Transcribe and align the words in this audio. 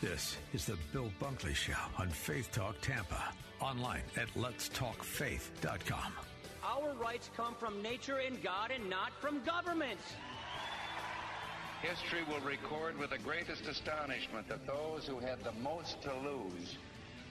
This 0.00 0.36
is 0.54 0.64
the 0.64 0.76
Bill 0.92 1.10
Bunkley 1.20 1.56
Show 1.56 1.72
on 1.98 2.08
Faith 2.08 2.52
Talk 2.52 2.80
Tampa. 2.80 3.20
Online 3.60 4.02
at 4.16 4.32
letstalkfaith.com. 4.34 6.12
Our 6.64 6.94
rights 7.02 7.30
come 7.36 7.56
from 7.56 7.82
nature 7.82 8.18
and 8.24 8.40
God 8.40 8.70
and 8.70 8.88
not 8.88 9.10
from 9.20 9.42
government. 9.42 9.98
History 11.82 12.20
will 12.28 12.40
record 12.46 12.96
with 12.96 13.10
the 13.10 13.18
greatest 13.18 13.66
astonishment 13.66 14.48
that 14.48 14.66
those 14.68 15.04
who 15.04 15.18
had 15.18 15.42
the 15.42 15.52
most 15.52 16.00
to 16.02 16.12
lose 16.14 16.76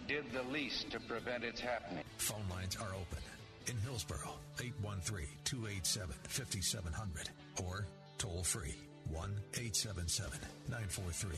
did 0.10 0.26
the 0.34 0.44
least 0.52 0.90
to 0.92 1.00
prevent 1.00 1.46
its 1.46 1.62
happening. 1.62 2.04
Phone 2.18 2.44
lines 2.50 2.76
are 2.76 2.90
open. 2.90 3.24
In 3.68 3.78
Hillsborough, 3.78 4.40
813 4.60 5.26
287 5.46 6.16
5700 6.24 7.30
or 7.64 7.86
toll 8.18 8.44
free 8.44 8.76
1 9.09 9.31
877 9.54 10.40
943 10.70 11.38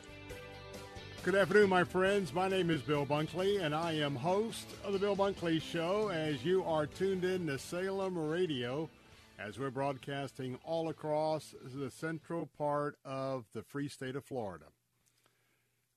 Good 1.23 1.35
afternoon, 1.35 1.69
my 1.69 1.83
friends. 1.83 2.33
My 2.33 2.47
name 2.47 2.71
is 2.71 2.81
Bill 2.81 3.05
Bunkley, 3.05 3.61
and 3.63 3.75
I 3.75 3.91
am 3.91 4.15
host 4.15 4.65
of 4.83 4.93
the 4.93 4.97
Bill 4.97 5.15
Bunkley 5.15 5.61
Show 5.61 6.07
as 6.07 6.43
you 6.43 6.63
are 6.63 6.87
tuned 6.87 7.23
in 7.23 7.45
to 7.45 7.59
Salem 7.59 8.17
Radio 8.17 8.89
as 9.37 9.59
we're 9.59 9.69
broadcasting 9.69 10.57
all 10.63 10.89
across 10.89 11.53
the 11.63 11.91
central 11.91 12.49
part 12.57 12.97
of 13.05 13.45
the 13.53 13.61
free 13.61 13.87
state 13.87 14.15
of 14.15 14.25
Florida. 14.25 14.65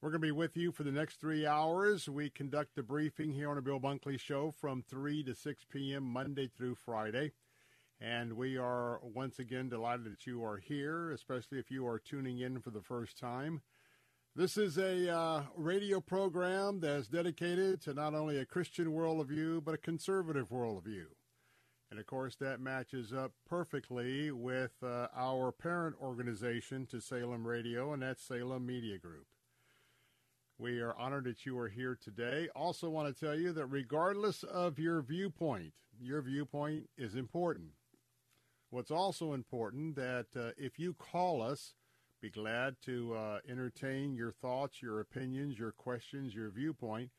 We're 0.03 0.11
going 0.11 0.21
to 0.21 0.27
be 0.27 0.31
with 0.31 0.59
you 0.59 0.73
for 0.73 0.83
the 0.83 0.93
next 0.93 1.23
three 1.23 1.47
hours. 1.47 2.07
We 2.07 2.29
conduct 2.29 2.75
the 2.75 2.83
briefing 2.83 3.33
here 3.33 3.49
on 3.49 3.57
the 3.57 3.63
Bill 3.63 3.81
Bunkley 3.81 4.21
Show 4.21 4.53
from 4.61 4.85
3 4.91 5.25
to 5.25 5.35
6 5.35 5.65
p.m. 5.71 6.05
Monday 6.05 6.51
through 6.55 6.75
Friday. 6.75 7.33
And 7.99 8.35
we 8.35 8.59
are 8.59 9.01
once 9.03 9.39
again 9.39 9.71
delighted 9.71 10.05
that 10.05 10.27
you 10.27 10.45
are 10.45 10.59
here, 10.59 11.13
especially 11.13 11.59
if 11.59 11.71
you 11.71 11.87
are 11.87 11.99
tuning 11.99 12.41
in 12.41 12.61
for 12.61 12.69
the 12.69 12.83
first 12.83 13.17
time. 13.17 13.63
This 14.37 14.57
is 14.57 14.79
a 14.79 15.17
uh, 15.17 15.43
radio 15.57 16.01
program 16.01 16.81
that's 16.81 17.07
dedicated 17.07 17.81
to 17.83 17.95
not 17.95 18.17
only 18.17 18.39
a 18.39 18.45
Christian 18.45 18.87
worldview, 18.87 19.65
but 19.65 19.75
a 19.75 19.79
conservative 19.79 20.49
worldview. 20.49 21.05
And 21.89 22.01
of 22.01 22.07
course, 22.07 22.35
that 22.41 22.59
matches 22.59 23.13
up 23.13 23.31
perfectly 23.49 24.33
with 24.33 24.73
uh, 24.83 25.07
our 25.17 25.53
parent 25.53 25.95
organization 26.03 26.85
to 26.87 27.01
Salem 27.01 27.47
Radio, 27.47 27.93
and 27.93 28.03
that's 28.03 28.25
Salem 28.25 28.67
Media 28.67 28.99
Group. 28.99 29.27
We 30.59 30.81
are 30.81 30.97
honored 30.99 31.27
that 31.27 31.47
you 31.47 31.57
are 31.57 31.69
here 31.69 31.97
today. 32.03 32.49
Also, 32.57 32.91
want 32.91 33.17
to 33.17 33.25
tell 33.25 33.39
you 33.39 33.53
that 33.53 33.67
regardless 33.67 34.43
of 34.43 34.81
your 34.81 35.01
viewpoint, 35.01 35.75
your 36.01 36.23
viewpoint 36.23 36.89
is 36.99 37.15
important. 37.15 37.69
What's 38.71 38.91
also 38.91 39.33
important 39.33 39.95
that 39.95 40.27
uh, 40.35 40.51
if 40.59 40.81
you 40.81 40.93
call 40.93 41.41
us, 41.41 41.75
be 42.25 42.31
glad 42.31 42.75
to 42.83 43.15
uh, 43.15 43.39
entertain 43.47 44.15
your 44.15 44.33
thoughts, 44.33 44.81
your 44.81 45.01
opinions, 45.01 45.59
your 45.59 45.73
questions, 45.73 46.35
your 46.35 46.49
viewpoint. 46.49 47.11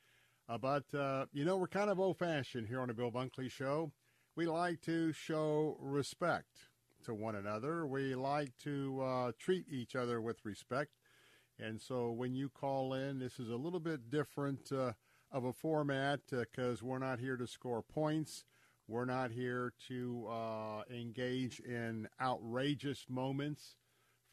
Uh, 0.49 0.57
but 0.57 0.83
uh, 0.95 1.27
you 1.31 1.45
know, 1.45 1.57
we're 1.57 1.67
kind 1.67 1.91
of 1.91 1.99
old-fashioned 1.99 2.65
here 2.65 2.81
on 2.81 2.87
the 2.87 2.93
Bill 2.95 3.11
Bunkley 3.11 3.51
Show. 3.51 3.91
We 4.35 4.47
like 4.47 4.81
to 4.81 5.13
show 5.13 5.77
respect 5.79 6.57
to 7.03 7.13
one 7.13 7.35
another. 7.35 7.85
We 7.85 8.15
like 8.15 8.57
to 8.63 8.99
uh, 8.99 9.31
treat 9.37 9.67
each 9.69 9.95
other 9.95 10.19
with 10.19 10.43
respect. 10.43 10.89
And 11.59 11.79
so 11.79 12.09
when 12.09 12.33
you 12.33 12.49
call 12.49 12.95
in, 12.95 13.19
this 13.19 13.37
is 13.37 13.51
a 13.51 13.57
little 13.57 13.79
bit 13.79 14.09
different 14.09 14.71
uh, 14.71 14.93
of 15.31 15.45
a 15.45 15.53
format 15.53 16.21
because 16.31 16.81
we're 16.81 16.97
not 16.97 17.19
here 17.19 17.37
to 17.37 17.45
score 17.45 17.83
points. 17.83 18.43
We're 18.87 19.05
not 19.05 19.29
here 19.29 19.71
to 19.87 20.27
uh, 20.31 20.81
engage 20.89 21.59
in 21.59 22.07
outrageous 22.19 23.05
moments 23.07 23.75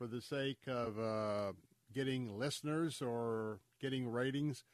for 0.02 0.08
the 0.08 0.20
sake 0.20 0.66
of 0.66 0.98
uh, 0.98 1.52
getting 1.94 2.36
listeners 2.36 3.00
or 3.00 3.60
getting 3.80 4.10
ratings. 4.10 4.64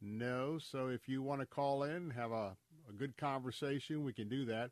No. 0.00 0.58
So 0.58 0.88
if 0.88 1.06
you 1.06 1.22
want 1.22 1.42
to 1.42 1.46
call 1.46 1.82
in, 1.82 2.08
have 2.10 2.32
a, 2.32 2.56
a 2.88 2.92
good 2.96 3.18
conversation, 3.18 4.02
we 4.02 4.14
can 4.14 4.30
do 4.30 4.46
that. 4.46 4.70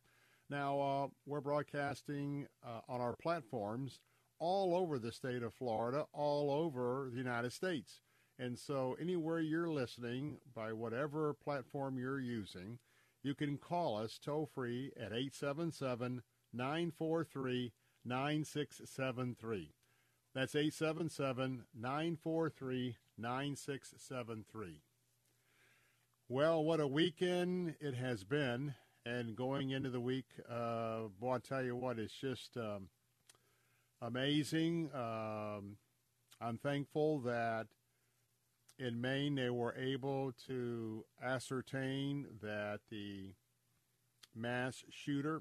Now, 0.48 0.80
uh, 0.80 1.06
we're 1.26 1.42
broadcasting 1.42 2.46
uh, 2.66 2.80
on 2.88 3.02
our 3.02 3.14
platforms 3.20 4.00
all 4.38 4.74
over 4.74 4.98
the 4.98 5.12
state 5.12 5.42
of 5.42 5.52
Florida, 5.52 6.06
all 6.14 6.50
over 6.50 7.10
the 7.10 7.18
United 7.18 7.52
States. 7.52 8.00
And 8.38 8.58
so, 8.58 8.96
anywhere 8.98 9.40
you're 9.40 9.68
listening, 9.68 10.38
by 10.54 10.72
whatever 10.72 11.34
platform 11.34 11.98
you're 11.98 12.20
using, 12.20 12.78
you 13.22 13.34
can 13.34 13.58
call 13.58 13.98
us 13.98 14.18
toll 14.18 14.48
free 14.54 14.92
at 14.96 15.12
877 15.12 16.22
943 16.54 17.72
9673. 18.06 19.75
That's 20.36 20.54
877 20.54 21.64
943 21.74 22.96
9673. 23.16 24.82
Well, 26.28 26.62
what 26.62 26.78
a 26.78 26.86
weekend 26.86 27.76
it 27.80 27.94
has 27.94 28.22
been. 28.22 28.74
And 29.06 29.34
going 29.34 29.70
into 29.70 29.88
the 29.88 29.98
week, 29.98 30.26
uh, 30.46 31.04
boy, 31.18 31.36
I 31.36 31.38
tell 31.38 31.64
you 31.64 31.74
what, 31.74 31.98
it's 31.98 32.12
just 32.12 32.58
um, 32.58 32.90
amazing. 34.02 34.90
Um, 34.94 35.78
I'm 36.38 36.58
thankful 36.62 37.20
that 37.20 37.68
in 38.78 39.00
Maine 39.00 39.36
they 39.36 39.48
were 39.48 39.74
able 39.74 40.34
to 40.48 41.06
ascertain 41.24 42.26
that 42.42 42.80
the 42.90 43.30
mass 44.34 44.84
shooter 44.90 45.40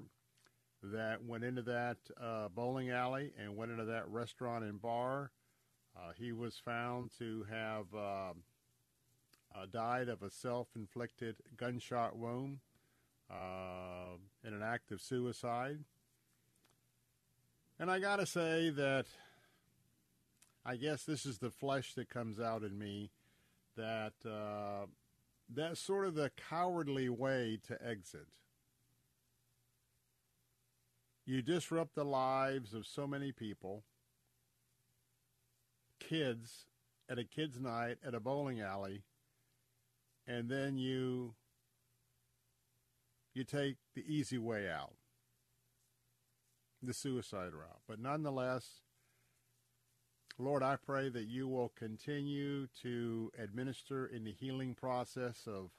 that 0.92 1.24
went 1.24 1.44
into 1.44 1.62
that 1.62 1.96
uh, 2.20 2.48
bowling 2.48 2.90
alley 2.90 3.32
and 3.38 3.56
went 3.56 3.70
into 3.70 3.84
that 3.84 4.08
restaurant 4.08 4.64
and 4.64 4.80
bar, 4.80 5.30
uh, 5.96 6.12
he 6.18 6.32
was 6.32 6.56
found 6.56 7.10
to 7.18 7.46
have 7.50 7.86
uh, 7.94 8.32
died 9.72 10.08
of 10.08 10.22
a 10.22 10.30
self-inflicted 10.30 11.36
gunshot 11.56 12.16
wound 12.16 12.58
uh, 13.30 14.16
in 14.44 14.54
an 14.54 14.62
act 14.62 14.92
of 14.92 15.00
suicide. 15.00 15.78
And 17.78 17.90
I 17.90 17.98
got 17.98 18.16
to 18.16 18.26
say 18.26 18.70
that 18.70 19.06
I 20.64 20.76
guess 20.76 21.04
this 21.04 21.26
is 21.26 21.38
the 21.38 21.50
flesh 21.50 21.94
that 21.94 22.08
comes 22.08 22.40
out 22.40 22.62
in 22.62 22.78
me 22.78 23.10
that 23.76 24.14
uh, 24.24 24.86
that's 25.48 25.80
sort 25.80 26.06
of 26.06 26.14
the 26.14 26.30
cowardly 26.48 27.08
way 27.08 27.58
to 27.68 27.78
exit. 27.86 28.26
You 31.26 31.42
disrupt 31.42 31.96
the 31.96 32.04
lives 32.04 32.72
of 32.72 32.86
so 32.86 33.04
many 33.04 33.32
people, 33.32 33.82
kids 35.98 36.66
at 37.08 37.18
a 37.18 37.24
kids' 37.24 37.60
night 37.60 37.98
at 38.06 38.14
a 38.14 38.20
bowling 38.20 38.60
alley, 38.60 39.02
and 40.24 40.48
then 40.48 40.78
you 40.78 41.34
you 43.34 43.42
take 43.42 43.76
the 43.94 44.04
easy 44.06 44.38
way 44.38 44.70
out, 44.70 44.94
the 46.80 46.94
suicide 46.94 47.52
route. 47.52 47.82
But 47.88 47.98
nonetheless, 47.98 48.82
Lord, 50.38 50.62
I 50.62 50.76
pray 50.76 51.08
that 51.08 51.26
you 51.26 51.48
will 51.48 51.72
continue 51.76 52.68
to 52.82 53.32
administer 53.36 54.06
in 54.06 54.24
the 54.24 54.32
healing 54.32 54.74
process 54.74 55.42
of 55.46 55.70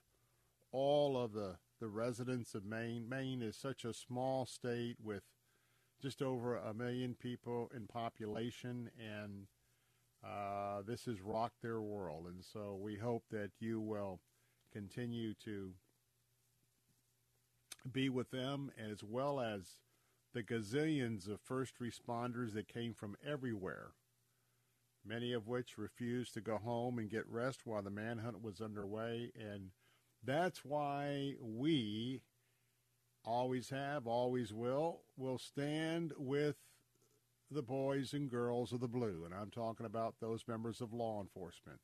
all 0.72 1.18
of 1.18 1.32
the, 1.32 1.56
the 1.80 1.88
residents 1.88 2.54
of 2.54 2.66
Maine. 2.66 3.08
Maine 3.08 3.42
is 3.42 3.56
such 3.56 3.86
a 3.86 3.94
small 3.94 4.46
state 4.46 4.98
with 5.02 5.24
just 6.02 6.22
over 6.22 6.56
a 6.58 6.74
million 6.74 7.16
people 7.16 7.72
in 7.76 7.88
population, 7.88 8.90
and 9.00 9.48
Uh, 10.24 10.82
this 10.82 11.06
has 11.06 11.22
rocked 11.22 11.62
their 11.62 11.80
world, 11.80 12.26
and 12.26 12.44
so 12.44 12.76
we 12.76 12.96
hope 12.98 13.24
that 13.30 13.52
you 13.60 13.80
will 13.80 14.20
continue 14.74 15.36
to 15.36 15.76
be 17.90 18.10
with 18.10 18.32
them 18.32 18.72
as 18.78 19.04
well 19.04 19.40
as 19.40 19.80
the 20.34 20.42
gazillions 20.44 21.28
of 21.28 21.40
first 21.40 21.80
responders 21.80 22.54
that 22.54 22.68
came 22.68 22.96
from 22.96 23.16
everywhere, 23.24 23.94
many 25.06 25.34
of 25.34 25.48
which 25.48 25.78
refused 25.78 26.34
to 26.34 26.42
go 26.42 26.58
home 26.58 26.98
and 26.98 27.12
get 27.12 27.28
rest 27.30 27.66
while 27.66 27.84
the 27.84 27.92
manhunt 27.92 28.42
was 28.42 28.60
underway. 28.60 29.32
And 29.36 29.72
that's 30.24 30.66
why 30.66 31.36
we 31.40 32.24
always 33.27 33.69
have, 33.69 34.07
always 34.07 34.53
will, 34.53 35.01
will 35.18 35.38
stand 35.38 36.13
with 36.18 36.56
the 37.51 37.62
boys 37.62 38.13
and 38.13 38.29
girls 38.29 38.71
of 38.71 38.79
the 38.79 38.88
blue. 38.88 39.24
And 39.25 39.33
I'm 39.33 39.51
talking 39.51 39.85
about 39.85 40.15
those 40.19 40.47
members 40.47 40.79
of 40.79 40.94
law 40.94 41.21
enforcement. 41.21 41.79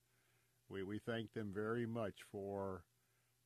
We, 0.70 0.84
we 0.84 1.00
thank 1.00 1.34
them 1.34 1.52
very 1.54 1.86
much 1.86 2.22
for 2.32 2.84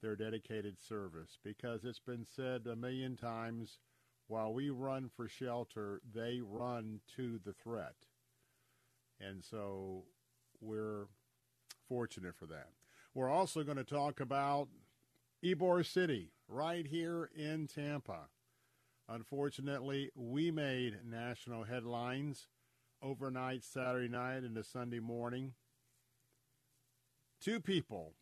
their 0.01 0.15
dedicated 0.15 0.77
service 0.79 1.39
because 1.43 1.83
it's 1.83 1.99
been 1.99 2.25
said 2.29 2.67
a 2.67 2.75
million 2.75 3.17
times 3.17 3.79
while 4.27 4.53
we 4.53 4.69
run 4.69 5.09
for 5.15 5.27
shelter, 5.27 6.01
they 6.13 6.39
run 6.43 6.99
to 7.15 7.39
the 7.43 7.53
threat. 7.53 7.95
And 9.19 9.43
so 9.43 10.03
we're 10.61 11.07
fortunate 11.89 12.35
for 12.35 12.45
that. 12.45 12.69
We're 13.15 13.29
also 13.29 13.63
going 13.63 13.77
to 13.77 13.83
talk 13.83 14.19
about 14.19 14.67
Ybor 15.43 15.83
City 15.85 16.31
right 16.47 16.85
here 16.85 17.29
in 17.35 17.67
Tampa. 17.67 18.27
Unfortunately, 19.09 20.11
we 20.15 20.51
made 20.51 20.99
national 21.05 21.63
headlines 21.63 22.47
overnight 23.01 23.63
Saturday 23.63 24.09
night 24.09 24.43
into 24.43 24.63
Sunday 24.63 24.99
morning. 24.99 25.53
Two 27.39 27.59
people 27.59 28.13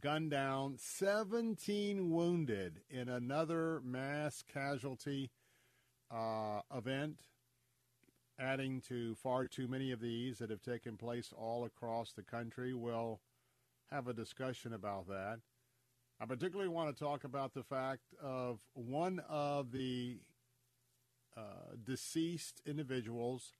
gunned 0.00 0.30
down, 0.30 0.76
17 0.78 2.10
wounded 2.10 2.80
in 2.88 3.08
another 3.08 3.80
mass 3.84 4.42
casualty 4.42 5.30
uh, 6.10 6.60
event, 6.74 7.18
adding 8.38 8.80
to 8.80 9.14
far 9.14 9.46
too 9.46 9.68
many 9.68 9.92
of 9.92 10.00
these 10.00 10.38
that 10.38 10.50
have 10.50 10.62
taken 10.62 10.96
place 10.96 11.32
all 11.36 11.64
across 11.64 12.12
the 12.12 12.22
country. 12.22 12.72
We'll 12.72 13.20
have 13.90 14.08
a 14.08 14.14
discussion 14.14 14.72
about 14.72 15.06
that. 15.08 15.40
I 16.22 16.26
particularly 16.26 16.68
want 16.68 16.96
to 16.96 17.04
talk 17.04 17.24
about 17.24 17.52
the 17.52 17.64
fact 17.64 18.14
of 18.22 18.60
one 18.74 19.20
of 19.28 19.72
the 19.72 20.20
uh, 21.36 21.74
deceased 21.82 22.62
individuals, 22.64 23.54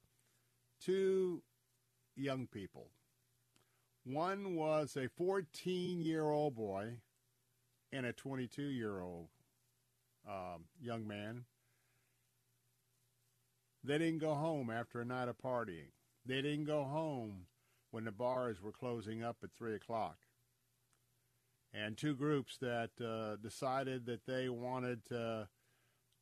two 0.80 1.42
young 2.14 2.46
people 2.46 2.90
one 4.04 4.56
was 4.56 4.96
a 4.96 5.08
14 5.08 6.02
year 6.02 6.24
old 6.24 6.56
boy 6.56 6.94
and 7.92 8.06
a 8.06 8.12
22 8.12 8.62
year 8.62 9.00
old 9.00 9.28
um, 10.28 10.64
young 10.80 11.06
man. 11.06 11.44
They 13.84 13.98
didn't 13.98 14.20
go 14.20 14.34
home 14.34 14.70
after 14.70 15.00
a 15.00 15.04
night 15.04 15.28
of 15.28 15.38
partying. 15.38 15.90
They 16.24 16.42
didn't 16.42 16.64
go 16.64 16.84
home 16.84 17.46
when 17.90 18.04
the 18.04 18.12
bars 18.12 18.62
were 18.62 18.72
closing 18.72 19.22
up 19.22 19.38
at 19.42 19.50
3 19.56 19.74
o'clock. 19.74 20.18
And 21.74 21.96
two 21.96 22.14
groups 22.14 22.58
that 22.58 22.90
uh, 23.00 23.36
decided 23.36 24.06
that 24.06 24.26
they 24.26 24.48
wanted 24.48 25.04
to, 25.06 25.48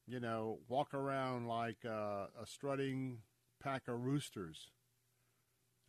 you 0.06 0.20
know, 0.20 0.58
walk 0.68 0.94
around 0.94 1.48
like 1.48 1.78
uh, 1.84 2.26
a 2.40 2.46
strutting 2.46 3.18
pack 3.60 3.88
of 3.88 4.04
roosters 4.04 4.70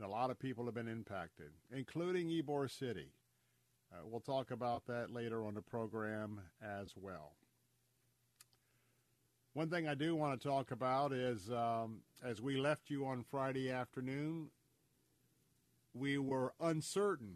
a 0.04 0.08
lot 0.08 0.32
of 0.32 0.40
people 0.40 0.66
have 0.66 0.74
been 0.74 0.88
impacted, 0.88 1.52
including 1.72 2.28
Ybor 2.28 2.70
City. 2.70 3.14
Uh, 3.92 3.98
we'll 4.06 4.22
talk 4.22 4.52
about 4.52 4.86
that 4.88 5.12
later 5.12 5.46
on 5.46 5.54
the 5.54 5.62
program 5.62 6.42
as 6.62 6.94
well. 6.96 7.34
One 9.54 9.70
thing 9.70 9.88
I 9.88 9.96
do 9.96 10.16
want 10.16 10.40
to 10.40 10.48
talk 10.48 10.72
about 10.72 11.12
is 11.12 11.52
um, 11.52 12.00
as 12.24 12.42
we 12.42 12.58
left 12.58 12.90
you 12.90 13.06
on 13.06 13.24
Friday 13.30 13.70
afternoon, 13.70 14.50
we 15.94 16.18
were 16.18 16.54
uncertain, 16.60 17.36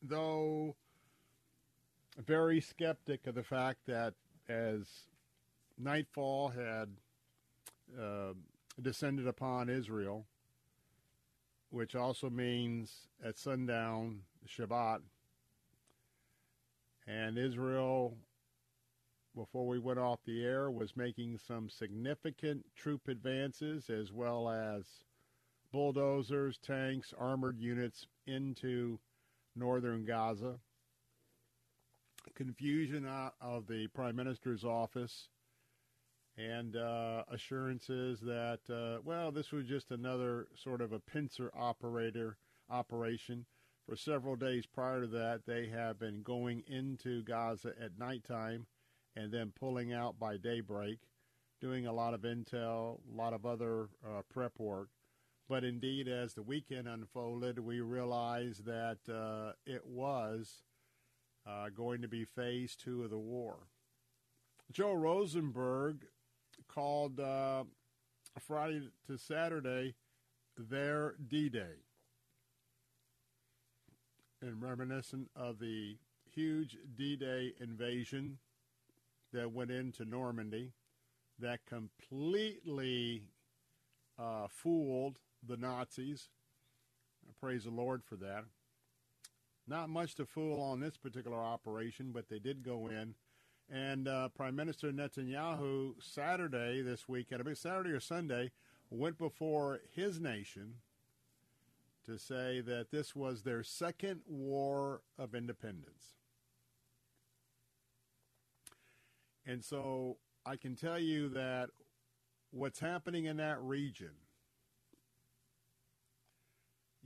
though 0.00 0.76
very 2.16 2.60
skeptic 2.60 3.26
of 3.26 3.34
the 3.34 3.42
fact 3.42 3.80
that 3.86 4.14
as 4.48 4.86
nightfall 5.78 6.48
had 6.48 6.88
uh, 8.00 8.32
descended 8.80 9.26
upon 9.26 9.68
Israel, 9.68 10.26
which 11.70 11.94
also 11.94 12.30
means 12.30 13.08
at 13.24 13.38
sundown, 13.38 14.20
Shabbat. 14.48 15.00
And 17.06 17.38
Israel, 17.38 18.16
before 19.34 19.66
we 19.66 19.78
went 19.78 19.98
off 19.98 20.20
the 20.24 20.44
air, 20.44 20.70
was 20.70 20.96
making 20.96 21.38
some 21.38 21.68
significant 21.68 22.64
troop 22.74 23.08
advances 23.08 23.90
as 23.90 24.12
well 24.12 24.48
as 24.48 24.84
bulldozers, 25.72 26.58
tanks, 26.58 27.12
armored 27.18 27.58
units 27.58 28.06
into 28.26 28.98
northern 29.54 30.04
Gaza. 30.04 30.56
Confusion 32.34 33.06
out 33.06 33.34
of 33.40 33.66
the 33.66 33.86
Prime 33.88 34.16
Minister's 34.16 34.64
office 34.64 35.28
and 36.36 36.76
uh, 36.76 37.22
assurances 37.30 38.20
that 38.20 38.60
uh, 38.70 39.00
well, 39.04 39.32
this 39.32 39.52
was 39.52 39.66
just 39.66 39.90
another 39.90 40.48
sort 40.54 40.80
of 40.80 40.92
a 40.92 41.00
pincer 41.00 41.50
operator 41.56 42.36
operation. 42.70 43.46
For 43.88 43.96
several 43.96 44.34
days 44.34 44.66
prior 44.66 45.02
to 45.02 45.06
that, 45.08 45.46
they 45.46 45.68
have 45.68 45.98
been 45.98 46.22
going 46.22 46.64
into 46.66 47.22
Gaza 47.22 47.72
at 47.80 47.98
nighttime 47.98 48.66
and 49.14 49.32
then 49.32 49.52
pulling 49.58 49.92
out 49.92 50.18
by 50.18 50.36
daybreak, 50.36 50.98
doing 51.60 51.86
a 51.86 51.92
lot 51.92 52.12
of 52.12 52.22
intel, 52.22 52.98
a 53.10 53.16
lot 53.16 53.32
of 53.32 53.46
other 53.46 53.88
uh, 54.04 54.22
prep 54.28 54.58
work. 54.58 54.88
But 55.48 55.62
indeed, 55.62 56.08
as 56.08 56.34
the 56.34 56.42
weekend 56.42 56.88
unfolded, 56.88 57.60
we 57.60 57.80
realized 57.80 58.64
that 58.64 58.98
uh, 59.08 59.52
it 59.64 59.86
was 59.86 60.64
uh, 61.46 61.68
going 61.74 62.02
to 62.02 62.08
be 62.08 62.24
phase 62.24 62.76
two 62.76 63.04
of 63.04 63.10
the 63.10 63.18
war. 63.18 63.56
Joel 64.72 64.96
Rosenberg 64.96 66.06
called 66.68 67.20
uh, 67.20 67.64
Friday 68.40 68.90
to 69.06 69.16
Saturday 69.16 69.94
their 70.56 71.14
D 71.28 71.48
Day. 71.48 71.82
And 74.42 74.62
reminiscent 74.62 75.30
of 75.34 75.58
the 75.58 75.96
huge 76.34 76.76
D 76.96 77.16
Day 77.16 77.54
invasion 77.60 78.38
that 79.32 79.52
went 79.52 79.70
into 79.70 80.04
Normandy 80.04 80.72
that 81.38 81.60
completely 81.66 83.22
uh, 84.18 84.46
fooled 84.48 85.18
the 85.46 85.56
Nazis. 85.56 86.28
I 87.28 87.32
praise 87.40 87.64
the 87.64 87.70
Lord 87.70 88.02
for 88.04 88.16
that. 88.16 88.44
Not 89.66 89.88
much 89.88 90.14
to 90.16 90.26
fool 90.26 90.60
on 90.60 90.80
this 90.80 90.96
particular 90.96 91.38
operation, 91.38 92.12
but 92.12 92.28
they 92.28 92.38
did 92.38 92.62
go 92.62 92.88
in 92.88 93.14
and 93.70 94.06
uh, 94.06 94.28
Prime 94.28 94.54
Minister 94.54 94.92
Netanyahu, 94.92 95.94
Saturday 96.00 96.82
this 96.82 97.08
weekend, 97.08 97.40
I 97.40 97.44
mean 97.44 97.56
Saturday 97.56 97.90
or 97.90 98.00
Sunday, 98.00 98.52
went 98.90 99.18
before 99.18 99.80
his 99.92 100.20
nation 100.20 100.74
to 102.04 102.18
say 102.18 102.60
that 102.60 102.92
this 102.92 103.16
was 103.16 103.42
their 103.42 103.64
second 103.64 104.20
war 104.28 105.02
of 105.18 105.34
independence. 105.34 106.14
And 109.44 109.64
so 109.64 110.18
I 110.44 110.56
can 110.56 110.76
tell 110.76 110.98
you 110.98 111.28
that 111.30 111.70
what's 112.52 112.78
happening 112.78 113.24
in 113.24 113.38
that 113.38 113.60
region, 113.60 114.12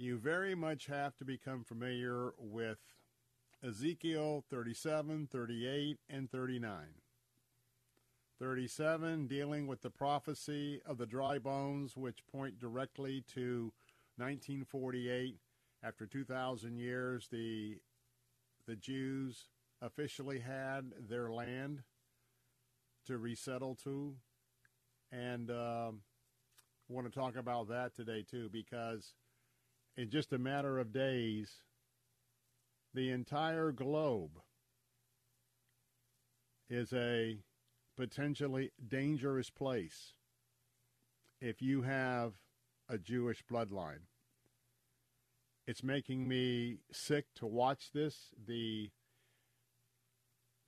you 0.00 0.16
very 0.16 0.54
much 0.54 0.86
have 0.86 1.14
to 1.18 1.24
become 1.24 1.62
familiar 1.62 2.32
with 2.38 2.78
Ezekiel 3.62 4.42
37, 4.48 5.28
38, 5.30 5.98
and 6.08 6.30
39. 6.30 6.72
37 8.40 9.26
dealing 9.26 9.66
with 9.66 9.82
the 9.82 9.90
prophecy 9.90 10.80
of 10.86 10.96
the 10.96 11.04
dry 11.04 11.38
bones, 11.38 11.98
which 11.98 12.26
point 12.32 12.58
directly 12.58 13.22
to 13.34 13.72
1948. 14.16 15.36
After 15.82 16.06
2,000 16.06 16.78
years, 16.78 17.28
the, 17.30 17.76
the 18.66 18.76
Jews 18.76 19.48
officially 19.82 20.38
had 20.38 20.92
their 20.98 21.30
land 21.30 21.82
to 23.06 23.18
resettle 23.18 23.74
to. 23.84 24.14
And 25.12 25.50
um, 25.50 26.00
want 26.88 27.06
to 27.06 27.18
talk 27.18 27.36
about 27.36 27.68
that 27.68 27.94
today, 27.94 28.24
too, 28.28 28.48
because 28.50 29.14
in 30.00 30.08
just 30.08 30.32
a 30.32 30.38
matter 30.38 30.78
of 30.78 30.94
days, 30.94 31.60
the 32.94 33.10
entire 33.10 33.70
globe 33.70 34.40
is 36.70 36.90
a 36.94 37.36
potentially 37.98 38.70
dangerous 38.88 39.50
place 39.50 40.14
if 41.38 41.60
you 41.60 41.82
have 41.82 42.32
a 42.88 42.96
Jewish 42.96 43.44
bloodline. 43.44 44.06
It's 45.66 45.84
making 45.84 46.26
me 46.26 46.78
sick 46.90 47.26
to 47.34 47.46
watch 47.46 47.90
this. 47.92 48.30
The 48.46 48.90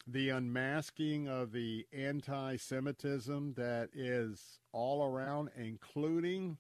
the 0.07 0.29
unmasking 0.29 1.29
of 1.29 1.53
the 1.53 1.87
anti-Semitism 1.93 3.55
that 3.55 3.89
is 3.95 4.59
all 4.73 5.05
around, 5.05 5.49
including 5.57 6.59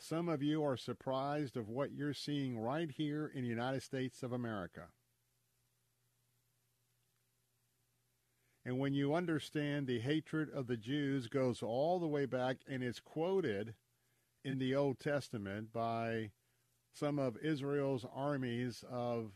some 0.00 0.30
of 0.30 0.42
you 0.42 0.64
are 0.64 0.78
surprised 0.78 1.58
of 1.58 1.68
what 1.68 1.92
you're 1.92 2.14
seeing 2.14 2.58
right 2.58 2.90
here 2.90 3.30
in 3.34 3.42
the 3.42 3.48
United 3.48 3.82
States 3.82 4.22
of 4.22 4.32
America. 4.32 4.88
And 8.64 8.78
when 8.78 8.94
you 8.94 9.14
understand 9.14 9.86
the 9.86 10.00
hatred 10.00 10.48
of 10.50 10.66
the 10.66 10.76
Jews 10.76 11.28
goes 11.28 11.62
all 11.62 11.98
the 11.98 12.06
way 12.06 12.24
back 12.24 12.58
and 12.66 12.82
is 12.82 12.98
quoted 12.98 13.74
in 14.42 14.58
the 14.58 14.74
Old 14.74 14.98
Testament 14.98 15.70
by 15.72 16.30
some 16.94 17.18
of 17.18 17.36
Israel's 17.38 18.06
armies 18.14 18.82
of 18.90 19.32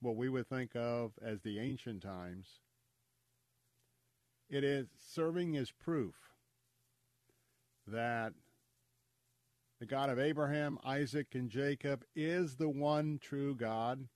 what 0.00 0.16
we 0.16 0.28
would 0.28 0.48
think 0.48 0.76
of 0.76 1.12
as 1.22 1.40
the 1.40 1.58
ancient 1.58 2.02
times, 2.02 2.60
it 4.50 4.64
is 4.64 4.88
serving 4.98 5.56
as 5.56 5.70
proof 5.70 6.14
that 7.86 8.34
the 9.80 9.86
God 9.86 10.10
of 10.10 10.18
Abraham, 10.18 10.78
Isaac, 10.84 11.28
and 11.34 11.48
Jacob 11.48 12.04
is 12.16 12.56
the 12.56 12.68
one 12.68 13.20
true 13.22 13.54
God. 13.54 14.08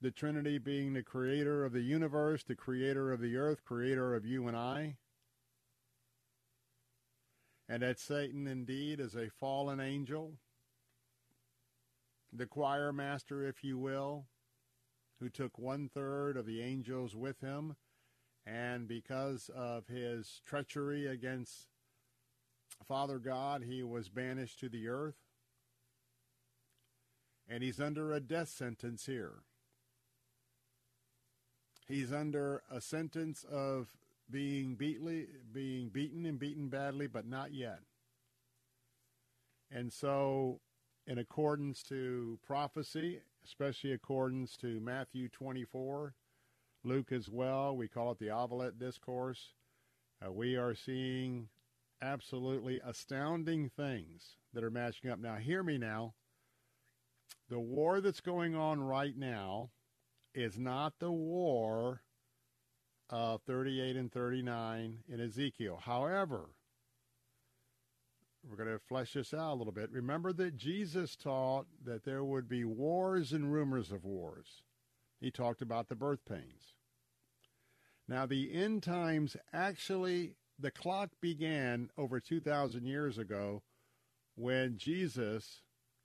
The 0.00 0.10
Trinity 0.10 0.58
being 0.58 0.92
the 0.92 1.02
creator 1.02 1.64
of 1.64 1.72
the 1.72 1.82
universe, 1.82 2.42
the 2.42 2.54
creator 2.54 3.12
of 3.12 3.20
the 3.20 3.36
earth, 3.36 3.64
creator 3.64 4.14
of 4.14 4.24
you 4.24 4.48
and 4.48 4.56
I. 4.56 4.96
And 7.68 7.82
that 7.82 7.98
Satan 7.98 8.46
indeed 8.46 9.00
is 9.00 9.14
a 9.14 9.30
fallen 9.40 9.80
angel, 9.80 10.34
the 12.32 12.46
choir 12.46 12.92
master, 12.92 13.46
if 13.46 13.62
you 13.62 13.78
will, 13.78 14.26
who 15.20 15.28
took 15.28 15.58
one 15.58 15.88
third 15.88 16.36
of 16.36 16.46
the 16.46 16.60
angels 16.62 17.14
with 17.14 17.40
him. 17.40 17.76
And 18.46 18.86
because 18.86 19.50
of 19.54 19.86
his 19.86 20.42
treachery 20.44 21.06
against 21.06 21.68
Father 22.82 23.18
God, 23.18 23.62
he 23.62 23.82
was 23.82 24.08
banished 24.08 24.60
to 24.60 24.68
the 24.68 24.88
earth. 24.88 25.16
And 27.48 27.62
he's 27.62 27.80
under 27.80 28.12
a 28.12 28.20
death 28.20 28.48
sentence 28.48 29.06
here. 29.06 29.42
He's 31.86 32.12
under 32.12 32.62
a 32.70 32.80
sentence 32.80 33.44
of 33.50 33.88
being 34.30 34.74
beatly, 34.74 35.26
being 35.52 35.90
beaten 35.90 36.24
and 36.24 36.38
beaten 36.38 36.68
badly, 36.68 37.06
but 37.06 37.26
not 37.26 37.52
yet. 37.52 37.80
And 39.70 39.92
so, 39.92 40.60
in 41.06 41.18
accordance 41.18 41.82
to 41.84 42.38
prophecy, 42.46 43.20
especially 43.44 43.92
accordance 43.92 44.56
to 44.58 44.80
Matthew 44.80 45.28
24, 45.28 46.14
Luke 46.84 47.12
as 47.12 47.28
well, 47.28 47.76
we 47.76 47.88
call 47.88 48.12
it 48.12 48.18
the 48.18 48.30
Olivet 48.30 48.78
Discourse. 48.78 49.52
Uh, 50.24 50.32
we 50.32 50.56
are 50.56 50.74
seeing 50.74 51.48
absolutely 52.04 52.80
astounding 52.84 53.70
things 53.70 54.36
that 54.52 54.62
are 54.62 54.70
matching 54.70 55.10
up. 55.10 55.18
Now, 55.18 55.36
hear 55.36 55.62
me 55.62 55.78
now. 55.78 56.14
The 57.48 57.60
war 57.60 58.00
that's 58.00 58.20
going 58.20 58.54
on 58.54 58.80
right 58.80 59.16
now 59.16 59.70
is 60.34 60.58
not 60.58 60.94
the 60.98 61.12
war 61.12 62.02
of 63.10 63.42
38 63.42 63.96
and 63.96 64.12
39 64.12 64.98
in 65.08 65.20
Ezekiel. 65.20 65.80
However, 65.82 66.50
we're 68.48 68.56
going 68.56 68.68
to 68.68 68.78
flesh 68.78 69.12
this 69.14 69.32
out 69.32 69.54
a 69.54 69.56
little 69.56 69.72
bit. 69.72 69.90
Remember 69.90 70.32
that 70.32 70.56
Jesus 70.56 71.16
taught 71.16 71.66
that 71.84 72.04
there 72.04 72.24
would 72.24 72.48
be 72.48 72.64
wars 72.64 73.32
and 73.32 73.52
rumors 73.52 73.90
of 73.90 74.04
wars. 74.04 74.62
He 75.20 75.30
talked 75.30 75.62
about 75.62 75.88
the 75.88 75.94
birth 75.94 76.24
pains. 76.28 76.74
Now, 78.06 78.26
the 78.26 78.52
end 78.52 78.82
times 78.82 79.36
actually, 79.52 80.36
the 80.58 80.70
clock 80.70 81.10
began 81.20 81.90
over 81.96 82.20
2,000 82.20 82.84
years 82.84 83.18
ago 83.18 83.62
when 84.36 84.76
Jesus 84.76 85.62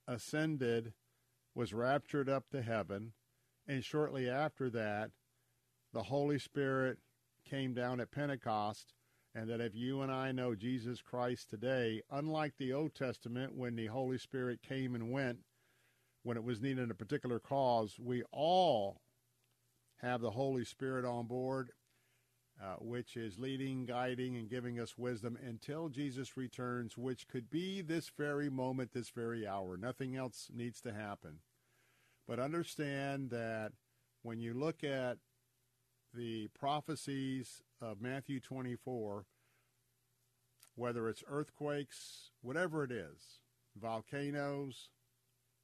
ascended, 0.07 0.93
was 1.55 1.73
raptured 1.73 2.29
up 2.29 2.49
to 2.51 2.61
heaven, 2.61 3.13
and 3.67 3.83
shortly 3.83 4.29
after 4.29 4.69
that, 4.69 5.11
the 5.93 6.03
Holy 6.03 6.39
Spirit 6.39 6.99
came 7.47 7.73
down 7.73 7.99
at 7.99 8.11
Pentecost 8.11 8.93
and 9.35 9.49
that 9.49 9.61
if 9.61 9.75
you 9.75 10.01
and 10.01 10.11
I 10.11 10.31
know 10.31 10.55
Jesus 10.55 11.01
Christ 11.01 11.49
today, 11.49 12.01
unlike 12.09 12.53
the 12.57 12.73
Old 12.73 12.95
Testament 12.95 13.55
when 13.55 13.75
the 13.75 13.87
Holy 13.87 14.17
Spirit 14.17 14.61
came 14.61 14.95
and 14.95 15.11
went 15.11 15.39
when 16.23 16.37
it 16.37 16.43
was 16.43 16.61
needed 16.61 16.83
in 16.83 16.91
a 16.91 16.95
particular 16.95 17.39
cause, 17.39 17.97
we 17.99 18.23
all 18.31 19.01
have 19.97 20.21
the 20.21 20.31
Holy 20.31 20.65
Spirit 20.65 21.05
on 21.05 21.27
board, 21.27 21.71
uh, 22.61 22.75
which 22.79 23.15
is 23.15 23.39
leading, 23.39 23.85
guiding, 23.85 24.35
and 24.35 24.49
giving 24.49 24.79
us 24.79 24.97
wisdom 24.97 25.37
until 25.45 25.87
Jesus 25.87 26.35
returns, 26.35 26.97
which 26.97 27.27
could 27.27 27.49
be 27.49 27.81
this 27.81 28.11
very 28.17 28.49
moment, 28.49 28.91
this 28.93 29.09
very 29.09 29.47
hour. 29.47 29.77
Nothing 29.77 30.15
else 30.15 30.49
needs 30.53 30.81
to 30.81 30.93
happen. 30.93 31.39
But 32.27 32.39
understand 32.39 33.29
that 33.29 33.71
when 34.23 34.39
you 34.39 34.53
look 34.53 34.83
at 34.83 35.17
the 36.13 36.47
prophecies 36.49 37.61
of 37.81 38.01
Matthew 38.01 38.39
24, 38.39 39.25
whether 40.75 41.07
it's 41.07 41.23
earthquakes, 41.27 42.31
whatever 42.41 42.83
it 42.83 42.91
is, 42.91 43.39
volcanoes, 43.79 44.89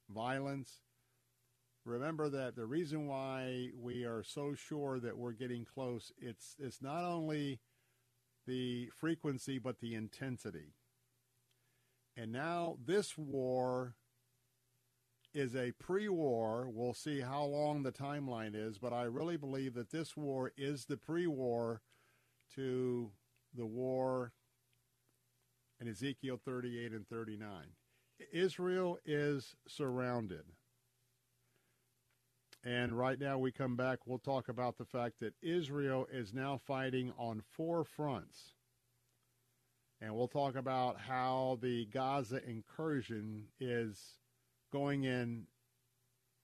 violence, 0.08 0.80
remember 1.86 2.28
that 2.28 2.56
the 2.56 2.66
reason 2.66 3.06
why 3.06 3.68
we 3.78 4.04
are 4.04 4.22
so 4.22 4.54
sure 4.54 4.98
that 5.00 5.16
we're 5.16 5.32
getting 5.32 5.64
close, 5.64 6.12
it's, 6.18 6.56
it's 6.58 6.82
not 6.82 7.04
only 7.04 7.60
the 8.46 8.90
frequency, 8.94 9.58
but 9.58 9.80
the 9.80 9.94
intensity. 9.94 10.74
And 12.16 12.32
now 12.32 12.78
this 12.84 13.16
war 13.16 13.94
is 15.32 15.54
a 15.54 15.72
pre-war. 15.72 16.68
We'll 16.72 16.94
see 16.94 17.20
how 17.20 17.44
long 17.44 17.82
the 17.82 17.92
timeline 17.92 18.54
is, 18.54 18.78
but 18.78 18.92
I 18.92 19.04
really 19.04 19.36
believe 19.36 19.74
that 19.74 19.90
this 19.90 20.16
war 20.16 20.52
is 20.56 20.86
the 20.86 20.96
pre-war 20.96 21.82
to 22.54 23.12
the 23.54 23.66
war 23.66 24.32
in 25.80 25.88
Ezekiel 25.88 26.40
38 26.42 26.92
and 26.92 27.06
39. 27.06 27.48
Israel 28.32 28.98
is 29.04 29.54
surrounded. 29.68 30.44
And 32.64 32.92
right 32.92 33.18
now 33.18 33.38
we 33.38 33.52
come 33.52 33.76
back, 33.76 34.00
we'll 34.06 34.18
talk 34.18 34.48
about 34.48 34.76
the 34.76 34.84
fact 34.84 35.20
that 35.20 35.34
Israel 35.40 36.06
is 36.12 36.34
now 36.34 36.58
fighting 36.66 37.12
on 37.16 37.40
four 37.40 37.84
fronts. 37.84 38.54
And 40.00 40.14
we'll 40.14 40.28
talk 40.28 40.56
about 40.56 41.00
how 41.00 41.58
the 41.62 41.86
Gaza 41.86 42.40
incursion 42.46 43.44
is 43.60 44.18
going 44.72 45.04
in 45.04 45.46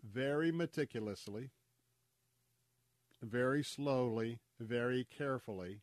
very 0.03 0.51
meticulously, 0.51 1.51
very 3.23 3.63
slowly, 3.63 4.39
very 4.59 5.05
carefully, 5.05 5.81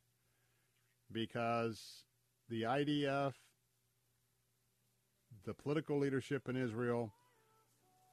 because 1.12 2.06
the 2.50 2.64
IDF, 2.64 3.34
the 5.46 5.54
political 5.54 6.00
leadership 6.00 6.50
in 6.50 6.56
Israel, 6.56 7.14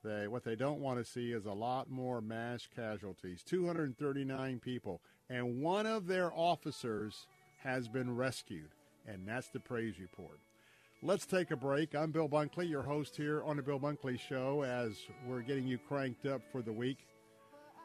they 0.06 0.28
what 0.28 0.44
they 0.44 0.56
don't 0.56 0.80
want 0.80 0.98
to 0.98 1.04
see 1.04 1.32
is 1.32 1.46
a 1.46 1.52
lot 1.52 1.90
more 1.90 2.20
mass 2.20 2.68
casualties. 2.75 3.42
239 3.44 4.60
people, 4.60 5.00
and 5.28 5.60
one 5.60 5.86
of 5.86 6.06
their 6.06 6.32
officers 6.32 7.26
has 7.62 7.88
been 7.88 8.14
rescued, 8.14 8.70
and 9.06 9.26
that's 9.26 9.48
the 9.48 9.60
praise 9.60 9.98
report. 9.98 10.38
Let's 11.02 11.26
take 11.26 11.50
a 11.50 11.56
break. 11.56 11.94
I'm 11.94 12.10
Bill 12.10 12.28
Bunkley, 12.28 12.68
your 12.68 12.82
host 12.82 13.16
here 13.16 13.42
on 13.44 13.56
the 13.56 13.62
Bill 13.62 13.78
Bunkley 13.78 14.18
Show, 14.18 14.62
as 14.62 14.96
we're 15.26 15.42
getting 15.42 15.66
you 15.66 15.78
cranked 15.78 16.25
up 16.25 16.40
for 16.50 16.62
the 16.62 16.72
week. 16.72 16.98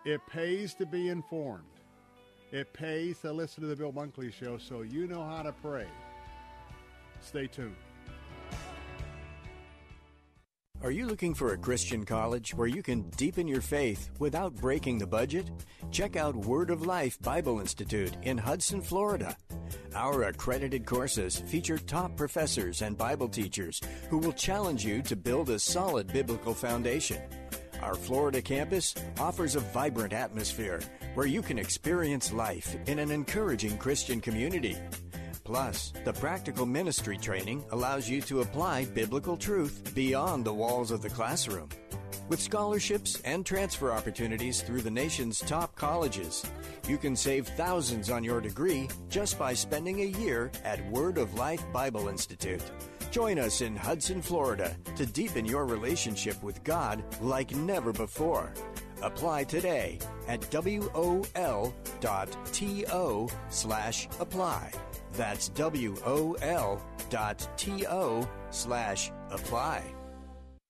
It 0.06 0.22
pays 0.28 0.74
to 0.76 0.86
be 0.86 1.10
informed. 1.10 1.66
It 2.52 2.72
pays 2.74 3.20
to 3.20 3.32
listen 3.32 3.62
to 3.64 3.68
the 3.68 3.76
Bill 3.76 3.92
Bunkley 3.92 4.32
Show 4.32 4.58
so 4.58 4.82
you 4.82 5.08
know 5.08 5.24
how 5.24 5.44
to 5.44 5.52
pray. 5.52 5.88
Stay 7.20 7.48
tuned. 7.48 7.76
Are 10.84 10.90
you 10.90 11.06
looking 11.06 11.36
for 11.36 11.54
a 11.54 11.58
Christian 11.58 12.06
college 12.06 12.56
where 12.56 12.68
you 12.68 12.82
can 12.82 13.08
deepen 13.12 13.48
your 13.48 13.62
faith 13.62 14.10
without 14.18 14.56
breaking 14.56 14.98
the 14.98 15.06
budget? 15.06 15.52
Check 15.92 16.16
out 16.16 16.36
Word 16.36 16.72
of 16.72 16.88
Life 16.88 17.22
Bible 17.22 17.60
Institute 17.60 18.18
in 18.24 18.36
Hudson, 18.36 18.82
Florida. 18.82 19.38
Our 19.94 20.24
accredited 20.24 20.88
courses 20.88 21.44
feature 21.46 21.78
top 21.78 22.18
professors 22.18 22.82
and 22.82 22.98
Bible 22.98 23.30
teachers 23.30 23.80
who 24.10 24.18
will 24.18 24.34
challenge 24.34 24.84
you 24.84 25.04
to 25.04 25.16
build 25.16 25.52
a 25.52 25.60
solid 25.60 26.12
biblical 26.12 26.56
foundation. 26.56 27.22
Our 27.84 27.94
Florida 27.94 28.42
campus 28.42 28.96
offers 29.20 29.56
a 29.56 29.60
vibrant 29.60 30.14
atmosphere 30.14 30.82
where 31.14 31.28
you 31.28 31.44
can 31.44 31.60
experience 31.60 32.34
life 32.34 32.76
in 32.88 32.98
an 32.98 33.12
encouraging 33.12 33.78
Christian 33.78 34.20
community. 34.20 34.78
Plus, 35.52 35.92
the 36.06 36.14
practical 36.14 36.66
ministry 36.66 37.18
training 37.18 37.62
allows 37.72 38.10
you 38.10 38.22
to 38.22 38.40
apply 38.40 38.86
biblical 38.86 39.36
truth 39.36 39.94
beyond 39.94 40.46
the 40.46 40.54
walls 40.54 40.92
of 40.92 41.02
the 41.02 41.10
classroom. 41.10 41.68
With 42.30 42.40
scholarships 42.40 43.20
and 43.26 43.46
transfer 43.46 43.92
opportunities 43.92 44.62
through 44.62 44.80
the 44.80 44.90
nation's 44.90 45.40
top 45.40 45.76
colleges, 45.76 46.46
you 46.88 46.98
can 46.98 47.18
save 47.18 47.50
thousands 47.50 48.10
on 48.10 48.24
your 48.24 48.40
degree 48.40 48.88
just 49.10 49.38
by 49.38 49.54
spending 49.54 50.00
a 50.00 50.18
year 50.24 50.54
at 50.64 50.90
Word 50.90 51.18
of 51.18 51.34
Life 51.34 51.66
Bible 51.74 52.08
Institute. 52.08 52.64
Join 53.12 53.38
us 53.38 53.60
in 53.60 53.76
Hudson, 53.76 54.22
Florida 54.22 54.74
to 54.96 55.06
deepen 55.06 55.44
your 55.46 55.66
relationship 55.66 56.42
with 56.42 56.64
God 56.64 57.04
like 57.20 57.54
never 57.54 57.92
before. 57.92 58.54
Apply 59.02 59.44
today 59.44 60.00
at 60.30 60.40
wol.to 60.50 61.74
slash 63.50 64.08
apply. 64.22 64.72
That's 65.14 65.50
wol.to 65.50 66.80
slash 68.52 69.12
apply. 69.30 70.01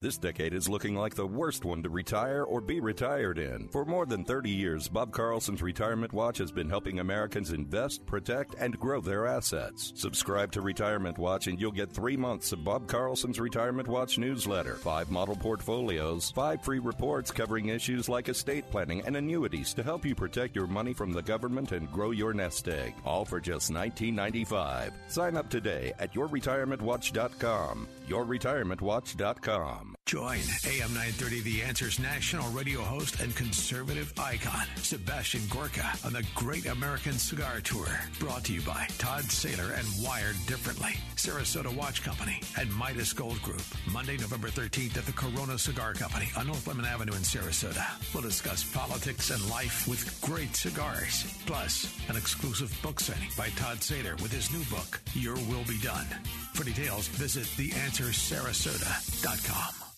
This 0.01 0.17
decade 0.17 0.55
is 0.55 0.67
looking 0.67 0.95
like 0.95 1.13
the 1.13 1.27
worst 1.27 1.63
one 1.63 1.83
to 1.83 1.89
retire 1.91 2.43
or 2.43 2.59
be 2.59 2.79
retired 2.79 3.37
in. 3.37 3.67
For 3.67 3.85
more 3.85 4.07
than 4.07 4.23
30 4.23 4.49
years, 4.49 4.89
Bob 4.89 5.11
Carlson's 5.11 5.61
Retirement 5.61 6.11
Watch 6.11 6.39
has 6.39 6.51
been 6.51 6.67
helping 6.67 6.97
Americans 6.99 7.51
invest, 7.51 8.03
protect, 8.07 8.55
and 8.57 8.79
grow 8.79 8.99
their 8.99 9.27
assets. 9.27 9.93
Subscribe 9.95 10.51
to 10.53 10.61
Retirement 10.61 11.19
Watch 11.19 11.45
and 11.45 11.61
you'll 11.61 11.71
get 11.71 11.91
three 11.91 12.17
months 12.17 12.51
of 12.51 12.63
Bob 12.63 12.87
Carlson's 12.87 13.39
Retirement 13.39 13.87
Watch 13.87 14.17
newsletter, 14.17 14.73
five 14.73 15.11
model 15.11 15.35
portfolios, 15.35 16.31
five 16.31 16.63
free 16.63 16.79
reports 16.79 17.29
covering 17.29 17.67
issues 17.67 18.09
like 18.09 18.27
estate 18.27 18.71
planning 18.71 19.03
and 19.05 19.15
annuities 19.15 19.71
to 19.75 19.83
help 19.83 20.03
you 20.03 20.15
protect 20.15 20.55
your 20.55 20.65
money 20.65 20.95
from 20.95 21.13
the 21.13 21.21
government 21.21 21.73
and 21.73 21.91
grow 21.91 22.09
your 22.09 22.33
nest 22.33 22.67
egg. 22.67 22.95
All 23.05 23.23
for 23.23 23.39
just 23.39 23.71
$19.95. 23.71 24.93
Sign 25.09 25.37
up 25.37 25.47
today 25.47 25.93
at 25.99 26.11
yourretirementwatch.com. 26.15 27.87
yourretirementwatch.com. 28.09 29.90
Join 30.05 30.39
AM 30.65 30.93
930 30.93 31.39
The 31.41 31.61
Answer's 31.63 31.97
national 31.97 32.49
radio 32.51 32.81
host 32.81 33.21
and 33.21 33.33
conservative 33.35 34.13
icon, 34.19 34.65
Sebastian 34.75 35.41
Gorka, 35.49 35.89
on 36.05 36.11
the 36.11 36.25
Great 36.35 36.65
American 36.65 37.13
Cigar 37.13 37.61
Tour. 37.61 37.87
Brought 38.19 38.43
to 38.45 38.53
you 38.53 38.61
by 38.61 38.87
Todd 38.97 39.23
Saylor 39.23 39.77
and 39.77 40.05
Wired 40.05 40.35
Differently, 40.47 40.95
Sarasota 41.15 41.73
Watch 41.75 42.03
Company, 42.03 42.41
and 42.59 42.73
Midas 42.75 43.13
Gold 43.13 43.41
Group. 43.41 43.63
Monday, 43.91 44.17
November 44.17 44.49
13th 44.49 44.97
at 44.97 45.05
the 45.05 45.13
Corona 45.13 45.57
Cigar 45.57 45.93
Company 45.93 46.29
on 46.37 46.47
North 46.47 46.67
Lemon 46.67 46.85
Avenue 46.85 47.13
in 47.13 47.21
Sarasota. 47.21 47.85
We'll 48.13 48.23
discuss 48.23 48.63
politics 48.63 49.29
and 49.29 49.49
life 49.49 49.87
with 49.87 50.19
great 50.21 50.55
cigars. 50.55 51.33
Plus, 51.45 51.87
an 52.09 52.17
exclusive 52.17 52.77
book 52.83 52.99
signing 52.99 53.29
by 53.37 53.47
Todd 53.49 53.77
Saylor 53.77 54.21
with 54.21 54.33
his 54.33 54.51
new 54.51 54.63
book, 54.65 54.99
Your 55.13 55.35
Will 55.35 55.63
Be 55.67 55.79
Done. 55.79 56.07
For 56.53 56.63
details, 56.63 57.07
visit 57.07 57.47
theanswersarasota.com. 57.57 59.90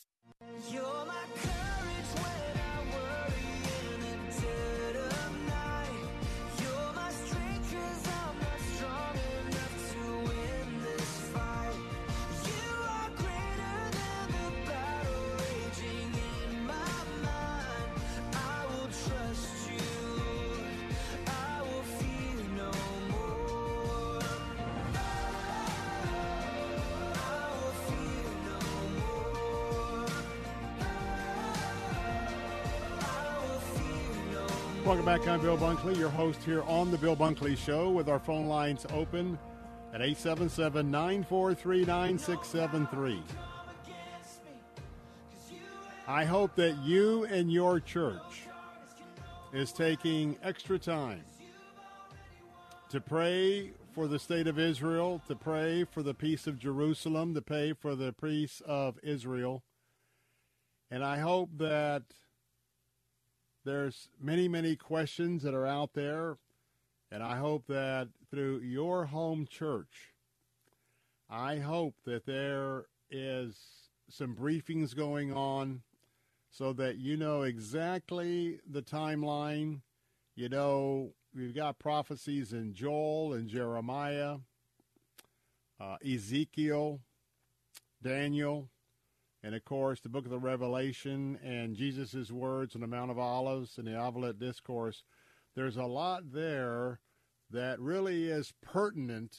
back. 35.24 35.34
I'm 35.34 35.42
Bill 35.42 35.58
Bunkley, 35.58 35.98
your 35.98 36.10
host 36.10 36.44
here 36.44 36.64
on 36.64 36.92
The 36.92 36.98
Bill 36.98 37.16
Bunkley 37.16 37.58
Show, 37.58 37.90
with 37.90 38.10
our 38.10 38.20
phone 38.20 38.48
lines 38.48 38.86
open 38.92 39.38
at 39.94 40.02
877 40.02 40.90
943 40.90 41.86
9673. 41.86 43.24
I 46.08 46.26
hope 46.26 46.56
that 46.56 46.78
you 46.84 47.26
and 47.26 47.52
your 47.52 47.80
church 47.80 48.44
is 49.54 49.72
taking 49.72 50.38
extra 50.44 50.78
time 50.78 51.24
to 52.90 53.00
pray 53.00 53.72
for 53.94 54.08
the 54.08 54.20
state 54.20 54.48
of 54.48 54.60
Israel, 54.60 55.22
to 55.28 55.36
pray 55.36 55.86
for 55.86 56.04
the 56.04 56.14
peace 56.14 56.48
of 56.48 56.60
Jerusalem, 56.60 57.34
to 57.36 57.42
pray 57.42 57.74
for 57.74 57.96
the 57.96 58.14
peace 58.14 58.62
of 58.66 59.00
Israel. 59.04 59.64
And 60.92 61.04
I 61.04 61.20
hope 61.20 61.50
that 61.58 62.04
there's 63.66 64.10
many, 64.22 64.48
many 64.48 64.76
questions 64.76 65.44
that 65.44 65.54
are 65.54 65.66
out 65.66 65.94
there, 65.94 66.38
and 67.12 67.24
I 67.24 67.38
hope 67.38 67.66
that 67.68 68.10
through 68.30 68.60
your 68.60 69.06
home 69.06 69.48
church, 69.50 70.14
I 71.30 71.58
hope 71.58 71.96
that 72.06 72.26
there 72.26 72.86
is 73.10 73.58
some 74.10 74.36
briefings 74.36 74.96
going 74.96 75.34
on 75.34 75.82
so 76.52 76.74
that 76.74 76.98
you 76.98 77.18
know 77.18 77.44
exactly 77.44 78.60
the 78.70 78.82
timeline. 78.82 79.82
You 80.36 80.50
know, 80.50 81.14
we've 81.36 81.56
got 81.56 81.80
prophecies 81.80 82.54
in 82.54 82.74
Joel 82.74 83.34
and 83.34 83.48
Jeremiah, 83.48 84.38
uh, 85.80 85.98
Ezekiel, 86.06 87.00
Daniel, 88.04 88.70
and 89.44 89.54
of 89.54 89.66
course 89.66 90.00
the 90.00 90.10
book 90.10 90.26
of 90.26 90.32
the 90.32 90.40
revelation 90.40 91.38
and 91.44 91.76
jesus' 91.76 92.32
words 92.32 92.76
on 92.76 92.82
the 92.82 92.88
mount 92.88 93.12
of 93.12 93.20
olives 93.20 93.78
and 93.78 93.88
the 93.88 94.00
olivet 94.00 94.40
discourse 94.40 95.04
there's 95.56 95.78
a 95.78 95.84
lot 95.84 96.32
there 96.32 97.00
that 97.52 97.80
really 97.80 98.30
is 98.30 98.54
pertinent 98.62 99.38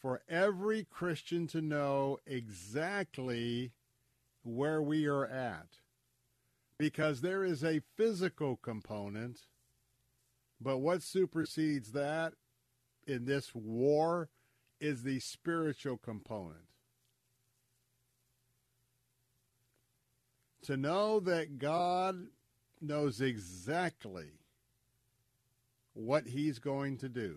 for 0.00 0.20
every 0.28 0.84
christian 0.84 1.46
to 1.46 1.60
know 1.60 2.18
exactly 2.26 3.72
where 4.42 4.82
we 4.82 5.06
are 5.06 5.26
at. 5.26 5.66
Because 6.78 7.20
there 7.20 7.44
is 7.44 7.64
a 7.64 7.82
physical 7.96 8.56
component 8.56 9.40
but 10.60 10.78
what 10.78 11.02
supersedes 11.02 11.92
that 11.92 12.32
in 13.06 13.24
this 13.24 13.54
war 13.54 14.28
is 14.80 15.04
the 15.04 15.20
spiritual 15.20 15.96
component 15.96 16.67
to 20.68 20.76
know 20.76 21.18
that 21.18 21.58
God 21.58 22.26
knows 22.78 23.22
exactly 23.22 24.32
what 25.94 26.26
he's 26.26 26.58
going 26.58 26.98
to 26.98 27.08
do. 27.08 27.36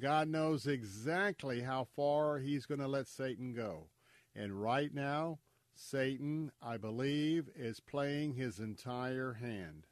God 0.00 0.26
knows 0.26 0.66
exactly 0.66 1.60
how 1.60 1.86
far 1.94 2.40
he's 2.40 2.66
going 2.66 2.80
to 2.80 2.88
let 2.88 3.06
Satan 3.06 3.52
go. 3.52 3.86
And 4.34 4.60
right 4.60 4.92
now, 4.92 5.38
Satan, 5.76 6.50
I 6.60 6.76
believe, 6.76 7.48
is 7.54 7.78
playing 7.78 8.34
his 8.34 8.58
entire 8.58 9.34
hand. 9.34 9.86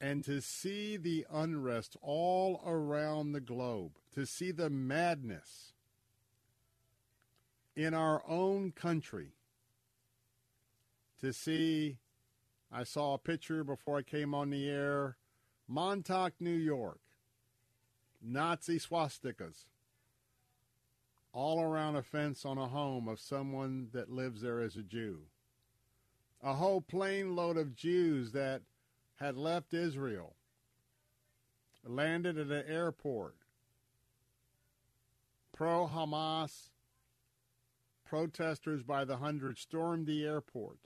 And 0.00 0.24
to 0.24 0.40
see 0.40 0.96
the 0.96 1.26
unrest 1.30 1.98
all 2.00 2.62
around 2.64 3.32
the 3.32 3.42
globe, 3.42 3.98
to 4.14 4.24
see 4.24 4.52
the 4.52 4.70
madness 4.70 5.71
in 7.76 7.94
our 7.94 8.22
own 8.28 8.72
country 8.72 9.32
to 11.20 11.32
see. 11.32 11.98
I 12.74 12.84
saw 12.84 13.14
a 13.14 13.18
picture 13.18 13.64
before 13.64 13.98
I 13.98 14.02
came 14.02 14.34
on 14.34 14.50
the 14.50 14.68
air. 14.68 15.16
Montauk, 15.68 16.32
New 16.40 16.50
York. 16.50 17.00
Nazi 18.22 18.78
swastikas 18.78 19.66
all 21.32 21.62
around 21.62 21.96
a 21.96 22.02
fence 22.02 22.44
on 22.44 22.58
a 22.58 22.68
home 22.68 23.08
of 23.08 23.18
someone 23.18 23.88
that 23.92 24.10
lives 24.10 24.42
there 24.42 24.60
as 24.60 24.76
a 24.76 24.82
Jew. 24.82 25.20
A 26.42 26.54
whole 26.54 26.80
plane 26.80 27.34
load 27.34 27.56
of 27.56 27.74
Jews 27.74 28.32
that 28.32 28.62
had 29.16 29.36
left 29.36 29.72
Israel 29.72 30.34
landed 31.84 32.38
at 32.38 32.48
an 32.48 32.64
airport. 32.68 33.34
Pro 35.56 35.86
Hamas 35.86 36.68
protesters 38.12 38.82
by 38.82 39.06
the 39.06 39.16
hundred 39.16 39.56
stormed 39.56 40.06
the 40.06 40.22
airport, 40.22 40.76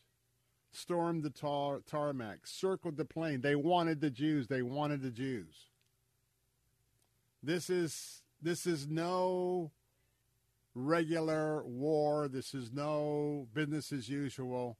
stormed 0.70 1.24
the 1.24 1.30
tar- 1.30 1.80
tarmac, 1.84 2.46
circled 2.46 2.96
the 2.96 3.04
plane. 3.04 3.40
They 3.40 3.56
wanted 3.56 4.00
the 4.00 4.10
Jews. 4.10 4.46
They 4.46 4.62
wanted 4.62 5.02
the 5.02 5.10
Jews. 5.10 5.70
This 7.42 7.68
is 7.68 8.22
this 8.40 8.64
is 8.64 8.86
no 8.86 9.72
regular 10.72 11.64
war. 11.64 12.28
This 12.28 12.54
is 12.54 12.70
no 12.72 13.48
business 13.52 13.90
as 13.90 14.08
usual. 14.08 14.78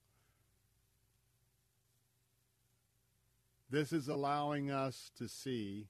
This 3.69 3.93
is 3.93 4.07
allowing 4.07 4.71
us 4.71 5.11
to 5.19 5.27
see 5.27 5.89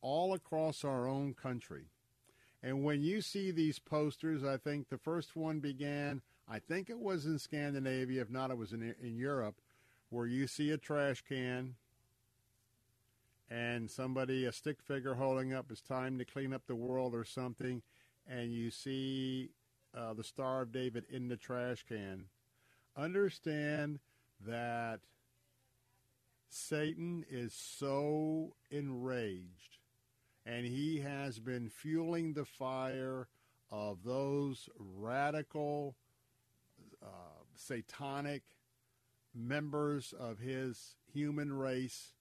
all 0.00 0.32
across 0.32 0.82
our 0.82 1.06
own 1.06 1.34
country 1.34 1.88
and 2.62 2.84
when 2.84 3.02
you 3.02 3.22
see 3.22 3.50
these 3.50 3.78
posters, 3.78 4.44
I 4.44 4.56
think 4.56 4.88
the 4.88 4.98
first 4.98 5.34
one 5.34 5.60
began, 5.60 6.20
I 6.48 6.58
think 6.58 6.90
it 6.90 6.98
was 6.98 7.26
in 7.26 7.38
Scandinavia. 7.38 8.20
If 8.22 8.30
not, 8.30 8.50
it 8.50 8.58
was 8.58 8.72
in, 8.72 8.94
in 9.02 9.16
Europe, 9.16 9.56
where 10.10 10.26
you 10.26 10.46
see 10.46 10.70
a 10.70 10.76
trash 10.76 11.22
can 11.26 11.76
and 13.50 13.90
somebody, 13.90 14.44
a 14.44 14.52
stick 14.52 14.80
figure 14.80 15.14
holding 15.14 15.52
up, 15.52 15.66
it's 15.70 15.80
time 15.80 16.18
to 16.18 16.24
clean 16.24 16.52
up 16.52 16.62
the 16.66 16.76
world 16.76 17.14
or 17.14 17.24
something, 17.24 17.82
and 18.28 18.52
you 18.52 18.70
see 18.70 19.50
uh, 19.96 20.14
the 20.14 20.22
Star 20.22 20.62
of 20.62 20.70
David 20.70 21.04
in 21.10 21.28
the 21.28 21.36
trash 21.36 21.84
can. 21.88 22.26
Understand 22.96 23.98
that 24.46 25.00
Satan 26.48 27.24
is 27.28 27.52
so 27.52 28.54
enraged, 28.70 29.78
and 30.46 30.66
he 30.66 31.00
has 31.00 31.38
been 31.38 31.68
fueling 31.68 32.32
the 32.32 32.44
fire 32.44 33.28
of 33.70 34.02
those 34.04 34.68
radical, 34.78 35.96
uh, 37.02 37.44
satanic 37.54 38.42
members 39.34 40.12
of 40.18 40.38
his 40.38 40.96
human 41.12 41.52
race, 41.52 42.14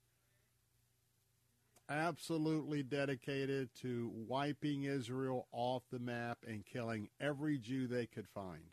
absolutely 1.89 2.83
dedicated 2.83 3.73
to 3.73 4.11
wiping 4.13 4.83
Israel 4.83 5.47
off 5.51 5.83
the 5.91 5.99
map 5.99 6.37
and 6.47 6.65
killing 6.65 7.09
every 7.19 7.57
Jew 7.57 7.87
they 7.87 8.05
could 8.05 8.27
find. 8.27 8.71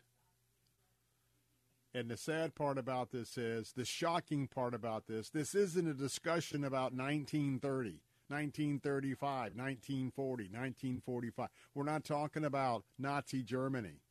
And 1.93 2.11
the 2.11 2.17
sad 2.17 2.53
part 2.53 2.77
about 2.77 3.09
this 3.11 3.39
is, 3.39 3.73
the 3.73 3.85
shocking 3.85 4.47
part 4.47 4.75
about 4.75 5.07
this, 5.07 5.29
this 5.29 5.55
isn't 5.55 5.87
a 5.87 5.95
discussion 5.95 6.63
about 6.63 6.93
1930, 6.93 8.01
1935, 8.29 9.55
1940, 9.55 10.43
1945. 10.43 11.49
We're 11.73 11.83
not 11.83 12.03
talking 12.03 12.45
about 12.45 12.83
Nazi 12.97 13.43
Germany. 13.43 14.01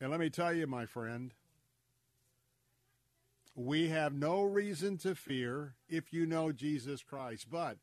And 0.00 0.10
let 0.10 0.20
me 0.20 0.30
tell 0.30 0.52
you, 0.52 0.66
my 0.66 0.86
friend, 0.86 1.32
we 3.54 3.88
have 3.88 4.12
no 4.12 4.42
reason 4.42 4.98
to 4.98 5.14
fear 5.14 5.74
if 5.88 6.12
you 6.12 6.26
know 6.26 6.52
Jesus 6.52 7.02
Christ. 7.02 7.46
But 7.50 7.78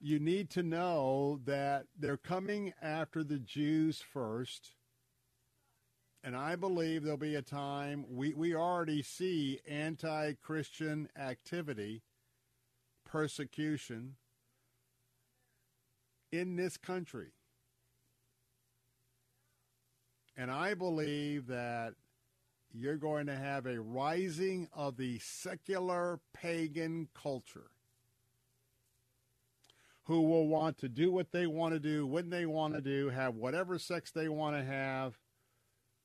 you 0.00 0.18
need 0.18 0.50
to 0.50 0.62
know 0.62 1.40
that 1.44 1.86
they're 1.98 2.16
coming 2.16 2.74
after 2.82 3.24
the 3.24 3.38
Jews 3.38 4.02
first. 4.02 4.72
And 6.26 6.34
I 6.34 6.56
believe 6.56 7.02
there'll 7.02 7.18
be 7.18 7.34
a 7.34 7.42
time, 7.42 8.06
we, 8.08 8.32
we 8.32 8.54
already 8.54 9.02
see 9.02 9.60
anti 9.68 10.32
Christian 10.32 11.06
activity, 11.18 12.00
persecution 13.04 14.14
in 16.32 16.56
this 16.56 16.78
country. 16.78 17.32
And 20.34 20.50
I 20.50 20.72
believe 20.72 21.46
that 21.48 21.92
you're 22.72 22.96
going 22.96 23.26
to 23.26 23.36
have 23.36 23.66
a 23.66 23.78
rising 23.78 24.66
of 24.72 24.96
the 24.96 25.18
secular 25.18 26.20
pagan 26.32 27.08
culture 27.14 27.70
who 30.04 30.22
will 30.22 30.48
want 30.48 30.78
to 30.78 30.88
do 30.88 31.12
what 31.12 31.32
they 31.32 31.46
want 31.46 31.74
to 31.74 31.80
do 31.80 32.06
when 32.06 32.30
they 32.30 32.46
want 32.46 32.72
to 32.74 32.80
do, 32.80 33.10
have 33.10 33.34
whatever 33.34 33.78
sex 33.78 34.10
they 34.10 34.30
want 34.30 34.56
to 34.56 34.64
have, 34.64 35.18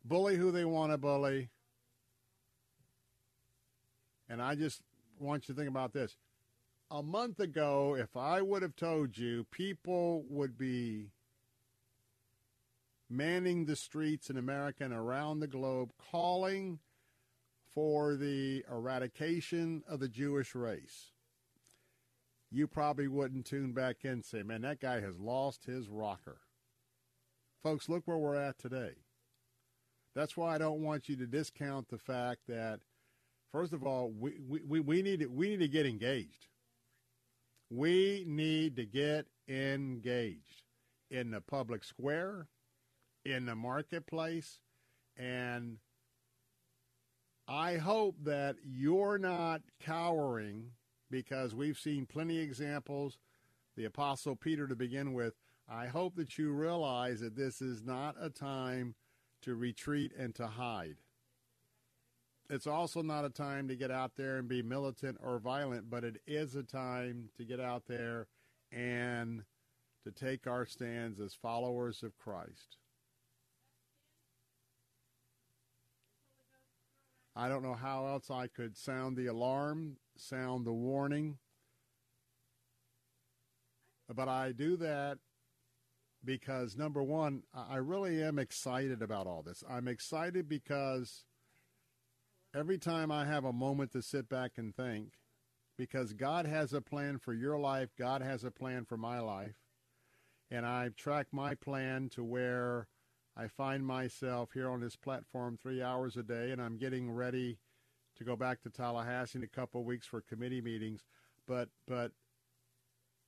bully 0.09 0.35
who 0.35 0.51
they 0.51 0.65
want 0.65 0.91
to 0.91 0.97
bully. 0.97 1.49
And 4.27 4.41
I 4.41 4.55
just 4.55 4.81
want 5.19 5.47
you 5.47 5.53
to 5.53 5.59
think 5.59 5.69
about 5.69 5.93
this. 5.93 6.17
A 6.91 7.03
month 7.03 7.39
ago, 7.39 7.95
if 7.97 8.17
I 8.17 8.41
would 8.41 8.63
have 8.63 8.75
told 8.75 9.17
you 9.17 9.45
people 9.51 10.25
would 10.27 10.57
be 10.57 11.11
manning 13.09 13.65
the 13.65 13.75
streets 13.75 14.29
in 14.29 14.37
America 14.37 14.83
and 14.83 14.93
around 14.93 15.39
the 15.39 15.47
globe, 15.47 15.91
calling 16.11 16.79
for 17.73 18.15
the 18.15 18.65
eradication 18.69 19.83
of 19.87 19.99
the 19.99 20.07
Jewish 20.07 20.55
race, 20.55 21.11
you 22.51 22.65
probably 22.67 23.07
wouldn't 23.07 23.45
tune 23.45 23.73
back 23.73 23.97
in 24.03 24.11
and 24.11 24.25
say, 24.25 24.41
man, 24.41 24.61
that 24.61 24.79
guy 24.79 24.99
has 25.01 25.19
lost 25.19 25.65
his 25.65 25.87
rocker. 25.87 26.39
Folks, 27.61 27.87
look 27.87 28.07
where 28.07 28.17
we're 28.17 28.35
at 28.35 28.57
today. 28.57 28.93
That's 30.15 30.35
why 30.35 30.55
I 30.55 30.57
don't 30.57 30.81
want 30.81 31.07
you 31.07 31.15
to 31.17 31.27
discount 31.27 31.89
the 31.89 31.97
fact 31.97 32.41
that, 32.47 32.79
first 33.51 33.73
of 33.73 33.83
all, 33.83 34.11
we, 34.11 34.39
we, 34.47 34.79
we, 34.79 35.01
need, 35.01 35.19
to, 35.21 35.27
we 35.27 35.49
need 35.49 35.59
to 35.59 35.67
get 35.67 35.85
engaged. 35.85 36.47
We 37.69 38.23
need 38.27 38.75
to 38.77 38.85
get 38.85 39.27
engaged 39.47 40.63
in 41.11 41.31
the 41.31 41.41
public 41.41 41.83
square, 41.83 42.47
in 43.25 43.45
the 43.45 43.55
marketplace. 43.55 44.59
And 45.15 45.77
I 47.47 47.77
hope 47.77 48.15
that 48.23 48.57
you're 48.63 49.17
not 49.17 49.61
cowering 49.79 50.71
because 51.11 51.53
we've 51.55 51.79
seen 51.79 52.05
plenty 52.05 52.37
of 52.37 52.43
examples. 52.43 53.17
The 53.75 53.85
Apostle 53.85 54.35
Peter 54.35 54.67
to 54.67 54.75
begin 54.75 55.13
with. 55.13 55.35
I 55.67 55.87
hope 55.87 56.15
that 56.15 56.37
you 56.37 56.51
realize 56.51 57.19
that 57.21 57.35
this 57.35 57.61
is 57.61 57.83
not 57.83 58.15
a 58.19 58.29
time 58.29 58.95
to 59.41 59.55
retreat 59.55 60.11
and 60.17 60.33
to 60.35 60.47
hide. 60.47 60.97
It's 62.49 62.67
also 62.67 63.01
not 63.01 63.25
a 63.25 63.29
time 63.29 63.67
to 63.67 63.75
get 63.75 63.91
out 63.91 64.15
there 64.15 64.37
and 64.37 64.47
be 64.47 64.63
militant 64.63 65.17
or 65.23 65.37
violent, 65.39 65.89
but 65.89 66.03
it 66.03 66.21
is 66.25 66.55
a 66.55 66.63
time 66.63 67.29
to 67.37 67.43
get 67.43 67.59
out 67.59 67.83
there 67.87 68.27
and 68.71 69.43
to 70.03 70.11
take 70.11 70.47
our 70.47 70.65
stands 70.65 71.19
as 71.19 71.33
followers 71.33 72.01
of 72.01 72.17
Christ. 72.17 72.77
I 77.35 77.47
don't 77.47 77.63
know 77.63 77.75
how 77.75 78.07
else 78.07 78.31
I 78.31 78.47
could 78.47 78.75
sound 78.75 79.15
the 79.15 79.27
alarm, 79.27 79.97
sound 80.17 80.65
the 80.65 80.73
warning. 80.73 81.37
But 84.13 84.27
I 84.27 84.51
do 84.51 84.75
that 84.77 85.19
because, 86.23 86.75
number 86.75 87.03
one, 87.03 87.43
I 87.53 87.77
really 87.77 88.21
am 88.23 88.39
excited 88.39 89.01
about 89.01 89.27
all 89.27 89.41
this. 89.41 89.63
I'm 89.69 89.87
excited 89.87 90.49
because 90.49 91.25
every 92.55 92.77
time 92.77 93.11
I 93.11 93.25
have 93.25 93.45
a 93.45 93.53
moment 93.53 93.91
to 93.93 94.01
sit 94.01 94.27
back 94.27 94.51
and 94.57 94.75
think, 94.75 95.13
because 95.77 96.13
God 96.13 96.45
has 96.45 96.73
a 96.73 96.81
plan 96.81 97.19
for 97.19 97.33
your 97.33 97.57
life, 97.57 97.89
God 97.97 98.21
has 98.21 98.43
a 98.43 98.51
plan 98.51 98.85
for 98.85 98.97
my 98.97 99.19
life. 99.19 99.55
And 100.51 100.65
I've 100.65 100.95
tracked 100.95 101.31
my 101.31 101.55
plan 101.55 102.09
to 102.15 102.23
where 102.23 102.87
I 103.37 103.47
find 103.47 103.85
myself 103.85 104.49
here 104.53 104.69
on 104.69 104.81
this 104.81 104.97
platform 104.97 105.57
three 105.61 105.81
hours 105.81 106.17
a 106.17 106.23
day, 106.23 106.51
and 106.51 106.61
I'm 106.61 106.77
getting 106.77 107.11
ready 107.11 107.59
to 108.17 108.23
go 108.25 108.35
back 108.35 108.61
to 108.63 108.69
Tallahassee 108.69 109.39
in 109.39 109.43
a 109.43 109.47
couple 109.47 109.79
of 109.79 109.87
weeks 109.87 110.07
for 110.07 110.19
committee 110.19 110.61
meetings. 110.61 111.05
But 111.47 111.69
but 111.87 112.11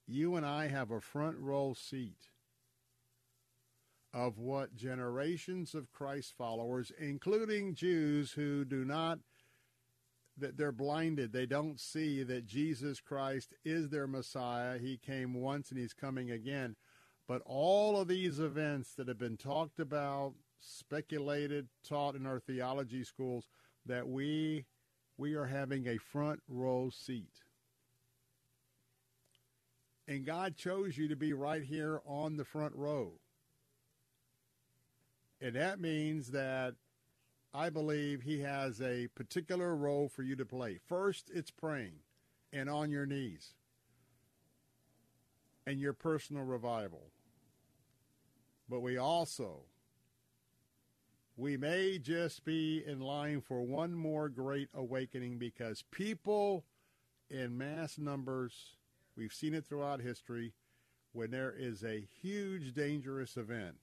you 0.05 0.35
and 0.35 0.45
I 0.45 0.67
have 0.67 0.91
a 0.91 0.99
front 0.99 1.37
row 1.37 1.73
seat 1.73 2.30
of 4.13 4.37
what 4.37 4.75
generations 4.75 5.73
of 5.73 5.91
Christ 5.91 6.33
followers, 6.37 6.91
including 6.99 7.75
Jews 7.75 8.31
who 8.31 8.65
do 8.65 8.83
not 8.83 9.19
that 10.37 10.57
they're 10.57 10.71
blinded. 10.71 11.31
They 11.31 11.45
don't 11.45 11.79
see 11.79 12.23
that 12.23 12.45
Jesus 12.45 12.99
Christ 12.99 13.53
is 13.63 13.89
their 13.89 14.07
Messiah. 14.07 14.79
He 14.79 14.97
came 14.97 15.33
once 15.33 15.69
and 15.69 15.79
he's 15.79 15.93
coming 15.93 16.31
again. 16.31 16.75
But 17.27 17.41
all 17.45 17.99
of 17.99 18.07
these 18.07 18.39
events 18.39 18.93
that 18.95 19.07
have 19.07 19.19
been 19.19 19.37
talked 19.37 19.79
about, 19.79 20.33
speculated, 20.59 21.67
taught 21.87 22.15
in 22.15 22.25
our 22.25 22.39
theology 22.39 23.03
schools, 23.03 23.47
that 23.85 24.07
we 24.07 24.65
we 25.17 25.35
are 25.35 25.45
having 25.45 25.87
a 25.87 25.97
front 25.97 26.41
row 26.47 26.89
seat. 26.89 27.43
And 30.07 30.25
God 30.25 30.55
chose 30.55 30.97
you 30.97 31.07
to 31.09 31.15
be 31.15 31.31
right 31.31 31.63
here 31.63 32.01
on 32.05 32.37
the 32.37 32.45
front 32.45 32.75
row. 32.75 33.13
And 35.41 35.55
that 35.55 35.79
means 35.79 36.31
that 36.31 36.75
I 37.53 37.69
believe 37.69 38.21
he 38.21 38.41
has 38.41 38.79
a 38.81 39.07
particular 39.15 39.75
role 39.75 40.07
for 40.07 40.23
you 40.23 40.35
to 40.35 40.45
play. 40.45 40.79
First, 40.87 41.31
it's 41.33 41.51
praying 41.51 41.95
and 42.53 42.69
on 42.69 42.91
your 42.91 43.05
knees 43.05 43.55
and 45.65 45.79
your 45.79 45.93
personal 45.93 46.43
revival. 46.43 47.11
But 48.69 48.81
we 48.81 48.97
also, 48.97 49.63
we 51.35 51.57
may 51.57 51.97
just 51.97 52.45
be 52.45 52.83
in 52.85 52.99
line 52.99 53.41
for 53.41 53.61
one 53.63 53.93
more 53.93 54.29
great 54.29 54.69
awakening 54.73 55.39
because 55.39 55.83
people 55.91 56.63
in 57.29 57.57
mass 57.57 57.97
numbers, 57.97 58.75
we've 59.17 59.33
seen 59.33 59.53
it 59.53 59.65
throughout 59.65 60.01
history, 60.01 60.53
when 61.13 61.31
there 61.31 61.53
is 61.57 61.83
a 61.83 62.07
huge 62.21 62.73
dangerous 62.73 63.35
event, 63.35 63.75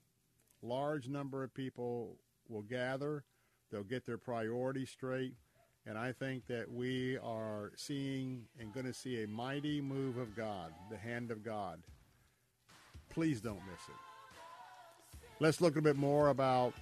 large 0.62 1.08
number 1.08 1.44
of 1.44 1.54
people 1.54 2.16
will 2.48 2.62
gather, 2.62 3.24
they'll 3.70 3.82
get 3.82 4.06
their 4.06 4.18
priorities 4.18 4.90
straight, 4.90 5.34
and 5.86 5.96
I 5.96 6.12
think 6.12 6.46
that 6.48 6.70
we 6.70 7.18
are 7.18 7.72
seeing 7.76 8.44
and 8.58 8.72
going 8.72 8.86
to 8.86 8.92
see 8.92 9.22
a 9.22 9.28
mighty 9.28 9.80
move 9.80 10.18
of 10.18 10.36
God, 10.36 10.72
the 10.90 10.96
hand 10.96 11.30
of 11.30 11.42
God. 11.42 11.80
Please 13.10 13.40
don't 13.40 13.60
miss 13.66 13.88
it. 13.88 15.18
Let's 15.40 15.60
look 15.60 15.76
a 15.76 15.82
bit 15.82 15.96
more 15.96 16.28
about 16.28 16.74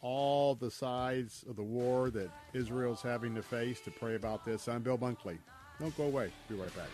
all 0.00 0.54
the 0.54 0.70
sides 0.70 1.44
of 1.48 1.56
the 1.56 1.62
war 1.62 2.10
that 2.10 2.30
Israel's 2.54 3.02
having 3.02 3.34
to 3.34 3.42
face 3.42 3.80
to 3.80 3.90
pray 3.90 4.14
about 4.14 4.44
this. 4.44 4.68
I'm 4.68 4.82
Bill 4.82 4.96
Bunkley. 4.96 5.38
Don't 5.80 5.96
go 5.96 6.04
away. 6.04 6.30
Be 6.48 6.54
right 6.54 6.74
back. 6.76 6.88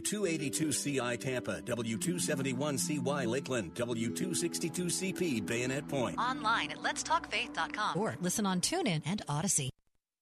W282CI 0.00 1.18
Tampa, 1.18 1.62
W271CY 1.62 3.26
Lakeland, 3.26 3.74
W262CP 3.74 5.46
Bayonet 5.46 5.88
Point. 5.88 6.18
Online 6.18 6.70
at 6.70 6.78
letstalkfaith.com 6.78 7.98
or 7.98 8.16
listen 8.20 8.46
on 8.46 8.60
TuneIn 8.60 9.02
and 9.06 9.22
Odyssey. 9.28 9.70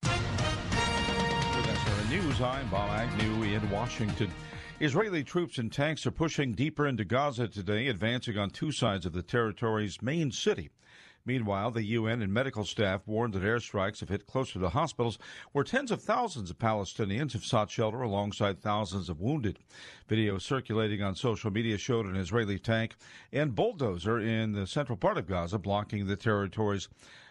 With 0.05 2.11
News, 2.11 2.41
I'm 2.41 2.69
Bob 2.71 2.91
Agnew 2.91 3.43
in 3.43 3.69
Washington. 3.71 4.31
Israeli 4.81 5.23
troops 5.25 5.59
and 5.59 5.73
tanks 5.73 6.07
are 6.07 6.11
pushing 6.11 6.53
deeper 6.53 6.87
into 6.87 7.05
Gaza 7.05 7.49
today, 7.49 7.89
advancing 7.89 8.39
on 8.39 8.51
two 8.51 8.73
sides 8.73 9.07
of 9.07 9.13
the 9.13 9.23
territory's 9.23 10.01
main 10.03 10.31
city. 10.31 10.71
Meanwhile, 11.27 11.71
the 11.71 11.85
UN 11.85 12.21
and 12.21 12.33
medical 12.33 12.65
staff 12.65 13.07
warned 13.07 13.33
that 13.33 13.43
airstrikes 13.43 14.01
have 14.01 14.11
hit 14.11 14.27
closer 14.27 14.61
to 14.61 14.69
hospitals 14.69 15.19
where 15.53 15.65
tens 15.65 15.91
of 15.91 16.03
thousands 16.03 16.51
of 16.51 16.59
Palestinians 16.59 17.33
have 17.33 17.45
sought 17.45 17.71
shelter 17.71 18.03
alongside 18.03 18.61
thousands 18.61 19.09
of 19.09 19.21
wounded. 19.21 19.59
Video 20.07 20.37
circulating 20.37 21.03
on 21.03 21.15
social 21.15 21.51
media 21.51 21.79
showed 21.79 22.05
an 22.05 22.17
Israeli 22.17 22.59
tank 22.59 22.97
and 23.33 23.55
bulldozer 23.55 24.19
in 24.19 24.53
the 24.53 24.67
central 24.67 24.99
part 24.99 25.17
of 25.17 25.27
Gaza 25.27 25.59
blocking 25.59 26.07
the 26.07 26.17
territory's 26.17 26.89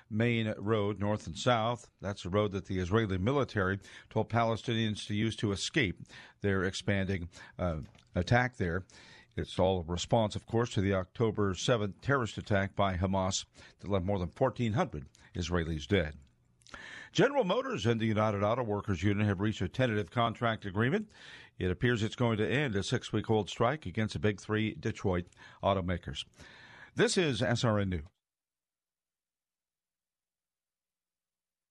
main 0.09 0.53
road 0.57 0.99
north 0.99 1.27
and 1.27 1.37
south. 1.37 1.87
That's 2.01 2.25
a 2.25 2.29
road 2.29 2.51
that 2.53 2.65
the 2.65 2.79
Israeli 2.79 3.19
military 3.19 3.79
told 4.09 4.29
Palestinians 4.29 5.05
to 5.07 5.13
use 5.13 5.35
to 5.37 5.51
escape 5.51 6.01
their 6.41 6.63
expanding 6.63 7.29
uh, 7.59 7.77
attack 8.15 8.57
there. 8.57 8.85
It's 9.35 9.57
all 9.57 9.79
a 9.79 9.91
response, 9.91 10.35
of 10.35 10.45
course, 10.45 10.69
to 10.71 10.81
the 10.81 10.93
October 10.93 11.53
7th 11.53 11.93
terrorist 12.01 12.37
attack 12.37 12.75
by 12.75 12.95
Hamas 12.95 13.45
that 13.79 13.89
left 13.89 14.05
more 14.05 14.19
than 14.19 14.31
1,400 14.37 15.05
Israelis 15.35 15.87
dead. 15.87 16.13
General 17.11 17.43
Motors 17.43 17.85
and 17.85 17.99
the 17.99 18.05
United 18.05 18.43
Auto 18.43 18.63
Workers 18.63 19.03
Union 19.03 19.27
have 19.27 19.39
reached 19.39 19.61
a 19.61 19.67
tentative 19.67 20.11
contract 20.11 20.65
agreement. 20.65 21.09
It 21.59 21.71
appears 21.71 22.01
it's 22.01 22.15
going 22.15 22.37
to 22.37 22.47
end 22.47 22.75
a 22.75 22.83
six 22.83 23.13
week 23.13 23.29
old 23.29 23.49
strike 23.49 23.85
against 23.85 24.13
the 24.13 24.19
big 24.19 24.39
three 24.39 24.75
Detroit 24.75 25.25
automakers. 25.63 26.25
This 26.95 27.17
is 27.17 27.41
SRN 27.41 27.89
News. 27.89 28.03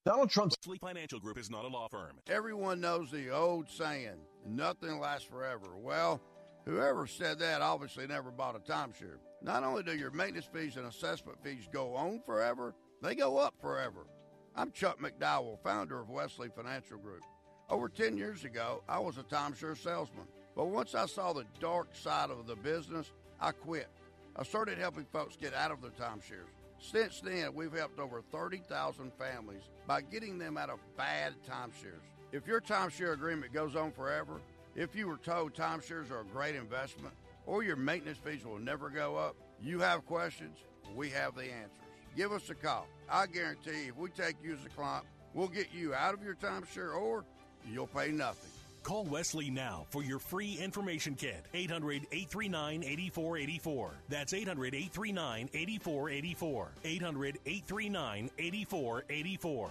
Donald 0.05 0.31
Trump's 0.31 0.57
Fleet 0.65 0.81
Financial 0.81 1.21
Group 1.21 1.39
is 1.39 1.49
not 1.49 1.65
a 1.65 1.69
law 1.69 1.87
firm. 1.89 2.19
Everyone 2.29 2.81
knows 2.81 3.13
the 3.13 3.31
old 3.31 3.71
saying, 3.71 4.19
nothing 4.45 4.99
lasts 4.99 5.29
forever. 5.29 5.77
Well, 5.77 6.21
whoever 6.65 7.07
said 7.07 7.39
that 7.39 7.61
obviously 7.61 8.07
never 8.07 8.31
bought 8.31 8.57
a 8.57 8.59
timeshare. 8.59 9.19
Not 9.43 9.65
only 9.65 9.83
do 9.83 9.97
your 9.97 10.11
maintenance 10.11 10.49
fees 10.53 10.77
and 10.77 10.87
assessment 10.87 11.39
fees 11.43 11.69
go 11.73 11.95
on 11.95 12.21
forever, 12.25 12.75
they 13.03 13.15
go 13.15 13.39
up 13.39 13.55
forever. 13.61 14.07
I'm 14.55 14.71
Chuck 14.71 14.99
McDowell, 15.01 15.59
founder 15.63 15.99
of 15.99 16.11
Wesley 16.11 16.49
Financial 16.55 16.99
Group. 16.99 17.23
Over 17.69 17.89
10 17.89 18.17
years 18.17 18.45
ago, 18.45 18.83
I 18.89 18.99
was 18.99 19.19
a 19.19 19.23
timeshare 19.23 19.77
salesman. 19.77 20.27
But 20.55 20.67
once 20.67 20.95
I 20.95 21.07
saw 21.07 21.33
the 21.33 21.47
dark 21.59 21.95
side 21.95 22.31
of 22.31 22.47
the 22.47 22.57
business, 22.57 23.11
I 23.41 23.53
quit. 23.53 23.89
I 24.37 24.45
started 24.45 24.79
helping 24.79 25.07
folks 25.07 25.37
get 25.37 25.55
out 25.55 25.71
of 25.71 25.81
their 25.81 25.91
timeshares. 25.91 26.53
Since 26.79 27.21
then, 27.21 27.55
we've 27.55 27.73
helped 27.73 27.99
over 27.99 28.23
30,000 28.31 29.13
families 29.19 29.63
by 29.87 30.03
getting 30.03 30.39
them 30.39 30.59
out 30.59 30.71
of 30.71 30.79
bad 30.97 31.35
timeshares. 31.49 32.03
If 32.33 32.47
your 32.47 32.61
timeshare 32.61 33.13
agreement 33.15 33.53
goes 33.53 33.77
on 33.77 33.93
forever, 33.93 34.41
if 34.75 34.95
you 34.97 35.07
were 35.07 35.19
told 35.19 35.55
timeshares 35.55 36.11
are 36.11 36.21
a 36.21 36.25
great 36.25 36.55
investment, 36.55 37.15
or 37.47 37.63
your 37.63 37.77
maintenance 37.77 38.19
fees 38.19 38.45
will 38.45 38.59
never 38.59 38.89
go 38.89 39.17
up, 39.17 39.37
you 39.61 39.81
have 39.81 40.07
questions, 40.07 40.59
we 40.95 41.11
have 41.11 41.35
the 41.35 41.45
answers. 41.45 41.71
Give 42.17 42.33
us 42.33 42.49
a 42.51 42.55
call. 42.55 42.87
I 43.11 43.27
guarantee 43.27 43.89
if 43.89 43.97
we 43.97 44.11
take 44.11 44.37
you 44.43 44.53
as 44.53 44.65
a 44.65 44.69
client, 44.71 45.05
we'll 45.35 45.49
get 45.49 45.69
you 45.73 45.95
out 45.95 46.15
of 46.15 46.23
your 46.23 46.35
timeshare 46.35 46.95
or 46.95 47.25
you'll 47.71 47.87
pay 47.87 48.11
nothing. 48.11 48.51
Call 48.83 49.05
Wesley 49.05 49.49
now 49.49 49.87
for 49.91 50.03
your 50.03 50.19
free 50.19 50.59
information 50.59 51.15
kit. 51.15 51.47
800 51.55 52.07
839 52.11 52.83
8484. 52.83 53.91
That's 54.09 54.35
800 54.35 54.75
839 54.75 55.49
8484. 55.55 56.73
800 56.85 57.39
839 57.47 58.31
8484. 58.39 59.71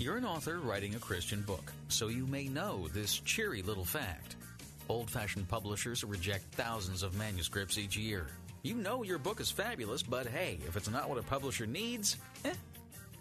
You're 0.00 0.16
an 0.16 0.24
author 0.24 0.60
writing 0.60 0.94
a 0.94 1.00
Christian 1.00 1.42
book, 1.42 1.72
so 1.88 2.06
you 2.06 2.24
may 2.24 2.46
know 2.46 2.86
this 2.94 3.18
cheery 3.18 3.62
little 3.62 3.84
fact. 3.84 4.36
Old 4.88 5.10
fashioned 5.10 5.48
publishers 5.48 6.04
reject 6.04 6.44
thousands 6.54 7.02
of 7.02 7.18
manuscripts 7.18 7.78
each 7.78 7.96
year. 7.96 8.28
You 8.62 8.76
know 8.76 9.02
your 9.02 9.18
book 9.18 9.40
is 9.40 9.50
fabulous, 9.50 10.04
but 10.04 10.28
hey, 10.28 10.60
if 10.68 10.76
it's 10.76 10.88
not 10.88 11.08
what 11.08 11.18
a 11.18 11.22
publisher 11.24 11.66
needs, 11.66 12.16
eh, 12.44 12.54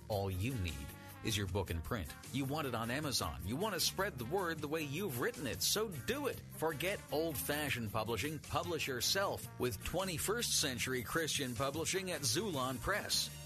all 0.07 0.29
you 0.29 0.53
need 0.63 0.85
is 1.23 1.35
your 1.35 1.47
book 1.47 1.71
in 1.71 1.81
print. 1.81 2.07
You 2.31 2.45
want 2.45 2.67
it 2.67 2.75
on 2.75 2.91
Amazon. 2.91 3.35
You 3.43 3.55
want 3.55 3.73
to 3.73 3.79
spread 3.79 4.19
the 4.19 4.25
word 4.25 4.61
the 4.61 4.67
way 4.67 4.83
you've 4.83 5.19
written 5.19 5.47
it, 5.47 5.63
so 5.63 5.89
do 6.05 6.27
it. 6.27 6.37
Forget 6.57 6.99
old 7.11 7.35
fashioned 7.35 7.91
publishing. 7.91 8.39
Publish 8.49 8.87
yourself 8.87 9.47
with 9.57 9.83
21st 9.83 10.51
century 10.51 11.01
Christian 11.01 11.55
publishing 11.55 12.11
at 12.11 12.21
Xulon 12.21 12.79
Press. 12.79 13.31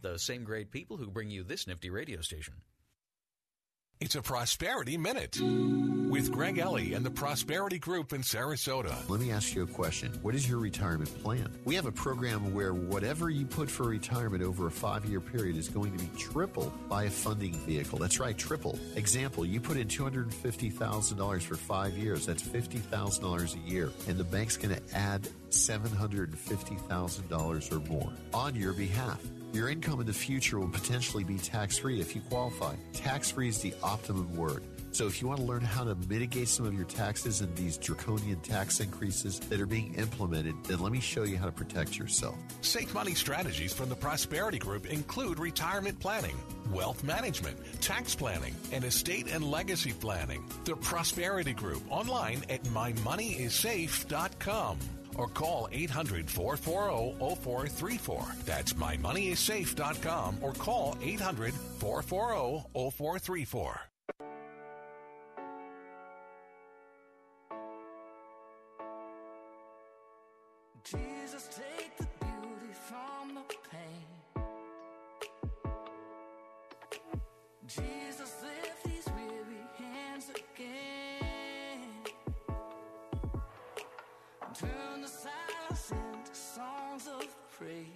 the 0.00 0.18
same 0.18 0.44
great 0.44 0.70
people 0.70 0.96
who 0.96 1.10
bring 1.10 1.30
you 1.30 1.42
this 1.42 1.66
nifty 1.66 1.90
radio 1.90 2.20
station. 2.20 2.54
It's 4.00 4.14
a 4.14 4.22
Prosperity 4.22 4.96
Minute 4.96 5.40
with 5.40 6.30
Greg 6.30 6.58
Ellie 6.58 6.94
and 6.94 7.04
the 7.04 7.10
Prosperity 7.10 7.80
Group 7.80 8.12
in 8.12 8.22
Sarasota. 8.22 8.94
Let 9.08 9.20
me 9.20 9.32
ask 9.32 9.56
you 9.56 9.64
a 9.64 9.66
question. 9.66 10.16
What 10.22 10.36
is 10.36 10.48
your 10.48 10.60
retirement 10.60 11.12
plan? 11.20 11.52
We 11.64 11.74
have 11.74 11.86
a 11.86 11.90
program 11.90 12.54
where 12.54 12.72
whatever 12.72 13.28
you 13.28 13.44
put 13.44 13.68
for 13.68 13.88
retirement 13.88 14.44
over 14.44 14.68
a 14.68 14.70
five 14.70 15.04
year 15.04 15.20
period 15.20 15.56
is 15.56 15.68
going 15.68 15.98
to 15.98 16.04
be 16.04 16.08
tripled 16.16 16.72
by 16.88 17.02
a 17.04 17.10
funding 17.10 17.54
vehicle. 17.54 17.98
That's 17.98 18.20
right, 18.20 18.38
triple. 18.38 18.78
Example, 18.94 19.44
you 19.44 19.60
put 19.60 19.76
in 19.76 19.88
$250,000 19.88 21.42
for 21.42 21.56
five 21.56 21.98
years. 21.98 22.24
That's 22.24 22.44
$50,000 22.44 23.54
a 23.54 23.58
year. 23.68 23.90
And 24.06 24.16
the 24.16 24.22
bank's 24.22 24.56
going 24.56 24.76
to 24.76 24.82
add 24.94 25.28
$750,000 25.50 27.72
or 27.72 27.80
more 27.90 28.12
on 28.32 28.54
your 28.54 28.74
behalf. 28.74 29.20
Your 29.52 29.68
income 29.68 30.00
in 30.00 30.06
the 30.06 30.12
future 30.12 30.60
will 30.60 30.68
potentially 30.68 31.24
be 31.24 31.38
tax 31.38 31.78
free 31.78 32.00
if 32.00 32.14
you 32.14 32.20
qualify. 32.22 32.74
Tax 32.92 33.30
free 33.30 33.48
is 33.48 33.60
the 33.60 33.74
optimum 33.82 34.36
word. 34.36 34.62
So 34.90 35.06
if 35.06 35.20
you 35.20 35.28
want 35.28 35.40
to 35.40 35.46
learn 35.46 35.60
how 35.60 35.84
to 35.84 35.94
mitigate 35.94 36.48
some 36.48 36.66
of 36.66 36.74
your 36.74 36.86
taxes 36.86 37.40
and 37.40 37.54
these 37.56 37.78
draconian 37.78 38.40
tax 38.40 38.80
increases 38.80 39.38
that 39.40 39.60
are 39.60 39.66
being 39.66 39.94
implemented, 39.94 40.54
then 40.64 40.80
let 40.80 40.90
me 40.92 41.00
show 41.00 41.24
you 41.24 41.36
how 41.36 41.44
to 41.46 41.52
protect 41.52 41.98
yourself. 41.98 42.36
Safe 42.62 42.92
money 42.94 43.14
strategies 43.14 43.72
from 43.72 43.88
the 43.88 43.94
Prosperity 43.94 44.58
Group 44.58 44.86
include 44.86 45.38
retirement 45.38 46.00
planning, 46.00 46.36
wealth 46.72 47.04
management, 47.04 47.56
tax 47.80 48.14
planning, 48.14 48.54
and 48.72 48.84
estate 48.84 49.28
and 49.30 49.44
legacy 49.44 49.92
planning. 49.92 50.42
The 50.64 50.76
Prosperity 50.76 51.52
Group 51.52 51.82
online 51.90 52.42
at 52.48 52.62
mymoneyissafe.com 52.64 54.78
or 55.18 55.28
call 55.28 55.68
800 55.70 56.30
440 56.30 57.18
0434. 57.42 58.24
That's 58.46 58.72
mymoneyissafe.com 58.72 60.38
or 60.40 60.52
call 60.54 60.96
800 61.02 61.52
440 61.52 62.64
0434. 62.72 63.80
Jesus, 70.84 71.48
take 71.54 71.96
the 71.98 72.06
beauty 72.20 72.72
from 72.88 73.34
the 73.34 73.42
pain. 73.70 74.06
Jesus, 77.66 78.34
lift 78.42 78.84
these 78.84 79.06
weary 79.14 79.66
hands 79.76 80.30
again. 80.30 80.88
Turn 84.54 84.87
of 87.06 87.28
praise. 87.56 87.86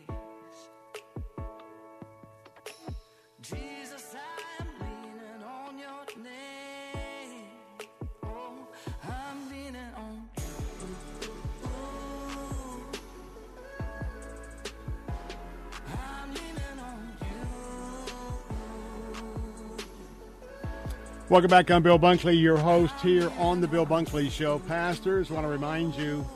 Welcome 21.29 21.49
back. 21.49 21.71
I'm 21.71 21.83
Bill 21.83 21.99
Bunkley, 21.99 22.39
your 22.39 22.59
host 22.59 22.93
here 23.01 23.33
on 23.39 23.63
The 23.63 23.67
Bill 23.67 23.87
Bunkley 23.87 24.31
Show. 24.31 24.59
Pastors, 24.59 25.31
want 25.31 25.45
to 25.45 25.49
remind 25.49 25.95
you 25.95 26.27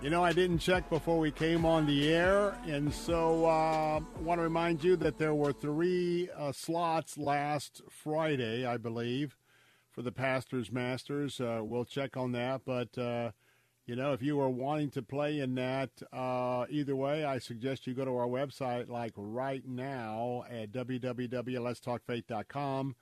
you 0.00 0.10
know, 0.10 0.22
I 0.22 0.32
didn't 0.32 0.58
check 0.58 0.88
before 0.88 1.18
we 1.18 1.32
came 1.32 1.64
on 1.64 1.84
the 1.84 2.12
air, 2.12 2.56
and 2.66 2.92
so 2.92 3.46
uh, 3.46 3.98
want 4.20 4.38
to 4.38 4.42
remind 4.42 4.84
you 4.84 4.94
that 4.96 5.18
there 5.18 5.34
were 5.34 5.52
three 5.52 6.28
uh, 6.36 6.52
slots 6.52 7.18
last 7.18 7.82
Friday, 7.90 8.64
I 8.64 8.76
believe, 8.76 9.36
for 9.90 10.02
the 10.02 10.12
Pastors 10.12 10.70
Masters. 10.70 11.40
Uh, 11.40 11.62
we'll 11.64 11.84
check 11.84 12.16
on 12.16 12.30
that, 12.32 12.60
but 12.64 12.96
uh, 12.96 13.32
you 13.86 13.96
know, 13.96 14.12
if 14.12 14.22
you 14.22 14.40
are 14.40 14.48
wanting 14.48 14.90
to 14.90 15.02
play 15.02 15.40
in 15.40 15.56
that, 15.56 15.90
uh, 16.12 16.66
either 16.70 16.94
way, 16.94 17.24
I 17.24 17.38
suggest 17.38 17.88
you 17.88 17.94
go 17.94 18.04
to 18.04 18.16
our 18.18 18.28
website 18.28 18.88
like 18.88 19.14
right 19.16 19.66
now 19.66 20.44
at 20.48 20.70
www.letstalkfaith.com. 20.70 22.94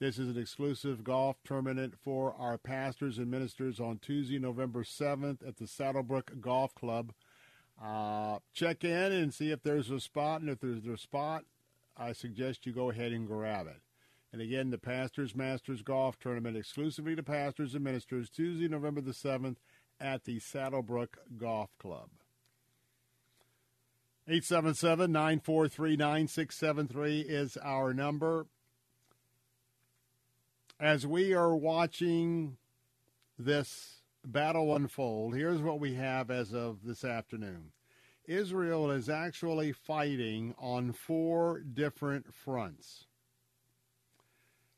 This 0.00 0.18
is 0.18 0.34
an 0.34 0.40
exclusive 0.40 1.04
golf 1.04 1.36
tournament 1.44 1.92
for 2.02 2.34
our 2.38 2.56
pastors 2.56 3.18
and 3.18 3.30
ministers 3.30 3.78
on 3.78 3.98
Tuesday, 3.98 4.38
November 4.38 4.82
7th 4.82 5.46
at 5.46 5.58
the 5.58 5.66
Saddlebrook 5.66 6.40
Golf 6.40 6.74
Club. 6.74 7.12
Uh, 7.78 8.38
check 8.54 8.82
in 8.82 9.12
and 9.12 9.34
see 9.34 9.50
if 9.50 9.62
there's 9.62 9.90
a 9.90 10.00
spot, 10.00 10.40
and 10.40 10.48
if 10.48 10.60
there's 10.60 10.86
a 10.86 10.96
spot, 10.96 11.44
I 11.98 12.14
suggest 12.14 12.64
you 12.64 12.72
go 12.72 12.88
ahead 12.88 13.12
and 13.12 13.26
grab 13.26 13.66
it. 13.66 13.82
And 14.32 14.40
again, 14.40 14.70
the 14.70 14.78
Pastors 14.78 15.36
Masters 15.36 15.82
Golf 15.82 16.18
Tournament 16.18 16.56
exclusively 16.56 17.14
to 17.14 17.22
pastors 17.22 17.74
and 17.74 17.84
ministers, 17.84 18.30
Tuesday, 18.30 18.68
November 18.68 19.02
the 19.02 19.12
7th 19.12 19.56
at 20.00 20.24
the 20.24 20.38
Saddlebrook 20.38 21.18
Golf 21.36 21.76
Club. 21.78 22.08
877 24.26 25.12
943 25.12 25.96
9673 25.96 27.20
is 27.20 27.58
our 27.58 27.92
number 27.92 28.46
as 30.80 31.06
we 31.06 31.34
are 31.34 31.54
watching 31.54 32.56
this 33.38 34.00
battle 34.24 34.74
unfold, 34.74 35.34
here's 35.34 35.60
what 35.60 35.78
we 35.78 35.94
have 35.94 36.30
as 36.30 36.54
of 36.54 36.78
this 36.82 37.04
afternoon. 37.04 37.72
Israel 38.24 38.90
is 38.90 39.08
actually 39.08 39.72
fighting 39.72 40.54
on 40.58 40.92
four 40.92 41.60
different 41.60 42.32
fronts. 42.32 43.04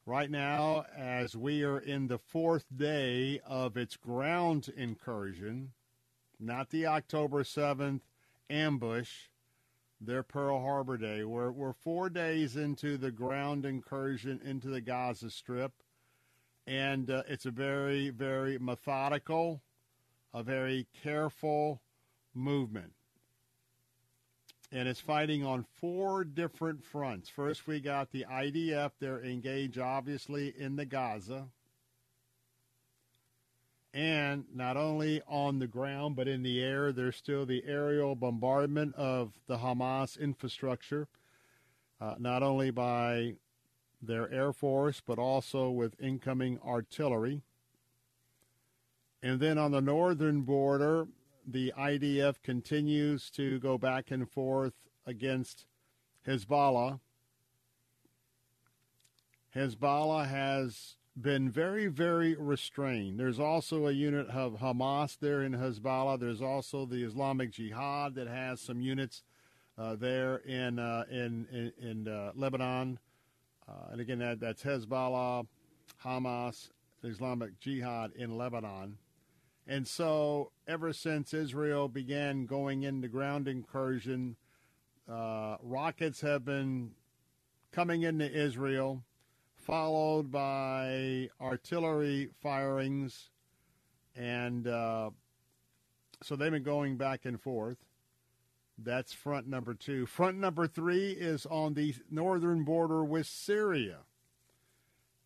Right 0.05 0.31
now, 0.31 0.87
as 0.97 1.37
we 1.37 1.63
are 1.63 1.79
in 1.79 2.09
the 2.09 2.19
fourth 2.19 2.67
day 2.75 3.41
of 3.47 3.77
its 3.77 3.97
ground 3.97 4.73
incursion, 4.77 5.71
not 6.41 6.71
the 6.71 6.87
October 6.87 7.45
7th 7.45 8.01
ambush, 8.51 9.29
their 10.01 10.25
Pearl 10.25 10.61
Harbor 10.61 10.97
Day. 10.97 11.23
We're, 11.23 11.53
we're 11.53 11.73
four 11.73 12.11
days 12.11 12.57
into 12.57 12.97
the 12.97 13.13
ground 13.13 13.65
incursion 13.65 14.41
into 14.45 14.67
the 14.67 14.81
Gaza 14.81 15.31
Strip 15.31 15.73
and 16.67 17.11
uh, 17.11 17.23
it's 17.29 17.47
a 17.47 17.51
very, 17.51 18.11
very 18.11 18.59
methodical, 18.59 19.63
a 20.33 20.43
very 20.43 20.87
careful 21.03 21.81
movement. 22.35 22.93
And 24.71 24.89
it's 24.89 25.01
fighting 25.01 25.45
on 25.45 25.67
four 25.81 26.25
different 26.25 26.83
fronts. 26.83 27.29
First, 27.29 27.67
we 27.67 27.81
got 27.81 28.11
the 28.11 28.25
IDF. 28.31 28.93
They're 28.99 29.23
engaged, 29.23 29.79
obviously, 29.79 30.55
in 30.57 30.77
the 30.77 30.87
Gaza. 30.87 31.49
And 33.93 34.47
not 34.55 34.79
only 34.79 35.21
on 35.29 35.59
the 35.59 35.67
ground, 35.67 36.17
but 36.17 36.27
in 36.27 36.43
the 36.43 36.63
air, 36.63 36.93
there's 36.93 37.17
still 37.17 37.45
the 37.45 37.63
aerial 37.67 38.15
bombardment 38.15 38.95
of 38.95 39.33
the 39.47 39.59
Hamas 39.59 40.19
infrastructure, 40.19 41.07
uh, 42.01 42.15
not 42.19 42.43
only 42.43 42.71
by 42.71 43.35
their 44.03 44.31
Air 44.31 44.53
Force, 44.53 45.01
but 45.05 45.19
also 45.19 45.71
with 45.71 46.01
incoming 46.01 46.59
artillery. 46.67 47.43
And 49.23 49.39
then 49.39 49.57
on 49.57 49.71
the 49.71 49.81
northern 49.81 50.43
border, 50.43 51.07
the 51.47 51.73
IDF 51.79 52.43
continues 52.43 53.31
to 53.31 53.61
go 53.61 53.79
back 53.79 54.11
and 54.11 54.29
forth 54.29 54.75
against 55.07 55.67
Hezbollah. 56.27 57.01
Hezbollah 59.55 60.29
has 60.29 60.97
been 61.21 61.51
very, 61.51 61.87
very 61.87 62.35
restrained. 62.35 63.21
There's 63.21 63.39
also 63.39 63.87
a 63.87 63.93
unit 63.93 64.29
of 64.29 64.55
Hamas 64.55 65.19
there 65.19 65.43
in 65.43 65.53
Hezbollah. 65.53 66.19
There's 66.19 66.41
also 66.41 66.87
the 66.87 67.05
Islamic 67.05 67.53
Jihad 67.53 68.15
that 68.15 68.29
has 68.29 68.61
some 68.61 68.81
units 68.81 69.23
uh, 69.77 69.97
there 69.97 70.37
in 70.39 70.79
uh, 70.79 71.05
in 71.11 71.47
in, 71.53 71.73
in 71.79 72.09
uh, 72.09 72.33
Lebanon. 72.35 72.99
Uh, 73.73 73.93
and 73.93 74.01
again, 74.01 74.19
that, 74.19 74.41
that's 74.41 74.63
Hezbollah, 74.63 75.47
Hamas, 76.05 76.71
Islamic 77.03 77.59
Jihad 77.61 78.13
in 78.17 78.37
Lebanon. 78.37 78.99
And 79.67 79.87
so, 79.87 80.51
ever 80.67 80.93
since 80.93 81.33
Israel 81.33 81.89
began 81.89 82.47
going 82.47 82.83
into 82.83 83.09
ground 83.09 83.47
incursion, 83.47 84.37
uh, 85.09 85.57
rockets 85.63 86.21
have 86.21 86.45
been 86.45 86.91
coming 87.71 88.03
into 88.03 88.31
Israel, 88.31 89.05
followed 89.57 90.31
by 90.31 91.29
artillery 91.41 92.31
firings. 92.43 93.31
And 94.17 94.67
uh, 94.67 95.11
so 96.23 96.37
they've 96.37 96.51
been 96.51 96.63
going 96.63 96.97
back 96.97 97.25
and 97.25 97.41
forth. 97.41 97.79
That's 98.79 99.13
front 99.13 99.47
number 99.47 99.75
two. 99.75 100.07
Front 100.07 100.39
number 100.39 100.67
three 100.67 101.13
is 101.13 101.47
on 101.47 101.75
the 101.75 101.95
northern 102.11 102.65
border 102.65 103.05
with 103.05 103.27
Syria. 103.27 103.99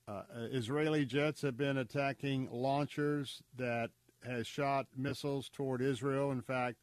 Uh, 0.09 0.23
Israeli 0.53 1.05
jets 1.05 1.43
have 1.43 1.57
been 1.57 1.79
attacking 1.79 2.49
launchers 2.53 3.43
that 3.57 3.91
has 4.25 4.47
shot 4.47 4.87
missiles 4.97 5.49
toward 5.49 5.81
Israel. 5.81 6.31
In 6.31 6.43
fact, 6.43 6.77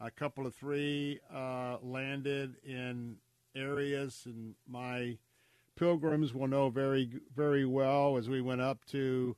a 0.00 0.10
couple 0.10 0.46
of 0.46 0.54
three 0.54 1.20
uh, 1.34 1.78
landed 1.82 2.56
in 2.64 3.16
areas, 3.56 4.22
and 4.26 4.54
my 4.68 5.16
pilgrims 5.76 6.34
will 6.34 6.48
know 6.48 6.68
very, 6.68 7.10
very 7.34 7.64
well 7.64 8.16
as 8.16 8.28
we 8.28 8.40
went 8.40 8.60
up 8.60 8.84
to 8.86 9.36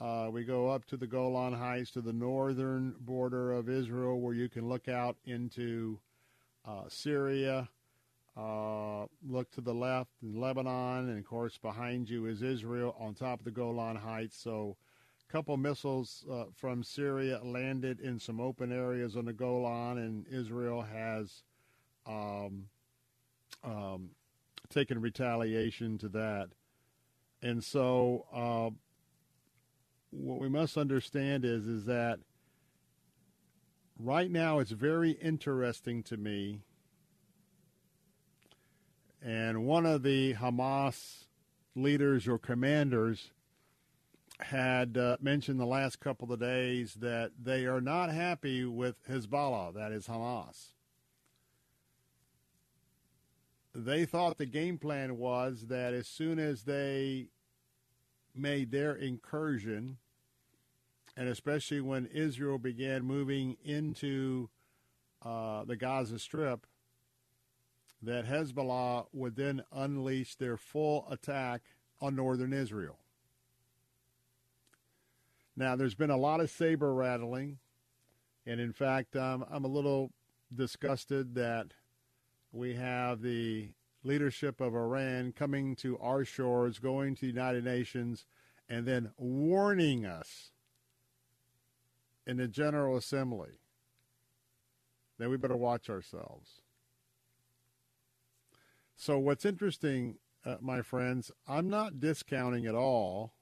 uh, 0.00 0.28
we 0.30 0.44
go 0.44 0.68
up 0.68 0.84
to 0.86 0.96
the 0.96 1.06
Golan 1.06 1.54
Heights 1.54 1.90
to 1.92 2.00
the 2.00 2.12
northern 2.12 2.94
border 3.00 3.52
of 3.52 3.68
Israel, 3.68 4.20
where 4.20 4.34
you 4.34 4.48
can 4.48 4.68
look 4.68 4.88
out 4.88 5.16
into 5.24 5.98
uh, 6.66 6.82
Syria. 6.88 7.68
Uh, 8.36 9.06
look 9.26 9.50
to 9.52 9.62
the 9.62 9.72
left 9.72 10.10
in 10.22 10.38
Lebanon, 10.38 11.08
and 11.08 11.18
of 11.18 11.24
course 11.24 11.56
behind 11.56 12.10
you 12.10 12.26
is 12.26 12.42
Israel 12.42 12.94
on 13.00 13.14
top 13.14 13.38
of 13.38 13.46
the 13.46 13.50
Golan 13.50 13.96
Heights. 13.96 14.36
So, 14.36 14.76
a 15.26 15.32
couple 15.32 15.56
missiles 15.56 16.26
uh, 16.30 16.44
from 16.54 16.82
Syria 16.82 17.40
landed 17.42 18.00
in 18.00 18.20
some 18.20 18.38
open 18.38 18.72
areas 18.72 19.16
on 19.16 19.24
the 19.24 19.32
Golan, 19.32 19.96
and 19.96 20.26
Israel 20.30 20.82
has 20.82 21.44
um, 22.06 22.66
um, 23.64 24.10
taken 24.68 25.00
retaliation 25.00 25.96
to 25.98 26.08
that. 26.10 26.48
And 27.40 27.64
so, 27.64 28.26
uh, 28.34 28.70
what 30.16 30.40
we 30.40 30.48
must 30.48 30.76
understand 30.76 31.44
is 31.44 31.66
is 31.66 31.84
that 31.84 32.18
right 33.98 34.30
now 34.30 34.58
it's 34.58 34.70
very 34.70 35.12
interesting 35.12 36.02
to 36.04 36.16
me. 36.16 36.60
And 39.22 39.64
one 39.66 39.86
of 39.86 40.02
the 40.02 40.34
Hamas 40.34 41.24
leaders 41.74 42.26
or 42.26 42.38
commanders 42.38 43.30
had 44.40 44.96
uh, 44.96 45.16
mentioned 45.20 45.58
the 45.58 45.66
last 45.66 46.00
couple 46.00 46.32
of 46.32 46.40
days 46.40 46.94
that 46.94 47.32
they 47.42 47.64
are 47.64 47.80
not 47.80 48.10
happy 48.10 48.64
with 48.64 48.96
Hezbollah, 49.08 49.74
that 49.74 49.92
is 49.92 50.06
Hamas. 50.06 50.72
They 53.74 54.04
thought 54.04 54.38
the 54.38 54.46
game 54.46 54.78
plan 54.78 55.18
was 55.18 55.66
that 55.68 55.92
as 55.92 56.06
soon 56.06 56.38
as 56.38 56.62
they 56.62 57.28
made 58.34 58.70
their 58.70 58.94
incursion, 58.94 59.98
and 61.16 61.28
especially 61.28 61.80
when 61.80 62.06
Israel 62.06 62.58
began 62.58 63.02
moving 63.04 63.56
into 63.64 64.50
uh, 65.24 65.64
the 65.64 65.76
Gaza 65.76 66.18
Strip, 66.18 66.66
that 68.02 68.26
Hezbollah 68.26 69.06
would 69.12 69.36
then 69.36 69.62
unleash 69.72 70.36
their 70.36 70.56
full 70.56 71.06
attack 71.10 71.62
on 72.00 72.14
northern 72.14 72.52
Israel. 72.52 72.98
Now, 75.56 75.74
there's 75.74 75.94
been 75.94 76.10
a 76.10 76.18
lot 76.18 76.40
of 76.40 76.50
saber 76.50 76.92
rattling, 76.92 77.58
and 78.44 78.60
in 78.60 78.72
fact, 78.72 79.16
um, 79.16 79.44
I'm 79.50 79.64
a 79.64 79.68
little 79.68 80.12
disgusted 80.54 81.34
that 81.34 81.68
we 82.52 82.74
have 82.74 83.22
the 83.22 83.70
leadership 84.04 84.60
of 84.60 84.74
Iran 84.74 85.32
coming 85.32 85.74
to 85.76 85.98
our 85.98 86.24
shores, 86.24 86.78
going 86.78 87.14
to 87.16 87.22
the 87.22 87.26
United 87.26 87.64
Nations, 87.64 88.26
and 88.68 88.86
then 88.86 89.10
warning 89.16 90.04
us 90.04 90.52
in 92.26 92.36
the 92.36 92.48
General 92.48 92.96
Assembly, 92.96 93.60
then 95.18 95.30
we 95.30 95.36
better 95.36 95.56
watch 95.56 95.88
ourselves. 95.88 96.60
So, 98.96 99.18
what's 99.18 99.44
interesting 99.44 100.16
uh, 100.46 100.56
my 100.60 100.80
friends, 100.80 101.32
I'm 101.48 101.68
not 101.68 101.98
discounting 101.98 102.66
at 102.66 102.74
all 102.76 103.32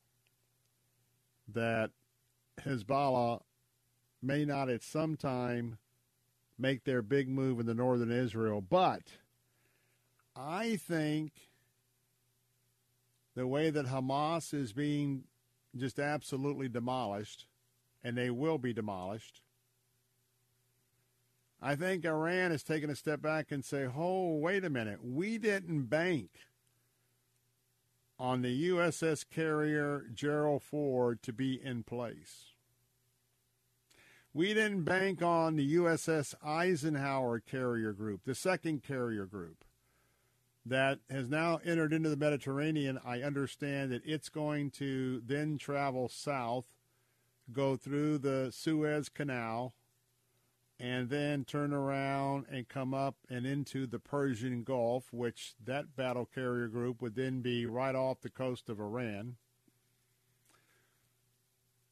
that 1.53 1.91
Hezbollah 2.65 3.43
may 4.23 4.47
not 4.47 4.71
at 4.71 4.83
some 4.83 5.17
time 5.17 5.77
make 6.59 6.85
their 6.85 7.03
big 7.03 7.29
move 7.29 7.61
in 7.61 7.67
the 7.67 7.75
northern 7.75 8.11
Israel, 8.11 8.63
but 8.63 9.03
I 10.35 10.77
think 10.77 11.33
the 13.35 13.47
way 13.47 13.69
that 13.69 13.87
Hamas 13.87 14.55
is 14.55 14.73
being 14.73 15.25
just 15.77 15.99
absolutely 15.99 16.69
demolished, 16.69 17.47
and 18.05 18.17
they 18.17 18.31
will 18.31 18.59
be 18.59 18.73
demolished. 18.73 19.41
I 21.61 21.75
think 21.75 22.05
Iran 22.05 22.51
has 22.51 22.63
taken 22.63 22.91
a 22.91 22.95
step 22.95 23.23
back 23.23 23.51
and 23.51 23.65
say, 23.65 23.87
"Oh, 23.87 24.37
wait 24.37 24.65
a 24.65 24.71
minute. 24.71 25.03
We 25.03 25.39
didn't 25.39 25.87
bank 25.87 26.31
on 28.19 28.43
the 28.43 28.69
USS 28.69 29.25
carrier 29.25 30.05
Gerald 30.13 30.63
Ford 30.63 31.23
to 31.23 31.33
be 31.33 31.61
in 31.61 31.83
place. 31.83 32.53
We 34.33 34.53
didn't 34.53 34.83
bank 34.83 35.23
on 35.23 35.57
the 35.57 35.75
USS 35.75 36.35
Eisenhower 36.45 37.41
carrier 37.41 37.93
group, 37.93 38.25
the 38.25 38.35
second 38.35 38.83
carrier 38.83 39.27
group 39.27 39.65
that 40.67 40.99
has 41.11 41.29
now 41.29 41.61
entered 41.65 41.93
into 41.93 42.09
the 42.09 42.17
Mediterranean. 42.17 42.99
I 43.05 43.23
understand 43.23 43.93
that 43.93 44.03
it's 44.05 44.29
going 44.29 44.71
to 44.73 45.23
then 45.25 45.59
travel 45.59 46.09
south, 46.09 46.67
go 47.53 47.77
through 47.77 48.19
the 48.19 48.51
Suez 48.53 49.09
Canal, 49.09 49.75
and 50.81 51.09
then 51.09 51.45
turn 51.45 51.73
around 51.73 52.47
and 52.51 52.69
come 52.69 52.93
up 52.93 53.17
and 53.31 53.47
into 53.47 53.87
the 53.87 53.99
Persian 53.99 54.65
Gulf, 54.65 55.13
which 55.13 55.55
that 55.65 55.95
battle 55.95 56.27
carrier 56.27 56.69
group 56.69 57.01
would 57.01 57.15
then 57.15 57.41
be 57.41 57.65
right 57.65 57.95
off 57.95 58.21
the 58.21 58.31
coast 58.31 58.69
of 58.69 58.81
Iran. 58.81 59.37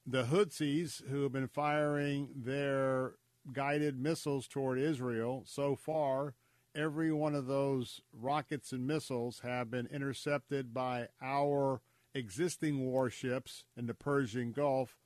The 0.04 0.24
Houthis, 0.24 1.08
who 1.08 1.22
have 1.22 1.32
been 1.32 1.46
firing 1.46 2.30
their 2.34 3.14
guided 3.52 4.00
missiles 4.00 4.48
toward 4.48 4.78
Israel 4.78 5.44
so 5.46 5.76
far, 5.76 6.34
every 6.74 7.12
one 7.12 7.34
of 7.34 7.46
those 7.46 8.00
rockets 8.12 8.72
and 8.72 8.86
missiles 8.86 9.40
have 9.40 9.70
been 9.70 9.86
intercepted 9.86 10.74
by 10.74 11.08
our 11.20 11.82
existing 12.14 12.84
warships 12.90 13.64
in 13.76 13.86
the 13.86 13.94
Persian 13.94 14.52
Gulf, 14.52 14.96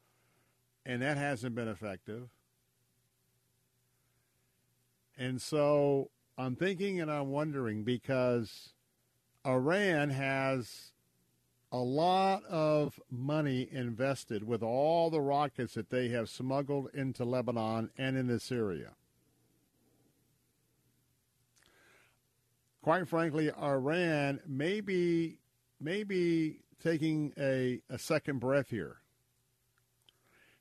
and 0.86 1.02
that 1.02 1.18
hasn't 1.18 1.54
been 1.54 1.68
effective. 1.68 2.28
And 5.18 5.42
so 5.42 6.10
I'm 6.38 6.54
thinking 6.54 7.00
and 7.00 7.10
I'm 7.10 7.28
wondering 7.28 7.82
because 7.82 8.72
Iran 9.44 10.10
has 10.10 10.92
a 11.72 11.78
lot 11.78 12.44
of 12.44 13.00
money 13.10 13.68
invested 13.72 14.44
with 14.44 14.62
all 14.62 15.10
the 15.10 15.20
rockets 15.20 15.74
that 15.74 15.90
they 15.90 16.08
have 16.08 16.28
smuggled 16.28 16.88
into 16.94 17.24
Lebanon 17.24 17.90
and 17.98 18.16
into 18.16 18.38
Syria. 18.38 18.92
Quite 22.80 23.08
frankly, 23.08 23.50
Iran 23.50 24.38
may 24.46 24.80
be, 24.80 25.38
may 25.80 26.04
be 26.04 26.60
taking 26.80 27.32
a, 27.36 27.80
a 27.90 27.98
second 27.98 28.38
breath 28.38 28.70
here. 28.70 28.98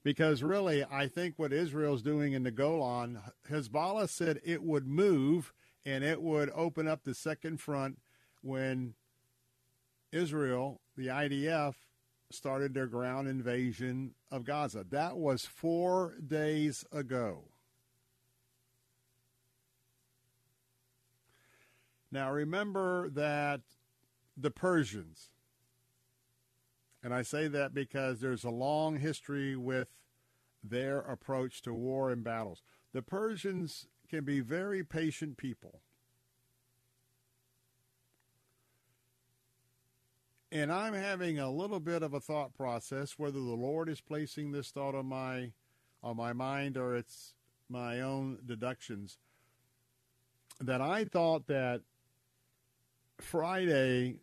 Because 0.05 0.43
really, 0.43 0.85
I 0.85 1.07
think 1.07 1.33
what 1.35 1.51
Israel's 1.51 2.03
doing 2.03 2.33
in 2.33 2.43
the 2.43 2.51
Golan, 2.51 3.19
Hezbollah 3.49 4.07
said 4.07 4.39
it 4.45 4.61
would 4.61 4.85
move 4.85 5.51
and 5.83 6.03
it 6.03 6.21
would 6.21 6.51
open 6.53 6.87
up 6.87 7.03
the 7.03 7.15
second 7.15 7.59
front 7.59 7.97
when 8.43 8.93
Israel, 10.11 10.79
the 10.95 11.07
IDF, 11.07 11.73
started 12.29 12.75
their 12.75 12.85
ground 12.85 13.27
invasion 13.27 14.13
of 14.29 14.45
Gaza. 14.45 14.85
That 14.87 15.17
was 15.17 15.43
four 15.43 16.17
days 16.25 16.85
ago. 16.91 17.45
Now 22.11 22.31
remember 22.31 23.09
that 23.09 23.61
the 24.37 24.51
Persians, 24.51 25.31
and 27.05 27.13
I 27.13 27.21
say 27.21 27.47
that 27.49 27.75
because 27.75 28.19
there's 28.19 28.43
a 28.43 28.49
long 28.49 28.97
history 28.97 29.55
with 29.55 29.89
their 30.63 31.01
approach 31.01 31.61
to 31.61 31.71
war 31.71 32.09
and 32.09 32.23
battles. 32.23 32.63
The 32.93 33.03
Persians 33.03 33.85
can 34.09 34.23
be 34.23 34.39
very 34.39 34.83
patient 34.83 35.37
people. 35.37 35.81
And 40.51 40.71
I'm 40.71 40.95
having 40.95 41.37
a 41.37 41.51
little 41.51 41.79
bit 41.79 42.01
of 42.01 42.15
a 42.15 42.19
thought 42.19 42.55
process 42.55 43.19
whether 43.19 43.33
the 43.33 43.39
Lord 43.39 43.87
is 43.87 44.01
placing 44.01 44.51
this 44.51 44.71
thought 44.71 44.95
on 44.95 45.05
my 45.05 45.51
on 46.01 46.17
my 46.17 46.33
mind 46.33 46.75
or 46.75 46.95
it's 46.95 47.35
my 47.69 48.01
own 48.01 48.39
deductions 48.43 49.19
that 50.59 50.81
I 50.81 51.03
thought 51.05 51.45
that 51.45 51.81
Friday 53.19 54.21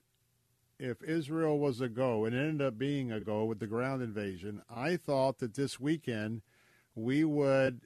if 0.82 1.00
Israel 1.04 1.60
was 1.60 1.80
a 1.80 1.88
go 1.88 2.24
and 2.24 2.34
ended 2.34 2.66
up 2.66 2.76
being 2.76 3.12
a 3.12 3.20
go 3.20 3.44
with 3.44 3.60
the 3.60 3.68
ground 3.68 4.02
invasion, 4.02 4.62
I 4.68 4.96
thought 4.96 5.38
that 5.38 5.54
this 5.54 5.78
weekend 5.78 6.42
we 6.96 7.22
would 7.22 7.82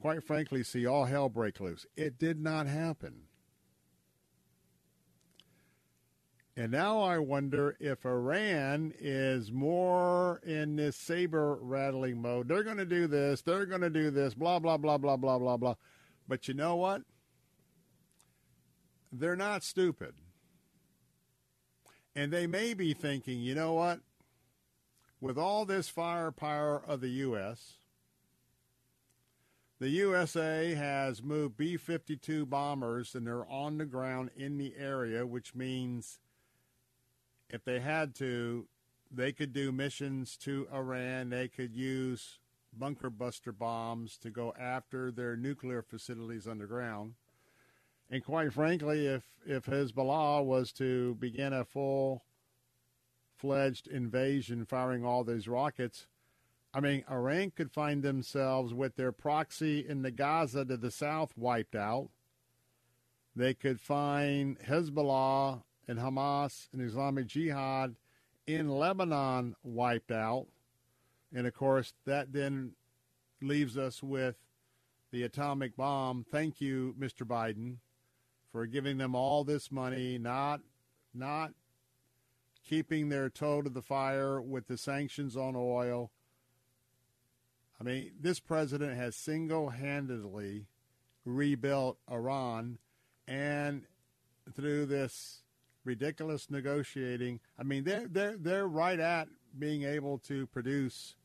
quite 0.00 0.22
frankly 0.22 0.62
see 0.62 0.86
all 0.86 1.06
hell 1.06 1.28
break 1.28 1.58
loose. 1.58 1.86
It 1.96 2.16
did 2.16 2.40
not 2.40 2.68
happen. 2.68 3.22
And 6.56 6.70
now 6.70 7.00
I 7.00 7.18
wonder 7.18 7.76
if 7.80 8.06
Iran 8.06 8.92
is 9.00 9.50
more 9.50 10.40
in 10.44 10.76
this 10.76 10.94
saber 10.94 11.58
rattling 11.60 12.22
mode. 12.22 12.46
They're 12.46 12.62
going 12.62 12.76
to 12.76 12.86
do 12.86 13.08
this, 13.08 13.42
they're 13.42 13.66
going 13.66 13.80
to 13.80 13.90
do 13.90 14.12
this, 14.12 14.34
blah, 14.34 14.60
blah, 14.60 14.76
blah, 14.76 14.98
blah, 14.98 15.16
blah, 15.16 15.38
blah, 15.38 15.56
blah. 15.56 15.74
But 16.28 16.46
you 16.46 16.54
know 16.54 16.76
what? 16.76 17.02
They're 19.10 19.34
not 19.34 19.64
stupid. 19.64 20.14
And 22.14 22.32
they 22.32 22.46
may 22.46 22.74
be 22.74 22.92
thinking, 22.92 23.40
you 23.40 23.54
know 23.54 23.74
what? 23.74 24.00
With 25.20 25.38
all 25.38 25.64
this 25.64 25.88
firepower 25.88 26.82
of 26.86 27.00
the 27.00 27.08
U.S., 27.08 27.74
the 29.78 29.88
USA 29.88 30.74
has 30.74 31.22
moved 31.22 31.56
B 31.56 31.76
52 31.76 32.44
bombers 32.44 33.14
and 33.14 33.26
they're 33.26 33.48
on 33.50 33.78
the 33.78 33.86
ground 33.86 34.30
in 34.36 34.58
the 34.58 34.74
area, 34.78 35.26
which 35.26 35.54
means 35.54 36.20
if 37.48 37.64
they 37.64 37.80
had 37.80 38.14
to, 38.16 38.66
they 39.10 39.32
could 39.32 39.52
do 39.52 39.72
missions 39.72 40.36
to 40.38 40.68
Iran. 40.72 41.30
They 41.30 41.48
could 41.48 41.74
use 41.74 42.38
bunker 42.76 43.10
buster 43.10 43.52
bombs 43.52 44.18
to 44.18 44.30
go 44.30 44.54
after 44.58 45.10
their 45.10 45.36
nuclear 45.36 45.82
facilities 45.82 46.46
underground. 46.46 47.14
And 48.10 48.24
quite 48.24 48.52
frankly, 48.52 49.06
if, 49.06 49.22
if 49.46 49.66
Hezbollah 49.66 50.44
was 50.44 50.72
to 50.72 51.14
begin 51.14 51.52
a 51.52 51.64
full 51.64 52.24
fledged 53.36 53.86
invasion 53.86 54.66
firing 54.66 55.04
all 55.04 55.22
these 55.22 55.46
rockets, 55.46 56.06
I 56.74 56.80
mean, 56.80 57.04
Iran 57.10 57.52
could 57.52 57.70
find 57.70 58.02
themselves 58.02 58.74
with 58.74 58.96
their 58.96 59.12
proxy 59.12 59.86
in 59.88 60.02
the 60.02 60.10
Gaza 60.10 60.64
to 60.64 60.76
the 60.76 60.90
south 60.90 61.32
wiped 61.36 61.74
out. 61.74 62.10
They 63.34 63.54
could 63.54 63.80
find 63.80 64.58
Hezbollah 64.58 65.62
and 65.86 65.98
Hamas 65.98 66.68
and 66.72 66.82
Islamic 66.82 67.26
Jihad 67.26 67.96
in 68.46 68.68
Lebanon 68.68 69.54
wiped 69.62 70.10
out. 70.10 70.46
And 71.32 71.46
of 71.46 71.54
course, 71.54 71.94
that 72.06 72.32
then 72.32 72.72
leaves 73.40 73.78
us 73.78 74.02
with 74.02 74.36
the 75.12 75.22
atomic 75.22 75.76
bomb. 75.76 76.24
Thank 76.30 76.60
you, 76.60 76.94
Mr. 76.98 77.24
Biden, 77.24 77.76
for 78.52 78.66
giving 78.66 78.98
them 78.98 79.14
all 79.14 79.44
this 79.44 79.70
money, 79.70 80.18
not 80.18 80.60
not 81.14 81.52
keeping 82.66 83.08
their 83.08 83.28
toe 83.28 83.62
to 83.62 83.70
the 83.70 83.82
fire 83.82 84.40
with 84.40 84.66
the 84.66 84.78
sanctions 84.78 85.36
on 85.36 85.54
oil. 85.56 86.10
I 87.80 87.84
mean, 87.84 88.12
this 88.20 88.40
president 88.40 88.96
has 88.96 89.16
single-handedly 89.16 90.66
rebuilt 91.24 91.98
Iran 92.10 92.78
and 93.26 93.86
through 94.54 94.86
this 94.86 95.42
ridiculous 95.84 96.50
negotiating. 96.50 97.40
I 97.58 97.62
mean, 97.62 97.84
they're 97.84 98.06
they're 98.06 98.36
they're 98.36 98.68
right 98.68 99.00
at 99.00 99.28
being 99.58 99.82
able 99.82 100.18
to 100.18 100.46
produce 100.46 101.16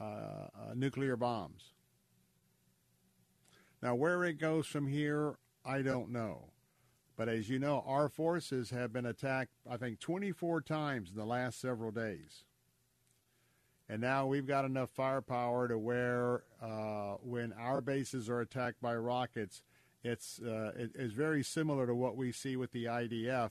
uh, 0.00 0.04
uh, 0.04 0.48
nuclear 0.74 1.16
bombs. 1.16 1.72
Now, 3.82 3.94
where 3.94 4.24
it 4.24 4.34
goes 4.34 4.66
from 4.66 4.88
here, 4.88 5.36
I 5.66 5.82
don't 5.82 6.10
know. 6.10 6.50
But 7.16 7.28
as 7.28 7.48
you 7.48 7.58
know, 7.58 7.82
our 7.86 8.08
forces 8.08 8.70
have 8.70 8.92
been 8.92 9.06
attacked, 9.06 9.52
I 9.68 9.76
think, 9.78 10.00
24 10.00 10.60
times 10.60 11.10
in 11.10 11.16
the 11.16 11.24
last 11.24 11.60
several 11.60 11.90
days. 11.90 12.44
And 13.88 14.00
now 14.00 14.26
we've 14.26 14.46
got 14.46 14.64
enough 14.64 14.90
firepower 14.90 15.68
to 15.68 15.78
where 15.78 16.42
uh, 16.60 17.14
when 17.22 17.52
our 17.54 17.80
bases 17.80 18.28
are 18.28 18.40
attacked 18.40 18.80
by 18.80 18.96
rockets, 18.96 19.62
it's, 20.02 20.40
uh, 20.40 20.72
it, 20.76 20.90
it's 20.94 21.14
very 21.14 21.42
similar 21.42 21.86
to 21.86 21.94
what 21.94 22.16
we 22.16 22.32
see 22.32 22.56
with 22.56 22.72
the 22.72 22.84
IDF 22.84 23.50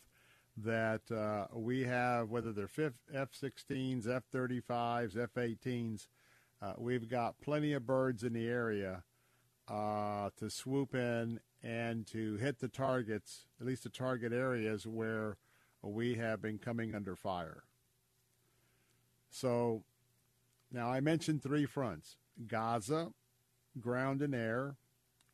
that 0.57 1.11
uh, 1.11 1.47
we 1.53 1.83
have, 1.83 2.29
whether 2.29 2.53
they're 2.53 2.69
F 3.13 3.29
16s, 3.31 4.07
F 4.07 4.23
35s, 4.33 5.17
F 5.17 5.33
18s, 5.35 6.07
uh, 6.61 6.73
we've 6.77 7.09
got 7.09 7.39
plenty 7.41 7.73
of 7.73 7.85
birds 7.85 8.23
in 8.23 8.33
the 8.33 8.47
area 8.47 9.03
uh, 9.67 10.29
to 10.37 10.49
swoop 10.49 10.95
in 10.95 11.39
and 11.65 12.05
to 12.05 12.35
hit 12.35 12.59
the 12.59 12.67
targets, 12.67 13.47
at 13.59 13.65
least 13.65 13.83
the 13.83 13.89
target 13.89 14.31
areas 14.31 14.85
where 14.85 15.35
we 15.81 16.13
have 16.13 16.39
been 16.41 16.59
coming 16.59 16.93
under 16.93 17.15
fire. 17.15 17.63
So 19.31 19.83
now 20.71 20.91
I 20.91 20.99
mentioned 20.99 21.41
three 21.41 21.65
fronts 21.65 22.17
Gaza, 22.47 23.09
ground 23.79 24.21
and 24.21 24.35
air, 24.35 24.75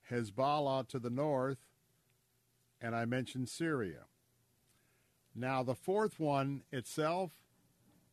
Hezbollah 0.09 0.87
to 0.87 0.99
the 0.99 1.09
north, 1.09 1.59
and 2.79 2.95
I 2.95 3.03
mentioned 3.05 3.49
Syria. 3.49 4.05
Now, 5.35 5.63
the 5.63 5.75
fourth 5.75 6.19
one 6.19 6.63
itself, 6.71 7.31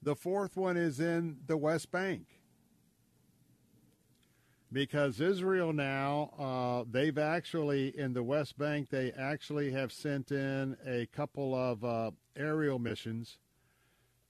the 0.03 0.15
fourth 0.17 0.57
one 0.57 0.77
is 0.77 1.01
in 1.01 1.39
the 1.47 1.57
West 1.57 1.91
Bank. 1.91 2.27
Because 4.71 5.19
Israel 5.19 5.73
now, 5.73 6.31
uh, 6.39 6.85
they've 6.91 7.17
actually, 7.17 7.99
in 7.99 8.13
the 8.13 8.23
West 8.23 8.59
Bank, 8.59 8.91
they 8.91 9.13
actually 9.13 9.71
have 9.73 9.91
sent 9.91 10.31
in 10.31 10.77
a 10.87 11.07
couple 11.07 11.55
of 11.55 11.83
uh, 11.83 12.11
aerial 12.37 12.79
missions 12.79 13.39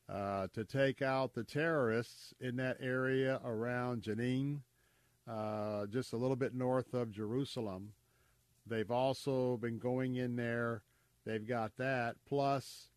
uh, 0.09 0.47
to 0.55 0.65
take 0.65 1.03
out 1.03 1.35
the 1.35 1.43
terrorists 1.43 2.35
in 2.41 2.55
that 2.57 2.77
area 2.81 3.41
around 3.45 4.03
Jenin, 4.03 4.61
uh, 5.29 5.87
just 5.87 6.13
a 6.13 6.17
little 6.17 6.37
bit 6.37 6.55
north 6.55 6.95
of 6.95 7.11
Jerusalem. 7.11 7.93
They've 8.65 8.91
also 8.91 9.57
been 9.57 9.79
going 9.79 10.17
in 10.17 10.37
there. 10.37 10.83
They've 11.25 11.47
got 11.47 11.77
that. 11.79 12.15
Plus, 12.29 12.91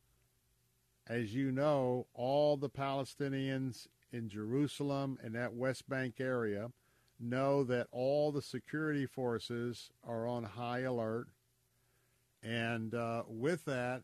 as 1.08 1.34
you 1.34 1.52
know, 1.52 2.06
all 2.14 2.56
the 2.56 2.70
Palestinians 2.70 3.88
in 4.14 4.30
Jerusalem 4.30 5.18
and 5.24 5.34
that 5.34 5.56
West 5.56 5.90
Bank 5.90 6.16
area 6.20 6.70
know 7.22 7.64
that 7.64 7.88
all 7.92 8.32
the 8.32 8.42
security 8.42 9.06
forces 9.06 9.92
are 10.04 10.28
on 10.28 10.44
high 10.44 10.80
alert. 10.80 11.28
And 12.44 12.94
uh, 12.94 13.24
with 13.28 13.66
that, 13.66 14.04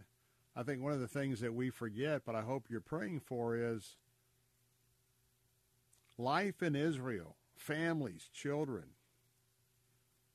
I 0.55 0.63
think 0.63 0.81
one 0.81 0.93
of 0.93 0.99
the 0.99 1.07
things 1.07 1.39
that 1.41 1.53
we 1.53 1.69
forget, 1.69 2.21
but 2.25 2.35
I 2.35 2.41
hope 2.41 2.65
you're 2.69 2.81
praying 2.81 3.21
for, 3.21 3.55
is 3.55 3.97
life 6.17 6.61
in 6.61 6.75
Israel, 6.75 7.35
families, 7.55 8.29
children. 8.33 8.85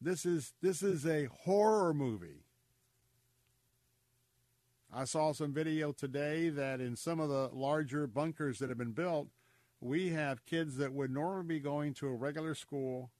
This 0.00 0.26
is 0.26 0.52
this 0.60 0.82
is 0.82 1.06
a 1.06 1.26
horror 1.44 1.94
movie. 1.94 2.44
I 4.92 5.04
saw 5.04 5.32
some 5.32 5.52
video 5.52 5.92
today 5.92 6.50
that 6.50 6.80
in 6.80 6.96
some 6.96 7.18
of 7.18 7.30
the 7.30 7.48
larger 7.52 8.06
bunkers 8.06 8.58
that 8.58 8.68
have 8.68 8.78
been 8.78 8.92
built, 8.92 9.28
we 9.82 10.10
have 10.10 10.46
kids 10.46 10.76
that 10.76 10.92
would 10.92 11.10
normally 11.10 11.56
be 11.56 11.60
going 11.60 11.92
to 11.92 12.06
a 12.06 12.14
regular 12.14 12.54
school, 12.54 13.10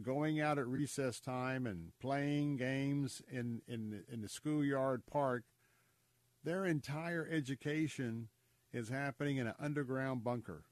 going 0.00 0.40
out 0.40 0.58
at 0.58 0.66
recess 0.66 1.20
time 1.20 1.66
and 1.66 1.92
playing 2.00 2.56
games 2.56 3.20
in, 3.30 3.60
in, 3.68 4.02
in 4.10 4.22
the 4.22 4.28
schoolyard 4.28 5.04
park. 5.04 5.44
Their 6.42 6.64
entire 6.64 7.28
education 7.30 8.28
is 8.72 8.88
happening 8.88 9.36
in 9.36 9.46
an 9.46 9.52
underground 9.60 10.24
bunker. 10.24 10.64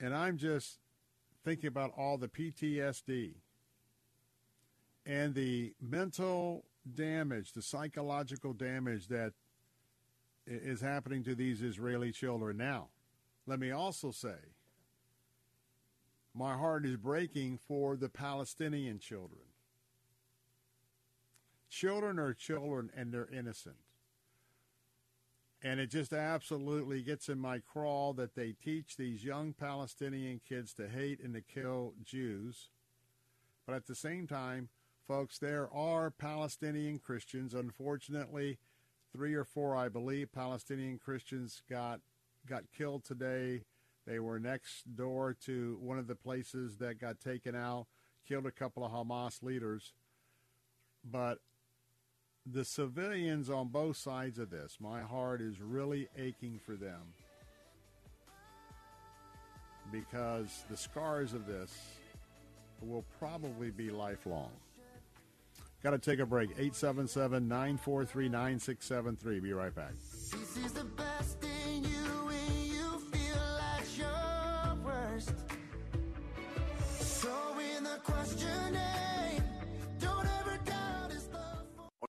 And 0.00 0.12
I'm 0.12 0.38
just 0.38 0.80
thinking 1.44 1.68
about 1.68 1.92
all 1.96 2.18
the 2.18 2.26
PTSD 2.26 3.34
and 5.06 5.36
the 5.36 5.74
mental 5.80 6.64
damage, 6.92 7.52
the 7.52 7.62
psychological 7.62 8.54
damage 8.54 9.06
that 9.06 9.34
is 10.46 10.80
happening 10.80 11.22
to 11.24 11.34
these 11.34 11.62
Israeli 11.62 12.12
children 12.12 12.56
now. 12.56 12.88
Let 13.46 13.58
me 13.58 13.70
also 13.70 14.10
say, 14.10 14.36
my 16.34 16.54
heart 16.56 16.86
is 16.86 16.96
breaking 16.96 17.58
for 17.58 17.96
the 17.96 18.08
Palestinian 18.08 18.98
children. 18.98 19.42
Children 21.68 22.18
are 22.18 22.34
children 22.34 22.90
and 22.96 23.12
they're 23.12 23.28
innocent. 23.30 23.76
And 25.62 25.78
it 25.78 25.90
just 25.90 26.12
absolutely 26.12 27.02
gets 27.02 27.28
in 27.28 27.38
my 27.38 27.60
crawl 27.60 28.14
that 28.14 28.34
they 28.34 28.52
teach 28.52 28.96
these 28.96 29.24
young 29.24 29.52
Palestinian 29.52 30.40
kids 30.46 30.72
to 30.74 30.88
hate 30.88 31.20
and 31.20 31.34
to 31.34 31.40
kill 31.40 31.94
Jews. 32.02 32.70
But 33.66 33.76
at 33.76 33.86
the 33.86 33.94
same 33.94 34.26
time, 34.26 34.70
folks, 35.06 35.38
there 35.38 35.72
are 35.72 36.10
Palestinian 36.10 36.98
Christians. 36.98 37.54
Unfortunately, 37.54 38.58
three 39.12 39.34
or 39.34 39.44
four, 39.44 39.76
I 39.76 39.88
believe, 39.88 40.32
Palestinian 40.32 40.98
Christians 40.98 41.62
got 41.68 42.00
got 42.48 42.64
killed 42.76 43.04
today. 43.04 43.62
They 44.06 44.18
were 44.18 44.40
next 44.40 44.96
door 44.96 45.36
to 45.44 45.78
one 45.80 45.98
of 45.98 46.08
the 46.08 46.16
places 46.16 46.78
that 46.78 47.00
got 47.00 47.20
taken 47.20 47.54
out, 47.54 47.86
killed 48.26 48.46
a 48.46 48.50
couple 48.50 48.84
of 48.84 48.90
Hamas 48.90 49.42
leaders. 49.42 49.92
But 51.04 51.38
the 52.44 52.64
civilians 52.64 53.48
on 53.48 53.68
both 53.68 53.96
sides 53.96 54.38
of 54.38 54.50
this, 54.50 54.78
my 54.80 55.02
heart 55.02 55.40
is 55.40 55.60
really 55.60 56.08
aching 56.16 56.58
for 56.64 56.74
them 56.74 57.14
because 59.92 60.64
the 60.70 60.76
scars 60.76 61.32
of 61.32 61.46
this 61.46 61.72
will 62.80 63.04
probably 63.18 63.70
be 63.70 63.90
lifelong. 63.90 64.50
Got 65.82 65.90
to 65.90 65.98
take 65.98 66.20
a 66.20 66.26
break. 66.26 66.50
877 66.50 67.48
943 67.48 68.28
9673. 68.28 69.40
Be 69.40 69.52
right 69.52 69.74
back. 69.74 69.92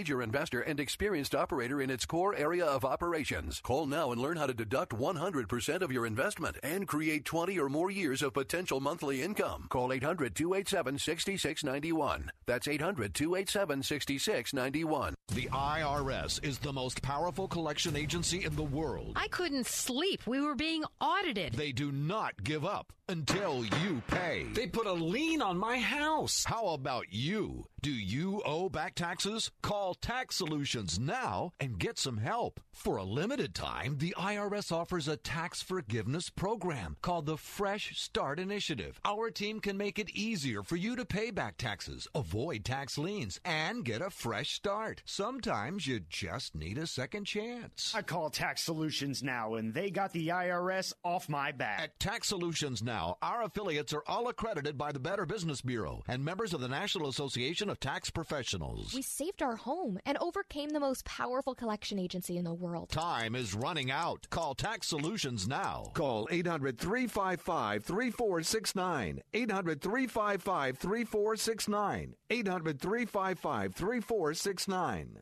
major 0.00 0.22
investor 0.22 0.62
and 0.62 0.80
experienced 0.80 1.34
operator 1.34 1.82
in 1.82 1.90
its 1.90 2.06
core 2.06 2.34
area 2.34 2.64
of 2.64 2.86
operations. 2.86 3.60
Call 3.60 3.84
now 3.84 4.12
and 4.12 4.18
learn 4.18 4.38
how 4.38 4.46
to 4.46 4.54
deduct 4.54 4.96
100% 4.96 5.82
of 5.82 5.92
your 5.92 6.06
investment 6.06 6.56
and 6.62 6.88
create 6.88 7.26
20 7.26 7.58
or 7.58 7.68
more 7.68 7.90
years 7.90 8.22
of 8.22 8.32
potential 8.32 8.80
monthly 8.80 9.20
income. 9.20 9.66
Call 9.68 9.92
800 9.92 10.34
287 10.34 10.98
6691. 10.98 12.32
That's 12.46 12.66
800 12.66 13.12
287 13.12 13.82
6691. 13.82 15.14
The 15.34 15.48
IRS 15.48 16.42
is 16.42 16.58
the 16.58 16.72
most 16.72 17.02
powerful 17.02 17.46
collection 17.46 17.94
agency 17.94 18.46
in 18.46 18.56
the 18.56 18.62
world. 18.62 19.12
I 19.16 19.28
couldn't 19.28 19.66
sleep. 19.66 20.22
We 20.26 20.40
were 20.40 20.54
being 20.54 20.82
audited. 20.98 21.52
They 21.52 21.72
do 21.72 21.92
not 21.92 22.42
give 22.42 22.64
up 22.64 22.90
until 23.10 23.64
you 23.64 24.02
pay. 24.08 24.46
They 24.54 24.66
put 24.66 24.86
a 24.86 24.92
lien 24.92 25.42
on 25.42 25.58
my 25.58 25.78
house. 25.78 26.44
How 26.44 26.68
about 26.68 27.06
you? 27.10 27.66
Do 27.82 27.90
you 27.90 28.42
owe 28.44 28.68
back 28.68 28.94
taxes? 28.94 29.50
Call 29.62 29.94
Tax 29.94 30.36
Solutions 30.36 30.98
now 30.98 31.52
and 31.58 31.78
get 31.78 31.98
some 31.98 32.18
help. 32.18 32.60
For 32.72 32.98
a 32.98 33.04
limited 33.04 33.54
time, 33.54 33.96
the 33.96 34.14
IRS 34.18 34.70
offers 34.70 35.08
a 35.08 35.16
tax 35.16 35.62
forgiveness 35.62 36.28
program 36.28 36.98
called 37.00 37.24
the 37.24 37.38
Fresh 37.38 37.98
Start 37.98 38.38
Initiative. 38.38 39.00
Our 39.02 39.30
team 39.30 39.60
can 39.60 39.78
make 39.78 39.98
it 39.98 40.10
easier 40.10 40.62
for 40.62 40.76
you 40.76 40.94
to 40.94 41.06
pay 41.06 41.30
back 41.30 41.56
taxes, 41.56 42.06
avoid 42.14 42.66
tax 42.66 42.98
liens, 42.98 43.40
and 43.46 43.82
get 43.82 44.02
a 44.02 44.10
fresh 44.10 44.52
start. 44.52 45.02
Sometimes 45.06 45.86
you 45.86 46.00
just 46.00 46.54
need 46.54 46.76
a 46.76 46.86
second 46.86 47.24
chance. 47.24 47.94
I 47.94 48.02
call 48.02 48.28
Tax 48.28 48.62
Solutions 48.62 49.22
now, 49.22 49.54
and 49.54 49.72
they 49.72 49.88
got 49.88 50.12
the 50.12 50.28
IRS 50.28 50.92
off 51.02 51.30
my 51.30 51.50
back. 51.52 51.80
At 51.80 51.98
Tax 51.98 52.28
Solutions 52.28 52.82
Now, 52.82 53.16
our 53.22 53.42
affiliates 53.42 53.94
are 53.94 54.04
all 54.06 54.28
accredited 54.28 54.76
by 54.76 54.92
the 54.92 55.00
Better 55.00 55.24
Business 55.24 55.62
Bureau 55.62 56.02
and 56.06 56.22
members 56.22 56.52
of 56.52 56.60
the 56.60 56.68
National 56.68 57.08
Association 57.08 57.69
of 57.70 57.80
Tax 57.80 58.10
Professionals. 58.10 58.92
We 58.94 59.02
saved 59.02 59.42
our 59.42 59.56
home 59.56 59.98
and 60.04 60.18
overcame 60.18 60.70
the 60.70 60.80
most 60.80 61.04
powerful 61.04 61.54
collection 61.54 61.98
agency 61.98 62.36
in 62.36 62.44
the 62.44 62.52
world. 62.52 62.90
Time 62.90 63.34
is 63.34 63.54
running 63.54 63.90
out. 63.90 64.26
Call 64.30 64.54
Tax 64.54 64.88
Solutions 64.88 65.46
now. 65.46 65.84
Call 65.94 66.28
800 66.30 66.78
355 66.78 67.84
3469. 67.84 69.20
800 69.32 69.80
355 69.80 70.78
3469. 70.78 72.14
800 72.28 72.80
355 72.80 73.74
3469. 73.74 75.18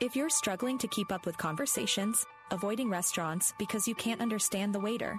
If 0.00 0.14
you're 0.14 0.30
struggling 0.30 0.78
to 0.78 0.88
keep 0.88 1.10
up 1.10 1.26
with 1.26 1.36
conversations, 1.38 2.24
avoiding 2.52 2.88
restaurants 2.90 3.52
because 3.58 3.88
you 3.88 3.94
can't 3.94 4.20
understand 4.20 4.74
the 4.74 4.80
waiter, 4.80 5.18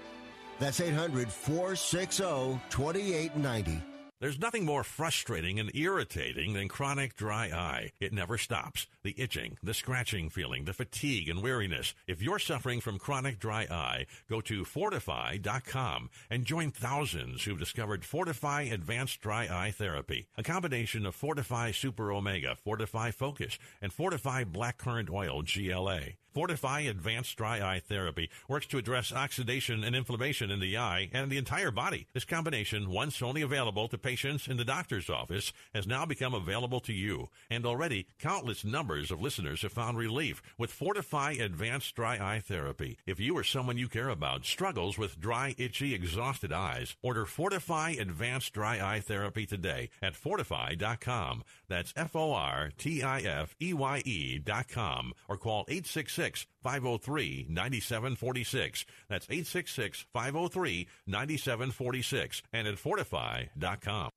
That's 0.61 0.79
800 0.79 1.31
460 1.31 2.23
2890. 2.69 3.81
There's 4.19 4.37
nothing 4.37 4.63
more 4.63 4.83
frustrating 4.83 5.59
and 5.59 5.75
irritating 5.75 6.53
than 6.53 6.67
chronic 6.67 7.15
dry 7.15 7.47
eye. 7.47 7.89
It 7.99 8.13
never 8.13 8.37
stops. 8.37 8.85
The 9.03 9.15
itching, 9.17 9.57
the 9.63 9.73
scratching 9.73 10.29
feeling, 10.29 10.65
the 10.65 10.73
fatigue 10.73 11.27
and 11.27 11.41
weariness. 11.41 11.95
If 12.07 12.21
you're 12.21 12.37
suffering 12.39 12.81
from 12.81 12.99
chronic 12.99 13.39
dry 13.39 13.63
eye, 13.63 14.05
go 14.29 14.41
to 14.41 14.63
fortifeye.com 14.63 16.09
and 16.29 16.45
join 16.45 16.71
thousands 16.71 17.43
who've 17.43 17.57
discovered 17.57 18.03
Fortifeye 18.03 18.71
Advanced 18.71 19.21
Dry 19.21 19.47
Eye 19.51 19.71
Therapy. 19.71 20.27
A 20.37 20.43
combination 20.43 21.05
of 21.05 21.19
Fortifeye 21.19 21.73
Super 21.73 22.11
Omega, 22.11 22.55
Fortifeye 22.65 23.13
Focus, 23.13 23.57
and 23.81 23.91
Fortifeye 23.91 24.45
Blackcurrant 24.45 25.09
Oil 25.09 25.41
GLA. 25.41 26.13
Fortifeye 26.33 26.89
Advanced 26.89 27.35
Dry 27.35 27.59
Eye 27.59 27.81
Therapy 27.85 28.29
works 28.47 28.65
to 28.67 28.77
address 28.77 29.11
oxidation 29.11 29.83
and 29.83 29.93
inflammation 29.93 30.49
in 30.49 30.61
the 30.61 30.77
eye 30.77 31.09
and 31.11 31.29
the 31.29 31.37
entire 31.37 31.71
body. 31.71 32.07
This 32.13 32.23
combination, 32.23 32.89
once 32.89 33.21
only 33.21 33.41
available 33.41 33.89
to 33.89 33.97
patients 33.97 34.47
in 34.47 34.55
the 34.55 34.63
doctor's 34.63 35.09
office, 35.09 35.51
has 35.73 35.85
now 35.85 36.05
become 36.05 36.33
available 36.33 36.79
to 36.81 36.93
you. 36.93 37.27
And 37.49 37.65
already, 37.65 38.07
countless 38.17 38.63
numbers 38.63 38.90
of 38.91 39.21
listeners 39.21 39.61
have 39.61 39.71
found 39.71 39.97
relief 39.97 40.41
with 40.57 40.77
Fortifeye 40.77 41.39
Advanced 41.41 41.95
Dry 41.95 42.15
Eye 42.17 42.41
Therapy. 42.41 42.97
If 43.05 43.21
you 43.21 43.37
or 43.37 43.43
someone 43.43 43.77
you 43.77 43.87
care 43.87 44.09
about 44.09 44.43
struggles 44.45 44.97
with 44.97 45.17
dry, 45.17 45.55
itchy, 45.57 45.93
exhausted 45.93 46.51
eyes, 46.51 46.97
order 47.01 47.25
Fortifeye 47.25 48.01
Advanced 48.01 48.51
Dry 48.53 48.81
Eye 48.81 48.99
Therapy 48.99 49.45
today 49.45 49.89
at 50.01 50.13
fortifeye.com. 50.13 51.43
That's 51.69 51.93
F 51.95 52.15
O 52.17 52.33
R 52.33 52.71
T 52.77 53.01
I 53.01 53.21
F 53.21 53.55
E 53.61 53.73
Y 53.73 54.01
E 54.03 54.39
dot 54.39 54.67
com 54.67 55.13
or 55.29 55.37
call 55.37 55.63
866 55.69 56.47
503 56.61 57.45
9746. 57.47 58.85
That's 59.07 59.25
866 59.29 60.05
503 60.11 60.87
9746 61.07 62.43
and 62.51 62.67
at 62.67 62.75
fortifeye.com. 62.75 64.11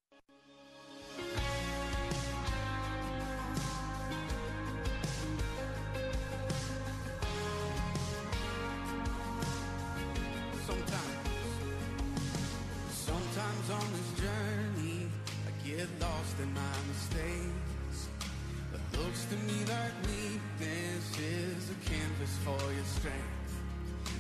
like 19.75 19.97
weakness 20.07 21.05
is 21.19 21.63
a 21.77 21.79
canvas 21.91 22.35
for 22.47 22.63
your 22.79 22.89
strength. 22.99 23.51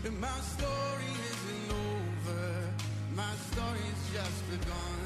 And 0.07 0.17
my 0.21 0.39
story 0.55 1.13
isn't 1.33 1.69
over, 1.87 2.45
my 3.23 3.35
story's 3.51 4.03
just 4.17 4.41
begun. 4.51 5.01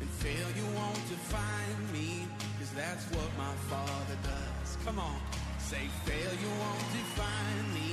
And 0.00 0.10
failure 0.24 0.70
won't 0.78 1.04
define 1.14 1.80
me, 1.96 2.10
cause 2.58 2.72
that's 2.82 3.04
what 3.14 3.30
my 3.46 3.54
father 3.72 4.18
does. 4.34 4.68
Come 4.84 4.98
on, 4.98 5.20
say 5.58 5.84
failure 6.10 6.54
won't 6.62 6.88
define 7.00 7.64
me, 7.78 7.90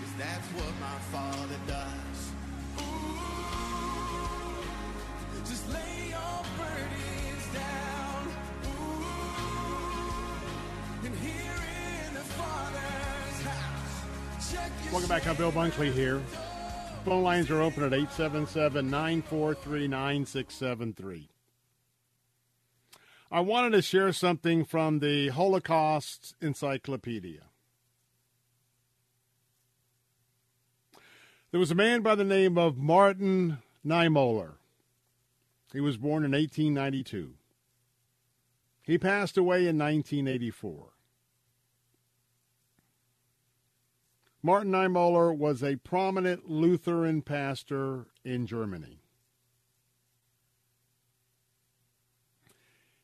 cause 0.00 0.14
that's 0.24 0.48
what 0.58 0.72
my 0.88 0.98
father 1.14 1.60
does. 1.76 2.18
Ooh, 2.80 3.20
just 5.50 5.64
lay 5.76 5.94
your 6.14 6.36
burdens 6.58 7.09
Welcome 14.92 15.08
back. 15.08 15.26
I'm 15.26 15.36
Bill 15.36 15.52
Bunkley 15.52 15.92
here. 15.92 16.20
Phone 17.04 17.22
lines 17.22 17.50
are 17.50 17.62
open 17.62 17.82
at 17.82 17.94
877 17.94 18.90
943 18.90 19.88
9673. 19.88 21.28
I 23.30 23.40
wanted 23.40 23.70
to 23.70 23.82
share 23.82 24.12
something 24.12 24.64
from 24.64 24.98
the 24.98 25.28
Holocaust 25.28 26.34
Encyclopedia. 26.40 27.42
There 31.50 31.60
was 31.60 31.70
a 31.70 31.76
man 31.76 32.02
by 32.02 32.14
the 32.14 32.24
name 32.24 32.58
of 32.58 32.76
Martin 32.76 33.58
Niemöller. 33.86 34.54
He 35.72 35.80
was 35.80 35.96
born 35.96 36.24
in 36.24 36.32
1892. 36.32 37.34
He 38.82 38.98
passed 38.98 39.36
away 39.36 39.66
in 39.68 39.78
1984. 39.78 40.89
Martin 44.42 44.72
Niemöller 44.72 45.36
was 45.36 45.62
a 45.62 45.76
prominent 45.76 46.48
Lutheran 46.48 47.20
pastor 47.20 48.06
in 48.24 48.46
Germany. 48.46 49.02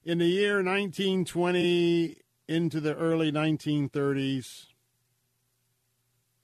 In 0.03 0.18
the 0.18 0.28
year 0.28 0.62
1920 0.62 2.16
into 2.49 2.80
the 2.80 2.95
early 2.95 3.30
1930s, 3.30 4.66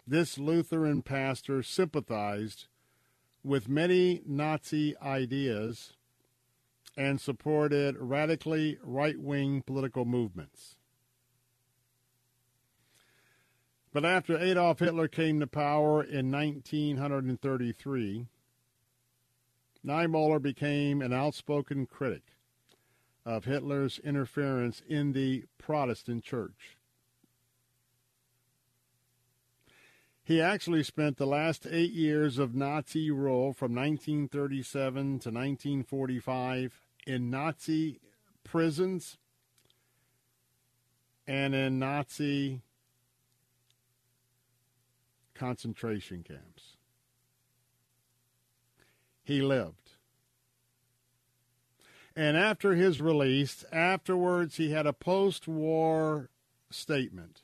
this 0.07 0.37
Lutheran 0.37 1.01
pastor 1.01 1.63
sympathized 1.63 2.67
with 3.43 3.69
many 3.69 4.21
Nazi 4.27 4.95
ideas 4.99 5.95
and 6.99 7.19
supported 7.19 7.97
radically 7.99 8.79
right 8.83 9.19
wing 9.19 9.63
political 9.63 10.05
movements. 10.05 10.77
But 13.93 14.05
after 14.07 14.39
Adolf 14.39 14.79
Hitler 14.79 15.07
came 15.09 15.41
to 15.41 15.47
power 15.47 16.03
in 16.03 16.31
1933, 16.31 18.27
Niemöller 19.85 20.41
became 20.41 21.03
an 21.03 21.13
outspoken 21.13 21.85
critic 21.87 22.23
of 23.27 23.45
Hitler's 23.45 23.99
interference 23.99 24.83
in 24.89 25.13
the 25.13 25.45
Protestant 25.59 26.25
church. 26.25 26.79
He 30.25 30.41
actually 30.41 30.85
spent 30.85 31.19
the 31.19 31.27
last 31.27 31.67
eight 31.69 31.93
years 31.93 32.39
of 32.39 32.55
Nazi 32.55 33.11
rule 33.11 33.53
from 33.53 33.75
1937 33.75 34.95
to 34.95 35.29
1945 35.29 36.81
in 37.07 37.29
Nazi 37.29 38.01
prisons 38.45 39.19
and 41.27 41.55
in 41.55 41.79
Nazi 41.79 42.63
concentration 45.35 46.23
camps. 46.23 46.77
He 49.25 49.41
lived. 49.41 49.93
And 52.15 52.37
after 52.37 52.75
his 52.75 53.01
release, 53.01 53.65
afterwards, 53.73 54.57
he 54.57 54.71
had 54.71 54.87
a 54.87 54.93
post 54.93 55.49
war 55.49 56.29
statement. 56.71 57.43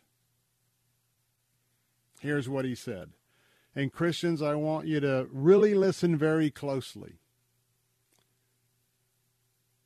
Here's 2.20 2.48
what 2.48 2.64
he 2.64 2.74
said. 2.74 3.10
And 3.74 3.92
Christians, 3.92 4.42
I 4.42 4.56
want 4.56 4.86
you 4.86 5.00
to 5.00 5.28
really 5.32 5.74
listen 5.74 6.16
very 6.16 6.50
closely. 6.50 7.14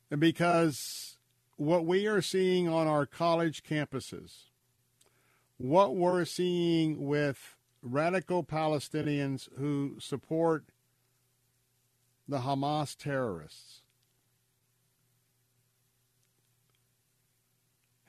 And 0.09 0.19
because 0.19 1.17
what 1.57 1.85
we 1.85 2.07
are 2.07 2.21
seeing 2.21 2.67
on 2.67 2.87
our 2.87 3.05
college 3.05 3.63
campuses, 3.63 4.45
what 5.57 5.95
we're 5.95 6.25
seeing 6.25 7.05
with 7.05 7.52
radical 7.83 8.43
Palestinians 8.43 9.49
who 9.59 9.97
support 9.99 10.65
the 12.27 12.39
Hamas 12.39 12.95
terrorists, 12.95 13.81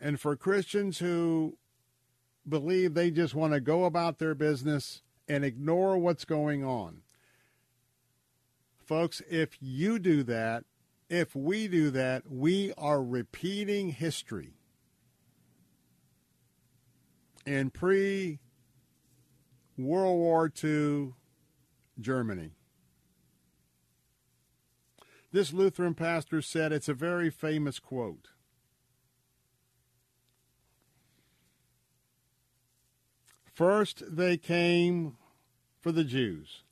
and 0.01 0.21
for 0.21 0.37
Christians 0.37 0.99
who 0.99 1.59
believe 2.49 2.95
they 2.95 3.11
just 3.11 3.35
want 3.35 3.53
to 3.53 3.61
go 3.61 3.85
about 3.85 4.19
their 4.19 4.35
business 4.35 5.03
and 5.27 5.45
ignore 5.45 5.99
what's 5.99 6.25
going 6.25 6.65
on. 6.65 6.99
Folks, 8.85 9.23
if 9.31 9.57
you 9.61 9.99
do 9.99 10.23
that, 10.25 10.65
if 11.09 11.35
we 11.35 11.69
do 11.69 11.91
that, 11.91 12.31
we 12.31 12.73
are 12.77 13.03
repeating 13.03 13.91
history. 13.91 14.55
In 17.47 17.71
pre 17.71 18.41
World 19.77 20.19
War 20.19 20.53
II 20.63 21.15
Germany, 22.01 22.51
this 25.33 25.53
Lutheran 25.53 25.95
pastor 25.95 26.41
said 26.41 26.73
it's 26.73 26.89
a 26.89 26.95
very 26.95 27.29
famous 27.29 27.81
quote. 27.81 28.29
First, 33.53 34.03
they 34.09 34.37
came 34.37 35.17
for 35.81 35.93
the 35.93 36.05
Jews. 36.05 36.63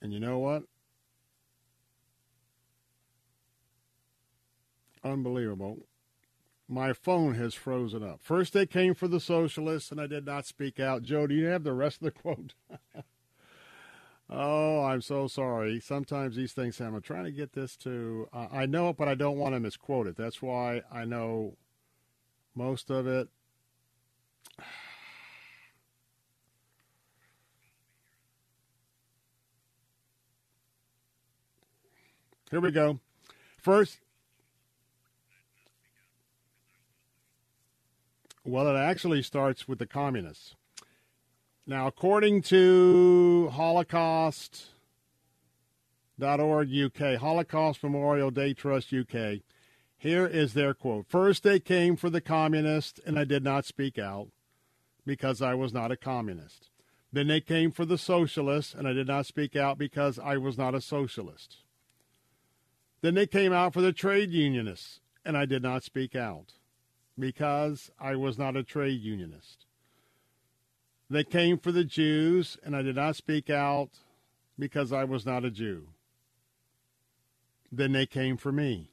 And 0.00 0.12
you 0.12 0.20
know 0.20 0.38
what? 0.38 0.64
Unbelievable. 5.04 5.86
My 6.68 6.92
phone 6.92 7.34
has 7.34 7.54
frozen 7.54 8.02
up. 8.02 8.20
First, 8.22 8.52
they 8.52 8.66
came 8.66 8.94
for 8.94 9.08
the 9.08 9.20
socialists, 9.20 9.90
and 9.90 9.98
I 9.98 10.06
did 10.06 10.26
not 10.26 10.44
speak 10.44 10.78
out. 10.78 11.02
Joe, 11.02 11.26
do 11.26 11.34
you 11.34 11.46
have 11.46 11.64
the 11.64 11.72
rest 11.72 12.02
of 12.02 12.04
the 12.04 12.10
quote? 12.10 12.52
oh, 14.30 14.84
I'm 14.84 15.00
so 15.00 15.28
sorry. 15.28 15.80
Sometimes 15.80 16.36
these 16.36 16.52
things 16.52 16.76
happen. 16.76 16.96
I'm 16.96 17.00
trying 17.02 17.24
to 17.24 17.32
get 17.32 17.54
this 17.54 17.74
to. 17.78 18.28
Uh, 18.34 18.48
I 18.52 18.66
know 18.66 18.90
it, 18.90 18.98
but 18.98 19.08
I 19.08 19.14
don't 19.14 19.38
want 19.38 19.54
to 19.54 19.60
misquote 19.60 20.06
it. 20.06 20.16
That's 20.16 20.42
why 20.42 20.82
I 20.92 21.06
know 21.06 21.56
most 22.54 22.90
of 22.90 23.06
it. 23.06 23.28
Here 32.50 32.60
we 32.60 32.70
go. 32.70 33.00
First, 33.56 34.00
well, 38.48 38.68
it 38.68 38.78
actually 38.78 39.22
starts 39.22 39.68
with 39.68 39.78
the 39.78 39.86
communists. 39.86 40.54
Now, 41.66 41.86
according 41.86 42.42
to 42.42 43.50
Holocaust.org 43.52 44.68
UK, 46.72 47.20
Holocaust 47.20 47.82
Memorial 47.82 48.30
Day 48.30 48.54
Trust 48.54 48.92
UK, 48.92 49.40
here 49.98 50.26
is 50.26 50.54
their 50.54 50.72
quote. 50.72 51.06
First, 51.08 51.42
they 51.42 51.60
came 51.60 51.94
for 51.94 52.08
the 52.08 52.22
communists, 52.22 52.98
and 53.04 53.18
I 53.18 53.24
did 53.24 53.44
not 53.44 53.66
speak 53.66 53.98
out 53.98 54.28
because 55.04 55.42
I 55.42 55.54
was 55.54 55.74
not 55.74 55.92
a 55.92 55.96
communist. 55.96 56.70
Then 57.12 57.26
they 57.26 57.42
came 57.42 57.70
for 57.70 57.84
the 57.84 57.98
socialists, 57.98 58.74
and 58.74 58.88
I 58.88 58.94
did 58.94 59.08
not 59.08 59.26
speak 59.26 59.56
out 59.56 59.76
because 59.76 60.18
I 60.18 60.38
was 60.38 60.56
not 60.56 60.74
a 60.74 60.80
socialist. 60.80 61.58
Then 63.02 63.14
they 63.14 63.26
came 63.26 63.52
out 63.52 63.74
for 63.74 63.82
the 63.82 63.92
trade 63.92 64.30
unionists, 64.30 65.00
and 65.24 65.36
I 65.36 65.44
did 65.44 65.62
not 65.62 65.84
speak 65.84 66.16
out 66.16 66.54
because 67.18 67.90
I 67.98 68.16
was 68.16 68.38
not 68.38 68.56
a 68.56 68.62
trade 68.62 69.00
unionist. 69.00 69.66
They 71.10 71.24
came 71.24 71.58
for 71.58 71.72
the 71.72 71.84
Jews, 71.84 72.58
and 72.62 72.76
I 72.76 72.82
did 72.82 72.96
not 72.96 73.16
speak 73.16 73.48
out 73.50 73.90
because 74.58 74.92
I 74.92 75.04
was 75.04 75.24
not 75.24 75.44
a 75.44 75.50
Jew. 75.50 75.88
Then 77.72 77.92
they 77.92 78.06
came 78.06 78.36
for 78.36 78.52
me, 78.52 78.90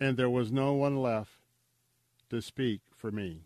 and 0.00 0.16
there 0.16 0.30
was 0.30 0.52
no 0.52 0.74
one 0.74 1.00
left 1.00 1.32
to 2.30 2.42
speak 2.42 2.80
for 2.94 3.10
me. 3.10 3.42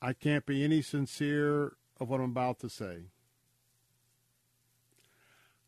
I 0.00 0.12
can't 0.12 0.46
be 0.46 0.64
any 0.64 0.82
sincere 0.82 1.74
of 2.00 2.08
what 2.08 2.20
I'm 2.20 2.30
about 2.30 2.58
to 2.60 2.68
say. 2.68 3.04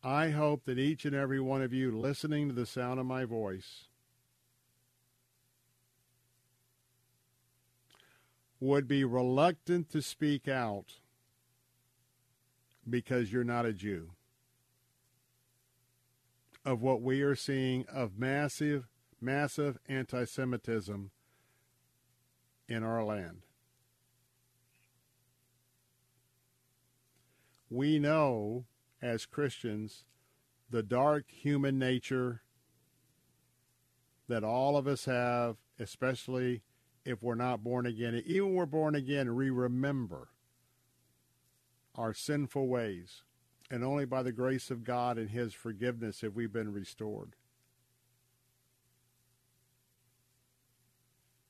I 0.05 0.29
hope 0.29 0.65
that 0.65 0.77
each 0.77 1.03
and 1.05 1.15
every 1.15 1.39
one 1.39 1.63
of 1.63 1.73
you 1.73 1.89
listening 1.89 2.47
to 2.47 2.53
the 2.53 2.67
sound 2.67 2.99
of 2.99 3.07
my 3.07 3.25
voice 3.25 3.85
would 8.59 8.87
be 8.87 9.03
reluctant 9.03 9.89
to 9.89 10.03
speak 10.03 10.47
out 10.47 10.99
because 12.87 13.33
you're 13.33 13.43
not 13.43 13.65
a 13.65 13.73
Jew. 13.73 14.11
Of 16.63 16.83
what 16.83 17.01
we 17.01 17.23
are 17.23 17.35
seeing 17.35 17.87
of 17.91 18.19
massive, 18.19 18.87
massive 19.19 19.79
anti 19.89 20.25
Semitism 20.25 21.09
in 22.67 22.83
our 22.83 23.03
land. 23.03 23.41
We 27.71 27.97
know 27.97 28.65
as 29.05 29.25
Christians 29.25 30.05
the 30.69 30.81
dark 30.81 31.25
human 31.29 31.77
nature 31.77 32.41
that 34.27 34.43
all 34.43 34.75
of 34.75 34.87
us 34.87 35.05
have, 35.05 35.57
especially 35.79 36.63
if 37.05 37.21
we're 37.21 37.35
not 37.35 37.63
born 37.63 37.85
again. 37.85 38.21
Even 38.25 38.47
when 38.47 38.55
we're 38.55 38.65
born 38.65 38.95
again, 38.95 39.35
we 39.35 39.51
remember 39.51 40.29
our 41.93 42.13
sinful 42.13 42.67
ways. 42.67 43.21
And 43.69 43.83
only 43.83 44.05
by 44.05 44.23
the 44.23 44.31
grace 44.31 44.71
of 44.71 44.83
God 44.83 45.17
and 45.17 45.29
His 45.29 45.53
forgiveness 45.53 46.21
have 46.21 46.35
we 46.35 46.47
been 46.47 46.73
restored. 46.73 47.35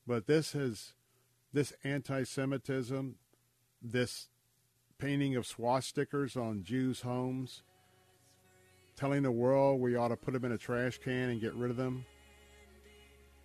But 0.05 0.27
this 0.27 0.51
has, 0.51 0.93
this 1.51 1.73
anti 1.83 2.23
Semitism, 2.23 3.15
this 3.81 4.27
painting 4.97 5.35
of 5.35 5.45
swastikas 5.45 6.37
on 6.37 6.63
Jews' 6.63 7.01
homes, 7.01 7.61
telling 8.95 9.23
the 9.23 9.31
world 9.31 9.81
we 9.81 9.95
ought 9.95 10.09
to 10.09 10.15
put 10.15 10.33
them 10.33 10.45
in 10.45 10.51
a 10.51 10.57
trash 10.57 10.97
can 10.97 11.29
and 11.29 11.41
get 11.41 11.53
rid 11.53 11.71
of 11.71 11.77
them. 11.77 12.05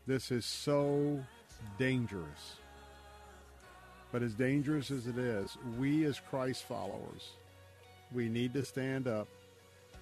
This 0.06 0.30
is 0.30 0.46
so 0.46 1.24
dangerous. 1.78 2.56
But 4.12 4.22
as 4.22 4.34
dangerous 4.34 4.90
as 4.90 5.06
it 5.06 5.18
is, 5.18 5.56
we 5.78 6.04
as 6.04 6.18
Christ 6.18 6.64
followers, 6.64 7.30
we 8.12 8.28
need 8.28 8.52
to 8.54 8.64
stand 8.64 9.06
up. 9.06 9.28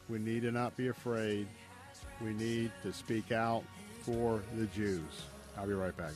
We 0.09 0.19
need 0.19 0.43
to 0.43 0.51
not 0.51 0.77
be 0.77 0.89
afraid. 0.89 1.47
We 2.23 2.33
need 2.33 2.73
to 2.83 2.93
speak 2.93 3.33
out 3.33 3.65
for 4.01 4.43
the 4.57 4.67
Jews. 4.67 5.03
I'll 5.59 5.67
be 5.67 5.75
right 5.75 5.97
back 5.97 6.13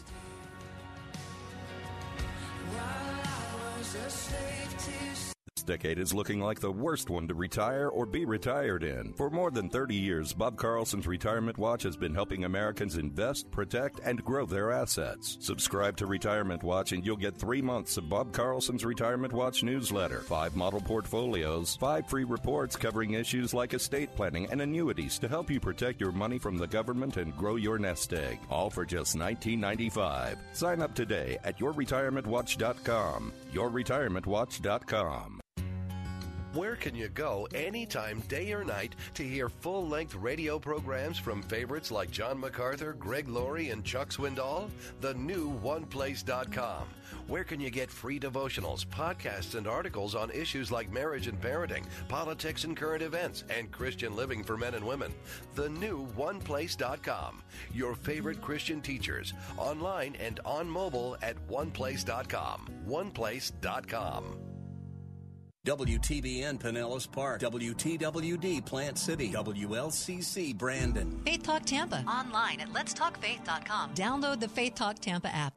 arms 3.83 3.95
a 3.95 4.11
safe 4.11 4.79
to 4.79 5.42
this 5.63 5.79
decade 5.79 6.01
is 6.01 6.13
looking 6.13 6.41
like 6.41 6.59
the 6.59 6.73
worst 6.73 7.09
one 7.09 7.29
to 7.29 7.35
retire 7.35 7.89
or 7.89 8.05
be 8.05 8.25
retired 8.25 8.83
in. 8.83 9.13
For 9.13 9.31
more 9.31 9.53
than 9.53 9.69
30 9.69 9.95
years, 9.95 10.33
Bob 10.33 10.57
Carlson's 10.57 11.07
Retirement 11.07 11.57
Watch 11.57 11.85
has 11.85 11.97
been 11.97 12.15
helping 12.15 12.43
Americans 12.45 12.97
invest, 12.97 13.49
protect, 13.53 14.01
and 14.03 14.25
grow 14.25 14.45
their 14.45 14.73
assets. 14.73 15.39
Subscribe 15.41 15.97
to 15.99 16.07
Retirement 16.07 16.65
Watch 16.65 16.91
and 16.91 17.07
you'll 17.07 17.15
get 17.17 17.37
three 17.37 17.63
months 17.63 17.97
of 17.97 18.09
Bob 18.09 18.33
Carlson's 18.33 18.85
Retirement 18.85 19.33
Watch 19.33 19.63
newsletter, 19.63 20.19
five 20.23 20.57
model 20.57 20.81
portfolios, 20.81 21.77
five 21.77 22.09
free 22.09 22.25
reports 22.25 22.75
covering 22.75 23.13
issues 23.13 23.55
like 23.55 23.73
estate 23.73 24.17
planning 24.17 24.49
and 24.51 24.61
annuities 24.63 25.17
to 25.21 25.29
help 25.29 25.49
you 25.49 25.61
protect 25.61 26.01
your 26.01 26.11
money 26.11 26.41
from 26.41 26.59
the 26.59 26.67
government 26.67 27.19
and 27.19 27.37
grow 27.37 27.55
your 27.55 27.79
nest 27.79 28.13
egg. 28.13 28.41
All 28.51 28.69
for 28.69 28.85
just 28.85 29.17
$19.95. 29.17 30.39
Sign 30.55 30.83
up 30.83 30.93
today 30.93 31.39
at 31.45 31.61
yourretirementwatch.com. 31.61 33.33
Yourretirementwatch.com. 33.53 35.43
Where 36.55 36.77
can 36.77 36.95
you 36.95 37.09
go 37.09 37.49
anytime, 37.55 38.21
day 38.29 38.53
or 38.53 38.63
night, 38.63 38.95
to 39.15 39.23
hear 39.23 39.49
full 39.49 39.89
length 39.89 40.15
radio 40.15 40.59
programs 40.59 41.19
from 41.19 41.43
favorites 41.43 41.91
like 41.91 42.11
John 42.11 42.39
MacArthur, 42.39 42.93
Greg 42.93 43.27
Laurie, 43.27 43.71
and 43.71 43.83
Chuck 43.83 44.11
Swindoll? 44.11 44.69
The 45.01 45.15
new 45.15 45.59
OnePlace.com. 45.61 46.89
Where 47.27 47.45
can 47.45 47.59
you 47.59 47.71
get 47.71 47.91
free 47.91 48.21
devotionals, 48.21 48.85
podcasts, 48.85 49.55
and 49.55 49.67
articles 49.67 50.15
on 50.15 50.31
issues 50.31 50.71
like 50.71 50.93
marriage 50.93 51.27
and 51.27 51.41
parenting, 51.41 51.87
politics 52.09 52.65
and 52.65 52.77
current 52.77 53.03
events, 53.03 53.45
and 53.49 53.73
Christian 53.73 54.15
living 54.15 54.45
for 54.45 54.59
men 54.59 54.75
and 54.75 54.87
women? 54.87 55.15
The 55.55 55.71
new 55.71 56.07
OnePlace.com. 56.19 57.43
Your 57.73 57.95
favorite 57.95 58.43
Christian 58.43 58.83
teachers, 58.83 59.33
online 59.57 60.17
and 60.17 60.39
on 60.45 60.69
mobile 60.69 61.17
at 61.23 61.37
OnePlace.com. 61.49 62.69
OnePlace.com. 62.87 64.52
WTBN 65.65 66.59
Pinellas 66.59 67.09
Park, 67.09 67.41
WTWD 67.41 68.67
Plant 68.67 68.99
City, 68.99 69.31
WLCC 69.31 70.59
Brandon. 70.59 71.23
Faith 71.25 71.45
Talk 71.45 71.65
Tampa. 71.65 72.03
Online 72.09 72.63
at 72.63 72.73
letstalkfaith.com. 72.73 73.95
Download 73.95 74.41
the 74.41 74.49
Faith 74.49 74.75
Talk 74.75 74.99
Tampa 74.99 75.29
app. 75.29 75.53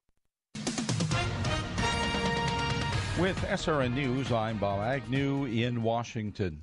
With 3.20 3.38
SRN 3.48 3.96
News, 3.96 4.32
I'm 4.32 4.60
Bob 4.60 4.82
Agnew 4.82 5.46
in 5.46 5.82
Washington. 5.82 6.62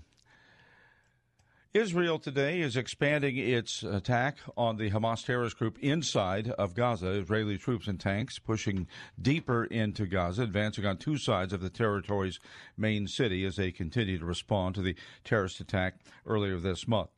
Israel 1.75 2.18
today 2.18 2.61
is 2.61 2.77
expanding 2.77 3.39
its 3.39 3.83
attack 3.83 4.37
on 4.59 4.77
the 4.77 4.91
Hamas 4.91 5.25
terrorist 5.25 5.59
group 5.59 5.79
inside 5.79 6.51
of 6.51 6.75
Gaza. 6.75 7.09
Israeli 7.12 7.57
troops 7.57 7.89
and 7.89 7.99
tanks 7.99 8.39
pushing 8.39 8.87
deeper 9.20 9.64
into 9.64 10.05
Gaza, 10.05 10.43
advancing 10.43 10.85
on 10.85 10.99
two 10.99 11.16
sides 11.16 11.55
of 11.55 11.62
the 11.62 11.70
territory's 11.70 12.39
main 12.77 13.09
city 13.09 13.47
as 13.47 13.57
they 13.57 13.73
continue 13.73 14.18
to 14.18 14.25
respond 14.27 14.75
to 14.75 14.83
the 14.83 14.95
terrorist 15.25 15.61
attack 15.61 15.95
earlier 16.27 16.59
this 16.59 16.87
month. 16.87 17.09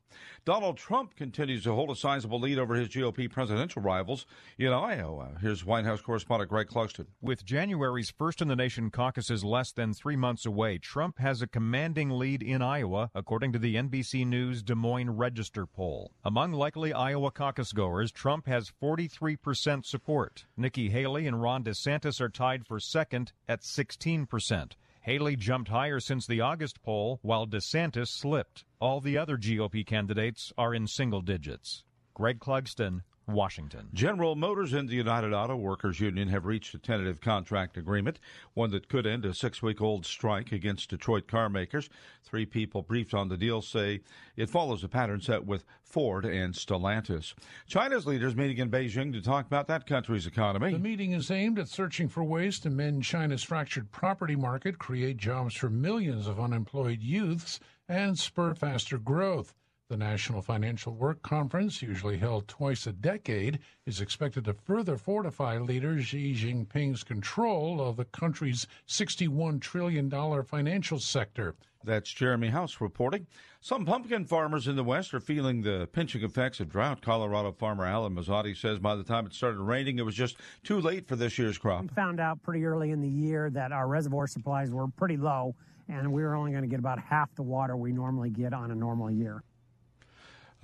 Donald 0.45 0.77
Trump 0.77 1.17
continues 1.17 1.65
to 1.65 1.73
hold 1.73 1.91
a 1.91 1.97
sizable 1.97 2.39
lead 2.39 2.59
over 2.59 2.75
his 2.75 2.89
GOP 2.89 3.31
presidential 3.31 3.81
rivals 3.81 4.27
in 4.59 4.75
Iowa. 4.75 5.39
Here's 5.41 5.65
White 5.65 5.87
House 5.87 6.03
correspondent 6.03 6.51
Greg 6.51 6.67
Clugston. 6.67 7.07
With 7.23 7.47
January's 7.47 8.11
First 8.11 8.43
in 8.43 8.49
the 8.49 8.57
Nation 8.57 8.91
caucuses 8.91 9.43
less 9.43 9.73
than 9.73 9.95
three 9.95 10.17
months 10.17 10.45
away, 10.45 10.77
Trump 10.77 11.19
has 11.19 11.41
a 11.41 11.47
commanding 11.47 12.11
lead 12.11 12.43
in 12.43 12.61
Iowa, 12.61 13.11
according 13.15 13.53
to 13.55 13.59
the 13.59 13.77
NBC 13.77 14.27
News 14.27 14.63
Des 14.63 14.75
Moines 14.75 15.17
Register 15.17 15.65
poll. 15.65 16.13
Among 16.23 16.53
likely 16.53 16.93
Iowa 16.93 17.31
caucus 17.31 17.73
goers, 17.73 18.13
Trump 18.13 18.47
has 18.47 18.71
43% 18.83 19.87
support. 19.87 20.45
Nikki 20.59 20.91
Haley 20.91 21.27
and 21.27 21.41
Ron 21.41 21.65
DeSantis 21.65 22.21
are 22.21 22.29
tied 22.29 22.67
for 22.67 22.79
second 22.79 23.33
at 23.49 23.63
16%. 23.63 24.73
Haley 25.05 25.37
jumped 25.37 25.69
higher 25.69 26.01
since 26.01 26.27
the 26.27 26.41
August 26.41 26.83
poll, 26.83 27.19
while 27.21 27.47
DeSantis 27.47 28.09
slipped. 28.09 28.65
All 28.81 29.03
the 29.03 29.19
other 29.19 29.37
GOP 29.37 29.85
candidates 29.85 30.51
are 30.57 30.75
in 30.75 30.87
single 30.87 31.21
digits. 31.21 31.85
Greg 32.15 32.39
Clugston, 32.41 33.03
Washington. 33.27 33.89
General 33.93 34.35
Motors 34.35 34.72
and 34.72 34.89
the 34.89 34.95
United 34.95 35.33
Auto 35.33 35.57
Workers 35.57 36.01
Union 36.01 36.29
have 36.29 36.47
reached 36.47 36.75
a 36.75 36.79
tentative 36.79 37.20
contract 37.20 37.77
agreement, 37.77 38.18
one 38.55 38.70
that 38.70 38.89
could 38.89 39.07
end 39.07 39.25
a 39.25 39.35
six 39.35 39.62
week 39.62 39.81
old 39.81 40.05
strike 40.05 40.53
against 40.53 40.91
Detroit 40.91 41.27
carmakers. 41.27 41.89
Three 42.22 42.47
people 42.47 42.83
briefed 42.83 43.14
on 43.14 43.29
the 43.29 43.37
deal 43.37 43.62
say 43.62 44.01
it 44.37 44.51
follows 44.51 44.85
a 44.85 44.89
pattern 44.89 45.20
set 45.20 45.45
with 45.45 45.64
Ford 45.83 46.25
and 46.25 46.55
Stellantis. 46.55 47.35
China's 47.66 48.07
leaders 48.07 48.35
meeting 48.37 48.59
in 48.59 48.70
Beijing 48.70 49.12
to 49.12 49.22
talk 49.22 49.47
about 49.47 49.68
that 49.68 49.87
country's 49.87 50.27
economy. 50.27 50.72
The 50.72 50.79
meeting 50.79 51.12
is 51.12 51.31
aimed 51.31 51.59
at 51.59 51.68
searching 51.68 52.09
for 52.09 52.25
ways 52.25 52.59
to 52.61 52.70
mend 52.70 53.05
China's 53.05 53.43
fractured 53.43 53.91
property 53.91 54.37
market, 54.37 54.79
create 54.79 55.16
jobs 55.16 55.55
for 55.55 55.70
millions 55.70 56.27
of 56.27 56.41
unemployed 56.41 57.03
youths, 57.03 57.61
and 57.89 58.18
spur 58.18 58.55
faster 58.55 58.99
growth. 58.99 59.55
The 59.91 59.99
National 59.99 60.41
Financial 60.41 60.95
Work 60.95 61.20
Conference, 61.20 61.82
usually 61.82 62.16
held 62.16 62.49
twice 62.49 62.87
a 62.87 62.93
decade, 62.93 63.59
is 63.85 64.01
expected 64.01 64.47
to 64.47 64.55
further 64.55 64.97
fortify 64.97 65.59
leader 65.59 66.01
Xi 66.01 66.32
Jinping's 66.32 67.05
control 67.05 67.82
of 67.82 67.99
the 67.99 68.07
country's 68.07 68.66
$61 68.89 69.61
trillion 69.61 70.11
financial 70.45 70.99
sector. 70.99 71.55
That's 71.85 72.11
Jeremy 72.11 72.49
House 72.49 72.80
reporting. 72.80 73.26
Some 73.61 73.85
pumpkin 73.85 74.24
farmers 74.24 74.66
in 74.68 74.76
the 74.76 74.82
West 74.82 75.12
are 75.12 75.20
feeling 75.20 75.61
the 75.61 75.87
pinching 75.93 76.22
effects 76.22 76.61
of 76.61 76.70
drought. 76.70 77.03
Colorado 77.03 77.53
farmer 77.53 77.85
Alan 77.85 78.14
Mazzotti 78.14 78.57
says 78.57 78.78
by 78.78 78.97
the 78.97 79.05
time 79.05 79.26
it 79.26 79.35
started 79.35 79.61
raining, 79.61 79.99
it 79.99 80.07
was 80.07 80.14
just 80.14 80.39
too 80.62 80.80
late 80.80 81.07
for 81.07 81.16
this 81.16 81.39
year's 81.39 81.59
crop. 81.59 81.82
We 81.82 81.89
found 81.89 82.20
out 82.20 82.43
pretty 82.43 82.64
early 82.64 82.91
in 82.91 83.03
the 83.03 83.09
year 83.09 83.51
that 83.51 83.70
our 83.70 83.87
reservoir 83.87 84.28
supplies 84.28 84.70
were 84.70 84.89
pretty 84.89 85.18
low, 85.18 85.55
and 85.91 86.11
we 86.11 86.22
were 86.22 86.35
only 86.35 86.53
going 86.53 86.64
to 86.64 86.68
get 86.68 86.78
about 86.78 86.99
half 86.99 87.35
the 87.35 87.43
water 87.43 87.76
we 87.76 87.93
normally 87.93 88.30
get 88.30 88.55
on 88.55 88.70
a 88.70 88.74
normal 88.74 89.11
year. 89.11 89.43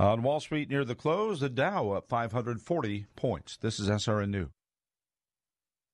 On 0.00 0.22
Wall 0.22 0.40
Street 0.40 0.70
near 0.70 0.86
the 0.86 0.94
close, 0.94 1.40
the 1.40 1.50
Dow 1.50 1.90
up 1.90 2.08
540 2.08 3.04
points. 3.16 3.58
This 3.58 3.78
is 3.78 3.90
SRN 3.90 4.30
News. 4.30 4.48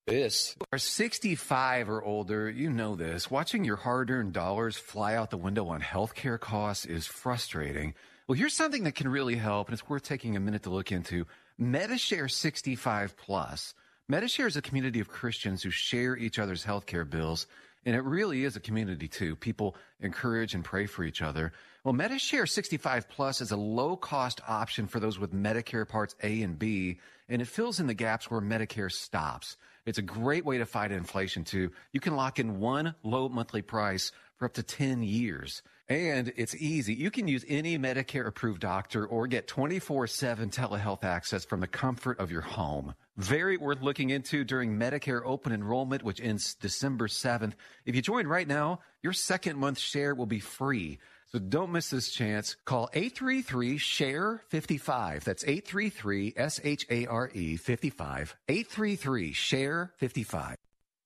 This. 0.07 0.54
Are 0.72 0.78
65 0.78 1.90
or 1.90 2.04
older, 2.04 2.48
you 2.48 2.70
know 2.70 2.94
this. 2.94 3.32
Watching 3.32 3.64
your 3.64 3.74
hard 3.74 4.09
earned 4.12 4.32
dollars 4.32 4.76
fly 4.76 5.16
out 5.16 5.30
the 5.30 5.36
window 5.36 5.66
on 5.66 5.80
healthcare 5.80 6.38
costs 6.38 6.86
is 6.86 7.04
frustrating. 7.04 7.94
Well, 8.28 8.38
here's 8.38 8.54
something 8.54 8.84
that 8.84 8.94
can 8.94 9.09
really 9.09 9.34
help, 9.34 9.66
and 9.66 9.76
it's 9.76 9.88
worth 9.88 10.04
taking 10.04 10.36
a 10.36 10.40
minute 10.40 10.62
to 10.62 10.70
look 10.70 10.92
into 10.92 11.26
MediShare 11.61 12.30
65 12.30 13.16
Plus. 13.16 13.74
MediShare 14.09 14.46
is 14.46 14.57
a 14.57 14.62
community 14.62 15.00
of 15.00 15.09
Christians 15.09 15.64
who 15.64 15.70
share 15.70 16.16
each 16.16 16.38
other's 16.38 16.64
healthcare 16.64 17.11
bills, 17.11 17.48
and 17.84 17.96
it 17.96 18.04
really 18.04 18.44
is 18.44 18.54
a 18.54 18.61
community 18.61 19.09
too. 19.09 19.34
People 19.34 19.74
encourage 19.98 20.54
and 20.54 20.64
pray 20.64 20.86
for 20.86 21.02
each 21.02 21.22
other. 21.22 21.52
Well, 21.87 21.95
MediShare 21.95 22.49
65 22.49 23.09
Plus 23.09 23.41
is 23.41 23.53
a 23.53 23.57
low 23.57 23.97
cost 23.97 24.41
option 24.49 24.89
for 24.89 24.99
those 24.99 25.20
with 25.20 25.32
Medicare 25.32 25.89
Parts 25.89 26.16
A 26.20 26.43
and 26.43 26.59
B, 26.59 26.99
and 27.28 27.41
it 27.41 27.47
fills 27.47 27.78
in 27.78 27.87
the 27.87 27.95
gaps 27.95 28.28
where 28.28 28.41
Medicare 28.41 28.91
stops. 28.91 29.57
It's 29.84 29.99
a 29.99 30.03
great 30.03 30.45
way 30.45 30.59
to 30.59 30.66
fight 30.66 30.91
inflation 30.91 31.45
too. 31.45 31.70
You 31.93 32.01
can 32.01 32.16
lock 32.16 32.41
in 32.41 32.59
one 32.59 32.97
low 33.05 33.28
monthly 33.28 33.62
price 33.62 34.11
for 34.34 34.47
up 34.47 34.55
to 34.55 34.64
10 34.64 35.05
years. 35.05 35.62
And 35.89 36.32
it's 36.37 36.57
easy. 36.57 36.93
You 36.93 37.12
can 37.12 37.28
use 37.28 37.45
any 37.47 37.78
Medicare 37.78 38.26
approved 38.26 38.62
doctor 38.62 39.07
or 39.07 39.28
get 39.28 39.47
24 39.47 40.09
7 40.09 40.51
telehealth 40.51 41.05
access 41.05 41.45
from 41.45 41.61
the 41.61 41.68
comfort 41.68 42.18
of 42.18 42.32
your 42.32 42.41
home. 42.41 42.95
Very 43.16 43.57
worth 43.57 43.80
looking 43.80 44.11
into 44.11 44.43
during 44.43 44.76
Medicare 44.76 45.22
open 45.24 45.53
enrollment, 45.53 46.03
which 46.03 46.20
ends 46.20 46.57
December 46.57 47.07
7th. 47.07 47.53
If 47.84 47.95
you 47.95 48.03
join 48.03 48.26
right 48.26 48.49
now, 48.49 48.80
your 49.05 49.12
second 49.12 49.57
month 49.57 49.78
share 49.78 50.16
will 50.16 50.26
be 50.26 50.41
free. 50.41 50.99
So 51.26 51.40
don't 51.40 51.72
miss 51.72 51.90
this 51.90 52.10
chance. 52.10 52.56
Call 52.64 52.88
833 52.94 53.78
SHARE 53.78 54.42
55. 54.48 55.24
That's 55.24 55.44
833 55.44 56.34
S 56.36 56.60
H 56.62 56.86
A 56.88 57.06
R 57.06 57.30
E 57.34 57.56
55. 57.56 58.36
833 58.48 59.32
SHARE 59.32 59.92
55. 59.96 60.56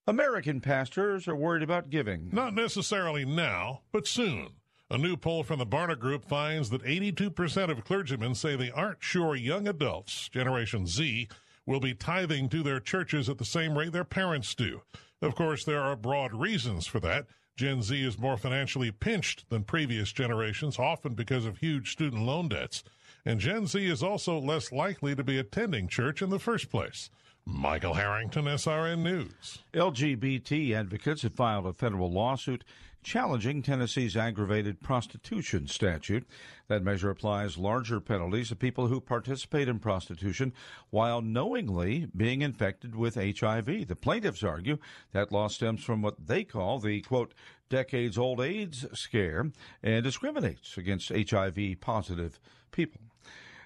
American 0.07 0.61
pastors 0.61 1.27
are 1.27 1.37
worried 1.37 1.63
about 1.63 1.89
giving. 1.89 2.31
Not 2.33 2.55
necessarily 2.55 3.25
now, 3.25 3.81
but 3.93 4.07
soon. 4.07 4.51
A 4.91 4.99
new 4.99 5.17
poll 5.17 5.45
from 5.45 5.61
the 5.61 5.67
Barna 5.67 5.97
Group 5.97 6.25
finds 6.25 6.69
that 6.71 6.83
82% 6.83 7.71
of 7.71 7.85
clergymen 7.85 8.35
say 8.35 8.57
they 8.57 8.73
aren't 8.73 9.03
sure 9.03 9.37
young 9.37 9.69
adults, 9.69 10.29
Generation 10.29 10.87
Z, 10.87 11.29
will 11.65 11.79
be 11.79 11.95
tithing 11.95 12.49
to 12.49 12.65
their 12.65 12.81
churches 12.81 13.29
at 13.29 13.39
the 13.39 13.45
same 13.45 13.79
rate 13.79 13.93
their 13.93 14.05
parents 14.05 14.53
do. 14.55 14.83
Of 15.23 15.37
course, 15.37 15.65
there 15.65 15.81
are 15.81 15.95
broad 15.95 16.35
reasons 16.35 16.87
for 16.87 16.99
that. 17.01 17.27
Gen 17.57 17.83
Z 17.83 18.03
is 18.03 18.19
more 18.19 18.37
financially 18.37 18.91
pinched 18.91 19.49
than 19.51 19.65
previous 19.65 20.13
generations, 20.13 20.79
often 20.79 21.15
because 21.15 21.45
of 21.45 21.59
huge 21.59 21.93
student 21.93 22.23
loan 22.23 22.49
debts. 22.49 22.83
And 23.25 23.39
Gen 23.39 23.67
Z 23.67 23.85
is 23.85 24.03
also 24.03 24.39
less 24.39 24.73
likely 24.73 25.15
to 25.15 25.23
be 25.23 25.39
attending 25.39 25.89
church 25.89 26.23
in 26.23 26.31
the 26.31 26.39
first 26.39 26.71
place. 26.71 27.11
Michael 27.45 27.95
Harrington, 27.95 28.45
SRN 28.45 29.01
News. 29.01 29.59
LGBT 29.75 30.75
advocates 30.75 31.23
have 31.23 31.35
filed 31.35 31.67
a 31.67 31.73
federal 31.73 32.11
lawsuit 32.11 32.65
challenging 33.03 33.63
Tennessee's 33.63 34.17
aggravated 34.17 34.81
prostitution 34.81 35.67
statute. 35.67 36.27
That 36.69 36.83
measure 36.83 37.11
applies 37.11 37.59
larger 37.59 38.01
penalties 38.01 38.49
to 38.49 38.57
people 38.57 38.89
who 38.89 39.01
participate 39.01 39.69
in 39.69 39.79
prostitution 39.79 40.53
while 40.91 41.21
knowingly 41.21 42.09
being 42.17 42.43
infected 42.43 42.95
with 42.95 43.15
HIV. 43.15 43.89
The 43.89 43.97
plaintiffs 44.01 44.43
argue 44.43 44.79
that 45.13 45.33
law 45.33 45.49
stems 45.49 45.83
from 45.83 46.03
what 46.03 46.27
they 46.27 46.45
call 46.45 46.79
the 46.79 47.01
quote 47.03 47.35
decades 47.69 48.19
old 48.19 48.41
AIDS 48.41 48.87
scare 48.93 49.51
and 49.83 50.05
discriminates 50.05 50.77
against 50.77 51.11
HIV 51.11 51.81
positive 51.81 52.39
people. 52.73 53.01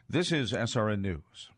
This 0.09 0.30
is 0.32 0.53
SRN 0.53 1.01
News. 1.01 1.51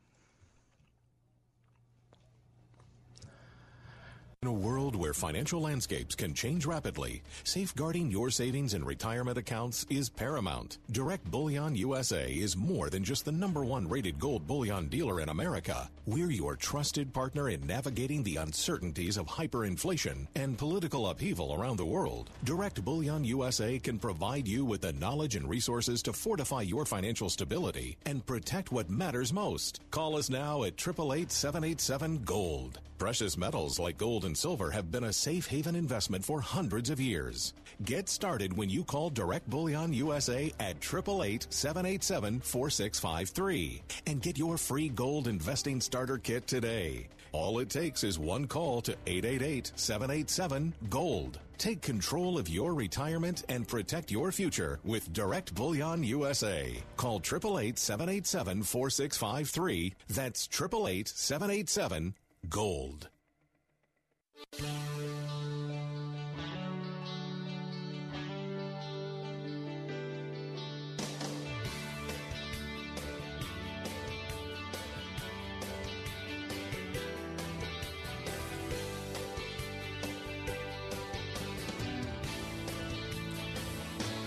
In 4.46 4.52
a 4.52 4.54
world 4.70 4.94
where 4.94 5.12
financial 5.12 5.60
landscapes 5.60 6.14
can 6.14 6.32
change 6.32 6.66
rapidly, 6.66 7.20
safeguarding 7.42 8.12
your 8.12 8.30
savings 8.30 8.74
and 8.74 8.86
retirement 8.86 9.36
accounts 9.36 9.84
is 9.90 10.08
paramount. 10.08 10.78
Direct 10.92 11.28
Bullion 11.32 11.74
USA 11.74 12.30
is 12.30 12.56
more 12.56 12.88
than 12.88 13.02
just 13.02 13.24
the 13.24 13.32
number 13.32 13.64
one 13.64 13.88
rated 13.88 14.20
gold 14.20 14.46
bullion 14.46 14.86
dealer 14.86 15.20
in 15.20 15.30
America. 15.30 15.90
We're 16.06 16.30
your 16.30 16.54
trusted 16.54 17.12
partner 17.12 17.48
in 17.48 17.66
navigating 17.66 18.22
the 18.22 18.36
uncertainties 18.36 19.16
of 19.16 19.26
hyperinflation 19.26 20.28
and 20.36 20.56
political 20.56 21.08
upheaval 21.08 21.52
around 21.52 21.78
the 21.78 21.84
world. 21.84 22.30
Direct 22.44 22.84
Bullion 22.84 23.24
USA 23.24 23.80
can 23.80 23.98
provide 23.98 24.46
you 24.46 24.64
with 24.64 24.82
the 24.82 24.92
knowledge 24.92 25.34
and 25.34 25.50
resources 25.50 26.04
to 26.04 26.12
fortify 26.12 26.62
your 26.62 26.86
financial 26.86 27.30
stability 27.30 27.96
and 28.06 28.24
protect 28.24 28.70
what 28.70 28.88
matters 28.88 29.32
most. 29.32 29.80
Call 29.90 30.16
us 30.16 30.30
now 30.30 30.62
at 30.62 30.74
888 30.74 31.32
787 31.32 32.22
Gold. 32.22 32.78
Precious 32.98 33.36
metals 33.36 33.78
like 33.78 33.98
gold 33.98 34.24
and 34.24 34.36
silver 34.36 34.70
have 34.70 34.90
been 34.90 35.04
a 35.04 35.12
safe 35.12 35.46
haven 35.46 35.76
investment 35.76 36.24
for 36.24 36.40
hundreds 36.40 36.88
of 36.88 36.98
years. 36.98 37.52
Get 37.84 38.08
started 38.08 38.56
when 38.56 38.70
you 38.70 38.84
call 38.84 39.10
Direct 39.10 39.48
Bullion 39.50 39.92
USA 39.92 40.50
at 40.60 40.76
888 40.76 41.46
787 41.50 42.40
4653 42.40 43.82
and 44.06 44.22
get 44.22 44.38
your 44.38 44.56
free 44.56 44.88
gold 44.88 45.28
investing 45.28 45.78
starter 45.78 46.16
kit 46.16 46.46
today. 46.46 47.08
All 47.32 47.58
it 47.58 47.68
takes 47.68 48.02
is 48.02 48.18
one 48.18 48.46
call 48.46 48.80
to 48.82 48.92
888 49.06 49.72
787 49.76 50.72
Gold. 50.88 51.38
Take 51.58 51.82
control 51.82 52.38
of 52.38 52.48
your 52.48 52.72
retirement 52.72 53.44
and 53.50 53.68
protect 53.68 54.10
your 54.10 54.32
future 54.32 54.78
with 54.84 55.12
Direct 55.12 55.54
Bullion 55.54 56.02
USA. 56.02 56.82
Call 56.96 57.16
888 57.16 57.78
787 57.78 58.62
4653. 58.62 59.94
That's 60.08 60.48
888 60.50 61.08
787 61.08 62.14
Gold. 62.48 63.08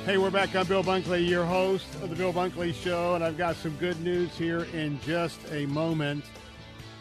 Hey, 0.06 0.18
we're 0.18 0.32
back. 0.32 0.56
I'm 0.56 0.66
Bill 0.66 0.84
Bunkley, 0.84 1.28
your 1.28 1.46
host 1.46 1.86
of 2.02 2.10
the 2.10 2.16
Bill 2.16 2.34
Bunkley 2.34 2.74
Show, 2.74 3.14
and 3.14 3.24
I've 3.24 3.38
got 3.38 3.56
some 3.56 3.76
good 3.76 4.02
news 4.02 4.36
here 4.36 4.64
in 4.74 5.00
just 5.02 5.40
a 5.52 5.68
moment. 5.68 6.26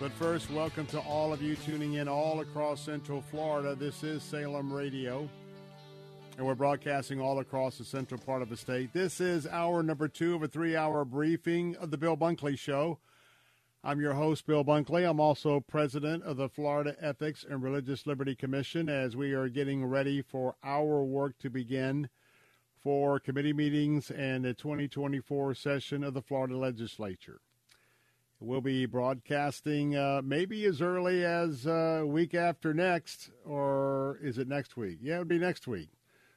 But 0.01 0.13
first, 0.13 0.49
welcome 0.53 0.87
to 0.87 1.01
all 1.01 1.33
of 1.33 1.43
you 1.43 1.57
tuning 1.57 1.95
in 1.95 2.07
all 2.07 2.39
across 2.39 2.81
Central 2.81 3.21
Florida. 3.21 3.75
This 3.75 4.05
is 4.05 4.23
Salem 4.23 4.73
Radio, 4.73 5.29
and 6.37 6.47
we're 6.47 6.55
broadcasting 6.55 7.21
all 7.21 7.41
across 7.41 7.79
the 7.79 7.85
central 7.85 8.21
part 8.21 8.41
of 8.41 8.49
the 8.49 8.57
state. 8.57 8.93
This 8.93 9.21
is 9.21 9.45
hour 9.45 9.83
number 9.83 10.07
two 10.07 10.37
of 10.37 10.45
a 10.45 10.47
three 10.47 10.77
hour 10.77 11.05
briefing 11.05 11.75
of 11.81 11.91
the 11.91 11.99
Bill 11.99 12.17
Bunkley 12.17 12.57
Show. 12.57 13.01
I'm 13.83 14.01
your 14.01 14.15
host, 14.15 14.47
Bill 14.47 14.65
Bunkley. 14.65 15.09
I'm 15.09 15.19
also 15.19 15.59
president 15.59 16.23
of 16.23 16.37
the 16.37 16.49
Florida 16.49 16.95
Ethics 17.01 17.45
and 17.49 17.61
Religious 17.61 18.07
Liberty 18.07 18.37
Commission 18.37 18.89
as 18.89 19.17
we 19.17 19.33
are 19.33 19.49
getting 19.49 19.85
ready 19.85 20.23
for 20.23 20.55
our 20.63 21.03
work 21.03 21.37
to 21.41 21.51
begin 21.51 22.09
for 22.81 23.19
committee 23.19 23.53
meetings 23.53 24.13
and 24.13 24.45
the 24.45 24.55
2024 24.55 25.57
session 25.57 26.05
of 26.05 26.15
the 26.15 26.23
Florida 26.23 26.57
Legislature. 26.57 27.41
We'll 28.41 28.61
be 28.61 28.87
broadcasting 28.87 29.97
uh, 29.97 30.23
maybe 30.25 30.65
as 30.65 30.81
early 30.81 31.25
as 31.25 31.67
uh, 31.67 32.05
week 32.07 32.35
after 32.35 32.73
next, 32.73 33.31
or 33.45 34.17
is 34.23 34.39
it 34.39 34.47
next 34.47 34.77
week? 34.77 34.99
Yeah, 35.03 35.17
it 35.17 35.19
would 35.19 35.29
be 35.29 35.41
next 35.41 35.67
week. 35.67 35.89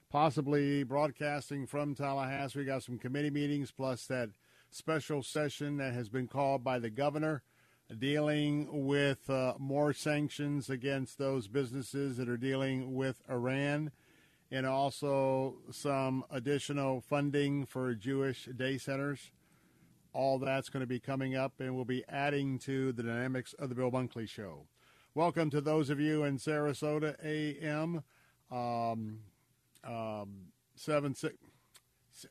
Possibly 0.09 0.81
broadcasting 0.83 1.67
from 1.67 1.93
Tallahassee. 1.93 2.57
We 2.57 2.65
got 2.65 2.81
some 2.81 2.97
committee 2.97 3.29
meetings 3.29 3.69
plus 3.69 4.07
that 4.07 4.29
special 4.71 5.21
session 5.21 5.77
that 5.77 5.93
has 5.93 6.09
been 6.09 6.27
called 6.27 6.63
by 6.63 6.79
the 6.79 6.89
governor 6.89 7.43
dealing 7.99 8.87
with 8.87 9.29
uh, 9.29 9.53
more 9.59 9.93
sanctions 9.93 10.71
against 10.71 11.19
those 11.19 11.47
businesses 11.47 12.17
that 12.17 12.27
are 12.27 12.37
dealing 12.37 12.95
with 12.95 13.21
Iran 13.29 13.91
and 14.49 14.65
also 14.65 15.57
some 15.69 16.25
additional 16.31 16.99
funding 16.99 17.67
for 17.67 17.93
Jewish 17.93 18.45
day 18.45 18.79
centers. 18.79 19.29
All 20.13 20.39
that's 20.39 20.69
going 20.69 20.81
to 20.81 20.87
be 20.87 20.99
coming 20.99 21.35
up, 21.35 21.53
and 21.59 21.75
we'll 21.75 21.85
be 21.85 22.03
adding 22.09 22.59
to 22.59 22.91
the 22.91 23.03
dynamics 23.03 23.53
of 23.53 23.69
the 23.69 23.75
Bill 23.75 23.91
Bunkley 23.91 24.27
Show. 24.27 24.65
Welcome 25.15 25.49
to 25.51 25.61
those 25.61 25.89
of 25.89 25.99
you 25.99 26.23
in 26.23 26.37
Sarasota, 26.37 27.15
AM, 27.23 28.03
um, 28.51 29.19
um, 29.85 30.47
seven 30.75 31.15
six. 31.15 31.35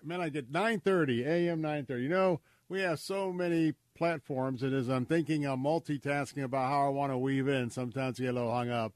Man, 0.05 0.21
I 0.21 0.29
get 0.29 0.51
nine 0.51 0.81
thirty 0.81 1.25
AM, 1.25 1.63
nine 1.63 1.87
thirty. 1.87 2.03
You 2.03 2.11
know, 2.11 2.41
we 2.69 2.81
have 2.81 3.01
so 3.01 3.33
many 3.33 3.75
platforms, 3.97 4.63
and 4.63 4.75
as 4.75 4.89
I'm 4.89 5.07
thinking, 5.07 5.47
I'm 5.47 5.63
multitasking 5.63 6.45
about 6.45 6.71
how 6.71 6.87
I 6.87 6.89
want 6.91 7.13
to 7.13 7.19
weave 7.19 7.49
in. 7.49 7.71
Sometimes 7.71 8.21
get 8.21 8.29
a 8.29 8.33
little 8.33 8.53
hung 8.53 8.71
up. 8.71 8.93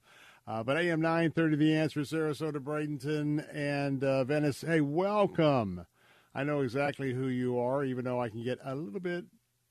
Uh, 0.47 0.63
but 0.63 0.77
AM 0.77 1.01
930, 1.01 1.57
The 1.57 1.75
Answer, 1.75 2.01
Sarasota, 2.01 2.59
Bradenton, 2.59 3.47
and 3.55 4.05
uh, 4.05 4.25
Venice. 4.25 4.61
Hey, 4.61 4.83
welcome. 4.83 5.87
I 6.35 6.43
know 6.43 6.61
exactly 6.61 7.13
who 7.13 7.29
you 7.29 7.59
are, 7.59 7.85
even 7.85 8.05
though 8.05 8.21
I 8.21 8.29
can 8.29 8.43
get 8.43 8.59
a 8.65 8.75
little 8.75 9.01
bit, 9.01 9.27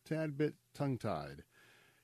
tad 0.06 0.38
bit 0.38 0.56
tongue 0.74 0.98
tied. 0.98 1.44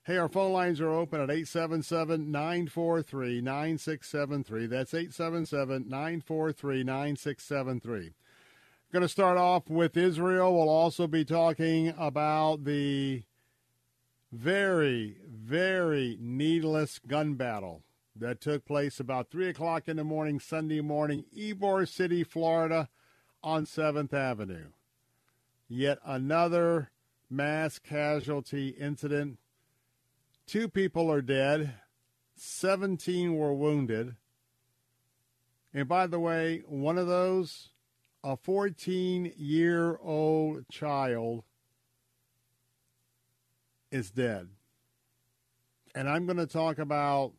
Hey, 0.04 0.18
our 0.18 0.28
phone 0.28 0.52
lines 0.52 0.80
are 0.80 0.90
open 0.90 1.20
at 1.20 1.30
877 1.30 2.30
943 2.30 3.40
9673. 3.40 4.66
That's 4.66 4.92
877 4.92 5.88
943 5.88 6.84
9673. 6.84 8.12
Going 8.92 9.02
to 9.02 9.08
start 9.08 9.38
off 9.38 9.70
with 9.70 9.96
Israel. 9.96 10.52
We'll 10.52 10.68
also 10.68 11.06
be 11.06 11.24
talking 11.24 11.94
about 11.96 12.64
the 12.64 13.22
very, 14.32 15.16
very 15.26 16.18
needless 16.20 16.98
gun 16.98 17.34
battle 17.34 17.82
that 18.16 18.40
took 18.40 18.64
place 18.64 18.98
about 18.98 19.30
3 19.30 19.48
o'clock 19.48 19.86
in 19.86 19.96
the 19.96 20.04
morning, 20.04 20.40
Sunday 20.40 20.80
morning, 20.80 21.24
Ybor 21.36 21.86
City, 21.88 22.24
Florida, 22.24 22.88
on 23.42 23.66
7th 23.66 24.12
Avenue. 24.12 24.66
Yet 25.68 25.98
another 26.04 26.90
mass 27.30 27.78
casualty 27.78 28.70
incident. 28.70 29.38
Two 30.46 30.68
people 30.68 31.10
are 31.10 31.22
dead, 31.22 31.74
17 32.34 33.36
were 33.36 33.54
wounded. 33.54 34.16
And 35.72 35.86
by 35.86 36.08
the 36.08 36.18
way, 36.18 36.62
one 36.66 36.98
of 36.98 37.06
those, 37.06 37.68
a 38.24 38.36
14 38.36 39.32
year 39.36 39.96
old 40.02 40.68
child, 40.68 41.44
is 43.92 44.10
dead. 44.10 44.48
And 45.94 46.08
I'm 46.08 46.26
going 46.26 46.36
to 46.38 46.46
talk 46.46 46.78
about 46.78 47.32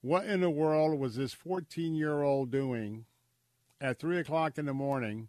what 0.00 0.26
in 0.26 0.40
the 0.40 0.50
world 0.50 0.98
was 0.98 1.16
this 1.16 1.32
14 1.32 1.94
year 1.94 2.22
old 2.22 2.50
doing 2.50 3.04
at 3.84 3.98
3 3.98 4.18
o'clock 4.18 4.56
in 4.56 4.64
the 4.64 4.72
morning 4.72 5.28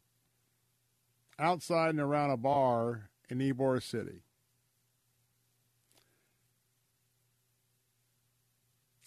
outside 1.37 1.89
and 1.89 1.99
around 1.99 2.31
a 2.31 2.37
bar 2.37 3.09
in 3.29 3.39
Ybor 3.39 3.83
City? 3.83 4.21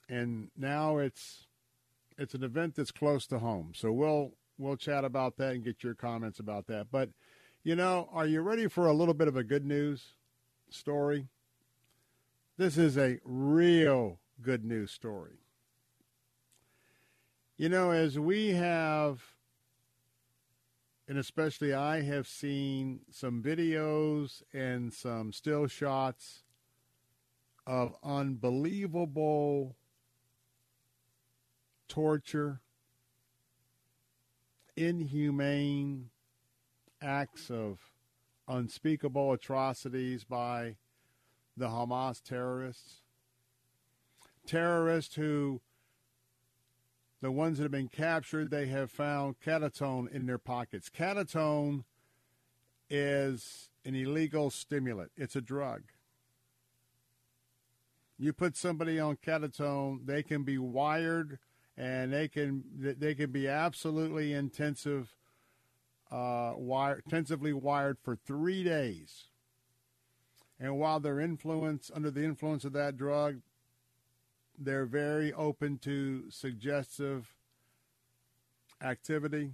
And 0.07 0.51
now 0.57 0.99
it's 0.99 1.47
it's 2.19 2.35
an 2.35 2.43
event 2.43 2.75
that's 2.75 2.91
close 2.91 3.27
to 3.29 3.39
home. 3.39 3.73
So 3.75 3.91
we'll 3.91 4.33
we'll 4.59 4.77
chat 4.77 5.05
about 5.05 5.37
that 5.39 5.55
and 5.55 5.65
get 5.65 5.83
your 5.83 5.95
comments 5.95 6.39
about 6.39 6.67
that. 6.67 6.89
But 6.91 7.11
you 7.63 7.75
know, 7.75 8.09
are 8.13 8.27
you 8.27 8.43
ready 8.43 8.69
for 8.69 8.87
a 8.87 8.93
little 8.93 9.15
bit 9.15 9.29
of 9.29 9.37
a 9.37 9.45
good 9.45 9.65
news 9.65 10.15
story? 10.69 11.29
This 12.59 12.77
is 12.77 12.99
a 12.99 13.19
real 13.25 14.19
good 14.43 14.65
news 14.65 14.91
story. 14.91 15.39
You 17.57 17.69
know, 17.69 17.91
as 17.91 18.19
we 18.19 18.51
have, 18.51 19.23
and 21.09 21.17
especially 21.17 21.73
I 21.73 22.03
have 22.03 22.29
seen 22.29 23.01
some 23.11 23.43
videos 23.43 24.43
and 24.53 24.93
some 24.93 25.33
still 25.33 25.67
shots 25.67 26.43
of 27.67 27.97
unbelievable 28.05 29.75
torture, 31.89 32.61
inhumane 34.77 36.11
acts 37.01 37.51
of 37.51 37.79
unspeakable 38.47 39.33
atrocities 39.33 40.25
by 40.25 40.77
the 41.57 41.69
Hamas 41.69 42.23
terrorists. 42.23 43.01
Terrorists 44.47 45.15
who 45.15 45.63
the 47.21 47.31
ones 47.31 47.59
that 47.59 47.65
have 47.65 47.73
been 47.73 47.89
captured, 47.89 48.51
they 48.51 48.67
have 48.67 48.91
found 48.91 49.41
Captagon 49.41 50.11
in 50.13 50.27
their 50.27 50.39
pockets. 50.39 50.89
Captagon 50.89 51.85
is 52.89 53.71
an 53.85 53.95
illegal 53.95 54.51
stimulant, 54.51 55.11
it's 55.17 55.37
a 55.37 55.41
drug. 55.41 55.83
You 58.19 58.33
put 58.33 58.57
somebody 58.57 58.99
on 58.99 59.17
Captagon, 59.17 60.07
they 60.07 60.23
can 60.23 60.43
be 60.43 60.59
wired 60.59 61.39
and 61.77 62.13
they 62.13 62.27
can 62.27 62.65
they 62.77 63.15
can 63.15 63.31
be 63.31 63.47
absolutely 63.47 64.33
intensive, 64.33 65.15
uh, 66.11 66.53
wire, 66.57 67.01
intensively 67.05 67.53
wired 67.53 67.99
for 68.03 68.17
three 68.17 68.65
days. 68.65 69.27
And 70.59 70.77
while 70.77 70.99
they're 70.99 71.21
influence 71.21 71.89
under 71.95 72.11
the 72.11 72.25
influence 72.25 72.65
of 72.65 72.73
that 72.73 72.97
drug, 72.97 73.43
they're 74.59 74.87
very 74.87 75.33
open 75.33 75.79
to 75.79 76.31
suggestive 76.31 77.35
activity. 78.83 79.53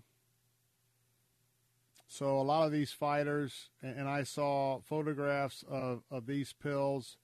So 2.09 2.39
a 2.39 2.43
lot 2.43 2.67
of 2.67 2.73
these 2.73 2.93
fighters, 2.93 3.71
and 3.83 4.09
I 4.09 4.23
saw 4.23 4.81
photographs 4.81 5.65
of, 5.69 6.03
of 6.11 6.27
these 6.27 6.53
pills 6.53 7.17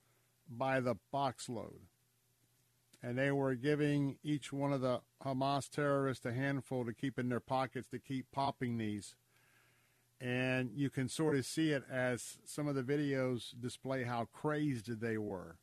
by 0.48 0.80
the 0.80 0.96
box 1.12 1.48
load 1.48 1.80
and 3.02 3.16
they 3.16 3.30
were 3.30 3.54
giving 3.54 4.16
each 4.22 4.52
one 4.52 4.72
of 4.72 4.80
the 4.80 5.00
Hamas 5.24 5.68
terrorists 5.70 6.26
a 6.26 6.32
handful 6.32 6.84
to 6.84 6.92
keep 6.92 7.18
in 7.18 7.28
their 7.28 7.40
pockets 7.40 7.88
to 7.88 7.98
keep 7.98 8.30
popping 8.30 8.76
these. 8.76 9.14
And 10.20 10.70
you 10.74 10.90
can 10.90 11.08
sort 11.08 11.36
of 11.36 11.46
see 11.46 11.70
it 11.70 11.82
as 11.90 12.36
some 12.44 12.68
of 12.68 12.74
the 12.74 12.82
videos 12.82 13.54
display 13.58 14.04
how 14.04 14.28
crazed 14.32 15.00
they 15.00 15.16
were. 15.16 15.56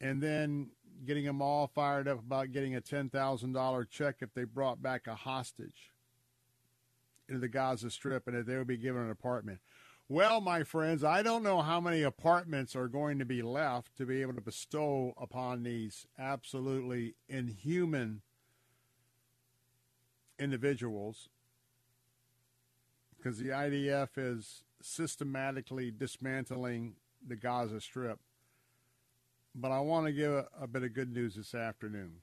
And 0.00 0.22
then 0.22 0.70
getting 1.04 1.24
them 1.24 1.42
all 1.42 1.66
fired 1.66 2.08
up 2.08 2.18
about 2.18 2.52
getting 2.52 2.76
a 2.76 2.80
$10,000 2.80 3.90
check 3.90 4.16
if 4.20 4.32
they 4.34 4.44
brought 4.44 4.82
back 4.82 5.06
a 5.06 5.14
hostage 5.14 5.92
into 7.28 7.40
the 7.40 7.48
Gaza 7.48 7.90
Strip 7.90 8.26
and 8.26 8.36
that 8.36 8.46
they 8.46 8.56
would 8.56 8.66
be 8.66 8.76
given 8.76 9.02
an 9.02 9.10
apartment. 9.10 9.60
Well, 10.08 10.40
my 10.40 10.62
friends, 10.62 11.02
I 11.02 11.22
don't 11.22 11.42
know 11.42 11.62
how 11.62 11.80
many 11.80 12.02
apartments 12.02 12.76
are 12.76 12.86
going 12.86 13.18
to 13.18 13.24
be 13.24 13.42
left 13.42 13.96
to 13.96 14.06
be 14.06 14.22
able 14.22 14.34
to 14.34 14.40
bestow 14.40 15.14
upon 15.20 15.64
these 15.64 16.06
absolutely 16.16 17.16
inhuman 17.28 18.22
individuals 20.38 21.28
because 23.16 23.38
the 23.38 23.48
IDF 23.48 24.10
is 24.16 24.62
systematically 24.80 25.90
dismantling 25.90 26.94
the 27.26 27.34
Gaza 27.34 27.80
Strip. 27.80 28.20
But 29.58 29.72
I 29.72 29.80
want 29.80 30.04
to 30.06 30.12
give 30.12 30.32
a, 30.32 30.46
a 30.60 30.66
bit 30.66 30.82
of 30.82 30.92
good 30.92 31.10
news 31.10 31.34
this 31.34 31.54
afternoon. 31.54 32.16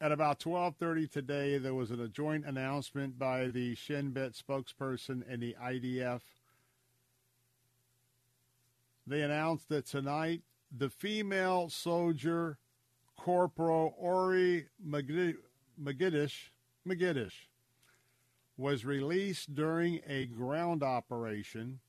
At 0.00 0.12
about 0.12 0.38
12:30 0.38 1.10
today, 1.10 1.58
there 1.58 1.74
was 1.74 1.90
a 1.90 2.08
joint 2.08 2.44
announcement 2.46 3.18
by 3.18 3.48
the 3.48 3.74
Shin 3.74 4.12
Bet 4.12 4.32
spokesperson 4.32 5.24
and 5.28 5.42
the 5.42 5.56
IDF. 5.60 6.20
They 9.06 9.22
announced 9.22 9.68
that 9.70 9.86
tonight 9.86 10.42
the 10.70 10.90
female 10.90 11.68
soldier 11.68 12.58
Corporal 13.16 13.94
Ori 13.98 14.66
Megidish, 14.86 15.36
Megidish 16.86 17.48
was 18.56 18.84
released 18.84 19.54
during 19.54 20.00
a 20.06 20.26
ground 20.26 20.82
operation 20.82 21.80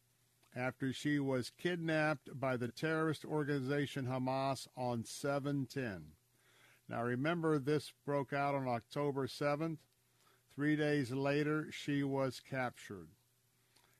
after 0.58 0.92
she 0.92 1.20
was 1.20 1.52
kidnapped 1.62 2.40
by 2.40 2.58
the 2.58 2.70
terrorist 2.70 3.24
organization 3.24 4.08
Hamas 4.08 4.68
on 4.76 5.06
710. 5.06 6.14
Now, 6.90 7.04
remember, 7.04 7.60
this 7.60 7.94
broke 8.06 8.34
out 8.34 8.56
on 8.56 8.68
October 8.68 9.28
7th. 9.28 9.78
Three 10.56 10.76
days 10.76 11.12
later, 11.12 11.68
she 11.72 12.02
was 12.02 12.40
captured. 12.40 13.10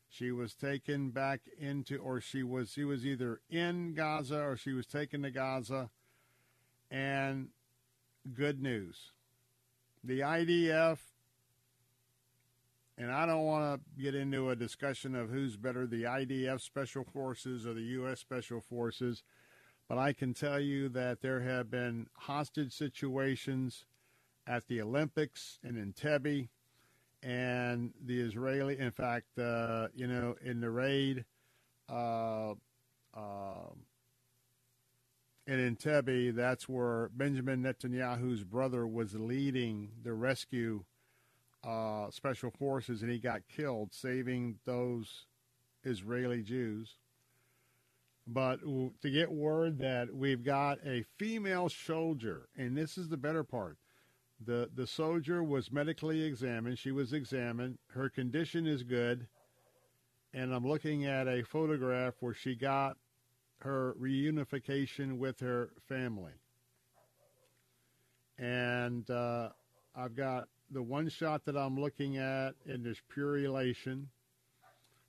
She 0.10 0.32
was 0.32 0.56
taken 0.56 1.12
back 1.12 1.42
into, 1.60 1.98
or 1.98 2.22
she 2.22 2.42
was, 2.42 2.72
she 2.72 2.86
was 2.86 3.06
either 3.06 3.42
in 3.50 3.94
Gaza 3.94 4.42
or 4.42 4.58
she 4.58 4.74
was 4.74 4.88
taken 4.88 5.22
to 5.22 5.30
Gaza. 5.30 5.92
And 6.90 7.50
good 8.34 8.62
news. 8.62 9.12
The 10.04 10.22
IDF, 10.22 10.98
and 12.98 13.12
I 13.12 13.26
don't 13.26 13.46
want 13.46 13.80
to 13.80 14.02
get 14.02 14.16
into 14.16 14.50
a 14.50 14.56
discussion 14.56 15.16
of 15.16 15.30
who's 15.30 15.56
better, 15.56 15.86
the 15.86 16.04
IDF 16.04 16.62
Special 16.62 17.04
Forces 17.04 17.68
or 17.68 17.74
the 17.74 17.82
U.S. 17.82 18.20
Special 18.20 18.60
Forces. 18.60 19.24
But 19.88 20.00
I 20.00 20.14
can 20.14 20.34
tell 20.34 20.60
you 20.60 20.90
that 20.90 21.22
there 21.22 21.42
have 21.42 21.70
been 21.70 22.08
hostage 22.14 22.74
situations 22.74 23.86
at 24.48 24.68
the 24.68 24.82
Olympics 24.82 25.60
and 25.64 25.78
in 25.78 25.94
Entebbe, 25.94 26.50
and 27.24 27.94
the 28.04 28.20
Israeli, 28.20 28.78
in 28.80 28.92
fact, 28.92 29.38
uh, 29.38 29.88
you 29.96 30.08
know, 30.08 30.36
in 30.44 30.60
the 30.60 30.70
raid 30.70 31.26
uh, 31.90 32.52
uh, 33.14 33.72
in 35.46 35.76
Entebbe, 35.76 36.36
that's 36.36 36.68
where 36.68 37.10
Benjamin 37.16 37.64
Netanyahu's 37.64 38.44
brother 38.44 38.86
was 38.86 39.16
leading 39.16 39.90
the 40.04 40.14
rescue 40.14 40.84
uh, 41.68 42.10
special 42.10 42.50
forces, 42.50 43.02
and 43.02 43.12
he 43.12 43.20
got 43.20 43.42
killed 43.54 43.94
saving 43.94 44.56
those 44.66 45.26
Israeli 45.84 46.42
Jews. 46.42 46.96
But 48.26 48.62
to 48.62 49.10
get 49.10 49.32
word 49.32 49.80
that 49.80 50.14
we've 50.14 50.44
got 50.44 50.80
a 50.86 51.04
female 51.18 51.70
soldier, 51.70 52.48
and 52.58 52.78
this 52.78 52.98
is 52.98 53.10
the 53.10 53.18
better 53.18 53.44
part. 53.44 53.78
The, 54.46 54.70
the 54.74 54.88
soldier 54.88 55.44
was 55.44 55.72
medically 55.72 56.24
examined. 56.24 56.78
She 56.78 56.92
was 56.92 57.12
examined. 57.12 57.80
Her 57.88 58.10
condition 58.10 58.68
is 58.68 58.84
good. 58.84 59.28
And 60.34 60.54
I'm 60.54 60.68
looking 60.68 61.06
at 61.06 61.28
a 61.28 61.44
photograph 61.44 62.16
where 62.20 62.34
she 62.34 62.56
got 62.56 62.98
her 63.62 63.96
reunification 64.00 65.18
with 65.18 65.40
her 65.40 65.72
family. 65.88 66.34
And 68.38 69.10
uh, 69.10 69.50
I've 69.96 70.16
got 70.16 70.48
the 70.72 70.84
one 70.84 71.10
shot 71.10 71.46
that 71.46 71.58
I'm 71.58 71.80
looking 71.80 72.18
at, 72.18 72.56
and 72.66 72.86
there's 72.86 73.02
pure 73.10 73.38
elation 73.38 74.10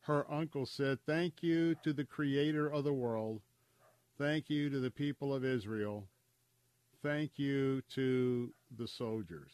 her 0.08 0.24
uncle 0.32 0.64
said, 0.64 0.98
Thank 1.04 1.42
you 1.42 1.74
to 1.84 1.92
the 1.92 2.04
creator 2.04 2.66
of 2.66 2.82
the 2.82 2.92
world. 2.92 3.42
Thank 4.16 4.48
you 4.48 4.70
to 4.70 4.80
the 4.80 4.90
people 4.90 5.34
of 5.34 5.44
Israel. 5.44 6.08
Thank 7.02 7.32
you 7.36 7.82
to 7.94 8.50
the 8.78 8.88
soldiers. 8.88 9.52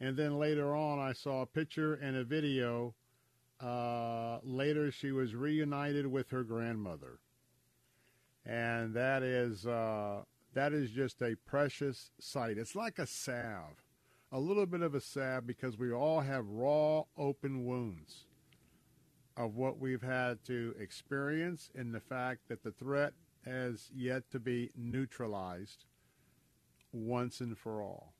And 0.00 0.16
then 0.16 0.38
later 0.38 0.76
on, 0.76 1.00
I 1.00 1.12
saw 1.12 1.42
a 1.42 1.46
picture 1.46 1.94
and 1.94 2.16
a 2.16 2.24
video. 2.24 2.94
Uh, 3.60 4.38
later, 4.44 4.92
she 4.92 5.10
was 5.10 5.34
reunited 5.34 6.06
with 6.06 6.30
her 6.30 6.44
grandmother. 6.44 7.18
And 8.46 8.94
that 8.94 9.24
is, 9.24 9.66
uh, 9.66 10.22
that 10.58 10.72
is 10.72 10.90
just 10.90 11.22
a 11.22 11.36
precious 11.46 12.10
sight. 12.20 12.58
It's 12.58 12.74
like 12.74 12.98
a 12.98 13.06
salve 13.06 13.84
a 14.30 14.38
little 14.38 14.66
bit 14.66 14.82
of 14.82 14.94
a 14.94 15.00
salve 15.00 15.46
because 15.46 15.78
we 15.78 15.92
all 15.92 16.20
have 16.20 16.46
raw, 16.48 17.02
open 17.16 17.64
wounds 17.64 18.26
of 19.36 19.54
what 19.54 19.78
we've 19.78 20.02
had 20.02 20.44
to 20.44 20.74
experience 20.78 21.70
and 21.74 21.94
the 21.94 22.00
fact 22.00 22.48
that 22.48 22.62
the 22.62 22.72
threat 22.72 23.12
has 23.44 23.90
yet 23.94 24.30
to 24.30 24.38
be 24.38 24.70
neutralized 24.76 25.84
once 26.92 27.40
and 27.40 27.56
for 27.56 27.80
all. 27.80 28.12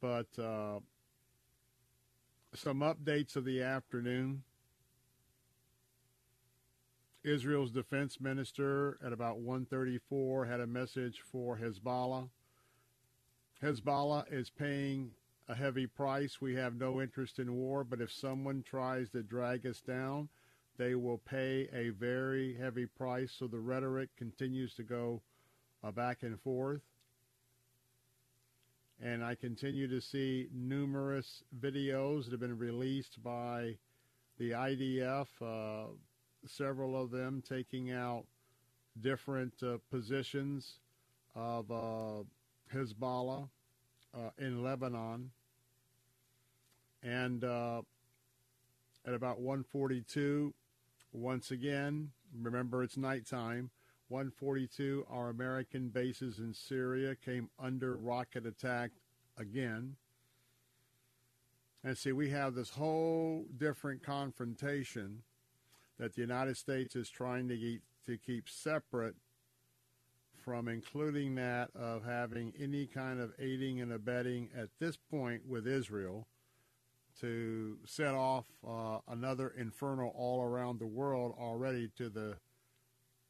But 0.00 0.26
uh, 0.38 0.80
some 2.54 2.80
updates 2.80 3.36
of 3.36 3.44
the 3.44 3.62
afternoon. 3.62 4.42
Israel's 7.24 7.70
defense 7.70 8.20
minister 8.20 8.98
at 9.04 9.12
about 9.12 9.38
1:34 9.38 10.46
had 10.46 10.60
a 10.60 10.66
message 10.66 11.20
for 11.20 11.58
Hezbollah 11.58 12.28
Hezbollah 13.64 14.30
is 14.30 14.50
paying 14.50 15.12
a 15.48 15.54
heavy 15.54 15.86
price. 15.86 16.40
We 16.40 16.54
have 16.54 16.74
no 16.74 17.00
interest 17.00 17.38
in 17.38 17.54
war, 17.54 17.82
but 17.82 18.00
if 18.00 18.12
someone 18.12 18.62
tries 18.62 19.08
to 19.10 19.22
drag 19.22 19.66
us 19.66 19.80
down, 19.80 20.28
they 20.76 20.94
will 20.94 21.18
pay 21.18 21.68
a 21.72 21.90
very 21.90 22.54
heavy 22.54 22.84
price. 22.84 23.32
So 23.32 23.46
the 23.46 23.60
rhetoric 23.60 24.10
continues 24.16 24.74
to 24.74 24.82
go 24.82 25.22
uh, 25.82 25.92
back 25.92 26.22
and 26.22 26.38
forth. 26.40 26.82
And 29.00 29.24
I 29.24 29.34
continue 29.34 29.88
to 29.88 30.00
see 30.00 30.48
numerous 30.52 31.42
videos 31.58 32.24
that 32.24 32.32
have 32.32 32.40
been 32.40 32.58
released 32.58 33.22
by 33.22 33.76
the 34.38 34.50
IDF, 34.50 35.26
uh, 35.40 35.88
several 36.46 37.00
of 37.00 37.10
them 37.10 37.42
taking 37.46 37.90
out 37.90 38.24
different 39.00 39.54
uh, 39.62 39.78
positions 39.90 40.78
of 41.34 41.70
uh, 41.70 42.22
Hezbollah 42.72 43.48
uh, 44.14 44.30
in 44.38 44.62
Lebanon. 44.62 45.30
And 47.02 47.44
uh, 47.44 47.82
at 49.06 49.14
about 49.14 49.40
142, 49.40 50.54
once 51.12 51.50
again, 51.50 52.10
remember 52.40 52.82
it's 52.82 52.96
nighttime, 52.96 53.70
142, 54.08 55.06
our 55.10 55.28
American 55.30 55.88
bases 55.88 56.38
in 56.38 56.54
Syria 56.54 57.14
came 57.14 57.48
under 57.58 57.96
rocket 57.96 58.46
attack 58.46 58.90
again. 59.36 59.96
And 61.82 61.96
see, 61.98 62.12
we 62.12 62.30
have 62.30 62.54
this 62.54 62.70
whole 62.70 63.46
different 63.56 64.02
confrontation 64.02 65.22
that 65.98 66.14
the 66.14 66.20
United 66.20 66.56
States 66.56 66.96
is 66.96 67.08
trying 67.08 67.48
to 67.48 67.56
keep, 67.56 67.82
to 68.06 68.16
keep 68.18 68.48
separate 68.48 69.14
from 70.44 70.68
including 70.68 71.34
that 71.36 71.70
of 71.74 72.04
having 72.04 72.52
any 72.60 72.86
kind 72.86 73.20
of 73.20 73.32
aiding 73.38 73.80
and 73.80 73.92
abetting 73.92 74.50
at 74.56 74.68
this 74.78 74.96
point 74.96 75.42
with 75.48 75.66
Israel 75.66 76.26
to 77.20 77.78
set 77.86 78.14
off 78.14 78.44
uh, 78.66 78.98
another 79.08 79.54
inferno 79.56 80.08
all 80.08 80.42
around 80.42 80.80
the 80.80 80.86
world 80.86 81.34
already 81.38 81.88
to 81.96 82.08
the 82.08 82.36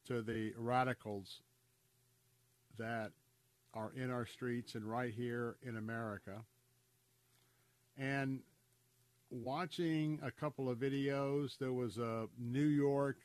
to 0.07 0.21
the 0.21 0.53
radicals 0.57 1.41
that 2.77 3.11
are 3.73 3.91
in 3.95 4.11
our 4.11 4.25
streets 4.25 4.75
and 4.75 4.85
right 4.85 5.13
here 5.13 5.55
in 5.63 5.77
America. 5.77 6.43
And 7.97 8.41
watching 9.29 10.19
a 10.23 10.31
couple 10.31 10.69
of 10.69 10.77
videos, 10.77 11.57
there 11.57 11.73
was 11.73 11.97
a 11.97 12.27
New 12.39 12.65
York, 12.65 13.17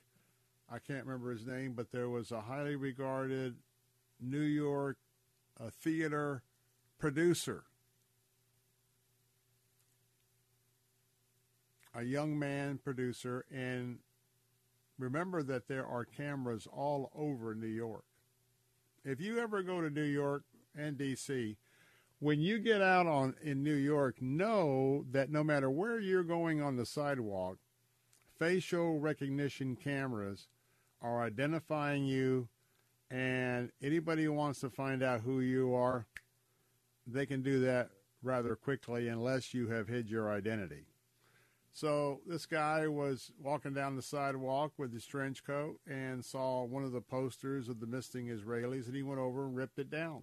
I 0.70 0.78
can't 0.78 1.04
remember 1.04 1.30
his 1.30 1.46
name, 1.46 1.72
but 1.72 1.92
there 1.92 2.08
was 2.08 2.30
a 2.30 2.40
highly 2.40 2.76
regarded 2.76 3.56
New 4.20 4.40
York 4.40 4.96
a 5.60 5.70
theater 5.70 6.42
producer. 6.98 7.64
A 11.94 12.02
young 12.02 12.38
man 12.38 12.78
producer, 12.78 13.44
and 13.52 13.98
remember 14.98 15.42
that 15.42 15.66
there 15.66 15.86
are 15.86 16.04
cameras 16.04 16.66
all 16.72 17.10
over 17.14 17.54
New 17.54 17.66
York. 17.66 18.04
If 19.04 19.20
you 19.20 19.38
ever 19.38 19.62
go 19.62 19.80
to 19.80 19.90
New 19.90 20.04
York 20.04 20.44
and 20.76 20.96
DC, 20.96 21.56
when 22.20 22.38
you 22.40 22.58
get 22.58 22.82
out 22.82 23.06
on 23.06 23.34
in 23.42 23.64
New 23.64 23.74
York, 23.74 24.20
know 24.20 25.04
that 25.10 25.30
no 25.30 25.42
matter 25.42 25.70
where 25.70 25.98
you're 25.98 26.22
going 26.22 26.62
on 26.62 26.76
the 26.76 26.84
sidewalk, 26.86 27.56
facial 28.38 29.00
recognition 29.00 29.74
cameras 29.74 30.48
are 31.00 31.22
identifying 31.22 32.04
you 32.04 32.48
and 33.10 33.70
anybody 33.82 34.24
who 34.24 34.32
wants 34.32 34.60
to 34.60 34.70
find 34.70 35.02
out 35.02 35.22
who 35.22 35.40
you 35.40 35.74
are, 35.74 36.06
they 37.06 37.24
can 37.24 37.42
do 37.42 37.58
that 37.60 37.90
rather 38.22 38.54
quickly 38.54 39.08
unless 39.08 39.54
you 39.54 39.68
have 39.68 39.88
hid 39.88 40.10
your 40.10 40.30
identity. 40.30 40.84
So 41.72 42.20
this 42.26 42.44
guy 42.44 42.86
was 42.86 43.32
walking 43.40 43.72
down 43.72 43.96
the 43.96 44.02
sidewalk 44.02 44.72
with 44.76 44.92
his 44.92 45.06
trench 45.06 45.42
coat 45.42 45.80
and 45.88 46.22
saw 46.22 46.64
one 46.64 46.84
of 46.84 46.92
the 46.92 47.00
posters 47.00 47.68
of 47.68 47.80
the 47.80 47.86
missing 47.86 48.26
Israelis, 48.26 48.86
and 48.86 48.94
he 48.94 49.02
went 49.02 49.20
over 49.20 49.46
and 49.46 49.56
ripped 49.56 49.78
it 49.78 49.90
down. 49.90 50.22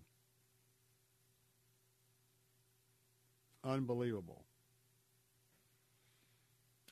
Unbelievable. 3.68 4.46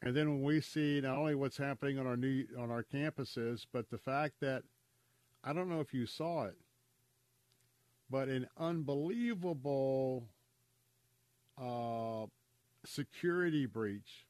And 0.02 0.16
then 0.16 0.30
when 0.30 0.44
we 0.44 0.60
see 0.60 1.00
not 1.02 1.18
only 1.18 1.34
what's 1.34 1.58
happening 1.58 1.98
on 1.98 2.06
our 2.06 2.18
new 2.18 2.46
on 2.60 2.70
our 2.70 2.84
campuses, 2.84 3.66
but 3.72 3.90
the 3.90 3.98
fact 3.98 4.36
that 4.42 4.64
I 5.44 5.54
don't 5.54 5.70
know 5.70 5.80
if 5.80 5.94
you 5.94 6.06
saw 6.06 6.46
it, 6.46 6.58
but 8.10 8.28
an 8.28 8.48
unbelievable 8.58 10.28
uh, 11.58 12.26
security 12.86 13.66
breach 13.66 14.28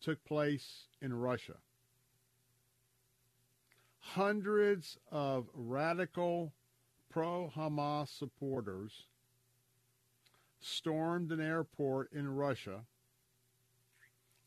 took 0.00 0.24
place 0.24 0.86
in 1.02 1.12
Russia. 1.12 1.56
Hundreds 3.98 4.96
of 5.10 5.48
radical 5.52 6.52
pro 7.10 7.50
Hamas 7.54 8.16
supporters 8.16 9.06
stormed 10.60 11.30
an 11.32 11.40
airport 11.40 12.12
in 12.12 12.34
Russia, 12.34 12.84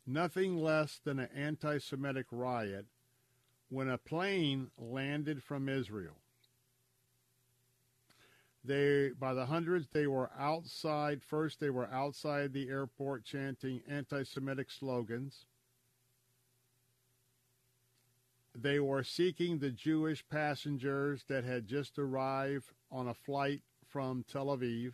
nothing 0.05 0.57
less 0.57 0.99
than 1.03 1.19
an 1.19 1.29
anti 1.35 1.77
Semitic 1.77 2.27
riot 2.31 2.85
when 3.69 3.89
a 3.89 3.97
plane 3.97 4.69
landed 4.77 5.41
from 5.41 5.69
Israel. 5.69 6.17
They, 8.63 9.09
by 9.17 9.33
the 9.33 9.47
hundreds, 9.47 9.87
they 9.91 10.05
were 10.05 10.29
outside. 10.37 11.23
First, 11.23 11.59
they 11.59 11.71
were 11.71 11.91
outside 11.91 12.53
the 12.53 12.69
airport 12.69 13.23
chanting 13.23 13.81
anti 13.87 14.23
Semitic 14.23 14.69
slogans. 14.69 15.45
They 18.53 18.79
were 18.79 19.03
seeking 19.03 19.57
the 19.57 19.71
Jewish 19.71 20.27
passengers 20.27 21.23
that 21.27 21.43
had 21.43 21.65
just 21.65 21.97
arrived 21.97 22.73
on 22.91 23.07
a 23.07 23.13
flight 23.13 23.61
from 23.87 24.25
Tel 24.29 24.47
Aviv. 24.47 24.93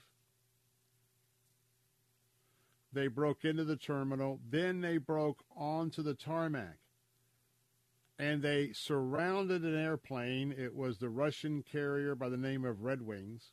They 2.93 3.07
broke 3.07 3.43
into 3.45 3.63
the 3.63 3.75
terminal. 3.75 4.39
Then 4.49 4.81
they 4.81 4.97
broke 4.97 5.43
onto 5.55 6.01
the 6.01 6.13
tarmac 6.13 6.77
and 8.19 8.41
they 8.41 8.71
surrounded 8.73 9.63
an 9.63 9.75
airplane. 9.75 10.53
It 10.57 10.75
was 10.75 10.97
the 10.97 11.09
Russian 11.09 11.63
carrier 11.63 12.15
by 12.15 12.29
the 12.29 12.37
name 12.37 12.65
of 12.65 12.81
Red 12.81 13.01
Wings. 13.01 13.51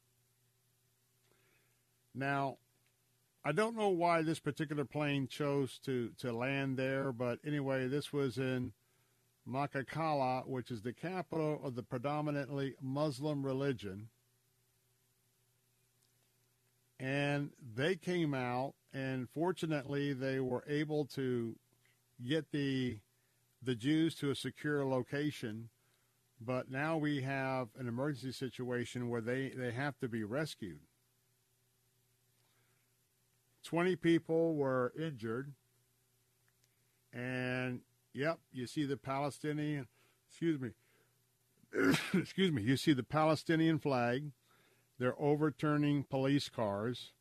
Now, 2.14 2.58
I 3.44 3.52
don't 3.52 3.76
know 3.76 3.90
why 3.90 4.22
this 4.22 4.38
particular 4.38 4.84
plane 4.84 5.28
chose 5.28 5.78
to, 5.84 6.12
to 6.18 6.32
land 6.32 6.78
there, 6.78 7.12
but 7.12 7.40
anyway, 7.44 7.88
this 7.88 8.12
was 8.12 8.38
in 8.38 8.72
Makakala, 9.46 10.46
which 10.46 10.70
is 10.70 10.80
the 10.80 10.94
capital 10.94 11.60
of 11.62 11.74
the 11.74 11.82
predominantly 11.82 12.74
Muslim 12.80 13.44
religion. 13.44 14.08
And 16.98 17.50
they 17.74 17.96
came 17.96 18.32
out, 18.32 18.74
and 18.94 19.28
fortunately, 19.28 20.12
they 20.12 20.38
were 20.38 20.64
able 20.68 21.04
to 21.06 21.56
get 22.24 22.52
the 22.52 22.98
the 23.60 23.74
Jews 23.74 24.14
to 24.16 24.30
a 24.30 24.34
secure 24.34 24.84
location, 24.84 25.70
but 26.40 26.70
now 26.70 26.96
we 26.98 27.22
have 27.22 27.68
an 27.78 27.88
emergency 27.88 28.30
situation 28.30 29.08
where 29.08 29.22
they, 29.22 29.52
they 29.56 29.72
have 29.72 29.98
to 30.00 30.08
be 30.08 30.22
rescued. 30.22 30.80
20 33.64 33.96
people 33.96 34.54
were 34.54 34.92
injured. 34.98 35.54
And, 37.14 37.80
yep, 38.12 38.38
you 38.52 38.66
see 38.66 38.84
the 38.84 38.98
Palestinian, 38.98 39.86
excuse 40.28 40.60
me, 40.60 40.70
excuse 42.12 42.52
me, 42.52 42.62
you 42.62 42.76
see 42.76 42.92
the 42.92 43.02
Palestinian 43.02 43.78
flag. 43.78 44.30
They're 44.98 45.18
overturning 45.18 46.04
police 46.04 46.50
cars 46.50 47.12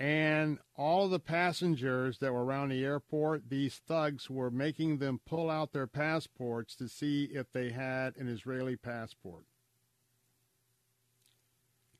and 0.00 0.58
all 0.78 1.10
the 1.10 1.18
passengers 1.20 2.18
that 2.20 2.32
were 2.32 2.42
around 2.42 2.70
the 2.70 2.82
airport, 2.82 3.50
these 3.50 3.82
thugs 3.86 4.30
were 4.30 4.50
making 4.50 4.96
them 4.96 5.20
pull 5.26 5.50
out 5.50 5.74
their 5.74 5.86
passports 5.86 6.74
to 6.76 6.88
see 6.88 7.24
if 7.24 7.52
they 7.52 7.70
had 7.70 8.16
an 8.16 8.26
Israeli 8.26 8.76
passport. 8.76 9.44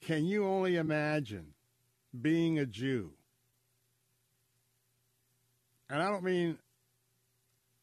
Can 0.01 0.25
you 0.25 0.47
only 0.47 0.77
imagine 0.77 1.53
being 2.19 2.59
a 2.59 2.65
Jew? 2.65 3.13
And 5.91 6.03
I 6.03 6.09
don't 6.09 6.25
mean 6.25 6.57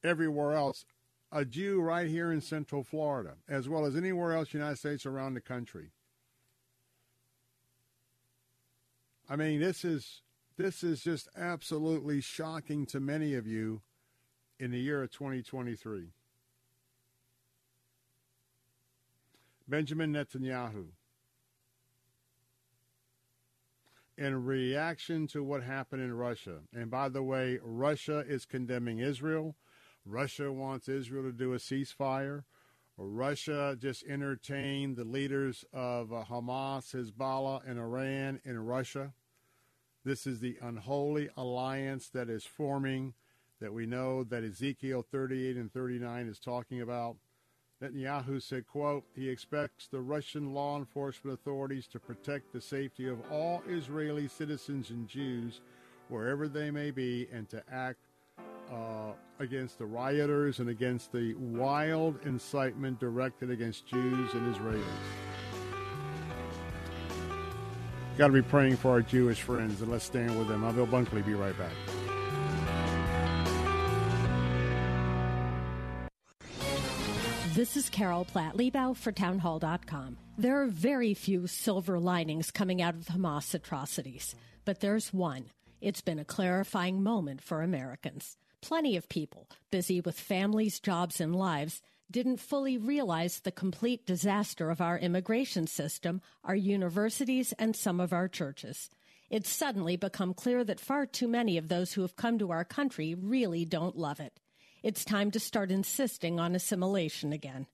everywhere 0.03 0.53
else, 0.53 0.85
a 1.31 1.45
Jew 1.45 1.80
right 1.80 2.07
here 2.07 2.31
in 2.31 2.41
Central 2.41 2.84
Florida, 2.84 3.35
as 3.48 3.69
well 3.69 3.85
as 3.85 3.95
anywhere 3.95 4.34
else 4.34 4.52
in 4.52 4.60
the 4.60 4.65
United 4.65 4.80
States 4.80 5.06
around 5.06 5.35
the 5.35 5.41
country. 5.41 5.91
I 9.30 9.36
mean, 9.36 9.60
this 9.60 9.84
is 9.84 10.22
this 10.58 10.84
is 10.84 11.02
just 11.04 11.28
absolutely 11.38 12.22
shocking 12.22 12.86
to 12.88 12.99
many 12.99 13.36
of 13.36 13.45
you 13.45 13.82
in 14.60 14.72
the 14.72 14.80
year 14.80 15.04
of 15.04 15.12
2023. 15.12 16.08
Benjamin 19.68 20.14
Netanyahu. 20.14 20.88
In 24.18 24.45
reaction 24.45 25.28
to 25.28 25.44
what 25.44 25.62
happened 25.62 26.02
in 26.02 26.14
Russia, 26.14 26.62
and 26.74 26.90
by 26.90 27.10
the 27.10 27.22
way, 27.22 27.60
Russia 27.62 28.24
is 28.28 28.45
condemning 28.45 28.98
Israel. 28.98 29.56
Russia 30.06 30.52
wants 30.52 30.90
Israel 30.90 31.24
to 31.24 31.32
do 31.32 31.54
a 31.54 31.58
ceasefire. 31.58 32.45
Russia 32.98 33.78
just 33.80 34.03
entertained 34.06 34.98
the 34.98 35.03
leaders 35.03 35.64
of 35.72 36.11
uh, 36.11 36.24
Hamas, 36.30 36.95
Hezbollah, 36.95 37.61
and 37.69 37.78
Iran 37.78 38.40
in 38.44 38.57
Russia. 38.65 39.14
This 40.03 40.26
is 40.26 40.40
the 40.40 40.57
unholy 40.61 41.30
alliance 41.38 42.10
that 42.10 42.30
is 42.30 42.44
forming 42.44 43.14
that 43.60 43.74
we 43.74 43.86
know 43.86 44.24
that 44.24 44.44
Ezekiel 44.44 45.06
38 45.11 45.57
and 45.57 45.72
39 45.72 46.28
is 46.28 46.40
talking 46.40 46.82
about. 46.82 47.18
Netanyahu 47.82 48.41
said, 48.41 48.65
quote, 48.65 49.03
he 49.14 49.30
expects 49.30 49.88
the 49.88 50.02
Russian 50.02 50.53
law 50.53 50.78
enforcement 50.78 51.40
authorities 51.40 51.86
to 51.88 51.99
protect 51.99 52.52
the 52.52 52.61
safety 52.61 53.07
of 53.07 53.19
all 53.32 53.61
Israeli 53.68 54.28
citizens 54.28 54.90
and 54.90 55.07
Jews 55.07 55.61
wherever 56.10 56.48
they 56.48 56.72
may 56.72 56.90
be 56.90 57.28
and 57.32 57.48
to 57.49 57.61
act 57.72 58.06
uh, 58.72 59.14
against 59.39 59.77
the 59.77 59.85
rioters 59.85 60.60
and 60.60 60.69
against 60.69 61.11
the 61.11 61.34
wild 61.35 62.19
incitement 62.26 62.99
directed 62.99 63.49
against 63.49 63.85
Jews 63.85 64.34
and 64.34 64.56
Israelis. 64.56 64.84
got 68.18 68.27
to 68.27 68.34
be 68.34 68.41
praying 68.41 68.77
for 68.77 68.89
our 68.89 69.02
Jewish 69.02 69.41
friends, 69.41 69.81
and 69.81 69.91
let's 69.91 70.06
stand 70.06 70.38
with 70.38 70.48
them. 70.48 70.64
I'm 70.64 70.76
Bill 70.76 70.88
Bunkley. 70.88 71.23
Be 71.23 71.35
right 71.35 71.56
back. 71.57 71.72
This 77.53 77.76
is 77.76 77.89
Carol 77.89 78.26
Platt 78.26 78.56
Liebau 78.56 78.95
for 78.95 79.11
Townhall.com. 79.11 80.18
There 80.38 80.61
are 80.61 80.68
very 80.68 81.15
few 81.15 81.48
silver 81.48 81.99
linings 81.99 82.52
coming 82.52 82.81
out 82.81 82.94
of 82.94 83.06
Hamas 83.06 83.53
atrocities, 83.53 84.35
but 84.64 84.80
there's 84.80 85.11
one. 85.11 85.45
It's 85.81 86.02
been 86.02 86.19
a 86.19 86.26
clarifying 86.26 87.02
moment 87.02 87.41
for 87.41 87.61
Americans. 87.61 88.38
Plenty 88.61 88.97
of 88.97 89.07
people, 89.07 89.47
busy 89.71 90.01
with 90.01 90.19
families, 90.19 90.79
jobs, 90.79 91.21
and 91.21 91.35
lives, 91.35 91.81
didn't 92.09 92.39
fully 92.39 92.77
realize 92.77 93.39
the 93.39 93.51
complete 93.51 94.05
disaster 94.05 94.69
of 94.69 94.81
our 94.81 94.97
immigration 94.97 95.67
system, 95.67 96.21
our 96.43 96.55
universities, 96.55 97.53
and 97.59 97.75
some 97.75 97.99
of 97.99 98.13
our 98.13 98.27
churches. 98.27 98.89
It's 99.29 99.49
suddenly 99.49 99.97
become 99.97 100.34
clear 100.34 100.63
that 100.63 100.79
far 100.79 101.05
too 101.05 101.27
many 101.27 101.57
of 101.57 101.67
those 101.67 101.93
who 101.93 102.01
have 102.01 102.15
come 102.15 102.39
to 102.39 102.51
our 102.51 102.63
country 102.63 103.13
really 103.13 103.65
don't 103.65 103.97
love 103.97 104.19
it. 104.19 104.39
It's 104.84 105.03
time 105.03 105.31
to 105.31 105.39
start 105.39 105.69
insisting 105.69 106.39
on 106.39 106.55
assimilation 106.55 107.34
again. 107.34 107.67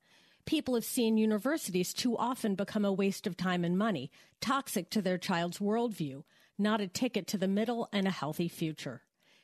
People 0.45 0.73
have 0.73 0.83
seen 0.83 1.17
universities 1.17 1.93
too 1.93 2.17
often 2.17 2.55
become 2.55 2.83
a 2.83 2.91
waste 2.91 3.27
of 3.27 3.37
time 3.37 3.63
and 3.63 3.77
money, 3.77 4.11
toxic 4.41 4.89
to 4.89 5.01
their 5.01 5.17
child's 5.17 5.59
worldview, 5.59 6.23
not 6.57 6.81
a 6.81 6.87
ticket 6.87 7.27
to 7.27 7.37
the 7.37 7.47
middle 7.47 7.87
and 7.93 8.07
a 8.07 8.11
healthy 8.11 8.47
future. 8.47 9.03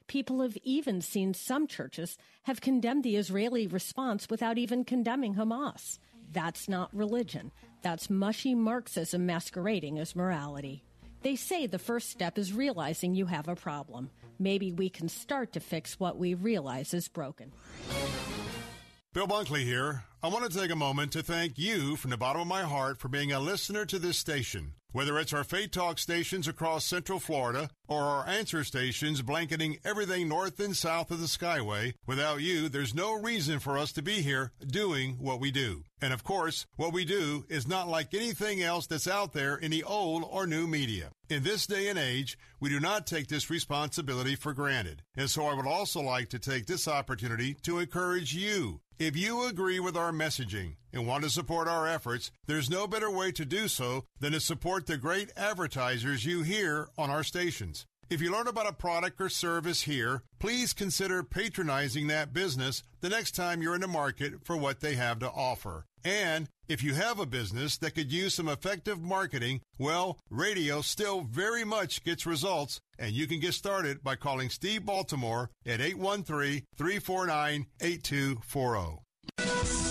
People 0.09 0.41
have 0.41 0.57
even 0.63 1.01
seen 1.01 1.35
some 1.35 1.67
churches 1.67 2.17
have 2.41 2.61
condemned 2.61 3.03
the 3.03 3.15
Israeli 3.15 3.67
response 3.67 4.27
without 4.27 4.57
even 4.57 4.83
condemning 4.83 5.35
Hamas. 5.35 5.99
That's 6.31 6.67
not 6.67 6.89
religion. 6.95 7.51
That's 7.83 8.09
mushy 8.09 8.55
Marxism 8.55 9.27
masquerading 9.27 9.99
as 9.99 10.15
morality. 10.15 10.83
They 11.21 11.35
say 11.35 11.67
the 11.67 11.77
first 11.77 12.09
step 12.09 12.39
is 12.39 12.53
realizing 12.53 13.13
you 13.13 13.27
have 13.27 13.47
a 13.47 13.55
problem. 13.55 14.09
Maybe 14.39 14.71
we 14.71 14.89
can 14.89 15.09
start 15.09 15.53
to 15.53 15.59
fix 15.59 15.99
what 15.99 16.17
we 16.17 16.33
realize 16.33 16.95
is 16.95 17.07
broken. 17.07 17.51
Bill 19.11 19.25
Bunkley 19.25 19.63
here. 19.63 20.03
I 20.21 20.27
want 20.27 20.51
to 20.51 20.55
take 20.55 20.69
a 20.69 20.75
moment 20.75 21.11
to 21.13 21.23
thank 21.23 21.57
you 21.57 21.95
from 21.95 22.11
the 22.11 22.17
bottom 22.17 22.43
of 22.43 22.47
my 22.47 22.61
heart 22.61 22.99
for 22.99 23.07
being 23.07 23.31
a 23.31 23.39
listener 23.39 23.83
to 23.85 23.97
this 23.97 24.19
station. 24.19 24.73
Whether 24.91 25.17
it's 25.17 25.33
our 25.33 25.43
Faith 25.43 25.71
Talk 25.71 25.97
stations 25.97 26.47
across 26.47 26.85
Central 26.85 27.19
Florida 27.19 27.71
or 27.87 28.03
our 28.03 28.27
answer 28.27 28.63
stations 28.63 29.23
blanketing 29.23 29.77
everything 29.83 30.27
north 30.27 30.59
and 30.59 30.77
south 30.77 31.09
of 31.09 31.19
the 31.19 31.25
Skyway, 31.25 31.95
without 32.05 32.41
you, 32.41 32.69
there's 32.69 32.93
no 32.93 33.13
reason 33.13 33.57
for 33.57 33.79
us 33.79 33.91
to 33.93 34.03
be 34.03 34.21
here 34.21 34.51
doing 34.63 35.15
what 35.19 35.39
we 35.39 35.49
do. 35.49 35.85
And 35.99 36.13
of 36.13 36.23
course, 36.23 36.67
what 36.75 36.93
we 36.93 37.03
do 37.03 37.45
is 37.49 37.67
not 37.67 37.87
like 37.87 38.13
anything 38.13 38.61
else 38.61 38.85
that's 38.85 39.07
out 39.07 39.33
there 39.33 39.55
in 39.55 39.71
the 39.71 39.83
old 39.83 40.23
or 40.29 40.45
new 40.45 40.67
media. 40.67 41.09
In 41.29 41.41
this 41.41 41.65
day 41.65 41.87
and 41.87 41.97
age, 41.97 42.37
we 42.59 42.69
do 42.69 42.79
not 42.79 43.07
take 43.07 43.27
this 43.27 43.49
responsibility 43.49 44.35
for 44.35 44.53
granted. 44.53 45.01
And 45.17 45.31
so 45.31 45.47
I 45.47 45.55
would 45.55 45.67
also 45.67 45.99
like 45.99 46.29
to 46.29 46.39
take 46.39 46.67
this 46.67 46.87
opportunity 46.87 47.55
to 47.63 47.79
encourage 47.79 48.35
you. 48.35 48.81
If 48.99 49.15
you 49.15 49.45
agree 49.45 49.79
with 49.79 49.95
our 49.95 50.11
messaging 50.11 50.75
and 50.91 51.07
want 51.07 51.23
to 51.23 51.29
support 51.29 51.69
our 51.69 51.87
efforts, 51.87 52.31
there's 52.47 52.69
no 52.69 52.85
better 52.85 53.09
way 53.09 53.31
to 53.31 53.45
do 53.45 53.69
so 53.69 54.03
than 54.19 54.33
to 54.33 54.41
support 54.41 54.87
the 54.87 54.97
great 54.97 55.31
advertisers 55.37 56.25
you 56.25 56.43
hear 56.43 56.89
on 56.97 57.09
our 57.09 57.23
stations. 57.23 57.85
If 58.09 58.21
you 58.21 58.29
learn 58.29 58.49
about 58.49 58.67
a 58.67 58.73
product 58.73 59.21
or 59.21 59.29
service 59.29 59.83
here, 59.83 60.23
please 60.37 60.73
consider 60.73 61.23
patronizing 61.23 62.07
that 62.07 62.33
business 62.33 62.83
the 62.99 63.07
next 63.07 63.35
time 63.35 63.61
you're 63.61 63.75
in 63.75 63.79
the 63.79 63.87
market 63.87 64.43
for 64.43 64.57
what 64.57 64.81
they 64.81 64.95
have 64.95 65.19
to 65.19 65.31
offer. 65.31 65.85
And 66.03 66.47
if 66.67 66.83
you 66.83 66.93
have 66.93 67.19
a 67.19 67.25
business 67.25 67.77
that 67.77 67.95
could 67.95 68.11
use 68.11 68.35
some 68.35 68.47
effective 68.47 69.01
marketing, 69.01 69.61
well, 69.77 70.19
radio 70.29 70.81
still 70.81 71.21
very 71.21 71.63
much 71.63 72.03
gets 72.03 72.25
results, 72.25 72.79
and 72.97 73.11
you 73.11 73.27
can 73.27 73.39
get 73.39 73.53
started 73.53 74.03
by 74.03 74.15
calling 74.15 74.49
Steve 74.49 74.85
Baltimore 74.85 75.49
at 75.65 75.81
813 75.81 76.63
349 76.77 77.65
8240. 77.81 79.88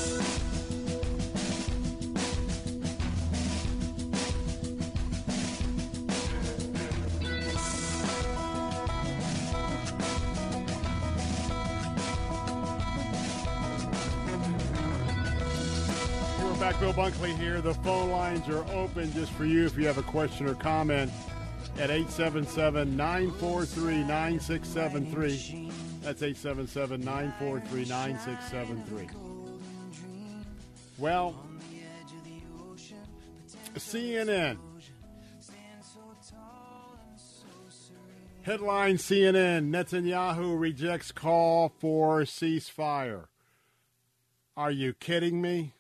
Back. 16.58 16.80
Bill 16.80 16.92
Bunkley 16.92 17.36
here. 17.36 17.60
The 17.60 17.74
phone 17.74 18.10
lines 18.10 18.48
are 18.48 18.64
open 18.72 19.12
just 19.12 19.30
for 19.32 19.44
you 19.44 19.64
if 19.64 19.76
you 19.76 19.86
have 19.86 19.98
a 19.98 20.02
question 20.02 20.48
or 20.48 20.54
comment 20.54 21.12
at 21.78 21.90
877 21.90 22.96
943 22.96 24.02
9673. 24.04 25.70
That's 26.02 26.22
877 26.22 27.04
943 27.04 27.84
9673. 27.84 29.08
Well, 30.98 31.36
CNN. 33.76 34.58
Headline 38.42 38.96
CNN 38.96 39.70
Netanyahu 39.70 40.58
rejects 40.58 41.12
call 41.12 41.68
for 41.78 42.22
ceasefire. 42.22 43.26
Are 44.56 44.72
you 44.72 44.94
kidding 44.94 45.40
me? 45.40 45.74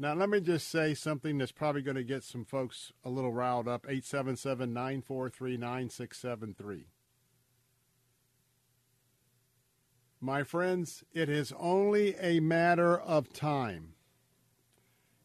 Now, 0.00 0.14
let 0.14 0.30
me 0.30 0.40
just 0.40 0.68
say 0.70 0.94
something 0.94 1.36
that's 1.36 1.52
probably 1.52 1.82
going 1.82 1.98
to 1.98 2.02
get 2.02 2.24
some 2.24 2.46
folks 2.46 2.90
a 3.04 3.10
little 3.10 3.34
riled 3.34 3.68
up 3.68 3.84
877 3.86 4.72
943 4.72 5.58
9673. 5.58 6.86
My 10.18 10.42
friends, 10.42 11.04
it 11.12 11.28
is 11.28 11.52
only 11.58 12.14
a 12.14 12.40
matter 12.40 12.98
of 12.98 13.30
time. 13.34 13.92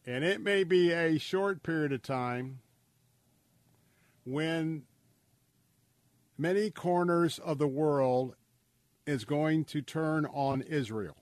And 0.04 0.22
it 0.22 0.42
may 0.42 0.62
be 0.62 0.92
a 0.92 1.16
short 1.16 1.62
period 1.62 1.94
of 1.94 2.02
time 2.02 2.58
when 4.26 4.82
many 6.36 6.70
corners 6.70 7.38
of 7.38 7.56
the 7.56 7.66
world 7.66 8.34
is 9.06 9.24
going 9.24 9.64
to 9.64 9.80
turn 9.80 10.26
on 10.26 10.60
Israel 10.60 11.16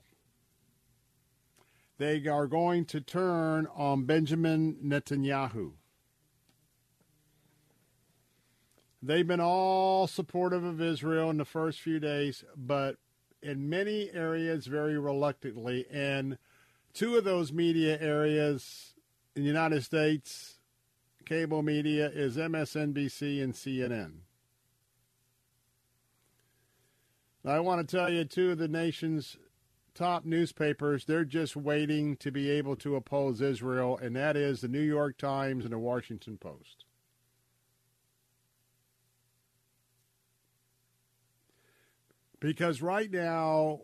they 1.97 2.27
are 2.27 2.47
going 2.47 2.85
to 2.85 3.01
turn 3.01 3.67
on 3.75 4.03
Benjamin 4.03 4.77
Netanyahu. 4.83 5.71
They've 9.01 9.27
been 9.27 9.39
all 9.39 10.07
supportive 10.07 10.63
of 10.63 10.81
Israel 10.81 11.29
in 11.29 11.37
the 11.37 11.45
first 11.45 11.79
few 11.79 11.99
days, 11.99 12.43
but 12.57 12.97
in 13.41 13.69
many 13.69 14.09
areas, 14.11 14.65
very 14.65 14.97
reluctantly. 14.97 15.85
And 15.91 16.39
two 16.93 17.15
of 17.15 17.23
those 17.23 17.53
media 17.53 17.99
areas 18.01 18.95
in 19.35 19.43
the 19.43 19.47
United 19.47 19.83
States, 19.83 20.59
cable 21.25 21.61
media, 21.61 22.09
is 22.09 22.35
MSNBC 22.37 23.43
and 23.43 23.53
CNN. 23.53 24.13
I 27.45 27.59
want 27.59 27.87
to 27.87 27.95
tell 27.95 28.11
you, 28.11 28.25
two 28.25 28.51
of 28.51 28.57
the 28.57 28.67
nation's 28.67 29.37
top 29.95 30.25
newspapers, 30.25 31.05
they're 31.05 31.25
just 31.25 31.55
waiting 31.55 32.17
to 32.17 32.31
be 32.31 32.49
able 32.49 32.75
to 32.75 32.95
oppose 32.95 33.41
Israel, 33.41 33.97
and 33.97 34.15
that 34.15 34.35
is 34.37 34.61
the 34.61 34.67
New 34.67 34.81
York 34.81 35.17
Times 35.17 35.63
and 35.63 35.73
the 35.73 35.79
Washington 35.79 36.37
Post. 36.37 36.85
Because 42.39 42.81
right 42.81 43.09
now, 43.09 43.81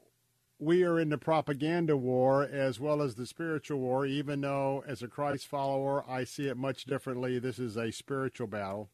we 0.59 0.83
are 0.83 0.99
in 0.99 1.09
the 1.09 1.17
propaganda 1.17 1.97
war 1.97 2.43
as 2.43 2.79
well 2.79 3.01
as 3.01 3.15
the 3.15 3.25
spiritual 3.25 3.79
war, 3.79 4.05
even 4.05 4.41
though, 4.41 4.83
as 4.85 5.01
a 5.01 5.07
Christ 5.07 5.47
follower, 5.47 6.07
I 6.07 6.25
see 6.25 6.47
it 6.47 6.57
much 6.57 6.85
differently. 6.85 7.39
This 7.39 7.57
is 7.57 7.77
a 7.77 7.91
spiritual 7.91 8.45
battle, 8.45 8.91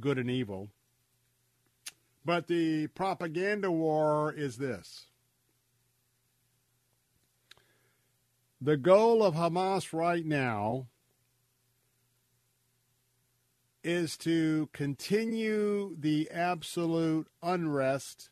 good 0.00 0.18
and 0.18 0.30
evil. 0.30 0.70
But 2.24 2.46
the 2.46 2.86
propaganda 2.86 3.70
war 3.70 4.32
is 4.32 4.56
this 4.56 5.08
The 8.64 8.78
goal 8.78 9.22
of 9.22 9.34
Hamas 9.34 9.92
right 9.92 10.24
now 10.24 10.86
is 13.82 14.16
to 14.16 14.70
continue 14.72 15.94
the 16.00 16.30
absolute 16.30 17.28
unrest, 17.42 18.30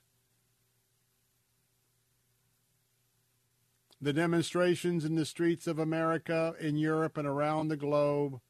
the 4.00 4.14
demonstrations 4.14 5.04
in 5.04 5.16
the 5.16 5.26
streets 5.26 5.66
of 5.66 5.78
America, 5.78 6.54
in 6.58 6.78
Europe, 6.78 7.18
and 7.18 7.28
around 7.28 7.68
the 7.68 7.76
globe, 7.76 8.40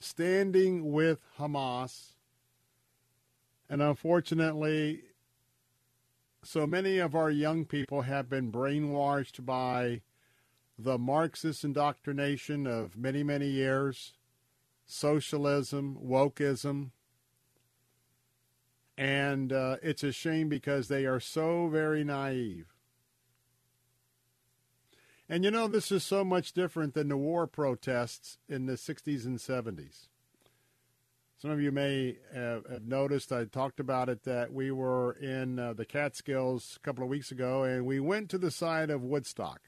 standing 0.00 0.90
with 0.90 1.20
Hamas. 1.38 2.14
And 3.70 3.80
unfortunately, 3.80 5.02
so 6.42 6.66
many 6.66 6.98
of 6.98 7.14
our 7.14 7.30
young 7.30 7.66
people 7.66 8.02
have 8.02 8.28
been 8.28 8.50
brainwashed 8.50 9.46
by 9.46 10.00
the 10.78 10.98
Marxist 10.98 11.64
indoctrination 11.64 12.66
of 12.66 12.96
many, 12.96 13.22
many 13.22 13.48
years. 13.48 14.14
socialism, 14.86 15.96
wokeism. 16.04 16.90
And 18.98 19.52
uh, 19.52 19.76
it's 19.82 20.04
a 20.04 20.12
shame 20.12 20.48
because 20.48 20.88
they 20.88 21.06
are 21.06 21.20
so 21.20 21.68
very 21.68 22.04
naive. 22.04 22.66
And 25.28 25.42
you 25.42 25.50
know, 25.50 25.66
this 25.68 25.90
is 25.90 26.04
so 26.04 26.22
much 26.22 26.52
different 26.52 26.94
than 26.94 27.08
the 27.08 27.16
war 27.16 27.46
protests 27.46 28.36
in 28.48 28.66
the 28.66 28.74
60s 28.74 29.24
and 29.24 29.38
70s. 29.38 30.08
Some 31.38 31.50
of 31.50 31.60
you 31.60 31.72
may 31.72 32.18
have 32.32 32.64
noticed, 32.86 33.32
I 33.32 33.44
talked 33.46 33.80
about 33.80 34.08
it, 34.08 34.24
that 34.24 34.52
we 34.52 34.70
were 34.70 35.12
in 35.12 35.58
uh, 35.58 35.72
the 35.72 35.84
Catskills 35.84 36.76
a 36.76 36.80
couple 36.80 37.02
of 37.02 37.10
weeks 37.10 37.30
ago 37.30 37.64
and 37.64 37.84
we 37.84 38.00
went 38.00 38.28
to 38.30 38.38
the 38.38 38.50
site 38.50 38.90
of 38.90 39.02
Woodstock. 39.02 39.60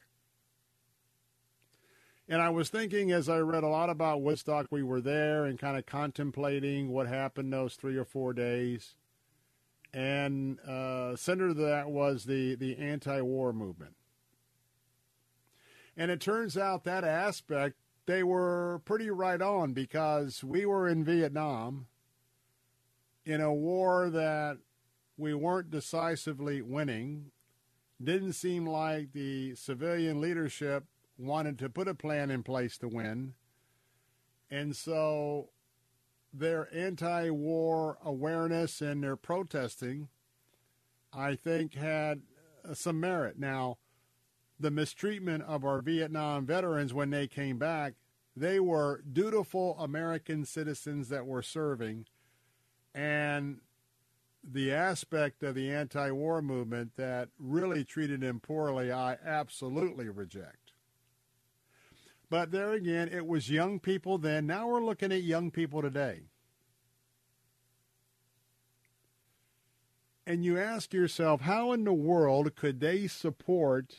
And 2.28 2.43
I 2.43 2.48
was 2.48 2.70
thinking 2.70 3.12
as 3.12 3.28
I 3.28 3.39
read 3.39 3.62
a 3.62 3.69
lot 3.69 3.89
about 3.89 4.20
Woodstock, 4.20 4.66
we 4.70 4.82
were 4.82 5.01
there 5.01 5.44
and 5.44 5.59
kind 5.59 5.78
of 5.78 5.86
contemplating 5.86 6.89
what 6.89 7.07
happened 7.07 7.53
those 7.53 7.74
three 7.77 7.97
or 7.97 8.05
four 8.05 8.32
days. 8.32 8.97
And 9.94 10.59
uh, 10.61 11.15
center 11.15 11.48
of 11.48 11.57
that 11.57 11.89
was 11.89 12.24
the, 12.24 12.57
the 12.57 12.77
anti 12.78 13.20
war 13.20 13.53
movement. 13.53 13.94
And 15.97 16.11
it 16.11 16.20
turns 16.20 16.59
out 16.59 16.85
that 16.85 17.05
aspect, 17.05 17.77
they 18.07 18.23
were 18.23 18.82
pretty 18.85 19.11
right 19.11 19.40
on 19.40 19.73
because 19.73 20.43
we 20.44 20.66
were 20.66 20.89
in 20.89 21.05
Vietnam 21.05 21.86
in 23.24 23.40
a 23.40 23.55
war 23.55 24.11
that 24.11 24.59
we 25.16 25.32
weren't 25.32 25.70
decisively 25.70 26.61
winning. 26.61 27.31
Didn't 28.03 28.35
seem 28.35 28.66
like 28.66 29.12
the 29.12 29.55
civilian 29.55 30.20
leadership 30.20 30.85
wanted 31.18 31.59
to 31.59 31.68
put 31.70 31.88
a 31.88 31.94
plan 31.94 32.30
in 32.30 32.43
place 32.43 32.78
to 32.78 32.88
win. 32.88 33.34
And 34.51 34.76
so 34.76 35.48
their 36.32 36.68
anti 36.74 37.30
war 37.30 37.98
awareness 38.05 38.80
and 38.80 39.02
their 39.02 39.16
protesting, 39.16 40.09
I 41.12 41.34
think, 41.34 41.74
had 41.74 42.22
some 42.74 43.01
merit. 43.01 43.38
Now, 43.38 43.78
the 44.59 44.70
mistreatment 44.70 45.43
of 45.44 45.64
our 45.64 45.80
Vietnam 45.80 46.47
veterans 46.47 46.94
when 46.94 47.10
they 47.10 47.26
came 47.26 47.59
back, 47.59 47.94
they 48.34 48.60
were 48.60 49.02
dutiful 49.10 49.76
American 49.78 50.44
citizens 50.44 51.09
that 51.09 51.26
were 51.26 51.43
serving. 51.43 52.06
And 52.94 53.60
the 54.43 54.72
aspect 54.72 55.43
of 55.43 55.55
the 55.55 55.70
anti 55.70 56.10
war 56.10 56.40
movement 56.40 56.93
that 56.97 57.28
really 57.38 57.84
treated 57.84 58.20
them 58.20 58.40
poorly, 58.40 58.93
I 58.93 59.16
absolutely 59.24 60.09
reject. 60.09 60.65
But 62.28 62.51
there 62.51 62.73
again, 62.73 63.09
it 63.09 63.27
was 63.27 63.51
young 63.51 63.78
people 63.78 64.19
then. 64.19 64.47
Now 64.47 64.69
we're 64.69 64.85
looking 64.85 65.12
at 65.12 65.23
young 65.23 65.51
people 65.51 65.81
today. 65.81 66.23
And 70.27 70.44
you 70.44 70.59
ask 70.59 70.93
yourself, 70.93 71.43
how 71.43 71.73
in 71.73 71.85
the 71.85 71.93
world 71.93 72.57
could 72.57 72.81
they 72.81 73.07
support 73.07 73.94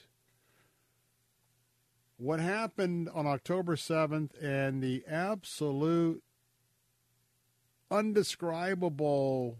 what 2.18 2.42
happened 2.42 3.10
on 3.14 3.26
October 3.26 3.76
7th 3.76 4.32
and 4.44 4.84
the 4.84 5.04
absolute 5.08 6.22
undescribable 7.90 9.60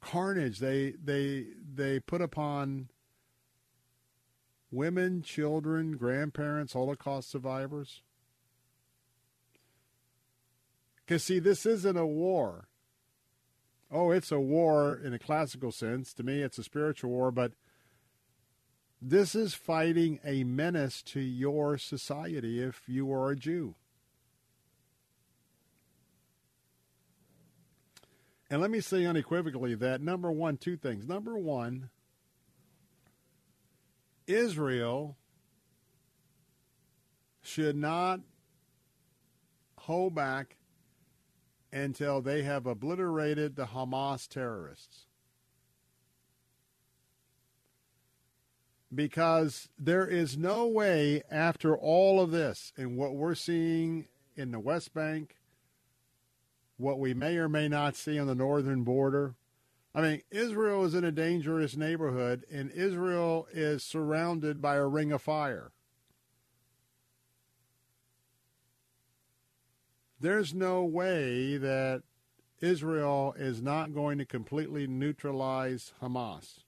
carnage 0.00 0.58
they 0.58 0.94
they 1.02 1.46
they 1.74 1.98
put 1.98 2.20
upon 2.20 2.88
women, 4.74 5.22
children, 5.22 5.96
grandparents, 5.96 6.72
Holocaust 6.72 7.30
survivors? 7.30 8.02
Because, 10.96 11.22
see, 11.22 11.38
this 11.38 11.66
isn't 11.66 11.96
a 11.96 12.06
war. 12.06 12.68
Oh, 13.90 14.10
it's 14.10 14.32
a 14.32 14.40
war 14.40 14.98
in 15.02 15.12
a 15.12 15.18
classical 15.18 15.70
sense. 15.70 16.12
To 16.14 16.22
me, 16.22 16.40
it's 16.40 16.58
a 16.58 16.64
spiritual 16.64 17.10
war, 17.10 17.30
but 17.30 17.52
this 19.00 19.34
is 19.34 19.54
fighting 19.54 20.18
a 20.24 20.44
menace 20.44 21.02
to 21.02 21.20
your 21.20 21.76
society 21.76 22.62
if 22.62 22.82
you 22.88 23.12
are 23.12 23.30
a 23.30 23.36
Jew. 23.36 23.74
And 28.48 28.60
let 28.60 28.70
me 28.70 28.80
say 28.80 29.04
unequivocally 29.04 29.74
that 29.74 30.00
number 30.00 30.32
one, 30.32 30.56
two 30.56 30.76
things. 30.76 31.06
Number 31.06 31.36
one, 31.36 31.90
Israel 34.26 35.16
should 37.42 37.76
not 37.76 38.20
hold 39.78 40.14
back 40.14 40.56
until 41.72 42.22
they 42.22 42.42
have 42.42 42.66
obliterated 42.66 43.56
the 43.56 43.66
Hamas 43.66 44.26
terrorists. 44.28 45.06
Because 48.94 49.68
there 49.78 50.06
is 50.06 50.38
no 50.38 50.66
way 50.66 51.22
after 51.30 51.76
all 51.76 52.20
of 52.20 52.30
this 52.30 52.72
and 52.76 52.96
what 52.96 53.14
we're 53.14 53.34
seeing 53.34 54.06
in 54.36 54.52
the 54.52 54.60
West 54.60 54.94
Bank, 54.94 55.36
what 56.76 56.98
we 56.98 57.12
may 57.12 57.36
or 57.36 57.48
may 57.48 57.68
not 57.68 57.96
see 57.96 58.18
on 58.18 58.28
the 58.28 58.34
northern 58.36 58.84
border, 58.84 59.34
I 59.94 60.00
mean, 60.00 60.22
Israel 60.30 60.84
is 60.84 60.94
in 60.94 61.04
a 61.04 61.12
dangerous 61.12 61.76
neighborhood, 61.76 62.44
and 62.50 62.70
Israel 62.72 63.46
is 63.52 63.84
surrounded 63.84 64.60
by 64.60 64.74
a 64.74 64.86
ring 64.86 65.12
of 65.12 65.22
fire. 65.22 65.70
There's 70.18 70.52
no 70.52 70.82
way 70.84 71.56
that 71.58 72.02
Israel 72.60 73.34
is 73.38 73.62
not 73.62 73.94
going 73.94 74.18
to 74.18 74.24
completely 74.24 74.86
neutralize 74.86 75.92
Hamas. 76.02 76.60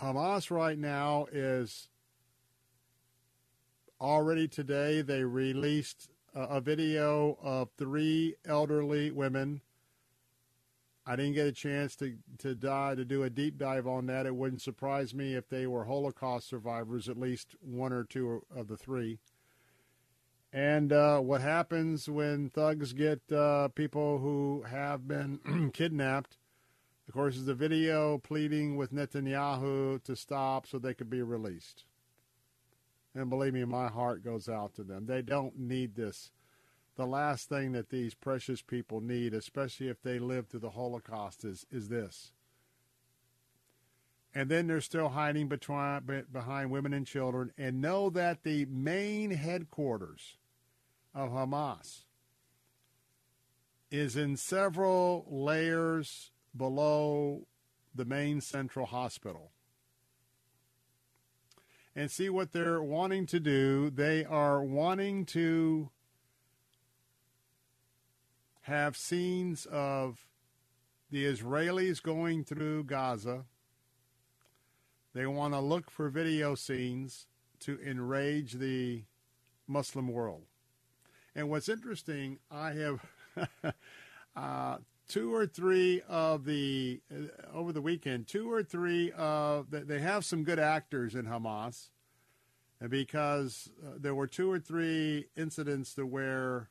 Hamas 0.00 0.50
right 0.50 0.78
now 0.78 1.26
is 1.30 1.88
already 4.00 4.48
today, 4.48 5.02
they 5.02 5.22
released 5.22 6.08
a, 6.34 6.60
video 6.60 7.36
of 7.42 7.68
three 7.76 8.36
elderly 8.46 9.10
women 9.10 9.60
I 11.08 11.16
didn't 11.16 11.32
get 11.32 11.46
a 11.46 11.52
chance 11.52 11.96
to 11.96 12.18
to 12.36 12.54
die 12.54 12.94
to 12.94 13.02
do 13.02 13.22
a 13.22 13.30
deep 13.30 13.56
dive 13.56 13.86
on 13.86 14.04
that. 14.06 14.26
It 14.26 14.36
wouldn't 14.36 14.60
surprise 14.60 15.14
me 15.14 15.34
if 15.34 15.48
they 15.48 15.66
were 15.66 15.86
Holocaust 15.86 16.46
survivors, 16.46 17.08
at 17.08 17.18
least 17.18 17.56
one 17.62 17.94
or 17.94 18.04
two 18.04 18.44
of 18.54 18.68
the 18.68 18.76
three. 18.76 19.18
And 20.52 20.92
uh, 20.92 21.20
what 21.20 21.40
happens 21.40 22.10
when 22.10 22.50
thugs 22.50 22.92
get 22.92 23.20
uh, 23.32 23.68
people 23.68 24.18
who 24.18 24.64
have 24.68 25.08
been 25.08 25.70
kidnapped? 25.72 26.36
Of 27.08 27.14
course, 27.14 27.36
is 27.36 27.46
the 27.46 27.54
video 27.54 28.18
pleading 28.18 28.76
with 28.76 28.92
Netanyahu 28.92 30.02
to 30.02 30.14
stop 30.14 30.66
so 30.66 30.78
they 30.78 30.92
could 30.92 31.08
be 31.08 31.22
released. 31.22 31.84
And 33.14 33.30
believe 33.30 33.54
me, 33.54 33.64
my 33.64 33.88
heart 33.88 34.22
goes 34.22 34.46
out 34.46 34.74
to 34.74 34.84
them. 34.84 35.06
They 35.06 35.22
don't 35.22 35.58
need 35.58 35.94
this 35.94 36.32
the 36.98 37.06
last 37.06 37.48
thing 37.48 37.70
that 37.72 37.90
these 37.90 38.12
precious 38.12 38.60
people 38.60 39.00
need, 39.00 39.32
especially 39.32 39.88
if 39.88 40.02
they 40.02 40.18
lived 40.18 40.50
through 40.50 40.60
the 40.60 40.70
Holocaust, 40.70 41.44
is, 41.44 41.64
is 41.70 41.88
this. 41.88 42.32
And 44.34 44.50
then 44.50 44.66
they're 44.66 44.80
still 44.80 45.10
hiding 45.10 45.46
between, 45.46 46.24
behind 46.30 46.72
women 46.72 46.92
and 46.92 47.06
children. 47.06 47.52
And 47.56 47.80
know 47.80 48.10
that 48.10 48.42
the 48.42 48.64
main 48.66 49.30
headquarters 49.30 50.38
of 51.14 51.30
Hamas 51.30 52.00
is 53.92 54.16
in 54.16 54.36
several 54.36 55.24
layers 55.30 56.32
below 56.54 57.46
the 57.94 58.04
main 58.04 58.40
central 58.40 58.86
hospital. 58.86 59.52
And 61.94 62.10
see 62.10 62.28
what 62.28 62.50
they're 62.50 62.82
wanting 62.82 63.26
to 63.26 63.38
do. 63.38 63.88
They 63.88 64.24
are 64.24 64.64
wanting 64.64 65.26
to 65.26 65.90
have 68.68 68.98
scenes 68.98 69.66
of 69.66 70.26
the 71.10 71.24
Israelis 71.24 72.02
going 72.02 72.44
through 72.44 72.84
Gaza. 72.84 73.46
They 75.14 75.26
want 75.26 75.54
to 75.54 75.60
look 75.60 75.90
for 75.90 76.10
video 76.10 76.54
scenes 76.54 77.26
to 77.60 77.80
enrage 77.80 78.52
the 78.52 79.04
Muslim 79.66 80.08
world. 80.08 80.42
And 81.34 81.48
what's 81.48 81.70
interesting, 81.70 82.38
I 82.50 82.72
have 82.72 83.06
uh, 84.36 84.76
two 85.08 85.34
or 85.34 85.46
three 85.46 86.02
of 86.06 86.44
the 86.44 87.00
uh, 87.10 87.56
over 87.56 87.72
the 87.72 87.80
weekend, 87.80 88.26
two 88.26 88.52
or 88.52 88.62
three 88.62 89.12
of 89.12 89.70
they 89.70 90.00
have 90.00 90.26
some 90.26 90.44
good 90.44 90.58
actors 90.58 91.14
in 91.14 91.24
Hamas, 91.24 91.88
and 92.80 92.90
because 92.90 93.70
uh, 93.82 93.92
there 93.98 94.14
were 94.14 94.26
two 94.26 94.50
or 94.50 94.58
three 94.58 95.26
incidents 95.36 95.94
to 95.94 96.04
where 96.04 96.68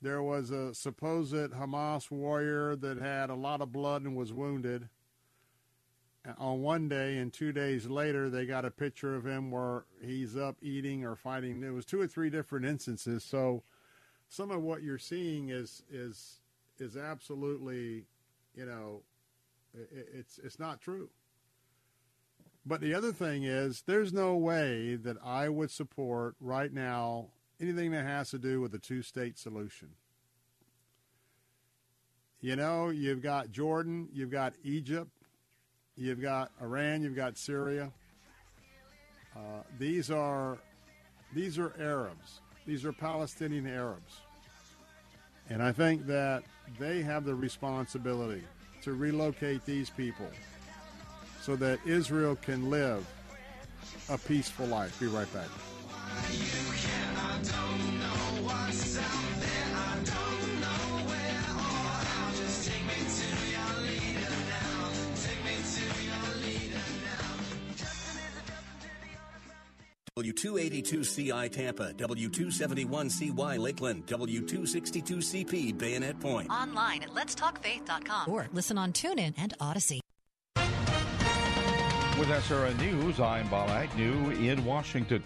there 0.00 0.22
was 0.22 0.50
a 0.50 0.74
supposed 0.74 1.34
Hamas 1.34 2.10
warrior 2.10 2.76
that 2.76 2.98
had 2.98 3.30
a 3.30 3.34
lot 3.34 3.60
of 3.60 3.72
blood 3.72 4.02
and 4.02 4.16
was 4.16 4.32
wounded. 4.32 4.88
on 6.36 6.60
one 6.60 6.88
day, 6.88 7.16
and 7.18 7.32
two 7.32 7.52
days 7.52 7.86
later, 7.86 8.28
they 8.28 8.44
got 8.46 8.64
a 8.64 8.70
picture 8.70 9.14
of 9.14 9.26
him 9.26 9.50
where 9.50 9.84
he's 10.00 10.36
up 10.36 10.56
eating 10.62 11.04
or 11.04 11.16
fighting. 11.16 11.60
There 11.60 11.72
was 11.72 11.84
two 11.84 12.00
or 12.00 12.06
three 12.06 12.30
different 12.30 12.66
instances. 12.66 13.24
So, 13.24 13.62
some 14.28 14.50
of 14.50 14.62
what 14.62 14.82
you're 14.82 14.98
seeing 14.98 15.48
is 15.48 15.82
is 15.90 16.40
is 16.78 16.96
absolutely, 16.96 18.04
you 18.54 18.66
know, 18.66 19.02
it, 19.74 20.08
it's 20.14 20.38
it's 20.38 20.58
not 20.58 20.80
true. 20.80 21.08
But 22.66 22.82
the 22.82 22.92
other 22.94 23.12
thing 23.12 23.44
is, 23.44 23.82
there's 23.86 24.12
no 24.12 24.36
way 24.36 24.96
that 24.96 25.16
I 25.24 25.48
would 25.48 25.70
support 25.70 26.34
right 26.40 26.72
now 26.72 27.28
anything 27.60 27.90
that 27.92 28.04
has 28.04 28.30
to 28.30 28.38
do 28.38 28.60
with 28.60 28.74
a 28.74 28.78
two-state 28.78 29.38
solution. 29.38 29.88
You 32.40 32.54
know, 32.56 32.90
you've 32.90 33.22
got 33.22 33.50
Jordan, 33.50 34.08
you've 34.12 34.30
got 34.30 34.54
Egypt, 34.62 35.10
you've 35.96 36.20
got 36.20 36.52
Iran, 36.62 37.02
you've 37.02 37.16
got 37.16 37.36
Syria. 37.36 37.90
Uh, 39.34 39.62
these 39.78 40.10
are 40.10 40.58
these 41.34 41.58
are 41.58 41.74
Arabs. 41.78 42.40
These 42.66 42.84
are 42.84 42.92
Palestinian 42.92 43.66
Arabs. 43.66 44.20
And 45.50 45.62
I 45.62 45.72
think 45.72 46.06
that 46.06 46.44
they 46.78 47.02
have 47.02 47.24
the 47.24 47.34
responsibility 47.34 48.44
to 48.82 48.92
relocate 48.92 49.64
these 49.64 49.90
people 49.90 50.28
so 51.40 51.56
that 51.56 51.78
Israel 51.86 52.36
can 52.36 52.70
live 52.70 53.06
a 54.10 54.18
peaceful 54.18 54.66
life. 54.66 54.98
Be 55.00 55.06
right 55.06 55.32
back. 55.32 55.48
W282CI 70.18 71.50
Tampa, 71.50 71.92
W271CY 71.94 73.58
Lakeland, 73.58 74.06
W262CP 74.06 75.78
Bayonet 75.78 76.18
Point. 76.18 76.50
Online 76.50 77.02
at 77.04 77.10
letstalkfaith.com 77.10 78.32
or 78.32 78.48
listen 78.52 78.76
on 78.78 78.92
TuneIn 78.92 79.34
and 79.36 79.54
Audacy. 79.60 80.00
With 82.18 82.28
SRN 82.28 82.80
News, 82.80 83.20
I'm 83.20 83.46
Bob 83.48 83.70
Agnew 83.70 84.30
in 84.30 84.64
Washington. 84.64 85.22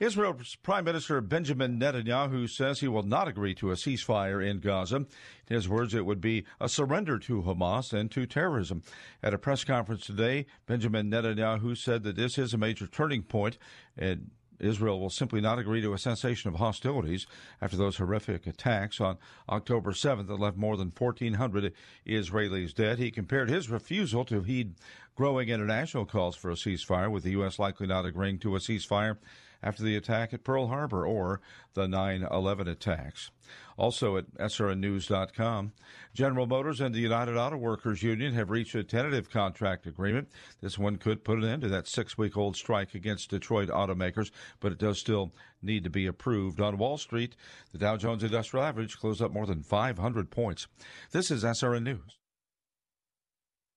Israel's 0.00 0.54
Prime 0.56 0.84
Minister 0.84 1.20
Benjamin 1.20 1.80
Netanyahu 1.80 2.48
says 2.48 2.78
he 2.78 2.88
will 2.88 3.02
not 3.02 3.26
agree 3.26 3.54
to 3.56 3.72
a 3.72 3.74
ceasefire 3.74 4.44
in 4.44 4.60
Gaza. 4.60 4.96
In 4.96 5.06
his 5.48 5.68
words, 5.68 5.92
it 5.92 6.06
would 6.06 6.20
be 6.20 6.44
a 6.60 6.68
surrender 6.68 7.18
to 7.18 7.42
Hamas 7.42 7.92
and 7.92 8.10
to 8.12 8.24
terrorism. 8.24 8.82
At 9.22 9.34
a 9.34 9.38
press 9.38 9.64
conference 9.64 10.06
today, 10.06 10.46
Benjamin 10.66 11.10
Netanyahu 11.10 11.76
said 11.76 12.04
that 12.04 12.16
this 12.16 12.38
is 12.38 12.54
a 12.54 12.58
major 12.58 12.86
turning 12.86 13.22
point 13.22 13.58
and 13.96 14.30
Israel 14.60 15.00
will 15.00 15.10
simply 15.10 15.40
not 15.40 15.58
agree 15.58 15.80
to 15.80 15.92
a 15.92 15.98
cessation 15.98 16.48
of 16.48 16.56
hostilities 16.56 17.26
after 17.60 17.76
those 17.76 17.96
horrific 17.96 18.46
attacks 18.46 19.00
on 19.00 19.18
October 19.48 19.92
7th 19.92 20.26
that 20.26 20.40
left 20.40 20.56
more 20.56 20.76
than 20.76 20.92
1,400 20.96 21.72
Israelis 22.06 22.74
dead. 22.74 22.98
He 22.98 23.10
compared 23.10 23.48
his 23.48 23.70
refusal 23.70 24.24
to 24.26 24.42
heed 24.42 24.74
growing 25.14 25.48
international 25.48 26.06
calls 26.06 26.36
for 26.36 26.50
a 26.50 26.54
ceasefire, 26.54 27.10
with 27.10 27.24
the 27.24 27.32
U.S. 27.32 27.58
likely 27.58 27.86
not 27.86 28.04
agreeing 28.04 28.38
to 28.40 28.56
a 28.56 28.60
ceasefire 28.60 29.18
after 29.62 29.82
the 29.82 29.96
attack 29.96 30.32
at 30.32 30.44
Pearl 30.44 30.68
Harbor 30.68 31.06
or 31.06 31.40
the 31.74 31.88
9 31.88 32.26
11 32.30 32.68
attacks. 32.68 33.30
Also 33.76 34.16
at 34.16 34.30
SRNnews.com, 34.34 35.72
General 36.12 36.46
Motors 36.46 36.80
and 36.80 36.94
the 36.94 37.00
United 37.00 37.36
Auto 37.36 37.56
Workers 37.56 38.02
Union 38.02 38.34
have 38.34 38.50
reached 38.50 38.74
a 38.74 38.84
tentative 38.84 39.30
contract 39.30 39.86
agreement. 39.86 40.28
This 40.60 40.78
one 40.78 40.96
could 40.96 41.24
put 41.24 41.38
an 41.38 41.44
end 41.44 41.62
to 41.62 41.68
that 41.68 41.86
six 41.86 42.18
week 42.18 42.36
old 42.36 42.56
strike 42.56 42.94
against 42.94 43.30
Detroit 43.30 43.68
automakers, 43.68 44.30
but 44.60 44.72
it 44.72 44.78
does 44.78 44.98
still 44.98 45.32
need 45.62 45.84
to 45.84 45.90
be 45.90 46.06
approved. 46.06 46.60
On 46.60 46.76
Wall 46.76 46.98
Street, 46.98 47.36
the 47.72 47.78
Dow 47.78 47.96
Jones 47.96 48.24
Industrial 48.24 48.64
Average 48.64 48.98
closed 48.98 49.22
up 49.22 49.32
more 49.32 49.46
than 49.46 49.62
500 49.62 50.30
points. 50.30 50.66
This 51.12 51.30
is 51.30 51.44
SRN 51.44 51.84
News. 51.84 52.17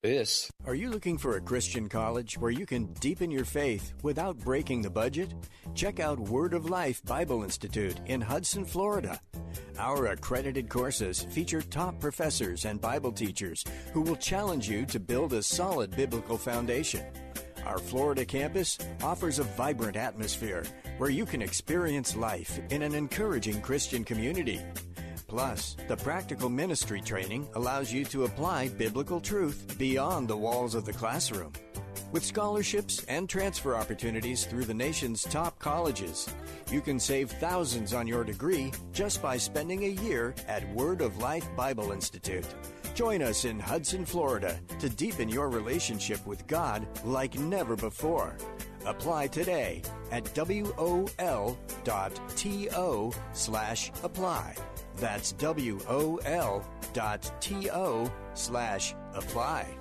This. 0.04 0.52
Are 0.66 0.74
you 0.74 0.90
looking 0.90 1.20
for 1.20 1.38
a 1.38 1.42
Christian 1.42 1.88
college 1.88 2.36
where 2.36 2.50
you 2.50 2.66
can 2.66 2.92
deepen 2.94 3.30
your 3.30 3.46
faith 3.46 3.94
without 4.02 4.36
breaking 4.40 4.82
the 4.82 4.90
budget? 4.90 5.32
Check 5.76 6.00
out 6.00 6.20
Word 6.20 6.56
of 6.56 6.72
Life 6.72 7.04
Bible 7.06 7.44
Institute 7.44 8.02
in 8.08 8.20
Hudson, 8.20 8.66
Florida. 8.66 9.22
Our 9.78 10.08
accredited 10.08 10.70
courses 10.70 11.22
feature 11.30 11.62
top 11.62 12.00
professors 12.00 12.66
and 12.66 12.82
Bible 12.82 13.12
teachers 13.12 13.64
who 13.94 14.02
will 14.02 14.16
challenge 14.16 14.68
you 14.68 14.88
to 14.88 15.00
build 15.00 15.34
a 15.34 15.44
solid 15.44 15.96
biblical 15.96 16.40
foundation. 16.40 17.06
Our 17.64 17.78
Florida 17.78 18.26
campus 18.26 18.80
offers 19.04 19.38
a 19.38 19.44
vibrant 19.44 19.98
atmosphere 19.98 20.64
where 20.98 21.12
you 21.12 21.28
can 21.28 21.44
experience 21.44 22.16
life 22.16 22.60
in 22.72 22.82
an 22.82 22.96
encouraging 22.96 23.62
Christian 23.62 24.04
community. 24.04 24.62
Plus, 25.32 25.78
the 25.88 25.96
practical 25.96 26.50
ministry 26.50 27.00
training 27.00 27.48
allows 27.56 27.90
you 27.90 28.04
to 28.04 28.26
apply 28.26 28.68
biblical 28.68 29.22
truth 29.22 29.78
beyond 29.78 30.28
the 30.28 30.36
walls 30.36 30.76
of 30.76 30.84
the 30.84 30.92
classroom. 30.92 31.54
With 32.12 32.26
scholarships 32.26 33.06
and 33.06 33.30
transfer 33.30 33.78
opportunities 33.78 34.44
through 34.44 34.66
the 34.66 34.74
nation's 34.74 35.24
top 35.24 35.58
colleges, 35.58 36.28
you 36.70 36.82
can 36.82 37.00
save 37.00 37.32
thousands 37.32 37.94
on 37.94 38.08
your 38.08 38.26
degree 38.26 38.74
just 38.92 39.22
by 39.22 39.38
spending 39.38 39.86
a 39.86 40.02
year 40.04 40.36
at 40.50 40.70
Word 40.74 41.00
of 41.00 41.18
Life 41.20 41.48
Bible 41.56 41.94
Institute. 41.94 42.46
Join 42.94 43.22
us 43.22 43.46
in 43.46 43.58
Hudson, 43.58 44.04
Florida 44.04 44.60
to 44.80 44.90
deepen 44.90 45.30
your 45.30 45.48
relationship 45.48 46.28
with 46.28 46.46
God 46.48 46.86
like 47.06 47.40
never 47.40 47.78
before. 47.78 48.36
Apply 48.86 49.28
today 49.28 49.82
at 50.12 50.24
wol.to 50.36 51.56
slash 53.34 53.92
apply. 54.04 54.56
That's 54.98 55.34
wol 55.34 56.64
dot 56.94 57.42
to 57.42 58.12
slash 58.34 58.94
apply. 59.14 59.81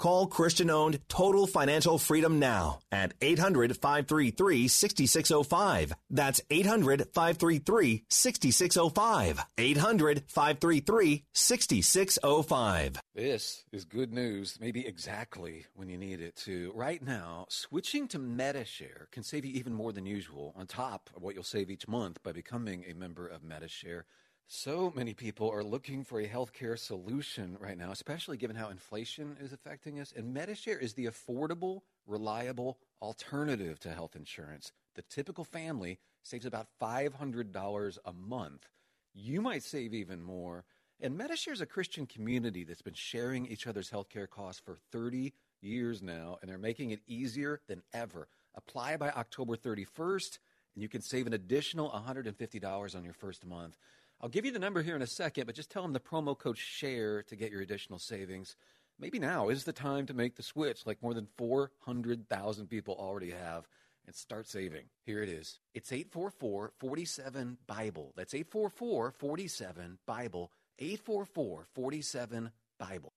Call 0.00 0.28
Christian 0.28 0.70
owned 0.70 0.98
Total 1.10 1.46
Financial 1.46 1.98
Freedom 1.98 2.38
now 2.38 2.78
at 2.90 3.12
800 3.20 3.76
533 3.76 4.66
6605. 4.66 5.92
That's 6.08 6.40
800 6.48 7.08
533 7.12 8.04
6605. 8.08 9.44
800 9.58 10.22
533 10.26 11.24
6605. 11.34 13.00
This 13.14 13.64
is 13.72 13.84
good 13.84 14.14
news, 14.14 14.56
maybe 14.58 14.86
exactly 14.86 15.66
when 15.74 15.90
you 15.90 15.98
need 15.98 16.22
it 16.22 16.34
to. 16.46 16.72
Right 16.74 17.02
now, 17.02 17.44
switching 17.50 18.08
to 18.08 18.18
MediShare 18.18 19.10
can 19.10 19.22
save 19.22 19.44
you 19.44 19.52
even 19.52 19.74
more 19.74 19.92
than 19.92 20.06
usual 20.06 20.54
on 20.56 20.66
top 20.66 21.10
of 21.14 21.22
what 21.22 21.34
you'll 21.34 21.44
save 21.44 21.70
each 21.70 21.86
month 21.86 22.22
by 22.22 22.32
becoming 22.32 22.86
a 22.88 22.94
member 22.94 23.26
of 23.26 23.42
MediShare. 23.42 24.04
So 24.52 24.92
many 24.96 25.14
people 25.14 25.48
are 25.48 25.62
looking 25.62 26.02
for 26.02 26.18
a 26.18 26.26
healthcare 26.26 26.76
solution 26.76 27.56
right 27.60 27.78
now, 27.78 27.92
especially 27.92 28.36
given 28.36 28.56
how 28.56 28.68
inflation 28.68 29.36
is 29.40 29.52
affecting 29.52 30.00
us. 30.00 30.12
And 30.14 30.34
MediShare 30.36 30.82
is 30.82 30.94
the 30.94 31.06
affordable, 31.06 31.82
reliable 32.04 32.76
alternative 33.00 33.78
to 33.78 33.92
health 33.92 34.16
insurance. 34.16 34.72
The 34.96 35.02
typical 35.02 35.44
family 35.44 36.00
saves 36.24 36.46
about 36.46 36.66
$500 36.82 37.98
a 38.04 38.12
month. 38.12 38.66
You 39.14 39.40
might 39.40 39.62
save 39.62 39.94
even 39.94 40.20
more. 40.20 40.64
And 41.00 41.16
MediShare 41.16 41.52
is 41.52 41.60
a 41.60 41.66
Christian 41.66 42.06
community 42.06 42.64
that's 42.64 42.82
been 42.82 42.92
sharing 42.92 43.46
each 43.46 43.68
other's 43.68 43.90
healthcare 43.90 44.28
costs 44.28 44.60
for 44.60 44.78
30 44.90 45.32
years 45.60 46.02
now, 46.02 46.38
and 46.42 46.50
they're 46.50 46.58
making 46.58 46.90
it 46.90 47.02
easier 47.06 47.60
than 47.68 47.82
ever. 47.94 48.26
Apply 48.56 48.96
by 48.96 49.10
October 49.10 49.54
31st, 49.54 50.40
and 50.74 50.82
you 50.82 50.88
can 50.88 51.02
save 51.02 51.28
an 51.28 51.34
additional 51.34 51.88
$150 51.90 52.96
on 52.96 53.04
your 53.04 53.14
first 53.14 53.46
month. 53.46 53.76
I'll 54.22 54.28
give 54.28 54.44
you 54.44 54.52
the 54.52 54.58
number 54.58 54.82
here 54.82 54.96
in 54.96 55.02
a 55.02 55.06
second, 55.06 55.46
but 55.46 55.54
just 55.54 55.70
tell 55.70 55.82
them 55.82 55.94
the 55.94 56.00
promo 56.00 56.38
code 56.38 56.58
SHARE 56.58 57.22
to 57.28 57.36
get 57.36 57.50
your 57.50 57.62
additional 57.62 57.98
savings. 57.98 58.54
Maybe 58.98 59.18
now 59.18 59.48
is 59.48 59.64
the 59.64 59.72
time 59.72 60.04
to 60.06 60.14
make 60.14 60.36
the 60.36 60.42
switch, 60.42 60.84
like 60.84 61.02
more 61.02 61.14
than 61.14 61.26
400,000 61.38 62.66
people 62.66 62.96
already 62.98 63.30
have, 63.30 63.66
and 64.06 64.14
start 64.14 64.46
saving. 64.46 64.84
Here 65.06 65.22
it 65.22 65.30
is. 65.30 65.58
It's 65.72 65.90
844 65.90 66.72
47 66.78 67.56
Bible. 67.66 68.12
That's 68.14 68.34
844 68.34 69.12
47 69.12 69.98
Bible. 70.04 70.52
844 70.78 71.66
47 71.74 72.50
Bible. 72.78 73.14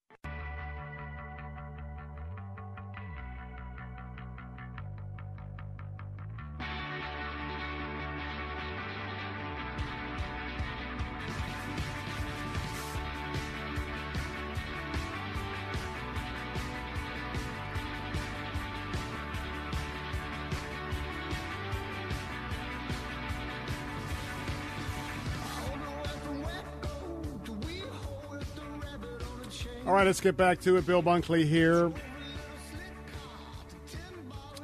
Right, 30.04 30.08
let's 30.08 30.20
get 30.20 30.36
back 30.36 30.60
to 30.60 30.76
it. 30.76 30.86
Bill 30.86 31.02
Bunkley 31.02 31.46
here. 31.46 31.90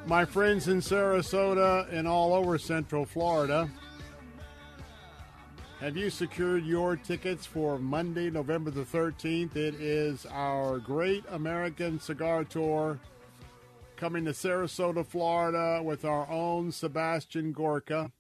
My 0.06 0.26
friends 0.26 0.68
in 0.68 0.80
Sarasota 0.80 1.90
and 1.94 2.06
all 2.06 2.34
over 2.34 2.58
Central 2.58 3.06
Florida, 3.06 3.70
have 5.80 5.96
you 5.96 6.10
secured 6.10 6.66
your 6.66 6.98
tickets 6.98 7.46
for 7.46 7.80
Monday, 7.80 8.30
November 8.30 8.70
the 8.70 8.84
13th? 8.84 9.56
It 9.56 9.76
is 9.76 10.26
our 10.26 10.78
Great 10.78 11.24
American 11.30 12.02
Cigar 12.02 12.44
Tour 12.44 13.00
coming 13.96 14.26
to 14.26 14.32
Sarasota, 14.32 15.06
Florida 15.06 15.82
with 15.82 16.04
our 16.04 16.30
own 16.30 16.70
Sebastian 16.70 17.54
Gorka. 17.54 18.12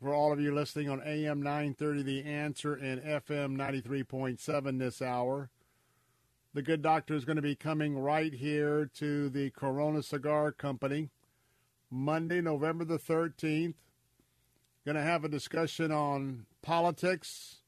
For 0.00 0.12
all 0.12 0.32
of 0.32 0.40
you 0.40 0.52
listening 0.52 0.88
on 0.88 1.02
AM 1.04 1.40
930 1.40 2.02
The 2.02 2.24
Answer 2.24 2.74
and 2.74 3.00
FM 3.00 3.56
93.7 3.56 4.78
this 4.80 5.00
hour, 5.00 5.50
the 6.58 6.62
good 6.62 6.82
doctor 6.82 7.14
is 7.14 7.24
going 7.24 7.36
to 7.36 7.40
be 7.40 7.54
coming 7.54 7.96
right 7.96 8.34
here 8.34 8.90
to 8.92 9.28
the 9.28 9.48
Corona 9.50 10.02
Cigar 10.02 10.50
Company 10.50 11.08
Monday, 11.88 12.40
November 12.40 12.84
the 12.84 12.98
13th. 12.98 13.74
Going 14.84 14.96
to 14.96 15.00
have 15.00 15.22
a 15.22 15.28
discussion 15.28 15.92
on 15.92 16.46
politics 16.60 17.58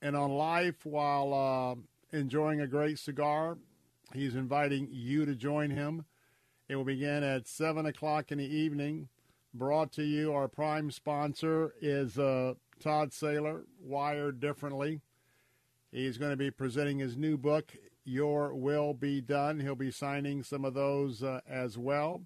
and 0.00 0.14
on 0.14 0.30
life 0.30 0.86
while 0.86 1.34
uh, 1.34 2.16
enjoying 2.16 2.60
a 2.60 2.68
great 2.68 3.00
cigar. 3.00 3.58
He's 4.12 4.36
inviting 4.36 4.86
you 4.92 5.26
to 5.26 5.34
join 5.34 5.70
him. 5.70 6.04
It 6.68 6.76
will 6.76 6.84
begin 6.84 7.24
at 7.24 7.48
7 7.48 7.84
o'clock 7.84 8.30
in 8.30 8.38
the 8.38 8.46
evening. 8.46 9.08
Brought 9.52 9.90
to 9.94 10.04
you, 10.04 10.32
our 10.32 10.46
prime 10.46 10.92
sponsor 10.92 11.74
is 11.80 12.16
uh, 12.16 12.54
Todd 12.78 13.10
Saylor, 13.10 13.62
Wired 13.82 14.38
Differently. 14.38 15.00
He's 15.90 16.18
going 16.18 16.32
to 16.32 16.36
be 16.36 16.50
presenting 16.50 16.98
his 16.98 17.16
new 17.16 17.36
book, 17.36 17.72
Your 18.04 18.54
Will 18.54 18.94
Be 18.94 19.20
Done. 19.20 19.60
He'll 19.60 19.74
be 19.74 19.90
signing 19.90 20.42
some 20.42 20.64
of 20.64 20.74
those 20.74 21.22
uh, 21.22 21.40
as 21.48 21.78
well. 21.78 22.22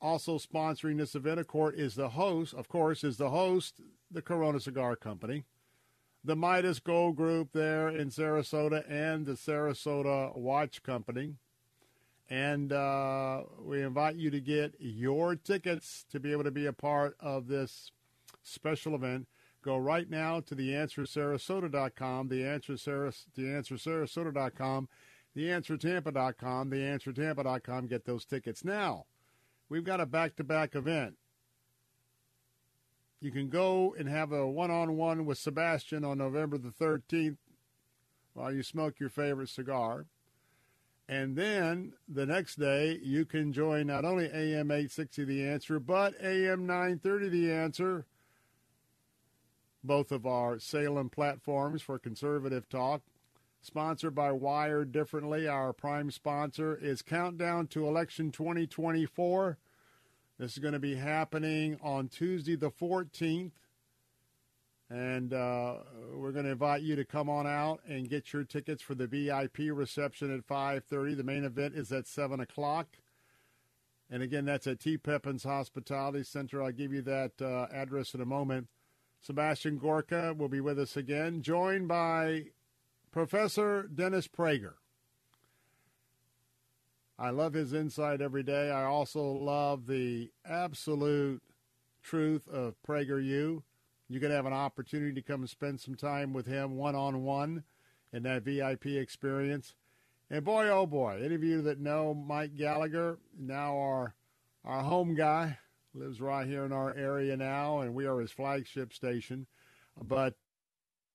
Also 0.00 0.38
sponsoring 0.38 0.98
this 0.98 1.14
event, 1.14 1.38
of 1.38 1.46
course, 1.46 1.74
is 1.76 1.94
the 1.94 2.10
host. 2.10 2.54
Of 2.54 2.68
course, 2.68 3.04
is 3.04 3.18
the 3.18 3.30
host, 3.30 3.80
the 4.10 4.22
Corona 4.22 4.58
Cigar 4.58 4.96
Company, 4.96 5.44
the 6.24 6.36
Midas 6.36 6.80
Gold 6.80 7.16
Group 7.16 7.52
there 7.52 7.88
in 7.88 8.10
Sarasota, 8.10 8.84
and 8.90 9.26
the 9.26 9.32
Sarasota 9.32 10.36
Watch 10.36 10.82
Company. 10.82 11.34
And 12.28 12.72
uh, 12.72 13.42
we 13.60 13.82
invite 13.82 14.16
you 14.16 14.30
to 14.30 14.40
get 14.40 14.74
your 14.78 15.36
tickets 15.36 16.04
to 16.10 16.18
be 16.18 16.32
able 16.32 16.44
to 16.44 16.50
be 16.50 16.66
a 16.66 16.72
part 16.72 17.16
of 17.20 17.46
this 17.46 17.92
special 18.42 18.94
event. 18.94 19.28
Go 19.62 19.76
right 19.76 20.10
now 20.10 20.40
to 20.40 20.56
theanswersarasota.com, 20.56 22.28
theanswersarasota.com, 22.28 23.28
theanswersarasota.com, 23.38 24.88
theanswertampa.com, 25.36 26.70
theanswertampa.com. 26.70 27.86
Get 27.86 28.04
those 28.04 28.24
tickets. 28.24 28.64
Now, 28.64 29.06
we've 29.68 29.84
got 29.84 30.00
a 30.00 30.06
back-to-back 30.06 30.74
event. 30.74 31.14
You 33.20 33.30
can 33.30 33.48
go 33.48 33.94
and 33.96 34.08
have 34.08 34.32
a 34.32 34.48
one-on-one 34.48 35.24
with 35.26 35.38
Sebastian 35.38 36.04
on 36.04 36.18
November 36.18 36.58
the 36.58 36.70
13th 36.70 37.36
while 38.34 38.52
you 38.52 38.64
smoke 38.64 38.98
your 38.98 39.10
favorite 39.10 39.48
cigar. 39.48 40.06
And 41.08 41.36
then 41.36 41.92
the 42.08 42.26
next 42.26 42.56
day, 42.56 42.98
you 43.00 43.24
can 43.24 43.52
join 43.52 43.86
not 43.86 44.04
only 44.04 44.26
AM 44.26 44.72
860 44.72 45.24
The 45.24 45.46
Answer, 45.46 45.78
but 45.78 46.14
AM 46.20 46.66
930 46.66 47.28
The 47.28 47.52
Answer, 47.52 48.06
both 49.84 50.12
of 50.12 50.26
our 50.26 50.58
Salem 50.58 51.08
platforms 51.08 51.82
for 51.82 51.98
conservative 51.98 52.68
talk. 52.68 53.02
Sponsored 53.60 54.14
by 54.14 54.32
Wired 54.32 54.90
Differently. 54.90 55.46
Our 55.46 55.72
prime 55.72 56.10
sponsor 56.10 56.76
is 56.76 57.00
Countdown 57.00 57.68
to 57.68 57.86
Election 57.86 58.32
2024. 58.32 59.56
This 60.38 60.52
is 60.52 60.58
going 60.58 60.72
to 60.72 60.80
be 60.80 60.96
happening 60.96 61.78
on 61.80 62.08
Tuesday, 62.08 62.56
the 62.56 62.70
14th. 62.70 63.52
And 64.90 65.32
uh, 65.32 65.76
we're 66.12 66.32
going 66.32 66.44
to 66.44 66.50
invite 66.50 66.82
you 66.82 66.96
to 66.96 67.04
come 67.04 67.30
on 67.30 67.46
out 67.46 67.80
and 67.88 68.10
get 68.10 68.32
your 68.32 68.44
tickets 68.44 68.82
for 68.82 68.94
the 68.94 69.06
VIP 69.06 69.58
reception 69.72 70.34
at 70.34 70.46
5.30. 70.46 71.16
The 71.16 71.22
main 71.22 71.44
event 71.44 71.74
is 71.76 71.92
at 71.92 72.06
7 72.06 72.40
o'clock. 72.40 72.88
And 74.10 74.22
again, 74.22 74.44
that's 74.44 74.66
at 74.66 74.80
T. 74.80 74.98
Pepin's 74.98 75.44
Hospitality 75.44 76.24
Center. 76.24 76.62
I'll 76.62 76.72
give 76.72 76.92
you 76.92 77.00
that 77.02 77.40
uh, 77.40 77.68
address 77.72 78.12
in 78.12 78.20
a 78.20 78.26
moment. 78.26 78.66
Sebastian 79.22 79.78
Gorka 79.78 80.34
will 80.36 80.48
be 80.48 80.60
with 80.60 80.80
us 80.80 80.96
again, 80.96 81.42
joined 81.42 81.86
by 81.86 82.46
Professor 83.12 83.84
Dennis 83.84 84.26
Prager. 84.26 84.74
I 87.16 87.30
love 87.30 87.52
his 87.52 87.72
insight 87.72 88.20
every 88.20 88.42
day. 88.42 88.72
I 88.72 88.82
also 88.82 89.22
love 89.22 89.86
the 89.86 90.32
absolute 90.44 91.40
truth 92.02 92.48
of 92.48 92.74
PragerU. 92.86 93.62
You 94.08 94.20
could 94.20 94.32
have 94.32 94.46
an 94.46 94.52
opportunity 94.52 95.14
to 95.14 95.22
come 95.22 95.42
and 95.42 95.50
spend 95.50 95.80
some 95.80 95.94
time 95.94 96.32
with 96.32 96.46
him 96.46 96.76
one 96.76 96.96
on 96.96 97.22
one 97.22 97.62
in 98.12 98.24
that 98.24 98.42
VIP 98.42 98.86
experience. 98.86 99.76
And 100.30 100.44
boy, 100.44 100.68
oh 100.68 100.86
boy, 100.86 101.20
any 101.22 101.36
of 101.36 101.44
you 101.44 101.62
that 101.62 101.78
know 101.78 102.12
Mike 102.12 102.56
Gallagher, 102.56 103.18
now 103.38 103.78
our 103.78 104.14
our 104.64 104.82
home 104.82 105.14
guy, 105.14 105.58
lives 105.94 106.20
right 106.20 106.46
here 106.46 106.64
in 106.64 106.72
our 106.72 106.94
area 106.96 107.36
now, 107.36 107.80
and 107.80 107.94
we 107.94 108.06
are 108.06 108.20
his 108.20 108.32
flagship 108.32 108.92
station. 108.92 109.46
But 110.02 110.34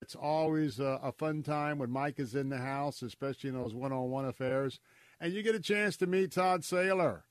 it's 0.01 0.15
always 0.15 0.79
a, 0.79 0.99
a 1.01 1.11
fun 1.11 1.43
time 1.43 1.79
when 1.79 1.89
Mike 1.89 2.19
is 2.19 2.35
in 2.35 2.49
the 2.49 2.57
house, 2.57 3.01
especially 3.01 3.49
in 3.49 3.55
those 3.55 3.73
one-on-one 3.73 4.25
affairs. 4.25 4.79
And 5.19 5.33
you 5.33 5.41
get 5.41 5.55
a 5.55 5.59
chance 5.59 5.97
to 5.97 6.07
meet 6.07 6.31
Todd 6.31 6.61
Saylor, 6.61 7.23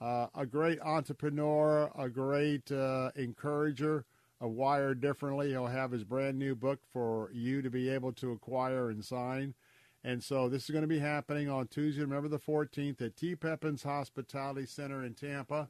uh, 0.00 0.26
a 0.34 0.44
great 0.44 0.80
entrepreneur, 0.80 1.90
a 1.98 2.08
great 2.08 2.70
uh, 2.70 3.10
encourager 3.16 4.04
of 4.40 4.50
Wired 4.50 5.00
Differently. 5.00 5.50
He'll 5.50 5.66
have 5.66 5.92
his 5.92 6.04
brand 6.04 6.38
new 6.38 6.54
book 6.54 6.80
for 6.92 7.30
you 7.32 7.62
to 7.62 7.70
be 7.70 7.88
able 7.88 8.12
to 8.14 8.32
acquire 8.32 8.90
and 8.90 9.04
sign. 9.04 9.54
And 10.02 10.22
so 10.22 10.48
this 10.48 10.64
is 10.64 10.70
going 10.70 10.82
to 10.82 10.88
be 10.88 10.98
happening 10.98 11.50
on 11.50 11.66
Tuesday, 11.66 12.00
November 12.00 12.28
the 12.28 12.38
14th 12.38 13.02
at 13.02 13.16
T. 13.16 13.36
Pepin's 13.36 13.82
Hospitality 13.82 14.64
Center 14.64 15.04
in 15.04 15.14
Tampa, 15.14 15.68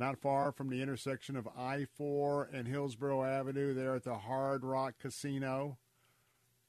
not 0.00 0.18
far 0.18 0.50
from 0.50 0.70
the 0.70 0.80
intersection 0.80 1.36
of 1.36 1.46
I-4 1.46 2.54
and 2.54 2.66
Hillsborough 2.66 3.22
Avenue 3.22 3.74
there 3.74 3.94
at 3.94 4.04
the 4.04 4.16
Hard 4.16 4.64
Rock 4.64 4.94
Casino. 4.98 5.76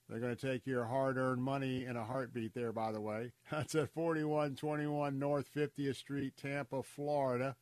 They're 0.10 0.20
going 0.20 0.36
to 0.36 0.52
take 0.52 0.68
your 0.68 0.84
hard-earned 0.84 1.42
money 1.42 1.86
in 1.86 1.96
a 1.96 2.04
heartbeat 2.04 2.54
there, 2.54 2.74
by 2.74 2.92
the 2.92 3.00
way. 3.00 3.32
That's 3.52 3.74
at 3.74 3.94
4121 3.94 5.18
North 5.18 5.48
50th 5.56 5.96
Street, 5.96 6.34
Tampa, 6.36 6.84
Florida. 6.84 7.56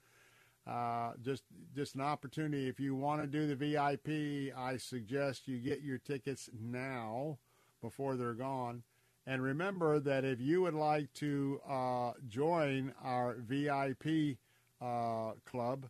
Uh, 0.65 1.11
just 1.21 1.43
just 1.75 1.93
an 1.93 2.01
opportunity. 2.01 2.67
If 2.67 2.79
you 2.79 2.95
want 2.95 3.21
to 3.21 3.27
do 3.27 3.47
the 3.47 3.55
VIP, 3.55 4.55
I 4.57 4.77
suggest 4.77 5.47
you 5.47 5.57
get 5.57 5.81
your 5.81 5.99
tickets 5.99 6.49
now 6.59 7.37
before 7.81 8.15
they're 8.15 8.33
gone. 8.33 8.81
And 9.27 9.43
remember 9.43 9.99
that 9.99 10.25
if 10.25 10.41
you 10.41 10.63
would 10.63 10.73
like 10.73 11.13
to 11.13 11.61
uh, 11.67 12.11
join 12.27 12.93
our 13.03 13.35
VIP 13.35 14.37
club, 14.80 15.85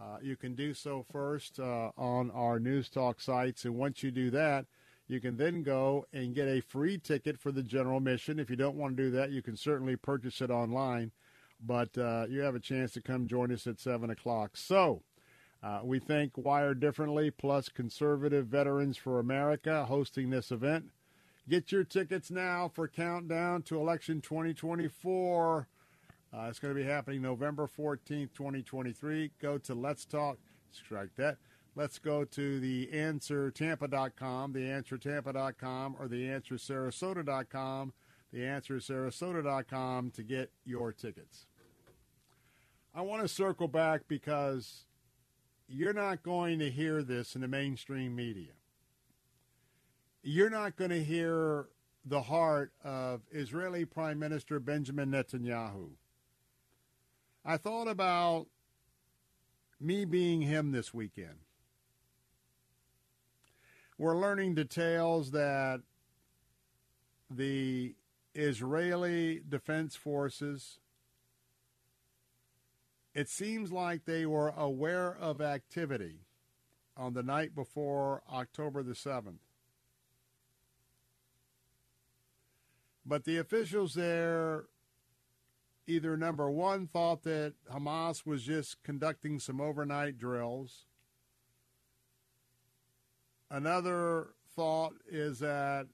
uh, 0.00 0.18
you 0.20 0.36
can 0.36 0.54
do 0.54 0.74
so 0.74 1.04
first 1.10 1.58
uh, 1.60 1.90
on 1.96 2.30
our 2.32 2.58
News 2.58 2.88
Talk 2.88 3.20
sites. 3.20 3.64
And 3.64 3.76
once 3.76 4.02
you 4.02 4.10
do 4.10 4.30
that, 4.30 4.66
you 5.06 5.20
can 5.20 5.36
then 5.36 5.62
go 5.62 6.06
and 6.12 6.34
get 6.34 6.48
a 6.48 6.60
free 6.60 6.98
ticket 6.98 7.38
for 7.38 7.52
the 7.52 7.62
general 7.62 8.00
mission. 8.00 8.38
If 8.38 8.50
you 8.50 8.56
don't 8.56 8.76
want 8.76 8.96
to 8.96 9.02
do 9.02 9.10
that, 9.12 9.30
you 9.30 9.42
can 9.42 9.56
certainly 9.56 9.96
purchase 9.96 10.40
it 10.40 10.50
online. 10.50 11.12
But 11.64 11.96
uh, 11.96 12.26
you 12.28 12.40
have 12.40 12.54
a 12.54 12.60
chance 12.60 12.92
to 12.92 13.00
come 13.00 13.26
join 13.26 13.52
us 13.52 13.66
at 13.66 13.78
7 13.78 14.10
o'clock. 14.10 14.56
So 14.56 15.02
uh, 15.62 15.80
we 15.84 15.98
thank 15.98 16.36
Wired 16.36 16.80
Differently 16.80 17.30
plus 17.30 17.68
Conservative 17.68 18.46
Veterans 18.46 18.96
for 18.96 19.18
America 19.18 19.86
hosting 19.86 20.30
this 20.30 20.50
event. 20.50 20.90
Get 21.48 21.70
your 21.70 21.84
tickets 21.84 22.30
now 22.30 22.70
for 22.72 22.88
Countdown 22.88 23.62
to 23.62 23.78
Election 23.78 24.20
2024. 24.20 25.68
Uh, 26.34 26.48
it's 26.48 26.58
going 26.58 26.74
to 26.74 26.80
be 26.80 26.86
happening 26.86 27.22
November 27.22 27.68
14th, 27.68 28.32
2023. 28.34 29.30
Go 29.40 29.56
to 29.58 29.74
Let's 29.74 30.04
Talk, 30.04 30.38
strike 30.72 31.14
that. 31.16 31.36
Let's 31.76 31.98
go 31.98 32.24
to 32.24 32.60
the 32.60 32.88
answertampa.com, 32.92 34.52
the 34.52 34.60
answertampa.com, 34.60 35.96
or 35.98 36.08
the 36.08 36.24
answersarasota.com, 36.24 37.92
the 38.32 38.38
answersarasota.com 38.40 40.10
to 40.10 40.22
get 40.22 40.50
your 40.64 40.92
tickets. 40.92 41.46
I 42.94 43.02
want 43.02 43.22
to 43.22 43.28
circle 43.28 43.68
back 43.68 44.02
because 44.08 44.86
you're 45.68 45.92
not 45.92 46.22
going 46.24 46.58
to 46.58 46.70
hear 46.70 47.02
this 47.02 47.36
in 47.36 47.42
the 47.42 47.48
mainstream 47.48 48.14
media. 48.16 48.52
You're 50.22 50.50
not 50.50 50.76
going 50.76 50.90
to 50.90 51.02
hear 51.02 51.68
the 52.04 52.22
heart 52.22 52.72
of 52.82 53.20
Israeli 53.30 53.84
Prime 53.84 54.18
Minister 54.18 54.58
Benjamin 54.58 55.10
Netanyahu. 55.10 55.90
I 57.44 57.56
thought 57.56 57.88
about 57.88 58.46
me 59.80 60.04
being 60.04 60.42
him 60.42 60.72
this 60.72 60.94
weekend. 60.94 61.40
We're 63.98 64.16
learning 64.16 64.54
details 64.54 65.30
that 65.32 65.82
the 67.30 67.94
Israeli 68.34 69.42
Defense 69.48 69.94
Forces 69.94 70.78
it 73.14 73.28
seems 73.28 73.70
like 73.70 74.04
they 74.04 74.26
were 74.26 74.48
aware 74.48 75.16
of 75.16 75.40
activity 75.40 76.26
on 76.96 77.14
the 77.14 77.22
night 77.22 77.54
before 77.54 78.22
October 78.32 78.82
the 78.82 78.94
7th. 78.94 79.38
But 83.06 83.24
the 83.24 83.38
officials 83.38 83.94
there 83.94 84.64
either 85.86 86.16
number 86.16 86.50
one 86.50 86.86
thought 86.86 87.22
that 87.24 87.54
Hamas 87.70 88.24
was 88.26 88.42
just 88.42 88.82
conducting 88.82 89.38
some 89.38 89.60
overnight 89.60 90.18
drills. 90.18 90.86
Another 93.50 94.28
thought 94.54 94.94
is 95.08 95.38
that 95.40 95.86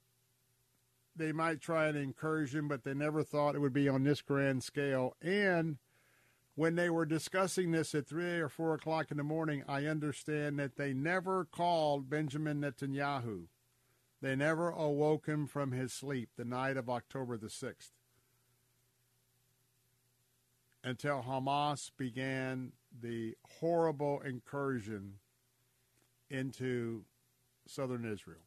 they 1.17 1.33
might 1.33 1.61
try 1.61 1.89
an 1.89 1.97
incursion, 1.97 2.69
but 2.69 2.85
they 2.85 2.95
never 2.95 3.23
thought 3.23 3.55
it 3.55 3.61
would 3.61 3.73
be 3.73 3.89
on 3.89 4.05
this 4.05 4.23
grand 4.23 4.63
scale. 4.63 5.17
And 5.21 5.79
when 6.55 6.77
they 6.77 6.89
were 6.89 7.05
discussing 7.07 7.73
this 7.73 7.95
at 7.95 8.07
3 8.07 8.41
or 8.41 8.49
4 8.49 8.75
o'clock 8.75 9.11
in 9.11 9.17
the 9.17 9.25
morning, 9.25 9.65
I 9.69 9.87
understand 9.87 10.59
that 10.59 10.77
they 10.77 10.95
never 10.95 11.45
called 11.45 12.09
Benjamin 12.09 12.61
Netanyahu. 12.61 13.47
They 14.23 14.37
never 14.37 14.71
awoke 14.71 15.27
him 15.27 15.47
from 15.47 15.73
his 15.73 15.93
sleep 15.93 16.31
the 16.37 16.45
night 16.45 16.77
of 16.77 16.89
October 16.89 17.37
the 17.37 17.49
6th 17.49 17.91
until 20.83 21.23
Hamas 21.23 21.91
began 21.97 22.73
the 23.03 23.37
horrible 23.61 24.21
incursion 24.21 25.15
into 26.29 27.05
southern 27.67 28.05
Israel. 28.05 28.47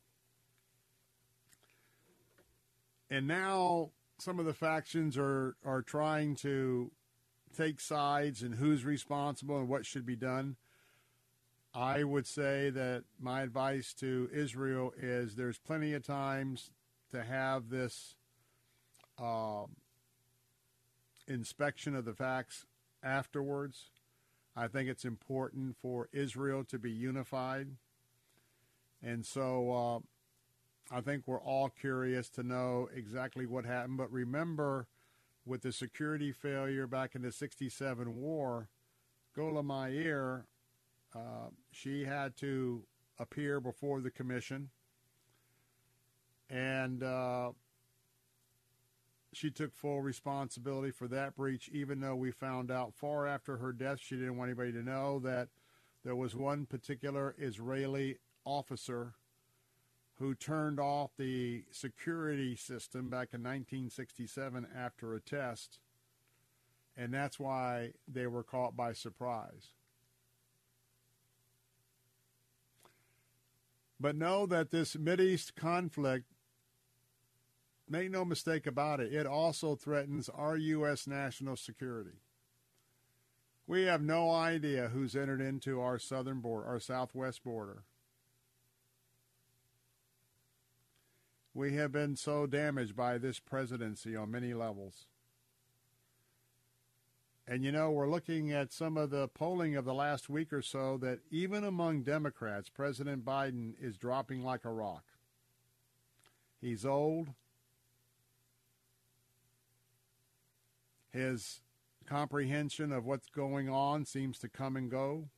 And 3.10 3.28
now 3.28 3.92
some 4.18 4.40
of 4.40 4.46
the 4.46 4.54
factions 4.54 5.18
are, 5.18 5.56
are 5.64 5.82
trying 5.82 6.36
to 6.38 6.92
take 7.56 7.80
sides 7.80 8.42
and 8.42 8.56
who's 8.56 8.84
responsible 8.84 9.60
and 9.60 9.70
what 9.70 9.86
should 9.86 10.06
be 10.06 10.16
done. 10.16 10.56
I 11.76 12.04
would 12.04 12.28
say 12.28 12.70
that 12.70 13.04
my 13.20 13.42
advice 13.42 13.94
to 13.96 14.30
Israel 14.34 14.94
is 15.00 15.36
there's 15.36 15.58
plenty 15.58 15.94
of 15.94 16.04
times 16.04 16.72
to 17.12 17.24
have 17.24 17.70
this 17.70 18.16
uh, 19.20 19.66
inspection 21.28 21.96
of 21.96 22.06
the 22.06 22.14
facts 22.14 22.66
afterwards. 23.02 23.90
I 24.56 24.68
think 24.68 24.90
it's 24.90 25.06
important 25.06 25.78
for 25.82 26.10
Israel 26.12 26.64
to 26.66 26.78
be 26.78 26.92
unified. 26.92 27.70
And 29.02 29.26
so 29.26 29.72
uh, 30.92 30.96
I 30.96 31.02
think 31.02 31.24
we're 31.26 31.42
all 31.42 31.70
curious 31.70 32.30
to 32.30 32.44
know 32.44 32.90
exactly 32.94 33.46
what 33.46 33.66
happened. 33.66 33.98
But 33.98 34.12
remember, 34.12 34.88
with 35.46 35.62
the 35.62 35.72
security 35.72 36.32
failure 36.32 36.88
back 36.88 37.16
in 37.16 37.22
the 37.22 37.32
67 37.32 38.16
war, 38.16 38.70
Golda 39.36 39.64
Meir, 39.64 40.46
uh, 41.16 41.50
she 41.72 42.06
had 42.06 42.38
to 42.38 42.84
appear 43.20 43.60
before 43.60 44.02
the 44.02 44.12
commission. 44.12 44.70
And 46.50 47.02
uh, 47.02 47.52
she 49.36 49.52
took 49.52 49.74
full 49.76 50.02
responsibility 50.02 50.92
for 50.92 51.08
that 51.08 51.36
breach, 51.36 51.70
even 51.70 52.00
though 52.00 52.16
we 52.16 52.32
found 52.32 52.72
out 52.72 52.94
far 52.94 53.28
after 53.28 53.58
her 53.58 53.72
death, 53.72 54.00
she 54.02 54.16
didn't 54.16 54.38
want 54.38 54.50
anybody 54.50 54.72
to 54.72 54.84
know 54.84 55.20
that 55.20 55.50
there 56.04 56.16
was 56.16 56.36
one 56.36 56.66
particular 56.66 57.36
Israeli 57.38 58.18
officer 58.46 59.14
who 60.20 60.36
turned 60.36 60.80
off 60.80 61.12
the 61.18 61.64
security 61.72 62.56
system 62.56 63.10
back 63.10 63.30
in 63.34 63.42
1967 63.42 64.68
after 64.76 65.16
a 65.16 65.20
test, 65.20 65.80
and 66.96 67.14
that's 67.14 67.40
why 67.40 67.94
they 68.08 68.28
were 68.28 68.44
caught 68.44 68.76
by 68.76 68.94
surprise. 68.94 69.74
But 74.00 74.16
know 74.16 74.46
that 74.46 74.70
this 74.72 74.98
East 74.98 75.56
conflict, 75.56 76.26
make 77.94 78.10
no 78.10 78.26
mistake 78.26 78.66
about 78.66 79.00
it, 79.00 79.14
it 79.14 79.28
also 79.28 79.76
threatens 79.76 80.28
our 80.28 80.58
U.S. 80.58 81.06
national 81.06 81.56
security. 81.56 82.18
We 83.68 83.84
have 83.84 84.02
no 84.02 84.32
idea 84.32 84.90
who's 84.90 85.16
entered 85.16 85.42
into 85.42 85.80
our 85.80 86.00
southern 86.00 86.42
border, 86.42 86.68
our 86.68 86.80
southwest 86.80 87.44
border. 87.44 87.84
We 91.54 91.76
have 91.76 91.92
been 91.92 92.16
so 92.16 92.48
damaged 92.48 92.96
by 92.96 93.20
this 93.20 93.40
presidency 93.40 94.16
on 94.16 94.32
many 94.32 94.56
levels. 94.56 95.06
And 97.48 97.64
you 97.64 97.72
know, 97.72 97.92
we're 97.92 98.10
looking 98.10 98.52
at 98.52 98.74
some 98.74 98.98
of 98.98 99.12
the 99.12 99.28
polling 99.28 99.76
of 99.76 99.86
the 99.86 99.94
last 99.94 100.32
week 100.32 100.52
or 100.52 100.64
so 100.64 100.98
that 100.98 101.20
even 101.30 101.64
among 101.64 102.02
Democrats, 102.02 102.70
President 102.70 103.24
Biden 103.24 103.76
is 103.80 103.98
dropping 103.98 104.44
like 104.44 104.66
a 104.66 104.72
rock. 104.72 105.04
He's 106.60 106.86
old. 106.86 107.34
His 111.14 111.62
comprehension 112.06 112.92
of 112.92 113.06
what's 113.06 113.30
going 113.30 113.70
on 113.70 114.06
seems 114.06 114.40
to 114.40 114.50
come 114.50 114.76
and 114.76 114.90
go. 114.90 115.30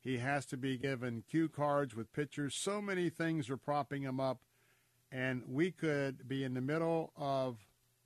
He 0.00 0.18
has 0.18 0.46
to 0.46 0.56
be 0.56 0.78
given 0.78 1.24
cue 1.28 1.48
cards 1.48 1.96
with 1.96 2.12
pictures. 2.12 2.54
So 2.54 2.80
many 2.80 3.10
things 3.10 3.50
are 3.50 3.56
propping 3.56 4.02
him 4.02 4.20
up 4.20 4.40
and 5.10 5.42
we 5.48 5.70
could 5.70 6.28
be 6.28 6.44
in 6.44 6.54
the 6.54 6.60
middle 6.60 7.12
of 7.16 7.56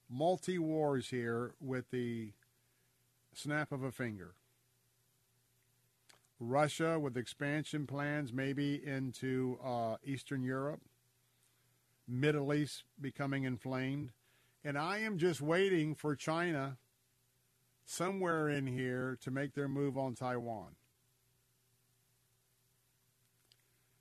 multi 0.09 0.59
wars 0.59 1.09
here 1.09 1.55
with 1.61 1.91
the 1.91 2.33
snap 3.35 3.73
of 3.73 3.83
a 3.83 3.91
finger. 3.91 4.35
Russia 6.39 6.99
with 6.99 7.17
expansion 7.17 7.87
plans 7.87 8.33
maybe 8.33 8.81
into 8.85 9.59
uh, 9.65 9.97
Eastern 10.05 10.43
Europe, 10.43 10.81
Middle 12.09 12.53
East 12.53 12.85
becoming 13.01 13.45
inflamed. 13.45 14.11
And 14.65 14.79
I 14.79 14.99
am 14.99 15.19
just 15.19 15.41
waiting 15.41 15.95
for 15.95 16.15
China 16.15 16.77
somewhere 17.85 18.49
in 18.49 18.67
here 18.67 19.19
to 19.23 19.31
make 19.31 19.55
their 19.55 19.69
move 19.69 19.99
on 19.99 20.15
Taiwan. 20.15 20.77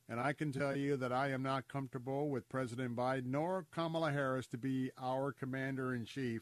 And 0.07 0.19
I 0.19 0.33
can 0.33 0.51
tell 0.51 0.75
you 0.75 0.97
that 0.97 1.13
I 1.13 1.31
am 1.31 1.41
not 1.41 1.69
comfortable 1.69 2.29
with 2.29 2.49
President 2.49 2.95
Biden 2.95 3.27
nor 3.27 3.65
Kamala 3.71 4.11
Harris 4.11 4.45
to 4.47 4.57
be 4.57 4.91
our 5.01 5.31
commander 5.31 5.95
in 5.95 6.05
chief, 6.05 6.41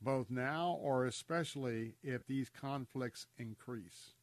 both 0.00 0.30
now 0.30 0.78
or 0.80 1.06
especially 1.06 1.96
if 2.04 2.24
these 2.26 2.48
conflicts 2.48 3.26
increase. 3.36 4.14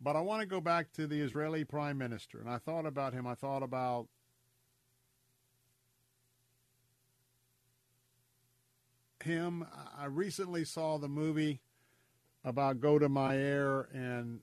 But 0.00 0.16
I 0.16 0.20
want 0.20 0.40
to 0.40 0.46
go 0.46 0.60
back 0.60 0.92
to 0.94 1.06
the 1.06 1.20
Israeli 1.20 1.64
prime 1.64 1.96
minister. 1.96 2.40
And 2.40 2.50
I 2.50 2.58
thought 2.58 2.84
about 2.86 3.12
him. 3.12 3.26
I 3.26 3.34
thought 3.34 3.62
about 3.62 4.08
him. 9.28 9.64
I 9.96 10.06
recently 10.06 10.64
saw 10.64 10.98
the 10.98 11.08
movie 11.08 11.60
about 12.44 12.80
Golda 12.80 13.08
Meir, 13.08 13.88
and 13.92 14.40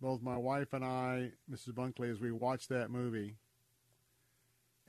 both 0.00 0.22
my 0.22 0.36
wife 0.36 0.72
and 0.72 0.84
I, 0.84 1.32
Mrs. 1.50 1.72
Bunkley, 1.72 2.10
as 2.10 2.20
we 2.20 2.32
watched 2.32 2.68
that 2.70 2.90
movie, 2.90 3.36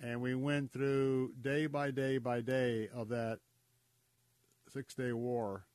and 0.02 0.22
we 0.22 0.36
went 0.36 0.72
through 0.72 1.34
day 1.42 1.68
by 1.68 1.92
day 1.92 2.18
by 2.18 2.42
day 2.42 2.88
of 2.94 3.10
that 3.10 3.40
Six 4.72 4.94
Day 4.94 5.12
War, 5.12 5.66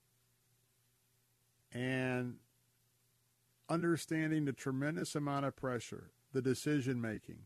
and 1.73 2.37
understanding 3.69 4.45
the 4.45 4.53
tremendous 4.53 5.15
amount 5.15 5.47
of 5.47 5.57
pressure 5.57 6.11
the 6.33 6.43
decision 6.43 7.01
making. 7.01 7.41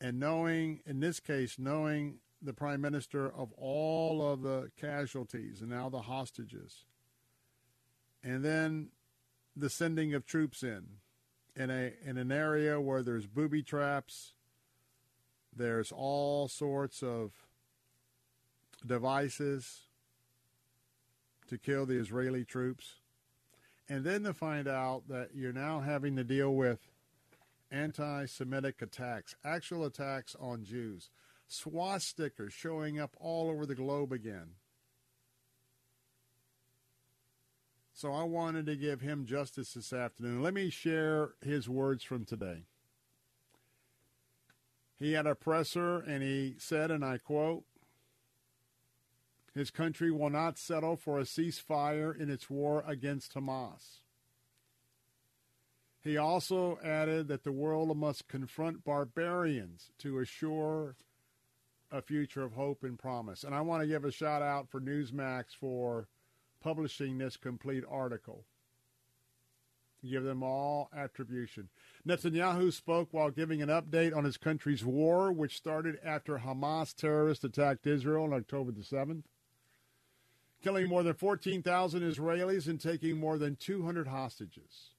And 0.00 0.18
knowing, 0.18 0.80
in 0.86 1.00
this 1.00 1.20
case, 1.20 1.58
knowing 1.58 2.20
the 2.42 2.52
prime 2.52 2.80
minister 2.80 3.30
of 3.32 3.52
all 3.56 4.26
of 4.26 4.42
the 4.42 4.70
casualties 4.80 5.60
and 5.60 5.70
now 5.70 5.88
the 5.88 6.02
hostages. 6.02 6.84
And 8.22 8.44
then 8.44 8.88
the 9.56 9.70
sending 9.70 10.14
of 10.14 10.26
troops 10.26 10.62
in 10.62 10.86
in 11.56 11.70
a 11.70 11.92
in 12.04 12.16
an 12.16 12.32
area 12.32 12.80
where 12.80 13.02
there's 13.02 13.26
booby 13.26 13.62
traps, 13.62 14.34
there's 15.54 15.92
all 15.92 16.48
sorts 16.48 17.02
of 17.02 17.32
devices 18.86 19.82
to 21.48 21.58
kill 21.58 21.84
the 21.84 21.98
Israeli 21.98 22.44
troops. 22.44 22.96
And 23.88 24.04
then 24.04 24.22
to 24.22 24.32
find 24.32 24.68
out 24.68 25.08
that 25.08 25.30
you're 25.34 25.52
now 25.52 25.80
having 25.80 26.14
to 26.16 26.22
deal 26.22 26.54
with 26.54 26.78
anti 27.72 28.26
Semitic 28.26 28.80
attacks, 28.82 29.34
actual 29.44 29.84
attacks 29.84 30.36
on 30.38 30.64
Jews, 30.64 31.10
swastikas 31.50 32.52
showing 32.52 32.98
up 32.98 33.16
all 33.18 33.50
over 33.50 33.66
the 33.66 33.74
globe 33.74 34.12
again. 34.12 34.52
So 37.92 38.12
I 38.12 38.22
wanted 38.22 38.64
to 38.66 38.76
give 38.76 39.02
him 39.02 39.26
justice 39.26 39.74
this 39.74 39.92
afternoon. 39.92 40.42
Let 40.42 40.54
me 40.54 40.70
share 40.70 41.32
his 41.42 41.68
words 41.68 42.02
from 42.02 42.24
today. 42.24 42.64
He 44.98 45.12
had 45.12 45.26
a 45.26 45.34
presser 45.34 45.98
and 45.98 46.22
he 46.22 46.54
said, 46.58 46.90
and 46.90 47.04
I 47.04 47.18
quote, 47.18 47.64
his 49.54 49.70
country 49.70 50.10
will 50.10 50.30
not 50.30 50.58
settle 50.58 50.96
for 50.96 51.18
a 51.18 51.24
ceasefire 51.24 52.16
in 52.18 52.30
its 52.30 52.48
war 52.48 52.84
against 52.86 53.34
Hamas. 53.34 53.98
He 56.02 56.16
also 56.16 56.78
added 56.82 57.28
that 57.28 57.44
the 57.44 57.52
world 57.52 57.94
must 57.96 58.28
confront 58.28 58.84
barbarians 58.84 59.90
to 59.98 60.18
assure 60.18 60.96
a 61.90 62.02
future 62.02 62.42
of 62.42 62.52
hope 62.52 62.82
and 62.82 62.98
promise. 62.98 63.44
And 63.44 63.54
I 63.54 63.60
want 63.60 63.82
to 63.82 63.88
give 63.88 64.04
a 64.04 64.12
shout 64.12 64.42
out 64.42 64.68
for 64.70 64.80
Newsmax 64.80 65.56
for 65.58 66.08
publishing 66.62 67.18
this 67.18 67.36
complete 67.36 67.84
article. 67.88 68.44
Give 70.08 70.22
them 70.22 70.42
all 70.42 70.88
attribution. 70.96 71.68
Netanyahu 72.08 72.72
spoke 72.72 73.08
while 73.10 73.30
giving 73.30 73.60
an 73.60 73.68
update 73.68 74.16
on 74.16 74.24
his 74.24 74.38
country's 74.38 74.84
war, 74.84 75.30
which 75.30 75.56
started 75.56 75.98
after 76.02 76.38
Hamas 76.38 76.94
terrorists 76.94 77.44
attacked 77.44 77.86
Israel 77.86 78.24
on 78.24 78.32
October 78.32 78.72
the 78.72 78.80
7th 78.80 79.24
killing 80.62 80.88
more 80.88 81.02
than 81.02 81.14
14,000 81.14 82.02
Israelis 82.02 82.68
and 82.68 82.80
taking 82.80 83.18
more 83.18 83.38
than 83.38 83.56
200 83.56 84.08
hostages. 84.08 84.90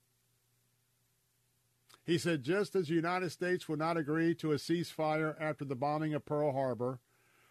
He 2.04 2.18
said 2.18 2.42
just 2.42 2.74
as 2.74 2.88
the 2.88 2.94
United 2.94 3.30
States 3.30 3.68
would 3.68 3.78
not 3.78 3.96
agree 3.96 4.34
to 4.36 4.52
a 4.52 4.56
ceasefire 4.56 5.36
after 5.40 5.64
the 5.64 5.76
bombing 5.76 6.14
of 6.14 6.24
Pearl 6.24 6.52
Harbor 6.52 6.98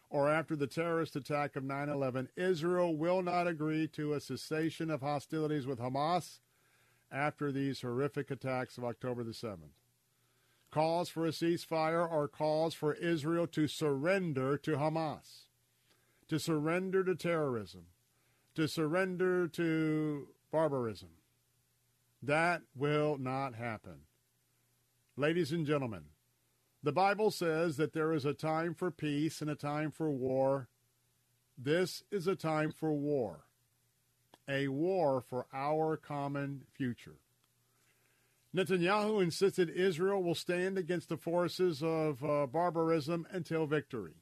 or 0.10 0.30
after 0.30 0.58
the 0.58 0.68
terrorist 0.68 1.16
attack 1.16 1.56
of 1.56 1.64
9 1.64 1.88
11, 1.88 2.30
Israel 2.36 2.96
will 2.96 3.22
not 3.22 3.48
agree 3.48 3.88
to 3.88 4.14
a 4.14 4.20
cessation 4.20 4.90
of 4.90 5.02
hostilities 5.02 5.66
with 5.66 5.80
Hamas 5.80 6.40
after 7.10 7.52
these 7.52 7.82
horrific 7.82 8.30
attacks 8.30 8.78
of 8.78 8.84
October 8.84 9.24
the 9.24 9.32
7th. 9.32 9.72
Calls 10.70 11.10
for 11.10 11.26
a 11.26 11.32
ceasefire 11.32 12.10
are 12.10 12.28
calls 12.28 12.74
for 12.74 12.94
Israel 12.94 13.48
to 13.48 13.68
surrender 13.68 14.58
to 14.58 14.72
Hamas, 14.72 15.46
to 16.28 16.40
surrender 16.40 17.04
to 17.06 17.16
terrorism, 17.16 17.88
to 18.56 18.68
surrender 18.68 19.48
to 19.48 20.28
barbarism. 20.52 21.10
That 22.22 22.62
will 22.76 23.18
not 23.18 23.56
happen. 23.56 24.02
Ladies 25.22 25.52
and 25.52 25.68
gentlemen, 25.68 26.06
the 26.82 26.92
Bible 26.92 27.30
says 27.30 27.78
that 27.78 27.94
there 27.94 28.12
is 28.12 28.26
a 28.26 28.34
time 28.34 28.74
for 28.74 28.90
peace 28.90 29.40
and 29.40 29.52
a 29.52 29.56
time 29.56 29.92
for 29.92 30.10
war. 30.10 30.68
This 31.56 32.02
is 32.10 32.26
a 32.26 32.36
time 32.36 32.72
for 32.72 32.92
war, 32.92 33.46
a 34.50 34.68
war 34.70 35.22
for 35.22 35.46
our 35.54 35.96
common 35.96 36.64
future. 36.74 37.18
Netanyahu 38.56 39.22
insisted 39.22 39.70
Israel 39.70 40.24
will 40.24 40.34
stand 40.34 40.80
against 40.80 41.10
the 41.10 41.18
forces 41.18 41.84
of 41.84 42.24
uh, 42.24 42.48
barbarism 42.48 43.28
until 43.30 43.68
victory. 43.68 44.16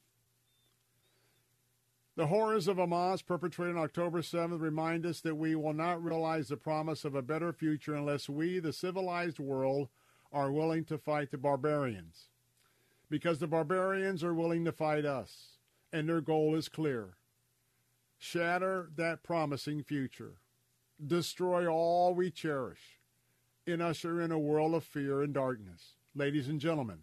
The 2.17 2.27
horrors 2.27 2.67
of 2.67 2.75
Hamas 2.75 3.25
perpetrated 3.25 3.77
on 3.77 3.83
October 3.83 4.21
7th 4.21 4.59
remind 4.59 5.05
us 5.05 5.21
that 5.21 5.35
we 5.35 5.55
will 5.55 5.71
not 5.71 6.03
realize 6.03 6.49
the 6.49 6.57
promise 6.57 7.05
of 7.05 7.15
a 7.15 7.21
better 7.21 7.53
future 7.53 7.93
unless 7.93 8.27
we, 8.27 8.59
the 8.59 8.73
civilized 8.73 9.39
world, 9.39 9.87
are 10.31 10.51
willing 10.51 10.85
to 10.85 10.97
fight 10.97 11.31
the 11.31 11.37
barbarians. 11.37 12.29
Because 13.09 13.39
the 13.39 13.47
barbarians 13.47 14.23
are 14.23 14.33
willing 14.33 14.65
to 14.65 14.71
fight 14.71 15.05
us, 15.05 15.57
and 15.91 16.07
their 16.07 16.21
goal 16.21 16.55
is 16.55 16.69
clear 16.69 17.15
shatter 18.21 18.89
that 18.97 19.23
promising 19.23 19.81
future, 19.81 20.41
destroy 21.05 21.65
all 21.65 22.13
we 22.13 22.29
cherish, 22.29 22.99
and 23.65 23.81
usher 23.81 24.21
in 24.21 24.29
a 24.31 24.37
world 24.37 24.75
of 24.75 24.83
fear 24.83 25.21
and 25.21 25.33
darkness. 25.33 25.93
Ladies 26.13 26.49
and 26.49 26.59
gentlemen, 26.59 26.99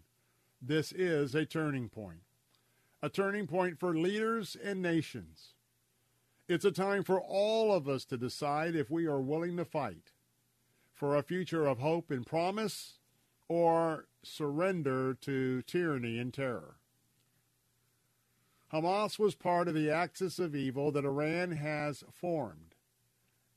this 0.61 0.91
is 0.91 1.33
a 1.33 1.45
turning 1.45 1.89
point 1.89 2.21
a 3.01 3.09
turning 3.09 3.45
point 3.45 3.79
for 3.79 3.95
leaders 3.95 4.57
and 4.63 4.81
nations. 4.81 5.53
It's 6.47 6.65
a 6.65 6.71
time 6.71 7.03
for 7.03 7.21
all 7.21 7.71
of 7.71 7.87
us 7.87 8.05
to 8.05 8.17
decide 8.17 8.75
if 8.75 8.89
we 8.89 9.05
are 9.05 9.21
willing 9.21 9.57
to 9.57 9.65
fight 9.65 10.13
for 10.95 11.15
a 11.15 11.21
future 11.21 11.67
of 11.67 11.79
hope 11.79 12.09
and 12.09 12.25
promise 12.25 12.96
or 13.49 14.05
surrender 14.23 15.13
to 15.13 15.61
tyranny 15.63 16.19
and 16.19 16.33
terror. 16.33 16.75
Hamas 18.73 19.17
was 19.17 19.35
part 19.35 19.67
of 19.67 19.73
the 19.73 19.89
axis 19.89 20.39
of 20.39 20.55
evil 20.55 20.91
that 20.91 21.05
Iran 21.05 21.51
has 21.51 22.03
formed, 22.11 22.75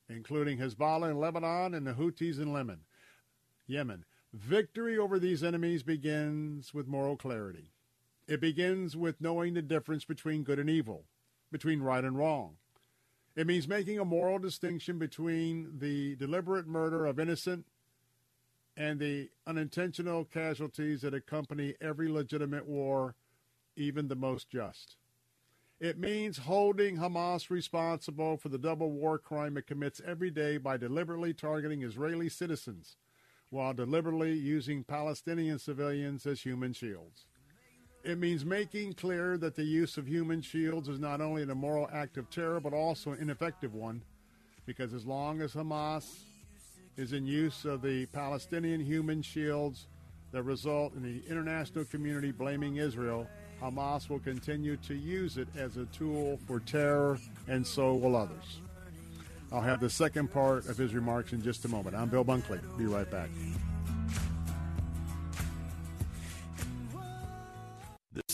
including 0.08 0.58
Hezbollah 0.58 1.10
in 1.10 1.18
Lebanon 1.18 1.74
and 1.74 1.86
the 1.86 1.94
Houthis 1.94 2.40
in 2.40 2.52
Yemen. 2.52 2.80
Yemen. 3.66 4.04
Victory 4.32 4.96
over 4.96 5.18
these 5.18 5.42
enemies 5.42 5.82
begins 5.82 6.72
with 6.72 6.86
moral 6.86 7.16
clarity. 7.16 7.72
It 8.28 8.40
begins 8.40 8.96
with 8.96 9.20
knowing 9.20 9.54
the 9.54 9.62
difference 9.62 10.04
between 10.04 10.44
good 10.44 10.60
and 10.60 10.70
evil, 10.70 11.06
between 11.50 11.82
right 11.82 12.04
and 12.04 12.16
wrong. 12.16 12.54
It 13.34 13.48
means 13.48 13.66
making 13.66 13.98
a 13.98 14.04
moral 14.04 14.38
distinction 14.38 14.98
between 14.98 15.78
the 15.78 16.14
deliberate 16.14 16.68
murder 16.68 17.06
of 17.06 17.18
innocent 17.18 17.66
and 18.76 18.98
the 18.98 19.28
unintentional 19.46 20.24
casualties 20.24 21.02
that 21.02 21.14
accompany 21.14 21.74
every 21.80 22.08
legitimate 22.08 22.66
war, 22.66 23.14
even 23.76 24.08
the 24.08 24.14
most 24.14 24.48
just. 24.48 24.96
It 25.80 25.98
means 25.98 26.36
holding 26.36 26.98
Hamas 26.98 27.48
responsible 27.48 28.36
for 28.36 28.50
the 28.50 28.58
double 28.58 28.90
war 28.90 29.18
crime 29.18 29.56
it 29.56 29.66
commits 29.66 30.00
every 30.06 30.30
day 30.30 30.58
by 30.58 30.76
deliberately 30.76 31.32
targeting 31.32 31.82
Israeli 31.82 32.28
citizens 32.28 32.96
while 33.48 33.74
deliberately 33.74 34.32
using 34.32 34.84
Palestinian 34.84 35.58
civilians 35.58 36.26
as 36.26 36.42
human 36.42 36.72
shields. 36.72 37.26
It 38.04 38.18
means 38.18 38.44
making 38.44 38.94
clear 38.94 39.36
that 39.38 39.56
the 39.56 39.64
use 39.64 39.96
of 39.96 40.06
human 40.06 40.40
shields 40.40 40.88
is 40.88 40.98
not 40.98 41.20
only 41.20 41.42
an 41.42 41.50
immoral 41.50 41.88
act 41.92 42.16
of 42.16 42.30
terror, 42.30 42.60
but 42.60 42.72
also 42.72 43.12
an 43.12 43.20
ineffective 43.20 43.74
one, 43.74 44.02
because 44.64 44.94
as 44.94 45.04
long 45.04 45.42
as 45.42 45.52
Hamas 45.52 46.04
is 46.96 47.12
in 47.12 47.26
use 47.26 47.64
of 47.64 47.82
the 47.82 48.06
Palestinian 48.06 48.80
human 48.80 49.22
shields 49.22 49.86
that 50.32 50.42
result 50.42 50.94
in 50.94 51.02
the 51.02 51.22
international 51.28 51.84
community 51.84 52.30
blaming 52.30 52.76
Israel, 52.76 53.26
Hamas 53.60 54.08
will 54.08 54.20
continue 54.20 54.76
to 54.78 54.94
use 54.94 55.36
it 55.36 55.48
as 55.56 55.76
a 55.76 55.86
tool 55.86 56.38
for 56.46 56.60
terror, 56.60 57.18
and 57.48 57.66
so 57.66 57.94
will 57.94 58.16
others. 58.16 58.60
I'll 59.52 59.60
have 59.60 59.80
the 59.80 59.90
second 59.90 60.32
part 60.32 60.68
of 60.68 60.76
his 60.76 60.94
remarks 60.94 61.32
in 61.32 61.42
just 61.42 61.64
a 61.64 61.68
moment. 61.68 61.96
I'm 61.96 62.08
Bill 62.08 62.24
Bunkley. 62.24 62.60
Be 62.78 62.86
right 62.86 63.10
back. 63.10 63.28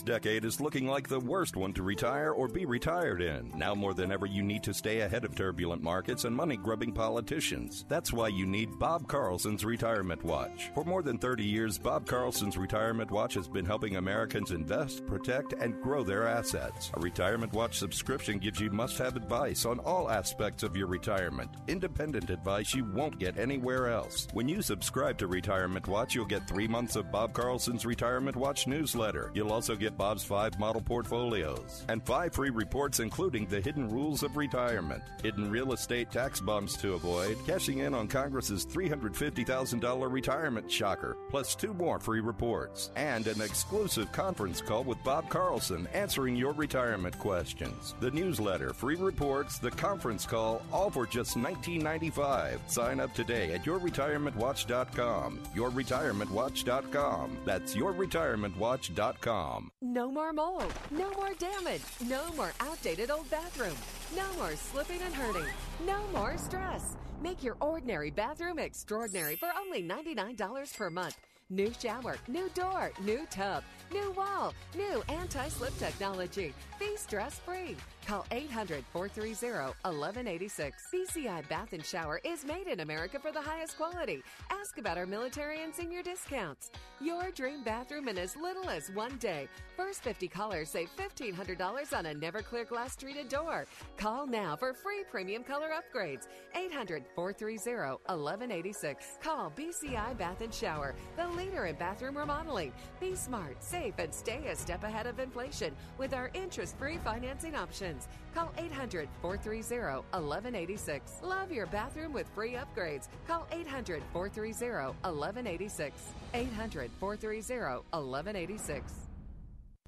Decade 0.06 0.44
is 0.44 0.60
looking 0.60 0.86
like 0.86 1.08
the 1.08 1.18
worst 1.18 1.56
one 1.56 1.72
to 1.74 1.82
retire 1.82 2.30
or 2.30 2.46
be 2.46 2.64
retired 2.64 3.20
in. 3.20 3.52
Now 3.56 3.74
more 3.74 3.92
than 3.92 4.12
ever, 4.12 4.24
you 4.24 4.42
need 4.42 4.62
to 4.62 4.72
stay 4.72 5.00
ahead 5.00 5.24
of 5.24 5.34
turbulent 5.34 5.82
markets 5.82 6.24
and 6.24 6.34
money 6.34 6.56
grubbing 6.56 6.92
politicians. 6.92 7.84
That's 7.88 8.12
why 8.12 8.28
you 8.28 8.46
need 8.46 8.78
Bob 8.78 9.08
Carlson's 9.08 9.64
Retirement 9.64 10.22
Watch. 10.22 10.70
For 10.74 10.84
more 10.84 11.02
than 11.02 11.18
30 11.18 11.44
years, 11.44 11.76
Bob 11.76 12.06
Carlson's 12.06 12.56
Retirement 12.56 13.10
Watch 13.10 13.34
has 13.34 13.48
been 13.48 13.66
helping 13.66 13.96
Americans 13.96 14.52
invest, 14.52 15.04
protect, 15.06 15.54
and 15.54 15.82
grow 15.82 16.04
their 16.04 16.28
assets. 16.28 16.92
A 16.94 17.00
Retirement 17.00 17.52
Watch 17.52 17.76
subscription 17.76 18.38
gives 18.38 18.60
you 18.60 18.70
must 18.70 18.98
have 18.98 19.16
advice 19.16 19.66
on 19.66 19.80
all 19.80 20.08
aspects 20.08 20.62
of 20.62 20.76
your 20.76 20.86
retirement. 20.86 21.50
Independent 21.66 22.30
advice 22.30 22.74
you 22.74 22.84
won't 22.84 23.18
get 23.18 23.38
anywhere 23.38 23.88
else. 23.88 24.28
When 24.32 24.48
you 24.48 24.62
subscribe 24.62 25.18
to 25.18 25.26
Retirement 25.26 25.88
Watch, 25.88 26.14
you'll 26.14 26.26
get 26.26 26.46
three 26.46 26.68
months 26.68 26.94
of 26.94 27.10
Bob 27.10 27.32
Carlson's 27.32 27.84
Retirement 27.84 28.36
Watch 28.36 28.68
newsletter. 28.68 29.32
You'll 29.34 29.52
also 29.52 29.74
get 29.74 29.95
Bob's 29.96 30.24
five 30.24 30.58
model 30.58 30.82
portfolios, 30.82 31.84
and 31.88 32.04
five 32.04 32.34
free 32.34 32.50
reports 32.50 33.00
including 33.00 33.46
the 33.46 33.60
hidden 33.60 33.88
rules 33.88 34.22
of 34.22 34.36
retirement, 34.36 35.02
hidden 35.22 35.50
real 35.50 35.72
estate 35.72 36.10
tax 36.10 36.40
bumps 36.40 36.76
to 36.76 36.94
avoid, 36.94 37.36
cashing 37.46 37.78
in 37.78 37.94
on 37.94 38.08
Congress's 38.08 38.66
$350,000 38.66 40.10
retirement 40.12 40.70
shocker, 40.70 41.16
plus 41.30 41.54
two 41.54 41.72
more 41.74 41.98
free 41.98 42.20
reports, 42.20 42.90
and 42.96 43.26
an 43.26 43.40
exclusive 43.40 44.10
conference 44.12 44.60
call 44.60 44.84
with 44.84 45.02
Bob 45.04 45.28
Carlson 45.28 45.88
answering 45.92 46.36
your 46.36 46.52
retirement 46.52 47.18
questions. 47.18 47.94
The 48.00 48.10
newsletter, 48.10 48.72
free 48.72 48.96
reports, 48.96 49.58
the 49.58 49.70
conference 49.70 50.26
call, 50.26 50.62
all 50.72 50.90
for 50.90 51.06
just 51.06 51.36
$19.95. 51.36 52.58
Sign 52.68 53.00
up 53.00 53.14
today 53.14 53.52
at 53.52 53.64
yourretirementwatch.com. 53.64 55.40
Yourretirementwatch.com. 55.54 57.38
That's 57.44 57.74
yourretirementwatch.com. 57.74 59.70
No 59.86 60.10
more 60.10 60.32
mold. 60.32 60.72
No 60.90 61.12
more 61.12 61.32
damage. 61.38 61.82
No 62.08 62.28
more 62.32 62.52
outdated 62.58 63.08
old 63.08 63.30
bathroom. 63.30 63.76
No 64.16 64.24
more 64.36 64.56
slipping 64.56 65.00
and 65.00 65.14
hurting. 65.14 65.46
No 65.86 66.00
more 66.12 66.36
stress. 66.38 66.96
Make 67.22 67.44
your 67.44 67.56
ordinary 67.60 68.10
bathroom 68.10 68.58
extraordinary 68.58 69.36
for 69.36 69.48
only 69.56 69.84
$99 69.84 70.76
per 70.76 70.90
month. 70.90 71.18
New 71.50 71.72
shower, 71.80 72.16
new 72.26 72.48
door, 72.48 72.90
new 73.04 73.26
tub, 73.30 73.62
new 73.92 74.10
wall, 74.10 74.52
new 74.74 75.04
anti 75.08 75.46
slip 75.46 75.78
technology. 75.78 76.52
Be 76.80 76.96
stress 76.96 77.38
free. 77.38 77.76
Call 78.06 78.24
800 78.30 78.84
430 78.92 79.74
1186. 79.82 80.84
BCI 80.94 81.48
Bath 81.48 81.72
and 81.72 81.84
Shower 81.84 82.20
is 82.22 82.44
made 82.44 82.68
in 82.68 82.78
America 82.78 83.18
for 83.18 83.32
the 83.32 83.40
highest 83.40 83.76
quality. 83.76 84.22
Ask 84.48 84.78
about 84.78 84.96
our 84.96 85.06
military 85.06 85.64
and 85.64 85.74
senior 85.74 86.04
discounts. 86.04 86.70
Your 87.00 87.32
dream 87.32 87.64
bathroom 87.64 88.06
in 88.06 88.16
as 88.16 88.36
little 88.36 88.70
as 88.70 88.90
one 88.90 89.16
day. 89.16 89.48
First 89.76 90.04
50 90.04 90.28
callers 90.28 90.70
save 90.70 90.88
$1,500 90.96 91.98
on 91.98 92.06
a 92.06 92.14
never 92.14 92.42
clear 92.42 92.64
glass 92.64 92.94
treated 92.94 93.28
door. 93.28 93.66
Call 93.96 94.24
now 94.24 94.54
for 94.54 94.72
free 94.72 95.02
premium 95.10 95.42
color 95.42 95.70
upgrades. 95.70 96.28
800 96.54 97.02
430 97.16 97.98
1186. 98.06 99.18
Call 99.20 99.52
BCI 99.56 100.16
Bath 100.16 100.42
and 100.42 100.54
Shower, 100.54 100.94
the 101.16 101.26
leader 101.30 101.66
in 101.66 101.74
bathroom 101.74 102.16
remodeling. 102.16 102.72
Be 103.00 103.16
smart, 103.16 103.62
safe, 103.64 103.94
and 103.98 104.14
stay 104.14 104.46
a 104.46 104.54
step 104.54 104.84
ahead 104.84 105.06
of 105.06 105.18
inflation 105.18 105.74
with 105.98 106.14
our 106.14 106.30
interest 106.34 106.78
free 106.78 106.98
financing 106.98 107.56
options. 107.56 107.95
Call 108.34 108.52
800 108.58 109.08
430 109.22 110.02
1186. 110.12 111.12
Love 111.22 111.50
your 111.50 111.66
bathroom 111.66 112.12
with 112.12 112.28
free 112.34 112.52
upgrades. 112.52 113.08
Call 113.26 113.46
800 113.50 114.02
430 114.12 114.94
1186. 115.02 115.94
800 116.34 116.90
430 117.00 117.84
1186. 117.90 118.92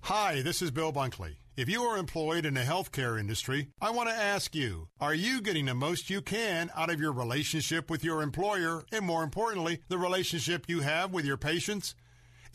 Hi, 0.02 0.40
this 0.40 0.62
is 0.62 0.70
Bill 0.70 0.92
Bunkley. 0.92 1.36
If 1.58 1.68
you 1.68 1.82
are 1.82 1.98
employed 1.98 2.46
in 2.46 2.54
the 2.54 2.60
healthcare 2.60 3.18
industry, 3.18 3.68
I 3.80 3.90
want 3.90 4.08
to 4.08 4.14
ask 4.14 4.54
you, 4.54 4.88
are 5.00 5.12
you 5.12 5.42
getting 5.42 5.66
the 5.66 5.74
most 5.74 6.08
you 6.08 6.22
can 6.22 6.70
out 6.76 6.88
of 6.88 7.00
your 7.00 7.12
relationship 7.12 7.90
with 7.90 8.04
your 8.04 8.22
employer 8.22 8.84
and 8.92 9.04
more 9.04 9.24
importantly, 9.24 9.80
the 9.88 9.98
relationship 9.98 10.66
you 10.68 10.80
have 10.80 11.12
with 11.12 11.24
your 11.24 11.36
patients? 11.36 11.96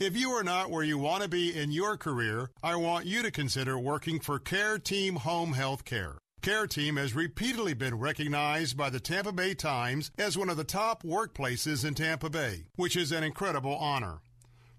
If 0.00 0.16
you 0.16 0.30
are 0.30 0.42
not 0.42 0.70
where 0.70 0.82
you 0.82 0.98
want 0.98 1.22
to 1.22 1.28
be 1.28 1.56
in 1.56 1.70
your 1.70 1.96
career, 1.96 2.50
I 2.64 2.74
want 2.74 3.06
you 3.06 3.22
to 3.22 3.30
consider 3.30 3.78
working 3.78 4.18
for 4.18 4.40
Care 4.40 4.76
Team 4.76 5.14
Home 5.16 5.52
Health 5.52 5.84
Care. 5.84 6.16
Care 6.42 6.66
Team 6.66 6.96
has 6.96 7.14
repeatedly 7.14 7.74
been 7.74 8.00
recognized 8.00 8.76
by 8.76 8.90
the 8.90 8.98
Tampa 8.98 9.30
Bay 9.30 9.54
Times 9.54 10.10
as 10.18 10.36
one 10.36 10.50
of 10.50 10.56
the 10.56 10.64
top 10.64 11.04
workplaces 11.04 11.84
in 11.84 11.94
Tampa 11.94 12.28
Bay, 12.28 12.64
which 12.74 12.96
is 12.96 13.12
an 13.12 13.22
incredible 13.22 13.76
honor. 13.76 14.18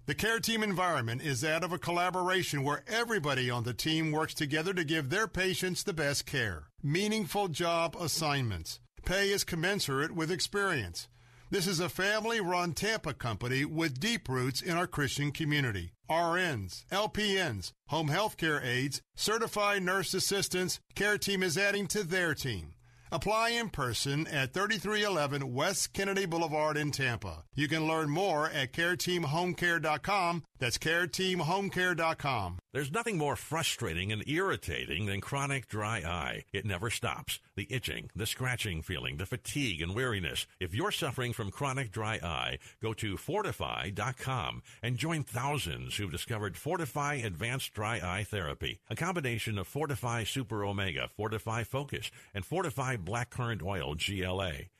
The 0.04 0.14
Care 0.14 0.38
Team 0.38 0.62
environment 0.62 1.22
is 1.22 1.40
that 1.40 1.64
of 1.64 1.72
a 1.72 1.78
collaboration 1.78 2.62
where 2.62 2.84
everybody 2.86 3.48
on 3.48 3.64
the 3.64 3.72
team 3.72 4.12
works 4.12 4.34
together 4.34 4.74
to 4.74 4.84
give 4.84 5.08
their 5.08 5.26
patients 5.26 5.82
the 5.82 5.94
best 5.94 6.26
care. 6.26 6.64
Meaningful 6.82 7.48
job 7.48 7.96
assignments. 7.98 8.80
Pay 9.06 9.30
is 9.30 9.44
commensurate 9.44 10.12
with 10.12 10.30
experience. 10.30 11.08
This 11.48 11.68
is 11.68 11.78
a 11.78 11.88
family 11.88 12.40
run 12.40 12.72
Tampa 12.72 13.14
company 13.14 13.64
with 13.64 14.00
deep 14.00 14.28
roots 14.28 14.60
in 14.60 14.76
our 14.76 14.88
Christian 14.88 15.30
community. 15.30 15.92
RNs, 16.10 16.84
LPNs, 16.90 17.70
home 17.86 18.08
health 18.08 18.36
care 18.36 18.60
aides, 18.64 19.00
certified 19.14 19.84
nurse 19.84 20.12
assistants, 20.12 20.80
Care 20.96 21.18
Team 21.18 21.44
is 21.44 21.56
adding 21.56 21.86
to 21.86 22.02
their 22.02 22.34
team. 22.34 22.74
Apply 23.12 23.50
in 23.50 23.68
person 23.68 24.26
at 24.26 24.52
3311 24.52 25.54
West 25.54 25.92
Kennedy 25.92 26.26
Boulevard 26.26 26.76
in 26.76 26.90
Tampa. 26.90 27.44
You 27.54 27.68
can 27.68 27.86
learn 27.86 28.10
more 28.10 28.50
at 28.50 28.72
careteamhomecare.com. 28.72 30.42
That's 30.58 30.78
careteamhomecare.com. 30.78 32.58
There's 32.72 32.92
nothing 32.92 33.18
more 33.18 33.36
frustrating 33.36 34.12
and 34.12 34.26
irritating 34.28 35.06
than 35.06 35.20
chronic 35.20 35.68
dry 35.68 35.98
eye. 35.98 36.44
It 36.52 36.64
never 36.64 36.90
stops. 36.90 37.40
The 37.56 37.66
itching, 37.70 38.10
the 38.14 38.26
scratching 38.26 38.82
feeling, 38.82 39.16
the 39.16 39.26
fatigue 39.26 39.82
and 39.82 39.94
weariness. 39.94 40.46
If 40.60 40.74
you're 40.74 40.90
suffering 40.90 41.32
from 41.32 41.50
chronic 41.50 41.90
dry 41.90 42.16
eye, 42.22 42.58
go 42.82 42.92
to 42.94 43.16
fortifeye.com 43.16 44.62
and 44.82 44.96
join 44.96 45.24
thousands 45.24 45.96
who've 45.96 46.10
discovered 46.10 46.54
Fortifeye 46.54 47.24
Advanced 47.24 47.72
Dry 47.74 48.00
Eye 48.02 48.24
Therapy, 48.24 48.80
a 48.90 48.96
combination 48.96 49.58
of 49.58 49.68
Fortifeye 49.68 50.26
Super 50.26 50.64
Omega, 50.64 51.08
Fortifeye 51.18 51.66
Focus, 51.66 52.10
and 52.34 52.44
Fortifeye 52.44 52.98
Blackcurrant 53.02 53.62
Oil 53.62 53.94
GLA. 53.94 54.66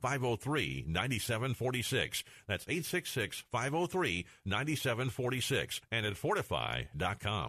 503 0.00 0.84
9746. 0.86 2.24
That's 2.46 2.64
866 2.68 3.44
503 3.50 4.26
9746 4.44 5.80
and 5.90 6.06
at 6.06 6.14
fortifeye.com. 6.14 7.48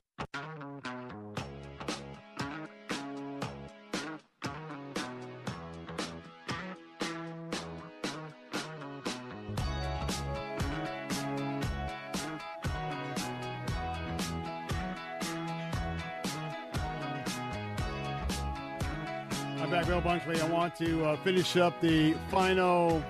Bill 19.94 20.02
Bunkley. 20.02 20.42
I 20.42 20.50
want 20.50 20.76
to 20.78 21.06
uh, 21.06 21.16
finish 21.18 21.56
up 21.56 21.80
the 21.80 22.14
final 22.32 23.04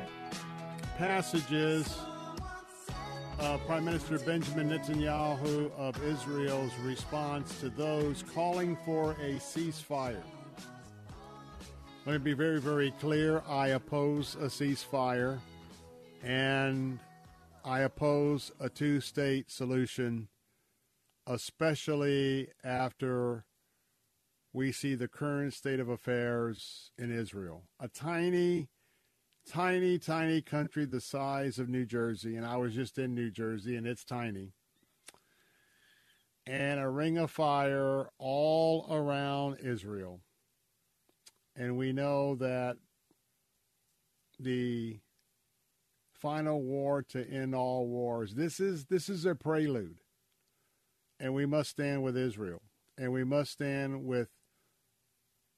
passages 0.98 1.98
of 3.40 3.66
Prime 3.66 3.86
Minister 3.86 4.20
Benjamin 4.20 4.68
Netanyahu 4.70 5.72
of 5.78 6.04
Israel's 6.04 6.74
response 6.82 7.58
to 7.62 7.70
those 7.70 8.26
calling 8.36 8.78
for 8.84 9.12
a 9.12 9.36
ceasefire. 9.36 10.22
Let 12.06 12.12
me 12.12 12.18
be 12.18 12.34
very, 12.34 12.60
very 12.60 12.92
clear. 13.00 13.42
I 13.48 13.68
oppose 13.70 14.36
a 14.36 14.48
ceasefire, 14.48 15.40
and 16.22 17.00
I 17.64 17.80
oppose 17.80 18.52
a 18.60 18.68
two 18.68 19.00
state 19.00 19.50
solution, 19.50 20.28
especially 21.28 22.50
after 22.62 23.46
we 24.54 24.72
see 24.72 24.94
the 24.94 25.08
current 25.08 25.54
state 25.54 25.80
of 25.80 25.90
affairs 25.90 26.92
in 26.98 27.12
Israel. 27.12 27.64
A 27.80 27.88
tiny, 27.88 28.70
tiny, 29.50 29.98
tiny 29.98 30.42
country 30.42 30.86
the 30.86 31.02
size 31.02 31.58
of 31.58 31.68
New 31.68 31.86
Jersey, 31.86 32.36
and 32.38 32.46
I 32.46 32.58
was 32.58 32.76
just 32.76 33.00
in 33.00 33.16
New 33.16 33.32
Jersey, 33.32 33.76
and 33.76 33.88
it's 33.88 34.06
tiny. 34.06 34.54
And 36.46 36.80
a 36.80 36.90
ring 36.90 37.18
of 37.18 37.32
fire 37.32 38.10
all 38.20 38.86
around 38.92 39.58
Israel. 39.60 40.20
And 41.56 41.78
we 41.78 41.94
know 41.94 42.36
that 42.36 42.78
the 44.40 45.00
final 46.14 46.62
war 46.62 47.02
to 47.10 47.28
end 47.30 47.56
all 47.56 47.88
wars. 47.88 48.36
This 48.36 48.60
is 48.60 48.86
this 48.86 49.08
is 49.08 49.26
a 49.26 49.36
prelude. 49.36 50.00
And 51.20 51.34
we 51.34 51.46
must 51.46 51.70
stand 51.70 52.04
with 52.04 52.18
Israel. 52.18 52.62
And 52.98 53.14
we 53.14 53.24
must 53.24 53.52
stand 53.52 54.04
with 54.04 54.30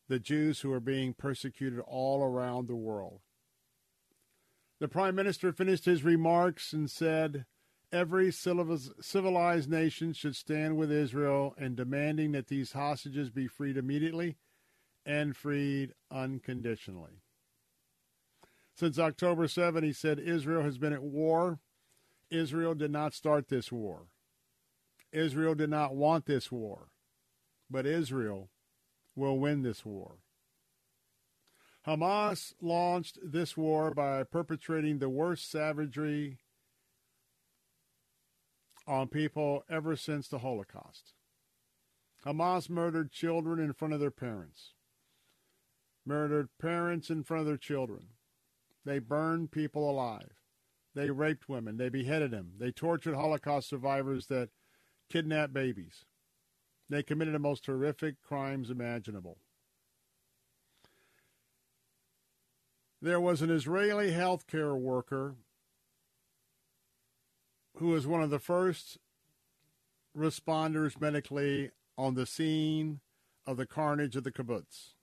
the 0.08 0.20
Jews 0.20 0.62
who 0.62 0.72
are 0.72 0.80
being 0.80 1.14
persecuted 1.14 1.80
all 1.80 2.24
around 2.24 2.68
the 2.68 2.76
world. 2.76 3.22
The 4.80 4.88
prime 4.88 5.16
minister 5.16 5.52
finished 5.52 5.86
his 5.86 6.04
remarks 6.04 6.74
and 6.74 6.90
said, 6.90 7.46
Every 7.92 8.32
civilized 8.32 9.70
nation 9.70 10.12
should 10.14 10.36
stand 10.36 10.76
with 10.76 10.92
Israel 10.92 11.56
in 11.58 11.76
demanding 11.76 12.34
that 12.34 12.48
these 12.48 12.74
hostages 12.74 13.30
be 13.30 13.48
freed 13.48 13.78
immediately 13.78 14.36
and 15.06 15.36
freed 15.36 15.94
unconditionally. 16.12 17.22
Since 18.76 19.00
October 19.00 19.48
7, 19.48 19.84
he 19.84 19.94
said 19.94 20.20
Israel 20.20 20.64
has 20.64 20.78
been 20.78 20.92
at 20.92 21.04
war. 21.04 21.60
Israel 22.30 22.76
did 22.76 22.92
not 22.92 23.14
start 23.14 23.48
this 23.48 23.72
war. 23.72 24.08
Israel 25.14 25.56
did 25.56 25.70
not 25.70 25.96
want 25.96 26.26
this 26.26 26.52
war. 26.52 26.90
But 27.70 27.86
Israel 27.86 28.50
will 29.16 29.38
win 29.38 29.62
this 29.62 29.86
war. 29.86 30.18
Hamas 31.88 32.54
launched 32.62 33.20
this 33.24 33.56
war 33.56 33.92
by 33.92 34.24
perpetrating 34.24 34.98
the 35.00 35.10
worst 35.10 35.50
savagery 35.50 36.40
on 38.88 39.08
people 39.08 39.64
ever 39.70 39.96
since 39.96 40.28
the 40.28 40.40
Holocaust. 40.40 41.14
Hamas 42.26 42.70
murdered 42.70 43.12
children 43.12 43.60
in 43.60 43.74
front 43.74 43.94
of 43.94 44.00
their 44.00 44.12
parents, 44.12 44.74
murdered 46.06 46.50
parents 46.60 47.10
in 47.12 47.24
front 47.24 47.42
of 47.42 47.48
their 47.48 47.58
children. 47.58 48.08
They 48.84 49.00
burned 49.00 49.52
people 49.52 49.90
alive. 49.90 50.34
They 50.96 51.10
raped 51.10 51.50
women. 51.50 51.78
They 51.78 51.90
beheaded 51.90 52.32
them. 52.32 52.54
They 52.58 52.72
tortured 52.72 53.16
Holocaust 53.16 53.70
survivors 53.70 54.28
that 54.28 54.50
kidnapped 55.10 55.54
babies. 55.54 56.06
They 56.90 57.04
committed 57.04 57.34
the 57.34 57.40
most 57.40 57.66
horrific 57.66 58.22
crimes 58.22 58.70
imaginable. 58.70 59.38
There 63.02 63.20
was 63.20 63.42
an 63.42 63.50
Israeli 63.50 64.12
healthcare 64.12 64.80
worker 64.80 65.36
who 67.78 67.88
was 67.88 68.08
one 68.08 68.22
of 68.22 68.30
the 68.30 68.40
first 68.40 68.98
responders 70.18 71.00
medically 71.00 71.72
on 71.98 72.14
the 72.14 72.26
scene 72.26 73.02
of 73.46 73.58
the 73.58 73.66
carnage 73.66 74.16
of 74.16 74.24
the 74.24 74.32
kibbutz. 74.32 74.94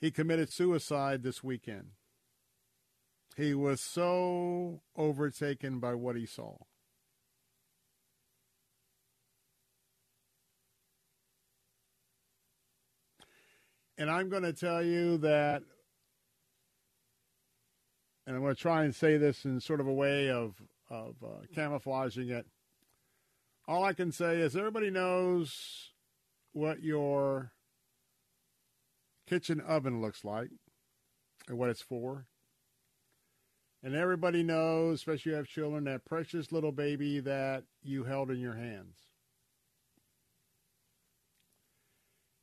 He 0.00 0.10
committed 0.10 0.50
suicide 0.50 1.22
this 1.22 1.44
weekend. 1.44 1.90
He 3.36 3.54
was 3.54 3.80
so 3.80 4.80
overtaken 4.96 5.78
by 5.78 5.94
what 5.94 6.16
he 6.16 6.26
saw. 6.26 6.56
And 14.00 14.10
I'm 14.10 14.30
going 14.30 14.44
to 14.44 14.54
tell 14.54 14.82
you 14.82 15.18
that, 15.18 15.62
and 18.26 18.34
I'm 18.34 18.40
going 18.40 18.54
to 18.54 18.60
try 18.60 18.84
and 18.84 18.94
say 18.94 19.18
this 19.18 19.44
in 19.44 19.60
sort 19.60 19.78
of 19.78 19.86
a 19.86 19.92
way 19.92 20.30
of, 20.30 20.54
of 20.88 21.16
uh, 21.22 21.44
camouflaging 21.54 22.30
it. 22.30 22.46
All 23.68 23.84
I 23.84 23.92
can 23.92 24.10
say 24.10 24.40
is 24.40 24.56
everybody 24.56 24.90
knows 24.90 25.90
what 26.54 26.82
your 26.82 27.52
kitchen 29.28 29.60
oven 29.60 30.00
looks 30.00 30.24
like 30.24 30.48
and 31.46 31.58
what 31.58 31.68
it's 31.68 31.82
for. 31.82 32.24
And 33.82 33.94
everybody 33.94 34.42
knows, 34.42 35.00
especially 35.00 35.20
if 35.20 35.26
you 35.26 35.34
have 35.34 35.46
children, 35.46 35.84
that 35.84 36.06
precious 36.06 36.52
little 36.52 36.72
baby 36.72 37.20
that 37.20 37.64
you 37.82 38.04
held 38.04 38.30
in 38.30 38.40
your 38.40 38.56
hands. 38.56 39.09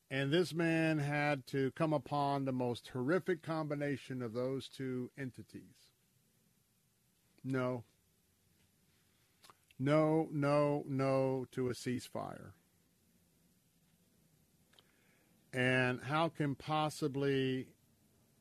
And 0.09 0.31
this 0.31 0.53
man 0.53 0.99
had 0.99 1.45
to 1.47 1.71
come 1.71 1.91
upon 1.91 2.45
the 2.45 2.53
most 2.53 2.88
horrific 2.88 3.43
combination 3.43 4.21
of 4.21 4.34
those 4.34 4.69
two 4.69 5.11
entities. 5.17 5.89
No. 7.43 7.84
No, 9.77 10.27
no, 10.31 10.84
no 10.88 11.45
to 11.51 11.67
a 11.69 11.73
ceasefire. 11.73 12.51
And 15.53 16.01
how 16.03 16.29
can 16.29 16.55
possibly 16.55 17.67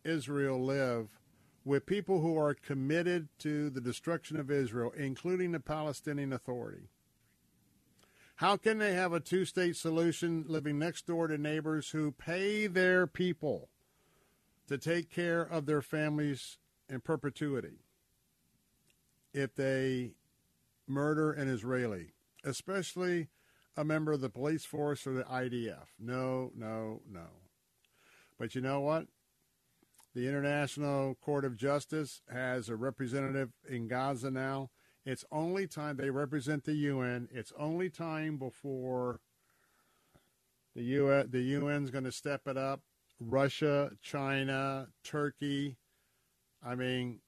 Israel 0.05 0.63
live 0.65 1.09
with 1.65 1.85
people 1.85 2.21
who 2.21 2.39
are 2.39 2.55
committed 2.55 3.29
to 3.41 3.71
the 3.71 3.81
destruction 3.81 4.39
of 4.39 4.51
Israel, 4.51 4.93
including 4.97 5.53
the 5.53 5.61
Palestinian 5.61 6.33
Authority? 6.33 6.89
How 8.37 8.59
can 8.59 8.77
they 8.77 8.93
have 8.93 9.15
a 9.15 9.21
two 9.21 9.47
state 9.47 9.77
solution 9.77 10.45
living 10.47 10.79
next 10.79 11.07
door 11.07 11.27
to 11.27 11.39
neighbors 11.39 11.91
who 11.91 12.13
pay 12.13 12.67
their 12.67 13.07
people 13.07 13.71
to 14.69 14.77
take 14.77 15.11
care 15.11 15.41
of 15.41 15.65
their 15.65 15.81
families 15.81 16.59
in 16.89 17.01
perpetuity 17.01 17.81
if 19.33 19.55
they 19.55 20.13
murder 20.87 21.33
an 21.33 21.49
Israeli, 21.49 22.13
especially 22.45 23.29
a 23.75 23.85
member 23.85 24.13
of 24.13 24.21
the 24.21 24.29
police 24.29 24.67
force 24.67 25.07
or 25.07 25.15
the 25.15 25.25
IDF? 25.25 25.87
No, 25.99 26.53
no, 26.55 27.01
no. 27.11 27.29
But 28.39 28.55
you 28.55 28.61
know 28.61 28.81
what? 28.81 29.07
The 30.15 30.29
International 30.29 31.15
Court 31.15 31.47
of 31.47 31.57
Justice 31.57 32.21
has 32.31 32.69
a 32.69 32.77
representative 32.77 33.53
in 33.67 33.89
Gaza 33.89 34.31
now 34.31 34.69
it's 35.07 35.25
only 35.31 35.69
time 35.69 35.97
they 35.97 36.11
represent 36.11 36.65
the 36.65 36.75
UN. 36.75 37.29
It's 37.33 37.53
only 37.57 37.89
time 37.89 38.37
before 38.39 39.21
the 40.75 40.83
UN 40.83 41.31
the 41.31 41.55
UN's 41.55 41.91
going 41.91 42.05
to 42.05 42.13
step 42.13 42.43
it 42.47 42.57
up. 42.57 42.81
Russia, 43.21 43.93
China, 44.03 44.89
Turkey. 45.05 45.77
I 46.63 46.75
mean, 46.75 47.21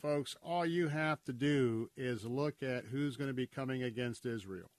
folks, 0.00 0.36
all 0.42 0.64
you 0.64 0.88
have 0.88 1.22
to 1.24 1.32
do 1.32 1.90
is 1.96 2.24
look 2.24 2.62
at 2.62 2.86
who's 2.86 3.16
going 3.16 3.28
to 3.28 3.34
be 3.34 3.48
coming 3.48 3.82
against 3.82 4.24
Israel. 4.24 4.70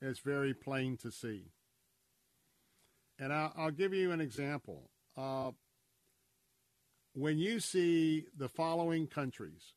It's 0.00 0.18
very 0.18 0.54
plain 0.54 0.96
to 0.98 1.12
see. 1.12 1.52
And 3.18 3.32
I'll, 3.32 3.52
I'll 3.56 3.70
give 3.70 3.92
you 3.92 4.12
an 4.12 4.20
example. 4.20 4.90
Uh, 5.16 5.50
when 7.12 7.38
you 7.38 7.60
see 7.60 8.24
the 8.36 8.48
following 8.48 9.06
countries 9.06 9.74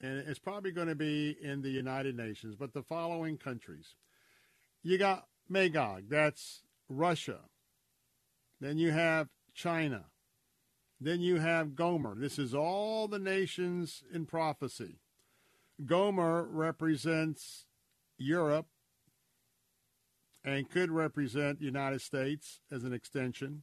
and 0.00 0.18
it's 0.18 0.38
probably 0.38 0.70
going 0.70 0.88
to 0.88 0.94
be 0.94 1.36
in 1.42 1.62
the 1.62 1.70
United 1.70 2.16
Nations, 2.16 2.56
but 2.56 2.72
the 2.72 2.82
following 2.82 3.36
countries. 3.36 3.94
You 4.82 4.96
got 4.96 5.26
Magog, 5.48 6.04
that's 6.08 6.62
Russia. 6.88 7.40
Then 8.60 8.78
you 8.78 8.92
have 8.92 9.28
China. 9.54 10.06
Then 11.00 11.20
you 11.20 11.38
have 11.38 11.74
Gomer. 11.74 12.14
This 12.14 12.38
is 12.38 12.54
all 12.54 13.08
the 13.08 13.18
nations 13.18 14.02
in 14.12 14.26
prophecy. 14.26 15.00
Gomer 15.84 16.44
represents 16.44 17.66
Europe 18.18 18.66
and 20.44 20.70
could 20.70 20.90
represent 20.90 21.60
United 21.60 22.00
States 22.00 22.60
as 22.70 22.84
an 22.84 22.92
extension. 22.92 23.62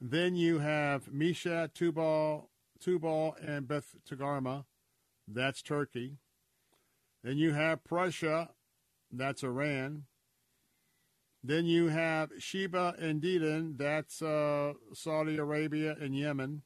Then 0.00 0.34
you 0.34 0.58
have 0.58 1.12
Meshech, 1.12 1.74
Tubal, 1.74 2.50
Tubal, 2.80 3.36
and 3.44 3.68
Beth 3.68 3.94
Togarmah 4.08 4.64
that's 5.34 5.62
Turkey. 5.62 6.18
Then 7.22 7.38
you 7.38 7.52
have 7.52 7.84
Persia, 7.84 8.50
that's 9.12 9.42
Iran. 9.42 10.04
Then 11.42 11.66
you 11.66 11.88
have 11.88 12.30
Sheba 12.38 12.94
and 12.98 13.22
Dedan, 13.22 13.78
that's 13.78 14.20
uh, 14.20 14.74
Saudi 14.92 15.38
Arabia 15.38 15.96
and 16.00 16.16
Yemen. 16.16 16.62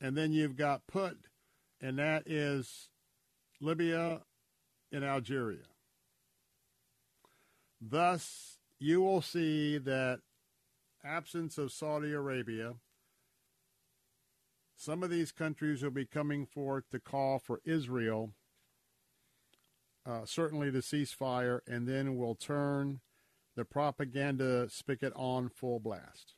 And 0.00 0.16
then 0.16 0.32
you've 0.32 0.56
got 0.56 0.86
Put, 0.86 1.16
and 1.80 1.98
that 1.98 2.24
is 2.26 2.90
Libya 3.60 4.20
and 4.92 5.04
Algeria. 5.04 5.64
Thus, 7.80 8.58
you 8.78 9.00
will 9.00 9.22
see 9.22 9.78
that 9.78 10.20
absence 11.04 11.58
of 11.58 11.72
Saudi 11.72 12.12
Arabia 12.12 12.74
some 14.84 15.02
of 15.02 15.08
these 15.08 15.32
countries 15.32 15.82
will 15.82 15.90
be 15.90 16.04
coming 16.04 16.44
forth 16.44 16.84
to 16.90 17.00
call 17.00 17.38
for 17.38 17.62
Israel, 17.64 18.32
uh, 20.04 20.26
certainly 20.26 20.70
to 20.70 20.78
ceasefire, 20.78 21.60
and 21.66 21.88
then 21.88 22.16
we'll 22.16 22.34
turn 22.34 23.00
the 23.56 23.64
propaganda 23.64 24.68
spigot 24.68 25.12
on 25.16 25.48
full 25.48 25.80
blast. 25.80 26.34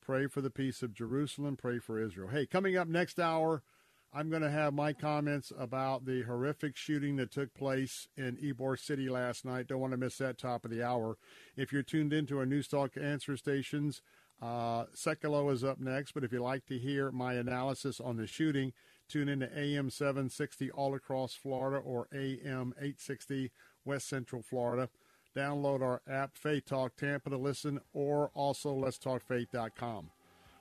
Pray 0.00 0.26
for 0.26 0.40
the 0.40 0.50
peace 0.50 0.82
of 0.82 0.94
Jerusalem. 0.94 1.56
Pray 1.56 1.78
for 1.80 2.00
Israel. 2.00 2.28
Hey, 2.28 2.46
coming 2.46 2.78
up 2.78 2.88
next 2.88 3.20
hour, 3.20 3.62
I'm 4.14 4.30
going 4.30 4.42
to 4.42 4.50
have 4.50 4.72
my 4.72 4.94
comments 4.94 5.52
about 5.58 6.06
the 6.06 6.22
horrific 6.22 6.76
shooting 6.76 7.16
that 7.16 7.30
took 7.30 7.52
place 7.52 8.08
in 8.16 8.36
Ybor 8.36 8.78
City 8.78 9.10
last 9.10 9.44
night. 9.44 9.66
Don't 9.66 9.80
want 9.80 9.92
to 9.92 9.98
miss 9.98 10.16
that 10.18 10.38
top 10.38 10.64
of 10.64 10.70
the 10.70 10.82
hour. 10.82 11.18
If 11.56 11.72
you're 11.72 11.82
tuned 11.82 12.14
into 12.14 12.38
our 12.38 12.46
News 12.46 12.68
Talk 12.68 12.92
answer 12.96 13.36
stations, 13.36 14.00
uh, 14.42 14.84
is 14.94 15.64
up 15.64 15.80
next, 15.80 16.12
but 16.12 16.24
if 16.24 16.32
you'd 16.32 16.40
like 16.40 16.66
to 16.66 16.78
hear 16.78 17.10
my 17.10 17.34
analysis 17.34 18.00
on 18.00 18.16
the 18.16 18.26
shooting, 18.26 18.72
tune 19.08 19.28
in 19.28 19.40
to 19.40 19.58
AM 19.58 19.90
760 19.90 20.70
all 20.72 20.94
across 20.94 21.34
Florida 21.34 21.78
or 21.78 22.08
AM 22.12 22.74
860 22.78 23.50
West 23.84 24.08
Central 24.08 24.42
Florida. 24.42 24.88
Download 25.34 25.82
our 25.82 26.00
app, 26.08 26.36
Faith 26.36 26.66
Talk 26.66 26.96
Tampa, 26.96 27.30
to 27.30 27.36
listen, 27.36 27.80
or 27.92 28.30
also 28.34 28.74
letstalkfaith.com. 28.74 30.10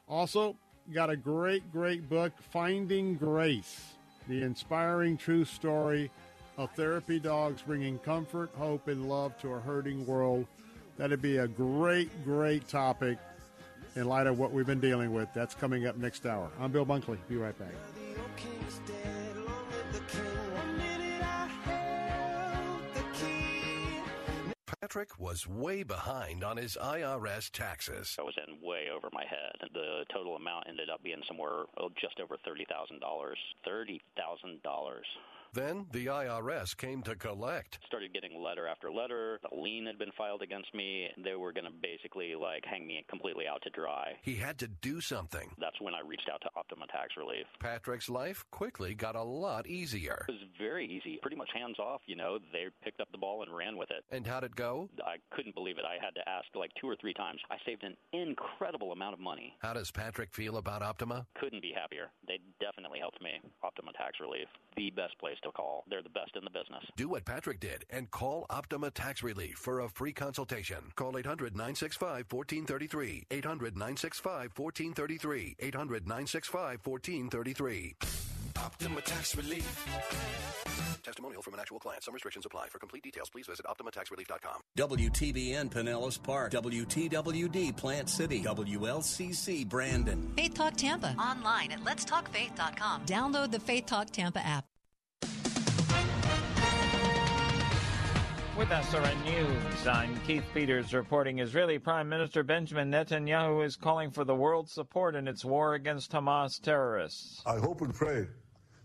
Also, 0.08 0.56
got 0.94 1.10
a 1.10 1.16
great, 1.16 1.72
great 1.72 2.10
book, 2.10 2.34
Finding 2.52 3.16
Grace, 3.16 3.94
the 4.28 4.44
inspiring 4.44 5.18
true 5.18 5.46
story 5.46 6.12
of 6.58 6.72
therapy 6.72 7.20
dogs 7.20 7.62
bringing 7.62 7.98
comfort, 8.00 8.50
hope, 8.56 8.88
and 8.88 9.10
love 9.10 9.38
to 9.42 9.54
a 9.54 9.60
hurting 9.60 10.06
world. 10.06 10.46
That'd 10.98 11.22
be 11.22 11.38
a 11.38 11.48
great, 11.48 12.24
great 12.24 12.68
topic 12.68 13.18
in 13.96 14.08
light 14.08 14.28
of 14.28 14.38
what 14.38 14.52
we've 14.52 14.66
been 14.66 14.80
dealing 14.80 15.14
with. 15.14 15.30
That's 15.34 15.56
coming 15.56 15.88
up 15.88 15.98
next 15.98 16.26
hour. 16.26 16.50
I'm 16.60 16.72
Bill 16.72 16.86
Bunkley. 16.86 17.18
Be 17.28 17.38
right 17.38 17.58
back. 17.58 17.74
Patrick 24.82 25.20
was 25.20 25.48
way 25.48 25.82
behind 25.82 26.44
on 26.44 26.58
his 26.58 26.78
IRS 26.80 27.50
taxes. 27.50 28.16
I 28.20 28.24
was 28.24 28.36
in 28.48 28.62
way 28.62 28.86
over 28.96 29.10
my 29.12 29.24
head. 29.26 29.70
The 29.74 30.06
total 30.14 30.36
amount 30.36 30.66
ended 30.70 30.90
up 30.94 31.02
being 31.02 31.24
somewhere 31.28 31.66
oh, 31.78 31.90
just 32.00 32.20
over 32.20 32.38
$30,000. 32.38 33.02
$30,000. 33.68 35.02
Then 35.56 35.88
the 35.94 36.08
IRS 36.08 36.76
came 36.76 37.02
to 37.04 37.16
collect. 37.16 37.80
Started 37.88 38.14
getting 38.14 38.44
letter 38.44 38.68
after 38.68 38.92
letter. 38.92 39.40
A 39.50 39.56
lien 39.56 39.86
had 39.86 39.98
been 39.98 40.12
filed 40.18 40.42
against 40.42 40.74
me. 40.76 41.08
They 41.24 41.36
were 41.36 41.54
going 41.54 41.64
to 41.64 41.72
basically 41.82 42.36
like 42.36 42.66
hang 42.70 42.86
me 42.86 43.06
completely 43.10 43.46
out 43.48 43.62
to 43.64 43.70
dry. 43.70 44.12
He 44.22 44.36
had 44.36 44.58
to 44.60 44.68
do 44.68 45.00
something. 45.00 45.50
That's 45.58 45.80
when 45.80 45.94
I 45.94 46.02
reached 46.06 46.30
out 46.32 46.42
to 46.42 46.50
Optima 46.58 46.88
Tax 46.88 47.16
Relief. 47.18 47.46
Patrick's 47.62 48.10
life 48.10 48.44
quickly 48.52 48.96
got 48.96 49.16
a 49.16 49.24
lot 49.24 49.66
easier. 49.66 50.26
It 50.28 50.34
was 50.34 50.42
very 50.60 50.86
easy, 50.86 51.20
pretty 51.22 51.38
much 51.38 51.50
hands 51.56 51.80
off. 51.80 52.02
You 52.06 52.18
know, 52.18 52.38
they 52.52 52.66
picked 52.84 53.00
up 53.00 53.08
the 53.14 53.18
ball 53.18 53.44
and 53.44 53.56
ran 53.56 53.78
with 53.78 53.92
it. 53.92 54.04
And 54.12 54.28
how'd 54.28 54.44
it 54.44 54.58
go? 54.58 54.90
I 55.06 55.16
couldn't 55.34 55.56
believe 55.56 55.78
it. 55.78 55.86
I 55.88 56.04
had 56.04 56.16
to 56.16 56.30
ask 56.30 56.48
like 56.54 56.72
two 56.82 56.90
or 56.90 56.98
three 57.00 57.14
times. 57.14 57.40
I 57.50 57.56
saved 57.66 57.84
an 57.84 57.96
incredible 58.12 58.92
amount 58.92 59.14
of 59.14 59.22
money. 59.22 59.56
How 59.60 59.72
does 59.72 59.90
Patrick 59.90 60.34
feel 60.34 60.58
about 60.58 60.82
Optima? 60.82 61.26
Couldn't 61.40 61.62
be 61.62 61.72
happier. 61.74 62.12
They 62.28 62.40
definitely 62.60 63.00
helped 63.00 63.22
me. 63.22 63.40
Optima 63.64 63.94
Tax 63.94 64.20
Relief, 64.20 64.48
the 64.76 64.90
best 64.90 65.18
place 65.20 65.38
to 65.46 65.52
call. 65.52 65.86
They're 65.90 66.04
the 66.04 66.10
best 66.10 66.36
in 66.36 66.44
the 66.44 66.50
business. 66.50 66.84
Do 66.96 67.10
what 67.10 67.26
Patrick 67.26 67.60
did 67.60 67.86
and 67.90 68.12
call 68.12 68.46
Optima 68.50 68.92
Tax 68.92 69.24
Relief 69.24 69.58
for 69.58 69.80
a 69.82 69.90
free 69.90 70.14
consultation. 70.14 70.92
Call 70.96 71.18
800 71.18 71.54
965 71.54 72.26
1433. 72.30 73.28
800 73.32 73.76
965 73.76 74.52
1433. 74.56 75.56
800 75.60 76.08
965 76.08 76.80
1433. 76.84 77.96
Optima 78.58 79.02
Tax 79.02 79.36
Relief. 79.36 79.86
Testimonial 81.04 81.42
from 81.42 81.54
an 81.54 81.60
actual 81.60 81.80
client. 81.80 82.04
Some 82.04 82.14
restrictions 82.14 82.46
apply. 82.46 82.68
For 82.70 82.80
complete 82.80 83.04
details, 83.04 83.30
please 83.30 83.46
visit 83.46 83.66
OptimaTaxRelief.com. 83.66 84.62
WTBN 84.78 85.70
Pinellas 85.70 86.22
Park, 86.22 86.52
WTWD 86.52 87.76
Plant 87.78 88.10
City, 88.10 88.42
WLCC 88.42 89.68
Brandon. 89.68 90.34
Faith 90.36 90.56
Talk 90.56 90.76
Tampa. 90.76 91.16
Online 91.20 91.74
at 91.74 91.84
letstalkfaith.com. 91.84 93.06
Download 93.06 93.52
the 93.52 93.60
Faith 93.60 93.86
Talk 93.86 94.10
Tampa 94.10 94.40
app. 94.40 94.66
With 98.58 98.70
SRN 98.70 99.26
News, 99.26 99.86
I'm 99.86 100.18
Keith 100.22 100.46
Peters 100.54 100.94
reporting 100.94 101.40
Israeli 101.40 101.78
Prime 101.78 102.08
Minister 102.08 102.42
Benjamin 102.42 102.90
Netanyahu 102.90 103.66
is 103.66 103.76
calling 103.76 104.12
for 104.12 104.24
the 104.24 104.34
world's 104.34 104.72
support 104.72 105.14
in 105.14 105.28
its 105.28 105.44
war 105.44 105.74
against 105.74 106.14
Hamas 106.14 106.62
terrorists. 106.62 107.42
I 107.46 107.58
hope 107.58 107.82
and 107.82 107.94
pray 107.94 108.28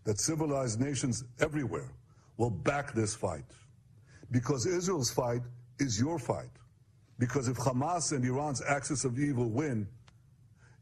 that 0.03 0.19
civilized 0.19 0.81
nations 0.81 1.23
everywhere 1.39 1.93
will 2.37 2.51
back 2.51 2.93
this 2.95 3.15
fight. 3.15 3.45
Because 4.33 4.67
Israel's 4.67 5.13
fight 5.13 5.43
is 5.79 6.01
your 6.01 6.19
fight. 6.19 6.51
Because 7.21 7.47
if 7.47 7.57
Hamas 7.57 8.11
and 8.11 8.25
Iran's 8.25 8.63
axis 8.69 9.05
of 9.05 9.21
evil 9.21 9.49
win, 9.49 9.87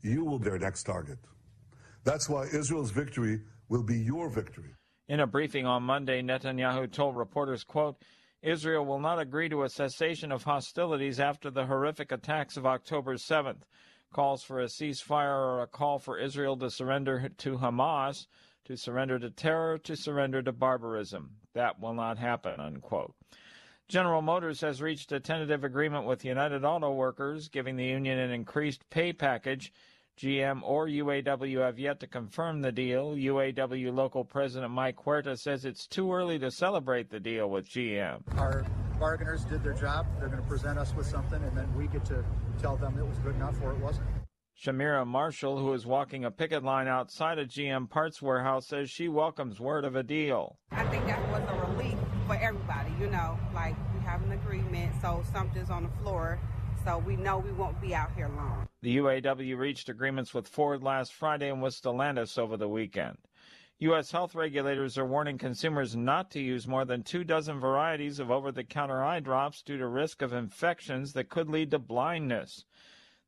you 0.01 0.25
will 0.25 0.39
be 0.39 0.49
their 0.49 0.59
next 0.59 0.85
target. 0.85 1.19
That's 2.05 2.27
why 2.27 2.45
Israel's 2.45 2.91
victory 2.91 3.43
will 3.69 3.83
be 3.83 3.99
your 3.99 4.31
victory. 4.31 4.73
In 5.09 5.21
a 5.21 5.27
briefing 5.27 5.67
on 5.67 5.83
Monday, 5.83 6.23
Netanyahu 6.23 6.91
told 6.91 7.17
reporters, 7.17 7.65
quote, 7.65 8.03
Israel 8.43 8.87
will 8.87 9.01
not 9.01 9.19
agree 9.19 9.49
to 9.49 9.65
a 9.65 9.69
cessation 9.69 10.31
of 10.31 10.45
hostilities 10.45 11.19
after 11.19 11.51
the 11.51 11.67
horrific 11.67 12.13
attacks 12.13 12.57
of 12.57 12.67
October 12.67 13.15
7th. 13.15 13.63
Calls 14.13 14.43
for 14.43 14.61
a 14.61 14.67
ceasefire 14.67 15.37
or 15.37 15.63
a 15.63 15.67
call 15.67 15.99
for 15.99 16.19
Israel 16.19 16.57
to 16.59 16.71
surrender 16.71 17.29
to 17.29 17.59
Hamas, 17.59 18.27
to 18.65 18.77
surrender 18.77 19.19
to 19.19 19.31
terror, 19.31 19.77
to 19.79 19.97
surrender 19.97 20.41
to 20.43 20.53
barbarism. 20.53 21.37
That 21.55 21.81
will 21.81 21.95
not 21.95 22.19
happen, 22.19 22.61
unquote. 22.61 23.15
General 23.89 24.23
Motors 24.23 24.61
has 24.61 24.83
reached 24.83 25.11
a 25.13 25.21
tentative 25.21 25.65
agreement 25.65 26.05
with 26.05 26.25
United 26.25 26.65
Auto 26.65 26.93
Workers, 26.93 27.49
giving 27.49 27.77
the 27.77 27.87
union 27.87 28.19
an 28.19 28.31
increased 28.31 28.89
pay 28.91 29.13
package. 29.13 29.73
GM 30.19 30.61
or 30.63 30.87
UAW 30.87 31.65
have 31.65 31.79
yet 31.79 32.01
to 32.01 32.07
confirm 32.07 32.61
the 32.61 32.73
deal. 32.73 33.15
UAW 33.15 33.95
local 33.95 34.25
president 34.25 34.73
Mike 34.73 34.97
Huerta 34.97 35.39
says 35.39 35.65
it's 35.65 35.87
too 35.87 36.13
early 36.13 36.39
to 36.41 36.51
celebrate 36.51 37.09
the 37.09 37.21
deal 37.21 37.49
with 37.49 37.69
GM. 37.69 38.21
Our 38.37 38.67
bargainers 38.99 39.45
did 39.45 39.63
their 39.63 39.75
job. 39.75 40.07
They're 40.19 40.29
going 40.29 40.43
to 40.43 40.49
present 40.49 40.79
us 40.79 40.95
with 40.95 41.07
something, 41.07 41.43
and 41.43 41.57
then 41.57 41.73
we 41.77 41.87
get 41.87 42.05
to 42.07 42.25
tell 42.61 42.77
them 42.77 42.99
it 42.99 43.07
was 43.07 43.19
good 43.19 43.37
enough 43.37 43.55
or 43.63 43.73
it 43.73 43.79
wasn't. 43.79 44.07
Shamira 44.61 45.07
Marshall, 45.07 45.57
who 45.57 45.73
is 45.73 45.87
walking 45.87 46.25
a 46.25 46.33
picket 46.33 46.65
line 46.65 46.89
outside 46.89 47.39
a 47.39 47.47
GM 47.47 47.89
parts 47.89 48.21
warehouse, 48.21 48.67
says 48.67 48.91
she 48.91 49.09
welcomes 49.09 49.61
word 49.61 49.85
of 49.85 49.95
a 49.95 50.03
deal. 50.03 50.59
I 50.73 50.85
think 50.89 51.07
that 51.07 51.21
was 51.31 51.43
a 51.49 51.71
relief 51.71 51.97
for 52.27 52.35
everybody, 52.35 52.91
you 53.01 53.09
know, 53.09 53.39
like 53.55 53.77
we 53.95 54.01
have 54.01 54.21
an 54.25 54.33
agreement, 54.33 54.93
so 55.01 55.23
something's 55.33 55.71
on 55.71 55.85
the 55.85 56.03
floor 56.03 56.41
so 56.85 56.99
we 56.99 57.17
know 57.17 57.39
we 57.39 57.53
won't 57.53 57.81
be 57.81 57.95
out 57.95 58.11
here 58.15 58.31
long. 58.37 58.68
The 58.81 58.99
UAW 58.99 59.59
reached 59.59 59.89
agreements 59.89 60.33
with 60.33 60.47
Ford 60.47 60.85
last 60.85 61.13
Friday 61.13 61.51
and 61.51 61.61
with 61.61 61.75
Stellantis 61.75 62.39
over 62.39 62.57
the 62.57 62.69
weekend. 62.69 63.19
U.S. 63.81 64.13
health 64.13 64.37
regulators 64.37 64.97
are 64.97 65.05
warning 65.05 65.37
consumers 65.37 65.97
not 65.97 66.31
to 66.31 66.41
use 66.41 66.69
more 66.69 66.85
than 66.85 67.03
two 67.03 67.25
dozen 67.25 67.59
varieties 67.59 68.21
of 68.21 68.31
over 68.31 68.53
the 68.53 68.63
counter 68.63 69.03
eye 69.03 69.19
drops 69.19 69.63
due 69.63 69.79
to 69.79 69.87
risk 69.89 70.23
of 70.23 70.33
infections 70.33 71.13
that 71.15 71.29
could 71.29 71.49
lead 71.49 71.73
to 71.73 71.81
blindness. 71.81 72.65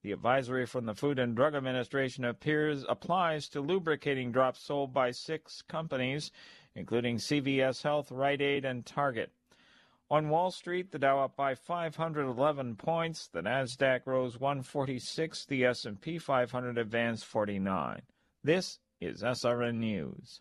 The 0.03 0.13
advisory 0.13 0.67
from 0.67 0.87
the 0.87 0.95
Food 0.95 1.19
and 1.19 1.35
Drug 1.35 1.57
Administration 1.57 2.25
appears 2.25 2.85
applies 2.89 3.49
to 3.49 3.61
lubricating 3.61 4.31
drops 4.31 4.61
sold 4.61 4.95
by 4.95 5.11
six 5.11 5.63
companies, 5.63 6.31
including 6.77 7.17
CVS 7.17 7.83
Health, 7.83 8.13
Rite 8.13 8.41
Aid, 8.41 8.65
and 8.65 8.87
Target. 8.87 9.33
On 10.13 10.29
Wall 10.29 10.51
Street, 10.51 10.91
the 10.91 10.99
Dow 10.99 11.21
up 11.21 11.37
by 11.37 11.55
511 11.55 12.75
points, 12.75 13.29
the 13.29 13.43
Nasdaq 13.43 14.01
rose 14.07 14.41
146, 14.41 15.45
the 15.45 15.65
S&P 15.67 16.19
500 16.19 16.79
advanced 16.79 17.25
49. 17.27 18.03
This 18.43 18.81
is 19.01 19.23
SRN 19.23 19.77
News. 19.77 20.41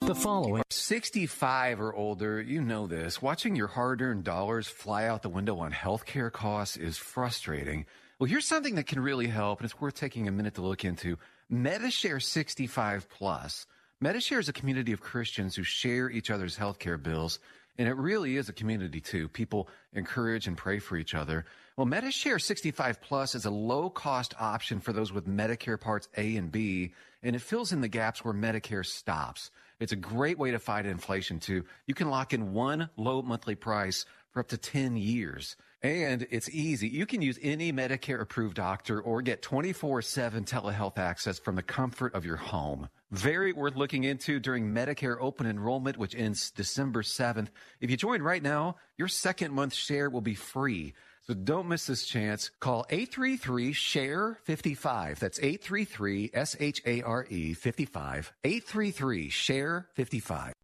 The 0.00 0.14
following 0.14 0.62
65 0.70 1.78
or 1.78 1.94
older, 1.94 2.40
you 2.40 2.62
know 2.62 2.86
this. 2.86 3.20
Watching 3.20 3.54
your 3.54 3.68
hard 3.68 4.00
earned 4.00 4.24
dollars 4.24 4.66
fly 4.66 5.04
out 5.04 5.20
the 5.20 5.28
window 5.28 5.58
on 5.58 5.72
healthcare 5.72 6.32
costs 6.32 6.78
is 6.78 6.96
frustrating. 6.96 7.84
Well, 8.18 8.30
here's 8.30 8.46
something 8.46 8.76
that 8.76 8.86
can 8.86 9.00
really 9.00 9.26
help, 9.26 9.60
and 9.60 9.66
it's 9.66 9.78
worth 9.78 9.94
taking 9.94 10.26
a 10.26 10.32
minute 10.32 10.54
to 10.54 10.62
look 10.62 10.86
into 10.86 11.18
Medishare 11.52 12.22
65 12.22 13.10
Plus. 13.10 13.66
Medishare 14.02 14.38
is 14.38 14.48
a 14.48 14.54
community 14.54 14.92
of 14.92 15.00
Christians 15.00 15.56
who 15.56 15.62
share 15.62 16.10
each 16.10 16.30
other's 16.30 16.58
healthcare 16.58 17.02
bills 17.02 17.38
and 17.78 17.88
it 17.88 17.96
really 17.96 18.36
is 18.36 18.48
a 18.48 18.52
community 18.52 19.00
too. 19.00 19.28
People 19.28 19.68
encourage 19.92 20.46
and 20.46 20.56
pray 20.56 20.78
for 20.78 20.96
each 20.96 21.14
other. 21.14 21.44
Well, 21.76 21.86
Medishare 21.86 22.40
65 22.40 23.00
Plus 23.00 23.34
is 23.34 23.44
a 23.44 23.50
low 23.50 23.90
cost 23.90 24.34
option 24.38 24.80
for 24.80 24.92
those 24.92 25.12
with 25.12 25.26
Medicare 25.26 25.80
Parts 25.80 26.08
A 26.16 26.36
and 26.36 26.52
B, 26.52 26.92
and 27.22 27.34
it 27.34 27.42
fills 27.42 27.72
in 27.72 27.80
the 27.80 27.88
gaps 27.88 28.24
where 28.24 28.34
Medicare 28.34 28.86
stops. 28.86 29.50
It's 29.80 29.92
a 29.92 29.96
great 29.96 30.38
way 30.38 30.52
to 30.52 30.58
fight 30.58 30.86
inflation 30.86 31.40
too. 31.40 31.64
You 31.86 31.94
can 31.94 32.10
lock 32.10 32.32
in 32.32 32.52
one 32.52 32.90
low 32.96 33.22
monthly 33.22 33.56
price 33.56 34.06
for 34.34 34.40
up 34.40 34.48
to 34.48 34.58
10 34.58 34.96
years. 34.96 35.56
And 35.80 36.26
it's 36.30 36.50
easy. 36.50 36.88
You 36.88 37.06
can 37.06 37.22
use 37.22 37.38
any 37.40 37.72
Medicare 37.72 38.20
approved 38.20 38.56
doctor 38.56 39.00
or 39.00 39.22
get 39.22 39.42
24 39.42 40.02
7 40.02 40.44
telehealth 40.44 40.98
access 40.98 41.38
from 41.38 41.54
the 41.54 41.62
comfort 41.62 42.14
of 42.14 42.24
your 42.24 42.36
home. 42.36 42.88
Very 43.12 43.52
worth 43.52 43.76
looking 43.76 44.04
into 44.04 44.40
during 44.40 44.74
Medicare 44.74 45.16
open 45.20 45.46
enrollment, 45.46 45.96
which 45.96 46.16
ends 46.16 46.50
December 46.50 47.02
7th. 47.02 47.48
If 47.80 47.90
you 47.90 47.96
join 47.96 48.22
right 48.22 48.42
now, 48.42 48.76
your 48.98 49.08
second 49.08 49.52
month 49.52 49.74
share 49.74 50.10
will 50.10 50.20
be 50.20 50.34
free. 50.34 50.94
So 51.26 51.34
don't 51.34 51.68
miss 51.68 51.86
this 51.86 52.04
chance. 52.04 52.50
Call 52.60 52.86
833 52.90 53.72
SHARE 53.72 54.38
55. 54.42 55.20
That's 55.20 55.38
833 55.38 56.30
S 56.34 56.56
H 56.58 56.82
A 56.86 57.02
R 57.02 57.26
E 57.30 57.54
55. 57.54 58.32
833 58.42 59.28
SHARE 59.30 59.88
55. 59.94 60.54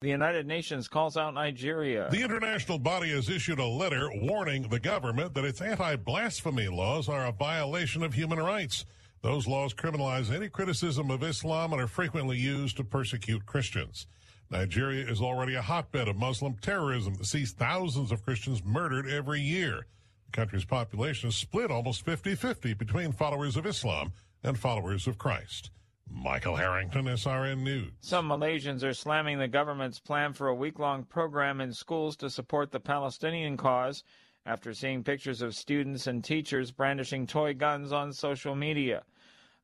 The 0.00 0.08
United 0.08 0.46
Nations 0.46 0.86
calls 0.86 1.16
out 1.16 1.34
Nigeria. 1.34 2.08
The 2.08 2.22
international 2.22 2.78
body 2.78 3.10
has 3.10 3.28
issued 3.28 3.58
a 3.58 3.66
letter 3.66 4.08
warning 4.14 4.68
the 4.68 4.78
government 4.78 5.34
that 5.34 5.44
its 5.44 5.60
anti 5.60 5.96
blasphemy 5.96 6.68
laws 6.68 7.08
are 7.08 7.26
a 7.26 7.32
violation 7.32 8.04
of 8.04 8.14
human 8.14 8.38
rights. 8.38 8.84
Those 9.22 9.48
laws 9.48 9.74
criminalize 9.74 10.32
any 10.32 10.48
criticism 10.48 11.10
of 11.10 11.24
Islam 11.24 11.72
and 11.72 11.82
are 11.82 11.88
frequently 11.88 12.38
used 12.38 12.76
to 12.76 12.84
persecute 12.84 13.44
Christians. 13.44 14.06
Nigeria 14.50 15.04
is 15.04 15.20
already 15.20 15.56
a 15.56 15.62
hotbed 15.62 16.06
of 16.06 16.14
Muslim 16.14 16.54
terrorism 16.62 17.14
that 17.14 17.26
sees 17.26 17.50
thousands 17.50 18.12
of 18.12 18.24
Christians 18.24 18.62
murdered 18.64 19.08
every 19.08 19.40
year. 19.40 19.86
The 20.26 20.32
country's 20.32 20.64
population 20.64 21.30
is 21.30 21.34
split 21.34 21.72
almost 21.72 22.04
50 22.04 22.36
50 22.36 22.74
between 22.74 23.10
followers 23.10 23.56
of 23.56 23.66
Islam 23.66 24.12
and 24.44 24.56
followers 24.56 25.08
of 25.08 25.18
Christ. 25.18 25.72
Michael 26.10 26.56
Harrington, 26.56 27.06
SRN 27.06 27.62
News. 27.62 27.92
Some 28.00 28.28
Malaysians 28.28 28.82
are 28.82 28.94
slamming 28.94 29.38
the 29.38 29.48
government's 29.48 30.00
plan 30.00 30.32
for 30.32 30.48
a 30.48 30.54
week 30.54 30.78
long 30.78 31.04
program 31.04 31.60
in 31.60 31.72
schools 31.72 32.16
to 32.16 32.30
support 32.30 32.70
the 32.70 32.80
Palestinian 32.80 33.56
cause 33.56 34.04
after 34.46 34.72
seeing 34.72 35.04
pictures 35.04 35.42
of 35.42 35.54
students 35.54 36.06
and 36.06 36.24
teachers 36.24 36.72
brandishing 36.72 37.26
toy 37.26 37.54
guns 37.54 37.92
on 37.92 38.12
social 38.12 38.54
media. 38.54 39.04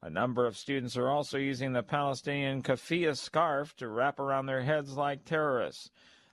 A 0.02 0.10
number 0.10 0.44
of 0.44 0.58
students 0.58 0.96
are 0.98 1.08
also 1.08 1.38
using 1.38 1.72
the 1.72 1.82
Palestinian 1.82 2.62
keffiyeh 2.62 3.16
scarf 3.16 3.74
to 3.76 3.88
wrap 3.88 4.20
around 4.20 4.46
their 4.46 4.62
heads 4.62 4.96
like 4.96 5.24
terrorists. 5.24 5.90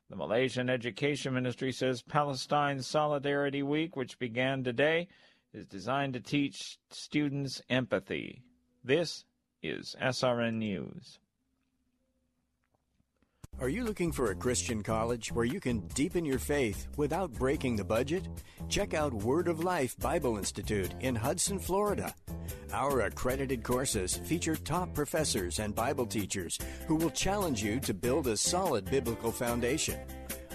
The 0.09 0.17
Malaysian 0.17 0.69
Education 0.69 1.33
Ministry 1.33 1.71
says 1.71 2.01
Palestine 2.01 2.81
Solidarity 2.81 3.63
Week, 3.63 3.95
which 3.95 4.19
began 4.19 4.61
today, 4.61 5.07
is 5.53 5.65
designed 5.65 6.13
to 6.15 6.19
teach 6.19 6.79
students 6.89 7.61
empathy. 7.69 8.43
This 8.83 9.23
is 9.63 9.95
SRN 10.01 10.55
News. 10.55 11.19
Are 13.59 13.69
you 13.69 13.83
looking 13.83 14.11
for 14.11 14.31
a 14.31 14.35
Christian 14.35 14.81
college 14.81 15.31
where 15.31 15.45
you 15.45 15.59
can 15.59 15.87
deepen 15.89 16.25
your 16.25 16.39
faith 16.39 16.87
without 16.97 17.31
breaking 17.33 17.75
the 17.75 17.83
budget? 17.83 18.27
Check 18.69 18.95
out 18.95 19.13
Word 19.13 19.47
of 19.47 19.63
Life 19.63 19.99
Bible 19.99 20.37
Institute 20.37 20.91
in 21.01 21.13
Hudson, 21.13 21.59
Florida. 21.59 22.15
Our 22.73 23.01
accredited 23.01 23.61
courses 23.61 24.17
feature 24.17 24.55
top 24.55 24.95
professors 24.95 25.59
and 25.59 25.75
Bible 25.75 26.07
teachers 26.07 26.57
who 26.87 26.95
will 26.95 27.11
challenge 27.11 27.61
you 27.61 27.79
to 27.81 27.93
build 27.93 28.25
a 28.27 28.37
solid 28.37 28.89
biblical 28.89 29.31
foundation. 29.31 29.99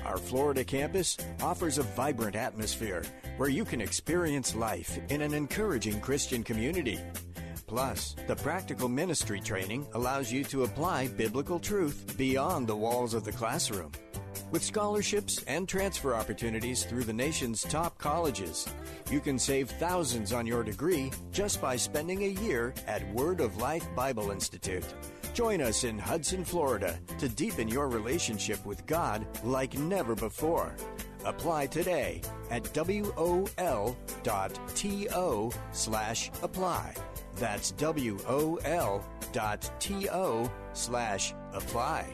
Our 0.05 0.19
Florida 0.19 0.65
campus 0.65 1.17
offers 1.43 1.79
a 1.79 1.83
vibrant 1.83 2.35
atmosphere 2.35 3.05
where 3.37 3.49
you 3.49 3.65
can 3.65 3.81
experience 3.81 4.57
life 4.57 4.99
in 5.11 5.21
an 5.21 5.35
encouraging 5.35 6.01
Christian 6.01 6.43
community. 6.43 6.99
Plus, 7.67 8.15
the 8.27 8.37
practical 8.37 8.89
ministry 8.89 9.41
training 9.41 9.87
allows 9.95 10.31
you 10.31 10.45
to 10.45 10.65
apply 10.65 11.09
biblical 11.09 11.59
truth 11.59 12.17
beyond 12.17 12.67
the 12.67 12.77
walls 12.77 13.13
of 13.15 13.25
the 13.25 13.33
classroom. 13.33 13.93
With 14.53 14.63
scholarships 14.63 15.43
and 15.49 15.69
transfer 15.69 16.15
opportunities 16.15 16.85
through 16.85 17.03
the 17.05 17.13
nation's 17.13 17.63
top 17.63 17.99
colleges, 17.99 18.69
you 19.11 19.21
can 19.21 19.39
save 19.39 19.69
thousands 19.71 20.33
on 20.33 20.47
your 20.47 20.63
degree 20.63 21.11
just 21.33 21.61
by 21.61 21.75
spending 21.75 22.23
a 22.23 22.41
year 22.43 22.73
at 22.87 23.13
Word 23.13 23.41
of 23.41 23.57
Life 23.57 23.87
Bible 23.97 24.31
Institute. 24.31 24.85
Join 25.35 25.61
us 25.61 25.83
in 25.85 25.99
Hudson, 25.99 26.45
Florida 26.45 26.99
to 27.19 27.29
deepen 27.29 27.67
your 27.69 27.89
relationship 27.89 28.65
with 28.65 28.87
God 28.87 29.27
like 29.43 29.77
never 29.77 30.15
before. 30.15 30.77
Apply 31.25 31.67
today 31.67 32.23
at 32.51 32.63
wol.to 32.73 33.97
slash 35.73 36.31
apply. 36.43 36.95
That's 37.37 37.73
wol 37.79 39.05
dot 39.33 39.71
to 39.81 40.51
slash 40.73 41.35
apply. 41.53 42.07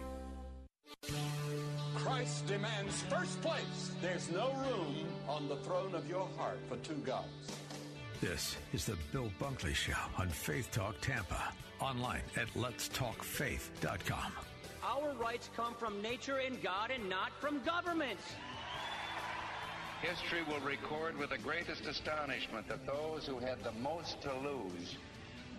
Christ 1.95 2.47
demands 2.47 3.03
first 3.03 3.41
place. 3.41 3.93
There's 4.01 4.31
no 4.31 4.53
room 4.53 5.07
on 5.29 5.49
the 5.49 5.57
throne 5.57 5.95
of 5.95 6.09
your 6.09 6.29
heart 6.37 6.59
for 6.69 6.77
two 6.79 7.01
gods. 7.07 7.29
This 8.21 8.57
is 8.73 8.85
the 8.85 8.97
Bill 9.13 9.31
Bunkley 9.41 9.75
Show 9.75 9.93
on 10.19 10.29
Faith 10.29 10.71
Talk 10.73 11.01
Tampa. 11.01 11.53
Online 11.81 12.23
at 12.37 12.49
letstalkfaith.com. 12.55 14.33
Our 14.85 15.13
rights 15.15 15.51
come 15.57 15.75
from 15.75 16.03
nature 16.03 16.39
and 16.39 16.61
God 16.63 16.91
and 16.91 17.09
not 17.09 17.31
from 17.41 17.63
government. 17.63 18.19
History 20.03 20.43
will 20.49 20.61
record 20.67 21.17
with 21.17 21.31
the 21.31 21.39
greatest 21.39 21.87
astonishment 21.87 22.67
that 22.67 22.85
those 22.85 23.25
who 23.25 23.39
had 23.39 23.63
the 23.63 23.73
most 23.81 24.21
to 24.23 24.35
lose 24.35 24.97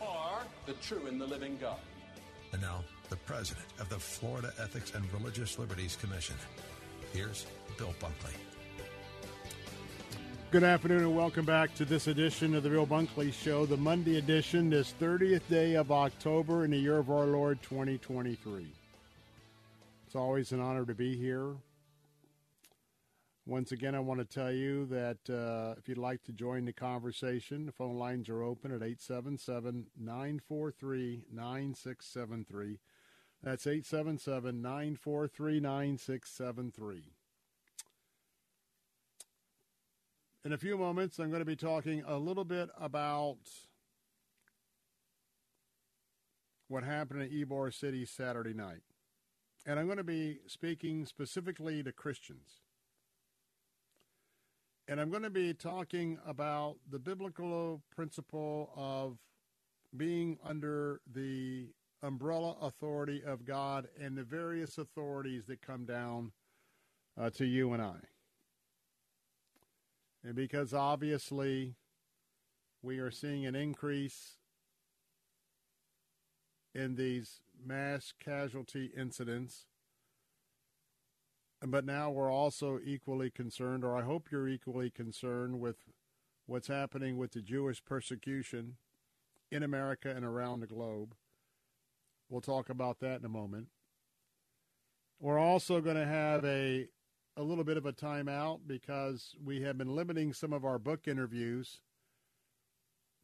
or 0.00 0.42
the 0.66 0.72
true 0.74 1.06
and 1.06 1.20
the 1.20 1.26
living 1.26 1.58
God. 1.60 1.78
And 2.52 2.62
now, 2.62 2.84
the 3.10 3.16
president 3.16 3.66
of 3.80 3.88
the 3.88 3.98
Florida 3.98 4.52
Ethics 4.60 4.92
and 4.94 5.04
Religious 5.12 5.58
Liberties 5.58 5.96
Commission. 5.96 6.36
Here's 7.12 7.46
Bill 7.76 7.94
Bunkley. 8.00 8.34
Good 10.50 10.62
afternoon 10.62 11.00
and 11.00 11.16
welcome 11.16 11.44
back 11.44 11.74
to 11.74 11.84
this 11.84 12.06
edition 12.06 12.54
of 12.54 12.62
the 12.62 12.70
Bill 12.70 12.86
Bunkley 12.86 13.32
Show, 13.32 13.66
the 13.66 13.76
Monday 13.76 14.18
edition, 14.18 14.70
this 14.70 14.94
30th 15.00 15.42
day 15.50 15.74
of 15.74 15.90
October 15.90 16.64
in 16.64 16.70
the 16.70 16.76
year 16.76 16.98
of 16.98 17.10
our 17.10 17.26
Lord 17.26 17.60
2023. 17.62 18.66
It's 20.06 20.14
always 20.14 20.52
an 20.52 20.60
honor 20.60 20.84
to 20.84 20.94
be 20.94 21.16
here. 21.16 21.54
Once 23.46 23.72
again, 23.72 23.94
I 23.94 24.00
want 24.00 24.20
to 24.20 24.24
tell 24.24 24.50
you 24.50 24.86
that 24.86 25.18
uh, 25.28 25.74
if 25.78 25.86
you'd 25.86 25.98
like 25.98 26.22
to 26.24 26.32
join 26.32 26.64
the 26.64 26.72
conversation, 26.72 27.66
the 27.66 27.72
phone 27.72 27.98
lines 27.98 28.30
are 28.30 28.42
open 28.42 28.70
at 28.70 28.82
877 28.82 29.88
943 29.98 31.24
9673. 31.30 32.78
That's 33.42 33.66
877 33.66 34.62
943 34.62 35.60
9673. 35.60 37.02
In 40.46 40.52
a 40.54 40.58
few 40.58 40.78
moments, 40.78 41.18
I'm 41.18 41.28
going 41.28 41.40
to 41.40 41.44
be 41.44 41.54
talking 41.54 42.02
a 42.06 42.16
little 42.16 42.44
bit 42.44 42.70
about 42.80 43.36
what 46.68 46.82
happened 46.82 47.20
in 47.20 47.28
Ybor 47.28 47.74
City 47.74 48.06
Saturday 48.06 48.54
night. 48.54 48.82
And 49.66 49.78
I'm 49.78 49.84
going 49.84 49.98
to 49.98 50.04
be 50.04 50.38
speaking 50.46 51.04
specifically 51.04 51.82
to 51.82 51.92
Christians. 51.92 52.63
And 54.86 55.00
I'm 55.00 55.10
going 55.10 55.22
to 55.22 55.30
be 55.30 55.54
talking 55.54 56.18
about 56.26 56.76
the 56.90 56.98
biblical 56.98 57.82
principle 57.90 58.70
of 58.76 59.16
being 59.96 60.38
under 60.44 61.00
the 61.10 61.68
umbrella 62.02 62.56
authority 62.60 63.22
of 63.24 63.46
God 63.46 63.88
and 63.98 64.16
the 64.16 64.24
various 64.24 64.76
authorities 64.76 65.46
that 65.46 65.62
come 65.62 65.86
down 65.86 66.32
uh, 67.18 67.30
to 67.30 67.46
you 67.46 67.72
and 67.72 67.82
I. 67.82 67.96
And 70.22 70.34
because 70.34 70.74
obviously 70.74 71.76
we 72.82 72.98
are 72.98 73.10
seeing 73.10 73.46
an 73.46 73.54
increase 73.54 74.36
in 76.74 76.96
these 76.96 77.40
mass 77.64 78.12
casualty 78.22 78.90
incidents, 78.96 79.66
but 81.66 81.84
now 81.84 82.10
we're 82.10 82.30
also 82.30 82.78
equally 82.84 83.30
concerned, 83.30 83.84
or 83.84 83.96
I 83.96 84.02
hope 84.02 84.28
you're 84.30 84.48
equally 84.48 84.90
concerned, 84.90 85.60
with 85.60 85.76
what's 86.46 86.68
happening 86.68 87.16
with 87.16 87.32
the 87.32 87.40
Jewish 87.40 87.84
persecution 87.84 88.76
in 89.50 89.62
America 89.62 90.10
and 90.14 90.24
around 90.24 90.60
the 90.60 90.66
globe. 90.66 91.14
We'll 92.28 92.40
talk 92.40 92.68
about 92.68 93.00
that 93.00 93.20
in 93.20 93.24
a 93.24 93.30
moment. 93.30 93.68
We're 95.20 95.38
also 95.38 95.80
going 95.80 95.96
to 95.96 96.06
have 96.06 96.44
a 96.44 96.88
a 97.36 97.42
little 97.42 97.64
bit 97.64 97.76
of 97.76 97.84
a 97.86 97.92
timeout 97.92 98.60
because 98.66 99.34
we 99.44 99.62
have 99.62 99.76
been 99.76 99.96
limiting 99.96 100.32
some 100.32 100.52
of 100.52 100.64
our 100.64 100.78
book 100.78 101.08
interviews 101.08 101.80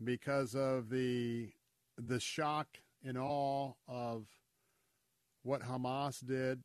because 0.02 0.54
of 0.54 0.90
the 0.90 1.50
the 1.96 2.18
shock 2.18 2.78
and 3.04 3.16
awe 3.18 3.72
of 3.86 4.26
what 5.42 5.62
Hamas 5.62 6.26
did 6.26 6.62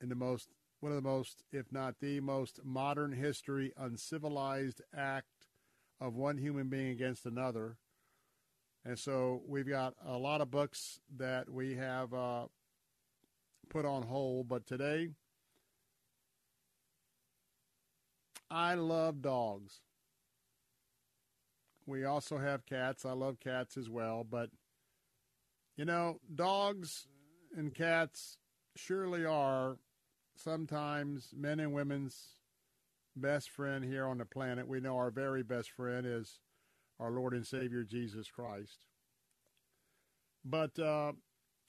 in 0.00 0.08
the 0.08 0.14
most 0.14 0.48
one 0.82 0.90
of 0.90 0.96
the 0.96 1.08
most, 1.08 1.44
if 1.52 1.70
not 1.70 1.94
the 2.00 2.18
most 2.18 2.58
modern 2.64 3.12
history 3.12 3.72
uncivilized 3.76 4.82
act 4.96 5.46
of 6.00 6.16
one 6.16 6.38
human 6.38 6.68
being 6.68 6.88
against 6.88 7.24
another. 7.24 7.76
And 8.84 8.98
so 8.98 9.42
we've 9.46 9.68
got 9.68 9.94
a 10.04 10.18
lot 10.18 10.40
of 10.40 10.50
books 10.50 10.98
that 11.16 11.48
we 11.48 11.76
have 11.76 12.12
uh, 12.12 12.46
put 13.68 13.84
on 13.84 14.02
hold, 14.02 14.48
but 14.48 14.66
today 14.66 15.10
I 18.50 18.74
love 18.74 19.22
dogs. 19.22 19.82
We 21.86 22.04
also 22.04 22.38
have 22.38 22.66
cats. 22.66 23.06
I 23.06 23.12
love 23.12 23.38
cats 23.38 23.76
as 23.76 23.88
well. 23.88 24.26
But, 24.28 24.50
you 25.76 25.84
know, 25.84 26.18
dogs 26.34 27.06
and 27.56 27.72
cats 27.72 28.36
surely 28.74 29.24
are 29.24 29.76
sometimes 30.36 31.32
men 31.36 31.60
and 31.60 31.72
women's 31.72 32.36
best 33.16 33.50
friend 33.50 33.84
here 33.84 34.06
on 34.06 34.18
the 34.18 34.24
planet. 34.24 34.68
We 34.68 34.80
know 34.80 34.96
our 34.96 35.10
very 35.10 35.42
best 35.42 35.70
friend 35.70 36.06
is 36.06 36.40
our 36.98 37.10
Lord 37.10 37.34
and 37.34 37.46
Savior 37.46 37.84
Jesus 37.84 38.28
Christ. 38.30 38.86
But 40.44 40.78
uh, 40.78 41.12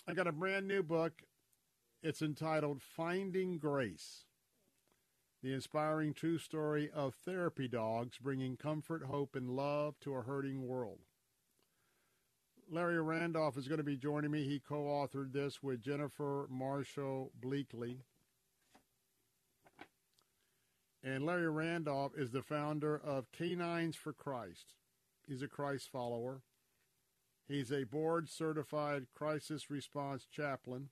I 0.07 0.14
got 0.14 0.27
a 0.27 0.31
brand 0.31 0.68
new 0.68 0.84
book. 0.84 1.23
It's 2.02 2.22
entitled 2.22 2.81
Finding 2.81 3.57
Grace 3.57 4.26
The 5.41 5.53
Inspiring 5.53 6.14
True 6.14 6.38
Story 6.38 6.90
of 6.94 7.15
Therapy 7.15 7.68
Dogs 7.68 8.18
Bringing 8.18 8.57
Comfort, 8.57 9.03
Hope, 9.03 9.35
and 9.35 9.49
Love 9.49 9.99
to 10.02 10.15
a 10.15 10.22
Hurting 10.22 10.68
World. 10.68 10.99
Larry 12.69 13.02
Randolph 13.02 13.57
is 13.57 13.68
going 13.68 13.77
to 13.77 13.84
be 13.84 13.98
joining 13.98 14.31
me. 14.31 14.45
He 14.45 14.60
co 14.60 14.84
authored 14.84 15.34
this 15.34 15.61
with 15.61 15.81
Jennifer 15.81 16.48
Marshall 16.49 17.31
Bleakley. 17.40 17.98
And 21.03 21.25
Larry 21.25 21.49
Randolph 21.49 22.13
is 22.17 22.31
the 22.31 22.41
founder 22.41 22.97
of 22.97 23.31
Canines 23.34 23.97
for 23.97 24.13
Christ. 24.13 24.73
He's 25.27 25.41
a 25.41 25.47
Christ 25.47 25.89
follower. 25.91 26.41
He's 27.45 27.71
a 27.73 27.84
board 27.84 28.30
certified 28.30 29.07
crisis 29.13 29.69
response 29.69 30.25
chaplain. 30.31 30.89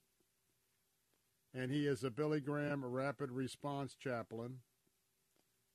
And 1.53 1.71
he 1.71 1.88
is 1.88 2.03
a 2.03 2.11
Billy 2.11 2.41
Graham 2.41 2.83
rapid 2.83 3.31
response 3.31 3.95
chaplain. 3.95 4.59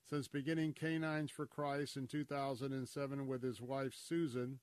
Since 0.08 0.28
beginning 0.28 0.74
Canines 0.74 1.30
for 1.30 1.46
Christ 1.46 1.96
in 1.96 2.06
2007 2.06 3.26
with 3.26 3.42
his 3.42 3.60
wife 3.60 3.94
Susan, 3.96 4.60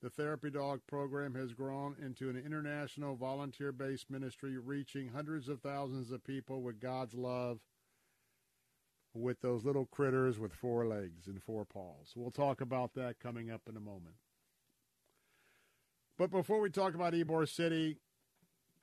the 0.00 0.08
Therapy 0.08 0.50
Dog 0.50 0.80
program 0.86 1.34
has 1.34 1.52
grown 1.52 1.96
into 2.02 2.30
an 2.30 2.36
international 2.36 3.16
volunteer 3.16 3.72
based 3.72 4.08
ministry 4.08 4.56
reaching 4.56 5.08
hundreds 5.08 5.48
of 5.48 5.60
thousands 5.60 6.12
of 6.12 6.24
people 6.24 6.62
with 6.62 6.80
God's 6.80 7.14
love 7.14 7.58
with 9.14 9.40
those 9.40 9.64
little 9.64 9.86
critters 9.86 10.38
with 10.38 10.52
four 10.52 10.86
legs 10.86 11.26
and 11.26 11.42
four 11.42 11.64
paws. 11.64 12.12
We'll 12.14 12.30
talk 12.30 12.60
about 12.60 12.94
that 12.94 13.18
coming 13.20 13.50
up 13.50 13.62
in 13.68 13.76
a 13.76 13.80
moment. 13.80 14.16
But 16.16 16.30
before 16.30 16.60
we 16.60 16.70
talk 16.70 16.94
about 16.94 17.14
Ybor 17.14 17.48
City, 17.48 17.96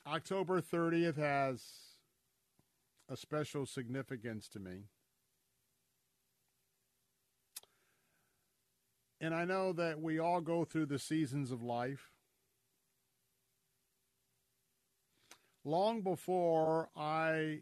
October 0.06 0.62
30th 0.62 1.18
has 1.18 1.62
a 3.10 3.16
special 3.16 3.66
significance 3.66 4.48
to 4.50 4.60
me. 4.60 4.86
And 9.20 9.34
I 9.34 9.46
know 9.46 9.74
that 9.74 10.02
we 10.02 10.20
all 10.20 10.42
go 10.42 10.64
through 10.64 10.88
the 10.88 11.00
seasons 11.00 11.52
of 11.52 11.64
life. 11.64 12.12
Long 15.64 16.02
before 16.02 16.90
I 16.96 17.60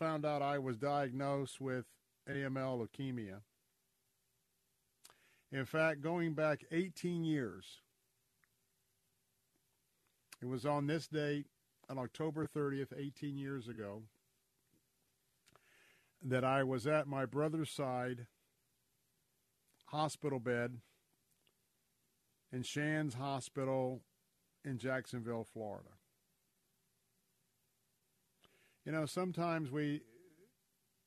found 0.00 0.24
out 0.24 0.40
I 0.40 0.58
was 0.58 0.78
diagnosed 0.78 1.60
with 1.60 1.84
AML 2.26 2.88
leukemia. 2.88 3.42
In 5.52 5.66
fact, 5.66 6.00
going 6.00 6.32
back 6.32 6.64
18 6.72 7.22
years, 7.22 7.82
it 10.40 10.46
was 10.46 10.64
on 10.64 10.86
this 10.86 11.06
date, 11.06 11.46
on 11.90 11.98
October 11.98 12.46
30th, 12.46 12.92
18 12.96 13.36
years 13.36 13.68
ago, 13.68 14.04
that 16.22 16.44
I 16.44 16.62
was 16.64 16.86
at 16.86 17.06
my 17.06 17.26
brother's 17.26 17.70
side 17.70 18.26
hospital 19.86 20.38
bed 20.38 20.78
in 22.52 22.62
Shands 22.62 23.16
Hospital 23.16 24.00
in 24.64 24.78
Jacksonville, 24.78 25.44
Florida. 25.44 25.90
You 28.84 28.92
know, 28.92 29.06
sometimes 29.06 29.70
we 29.70 30.02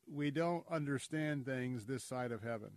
we 0.07 0.31
don't 0.31 0.63
understand 0.69 1.45
things 1.45 1.85
this 1.85 2.03
side 2.03 2.31
of 2.31 2.43
heaven. 2.43 2.71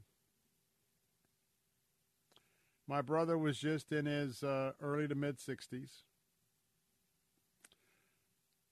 My 2.89 3.03
brother 3.03 3.37
was 3.37 3.59
just 3.59 3.93
in 3.93 4.07
his 4.07 4.43
uh, 4.43 4.73
early 4.81 5.09
to 5.09 5.15
mid 5.15 5.39
60s. 5.39 6.03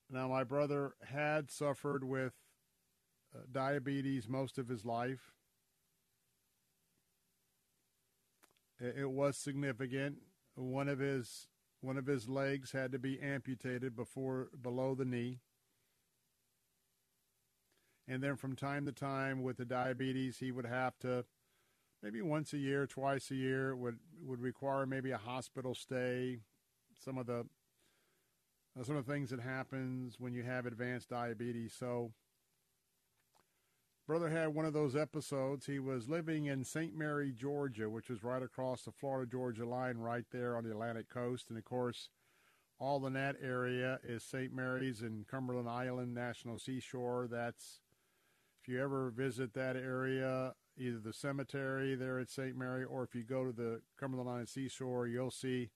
Now, 0.09 0.29
my 0.29 0.45
brother 0.45 0.95
had 1.03 1.51
suffered 1.51 2.05
with 2.05 2.35
uh, 3.35 3.41
diabetes 3.51 4.29
most 4.29 4.59
of 4.59 4.69
his 4.69 4.85
life. 4.85 5.33
It, 8.79 8.99
it 9.01 9.11
was 9.11 9.37
significant. 9.37 10.19
One 10.55 10.89
of 10.89 11.01
his 11.01 11.49
one 11.81 11.99
of 11.99 12.07
his 12.07 12.29
legs 12.29 12.73
had 12.73 12.93
to 12.93 12.99
be 12.99 13.21
amputated 13.21 13.95
before 13.95 14.49
below 14.63 14.95
the 14.95 15.05
knee 15.05 15.41
and 18.07 18.23
then 18.23 18.37
from 18.37 18.55
time 18.55 18.85
to 18.87 18.93
time 18.93 19.43
with 19.43 19.57
the 19.57 19.65
diabetes, 19.65 20.39
he 20.39 20.53
would 20.53 20.67
have 20.67 20.99
to 21.01 21.25
maybe 22.03 22.21
once 22.21 22.53
a 22.53 22.59
year, 22.59 22.87
twice 22.87 23.31
a 23.31 23.35
year 23.35 23.75
would 23.75 23.99
would 24.23 24.41
require 24.41 24.87
maybe 24.87 25.11
a 25.11 25.19
hospital 25.19 25.75
stay. 25.75 26.39
Some 27.03 27.19
of 27.19 27.27
the 27.27 27.47
some 28.83 28.97
of 28.97 29.07
the 29.07 29.13
things 29.13 29.31
that 29.31 29.41
happens 29.41 30.17
when 30.19 30.35
you 30.35 30.43
have 30.43 30.67
advanced 30.67 31.09
diabetes. 31.09 31.73
So, 31.73 32.13
brother 34.07 34.29
had 34.29 34.49
one 34.49 34.67
of 34.67 34.73
those 34.73 34.97
episodes. 34.97 35.67
He 35.67 35.79
was 35.79 36.09
living 36.09 36.47
in 36.47 36.65
St. 36.65 36.97
Mary, 36.97 37.33
Georgia, 37.33 37.89
which 37.89 38.11
is 38.11 38.25
right 38.25 38.43
across 38.43 38.83
the 38.83 38.91
Florida 38.91 39.31
Georgia 39.31 39.65
line, 39.65 39.99
right 39.99 40.25
there 40.33 40.57
on 40.57 40.65
the 40.65 40.73
Atlantic 40.73 41.09
coast, 41.09 41.47
and 41.49 41.59
of 41.59 41.65
course. 41.65 42.11
All 42.81 43.07
in 43.07 43.13
that 43.13 43.37
area 43.41 44.01
is 44.03 44.25
St. 44.25 44.53
Mary's 44.53 45.01
and 45.01 45.27
Cumberland 45.29 45.69
Island 45.69 46.13
National 46.13 46.59
Seashore. 46.59 47.29
That's 47.31 47.79
if 48.65 48.73
you 48.73 48.83
ever 48.83 49.11
visit 49.11 49.53
that 49.53 49.77
area, 49.77 50.55
either 50.79 50.99
the 50.99 51.13
cemetery 51.13 51.95
there 51.95 52.19
at 52.19 52.31
St. 52.31 52.57
Mary, 52.57 52.83
or 52.83 53.03
if 53.03 53.15
you 53.15 53.23
go 53.23 53.45
to 53.45 53.53
the 53.53 53.83
Cumberland 54.01 54.31
Island 54.31 54.49
seashore, 54.49 55.07
you'll 55.07 55.31
see 55.31 55.69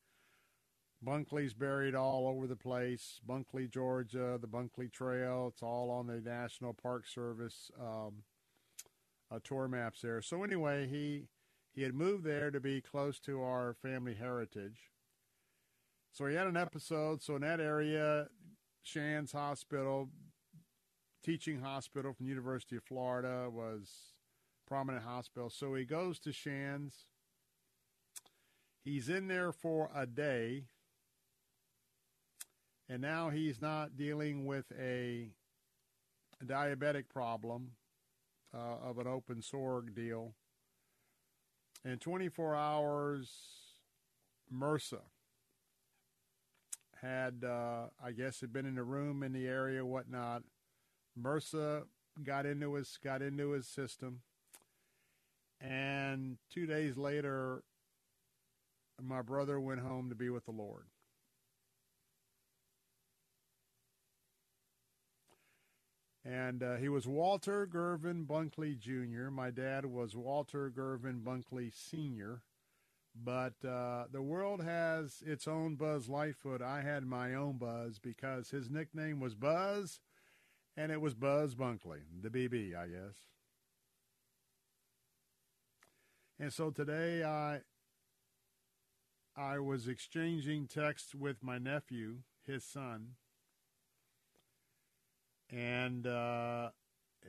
Bunkley's 1.06 1.52
buried 1.52 1.94
all 1.94 2.26
over 2.26 2.46
the 2.46 2.56
place. 2.56 3.20
Bunkley, 3.28 3.70
Georgia, 3.70 4.38
the 4.40 4.48
Bunkley 4.48 4.90
Trail. 4.90 5.50
It's 5.52 5.62
all 5.62 5.90
on 5.90 6.06
the 6.06 6.20
National 6.20 6.72
Park 6.72 7.06
Service 7.06 7.70
um, 7.78 8.22
uh, 9.30 9.38
tour 9.44 9.68
maps 9.68 10.00
there. 10.00 10.22
So 10.22 10.42
anyway, 10.42 10.88
he 10.88 11.28
he 11.74 11.82
had 11.82 11.94
moved 11.94 12.24
there 12.24 12.50
to 12.50 12.58
be 12.58 12.80
close 12.80 13.20
to 13.20 13.42
our 13.42 13.76
family 13.82 14.14
heritage. 14.14 14.92
So 16.10 16.24
he 16.24 16.34
had 16.34 16.46
an 16.46 16.56
episode. 16.56 17.22
So 17.22 17.36
in 17.36 17.42
that 17.42 17.60
area, 17.60 18.28
Shands 18.82 19.32
Hospital, 19.32 20.08
teaching 21.22 21.60
hospital 21.60 22.12
from 22.12 22.26
University 22.26 22.76
of 22.76 22.84
Florida, 22.84 23.48
was 23.50 23.88
prominent 24.66 25.04
hospital. 25.04 25.50
So 25.50 25.74
he 25.74 25.84
goes 25.84 26.18
to 26.20 26.32
Shands. 26.32 27.06
He's 28.84 29.08
in 29.08 29.28
there 29.28 29.52
for 29.52 29.90
a 29.94 30.06
day. 30.06 30.64
And 32.88 33.02
now 33.02 33.30
he's 33.30 33.60
not 33.60 33.96
dealing 33.96 34.46
with 34.46 34.66
a, 34.78 35.30
diabetic 36.46 37.08
problem 37.08 37.72
uh, 38.54 38.76
of 38.88 38.98
an 38.98 39.08
open 39.08 39.42
sore 39.42 39.82
deal. 39.82 40.34
In 41.84 41.98
24 41.98 42.54
hours, 42.54 43.28
MRSA 44.54 45.00
had, 47.02 47.44
uh, 47.44 47.86
I 48.02 48.12
guess, 48.12 48.40
had 48.40 48.52
been 48.52 48.66
in 48.66 48.76
the 48.76 48.84
room 48.84 49.22
in 49.22 49.32
the 49.32 49.46
area, 49.46 49.84
whatnot. 49.84 50.42
MRSA 51.22 51.84
got 52.22 52.46
into 52.46 52.74
his 52.74 52.98
got 53.02 53.22
into 53.22 53.50
his 53.50 53.66
system, 53.66 54.22
and 55.60 56.38
two 56.50 56.66
days 56.66 56.96
later, 56.96 57.62
my 59.02 59.22
brother 59.22 59.60
went 59.60 59.80
home 59.80 60.08
to 60.08 60.14
be 60.14 60.30
with 60.30 60.44
the 60.44 60.52
Lord. 60.52 60.84
And 66.24 66.62
uh, 66.62 66.76
he 66.76 66.90
was 66.90 67.06
Walter 67.06 67.66
Gervin 67.66 68.26
Bunkley 68.26 68.78
Jr. 68.78 69.30
My 69.30 69.50
dad 69.50 69.86
was 69.86 70.14
Walter 70.14 70.70
Gervin 70.70 71.22
Bunkley 71.22 71.72
Sr. 71.72 72.42
But 73.14 73.54
uh, 73.66 74.04
the 74.12 74.22
world 74.22 74.62
has 74.62 75.22
its 75.24 75.48
own 75.48 75.76
Buzz 75.76 76.08
Lightfoot. 76.08 76.60
I 76.60 76.82
had 76.82 77.04
my 77.04 77.34
own 77.34 77.56
Buzz 77.56 77.98
because 77.98 78.50
his 78.50 78.68
nickname 78.68 79.20
was 79.20 79.34
Buzz 79.34 80.00
and 80.78 80.92
it 80.92 81.00
was 81.00 81.14
Buzz 81.14 81.56
Bunkley, 81.56 82.02
the 82.22 82.30
BB, 82.30 82.76
I 82.76 82.86
guess. 82.86 83.16
And 86.38 86.52
so 86.52 86.70
today 86.70 87.24
I 87.24 87.62
I 89.36 89.58
was 89.58 89.88
exchanging 89.88 90.68
texts 90.68 91.16
with 91.16 91.42
my 91.42 91.58
nephew, 91.58 92.18
his 92.46 92.64
son, 92.64 93.14
and 95.50 96.06
uh, 96.06 96.70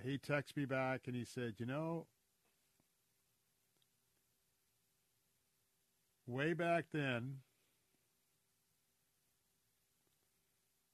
he 0.03 0.19
texted 0.19 0.55
me 0.55 0.65
back 0.65 1.01
and 1.07 1.15
he 1.15 1.25
said, 1.25 1.55
"You 1.57 1.65
know, 1.65 2.05
way 6.27 6.53
back 6.53 6.85
then." 6.93 7.37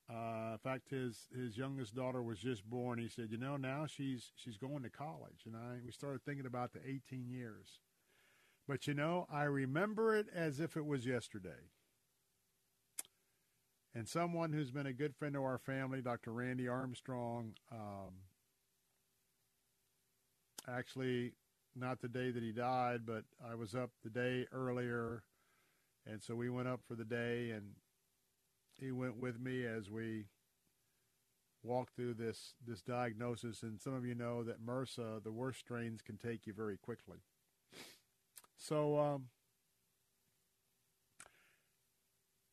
Uh, 0.10 0.54
in 0.54 0.60
fact, 0.60 0.90
his 0.90 1.28
his 1.36 1.58
youngest 1.58 1.96
daughter 1.96 2.22
was 2.24 2.40
just 2.40 2.64
born. 2.70 3.00
He 3.00 3.10
said, 3.10 3.32
"You 3.32 3.38
know, 3.38 3.58
now 3.58 3.88
she's 3.88 4.32
she's 4.36 4.58
going 4.58 4.84
to 4.84 4.90
college." 4.90 5.44
And 5.46 5.56
I 5.56 5.80
we 5.86 5.92
started 5.92 6.24
thinking 6.26 6.46
about 6.46 6.74
the 6.74 6.80
18 6.88 7.30
years. 7.30 7.80
But 8.68 8.88
you 8.88 8.94
know, 8.94 9.28
I 9.32 9.44
remember 9.44 10.16
it 10.16 10.28
as 10.34 10.60
if 10.60 10.78
it 10.78 10.86
was 10.86 11.06
yesterday. 11.06 11.72
and 13.96 14.08
someone 14.08 14.54
who's 14.54 14.72
been 14.72 14.88
a 14.88 14.94
good 14.94 15.16
friend 15.16 15.34
to 15.36 15.44
our 15.44 15.58
family, 15.58 16.02
Dr. 16.02 16.32
Randy 16.34 16.68
Armstrong. 16.68 17.54
Um, 17.72 18.14
actually, 20.68 21.34
not 21.76 22.02
the 22.02 22.08
day 22.08 22.32
that 22.32 22.44
he 22.44 22.52
died, 22.52 23.02
but 23.06 23.24
I 23.46 23.56
was 23.56 23.76
up 23.76 23.92
the 24.04 24.10
day 24.10 24.48
earlier, 24.52 25.24
and 26.06 26.22
so 26.24 26.36
we 26.36 26.50
went 26.50 26.68
up 26.68 26.82
for 26.88 26.96
the 26.96 27.06
day, 27.06 27.52
and 27.52 27.74
he 28.80 28.92
went 28.92 29.18
with 29.18 29.40
me 29.40 29.66
as 29.66 29.90
we 29.90 30.26
walked 31.64 31.96
through 31.96 32.14
this 32.14 32.54
this 32.66 32.82
diagnosis. 32.82 33.64
And 33.64 33.82
some 33.82 33.94
of 33.94 34.06
you 34.06 34.16
know 34.16 34.44
that 34.44 34.66
MRSA, 34.66 35.24
the 35.24 35.32
worst 35.32 35.60
strains, 35.60 36.02
can 36.02 36.18
take 36.18 36.46
you 36.46 36.54
very 36.54 36.78
quickly. 36.78 37.18
So, 38.58 38.98
um, 38.98 39.26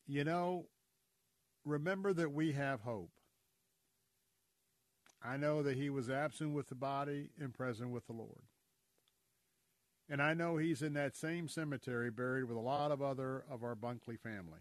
you 0.07 0.25
know, 0.25 0.67
remember 1.65 2.13
that 2.13 2.33
we 2.33 2.53
have 2.53 2.81
hope. 2.81 3.11
I 5.25 5.37
know 5.37 5.63
that 5.63 5.77
he 5.77 5.89
was 5.89 6.11
absent 6.11 6.53
with 6.53 6.69
the 6.69 6.75
body 6.75 7.31
and 7.41 7.55
present 7.55 7.91
with 7.91 8.07
the 8.07 8.13
Lord. 8.13 8.43
And 10.09 10.21
I 10.21 10.35
know 10.35 10.57
he's 10.57 10.83
in 10.83 10.95
that 10.95 11.17
same 11.17 11.49
cemetery 11.49 12.11
buried 12.11 12.45
with 12.45 12.57
a 12.57 12.61
lot 12.61 12.91
of 12.91 13.01
other 13.01 13.45
of 13.49 13.63
our 13.63 13.77
Bunkley 13.77 14.19
family. 14.19 14.61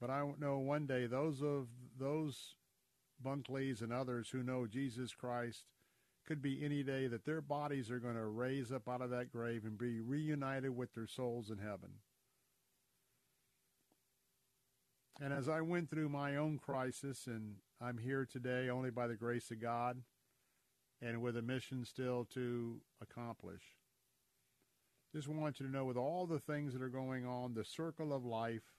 But 0.00 0.10
I 0.10 0.22
know 0.38 0.58
one 0.58 0.86
day 0.86 1.06
those 1.06 1.42
of 1.42 1.68
those 1.98 2.54
Bunkleys 3.24 3.80
and 3.80 3.92
others 3.92 4.28
who 4.30 4.42
know 4.42 4.66
Jesus 4.66 5.14
Christ 5.14 5.64
could 6.26 6.42
be 6.42 6.64
any 6.64 6.82
day 6.82 7.06
that 7.06 7.24
their 7.24 7.40
bodies 7.40 7.90
are 7.90 8.00
going 8.00 8.16
to 8.16 8.26
raise 8.26 8.72
up 8.72 8.88
out 8.88 9.00
of 9.00 9.10
that 9.10 9.32
grave 9.32 9.64
and 9.64 9.78
be 9.78 10.00
reunited 10.00 10.76
with 10.76 10.92
their 10.94 11.06
souls 11.06 11.50
in 11.50 11.58
heaven. 11.58 11.90
And 15.20 15.32
as 15.32 15.48
I 15.48 15.62
went 15.62 15.88
through 15.88 16.10
my 16.10 16.36
own 16.36 16.58
crisis, 16.58 17.26
and 17.26 17.54
I'm 17.80 17.96
here 17.96 18.28
today 18.30 18.68
only 18.68 18.90
by 18.90 19.06
the 19.06 19.14
grace 19.14 19.50
of 19.50 19.62
God 19.62 20.02
and 21.00 21.22
with 21.22 21.36
a 21.36 21.42
mission 21.42 21.84
still 21.84 22.26
to 22.34 22.80
accomplish, 23.00 23.62
just 25.14 25.28
want 25.28 25.58
you 25.58 25.66
to 25.66 25.72
know 25.72 25.86
with 25.86 25.96
all 25.96 26.26
the 26.26 26.40
things 26.40 26.74
that 26.74 26.82
are 26.82 26.90
going 26.90 27.24
on, 27.24 27.54
the 27.54 27.64
circle 27.64 28.12
of 28.12 28.24
life 28.24 28.75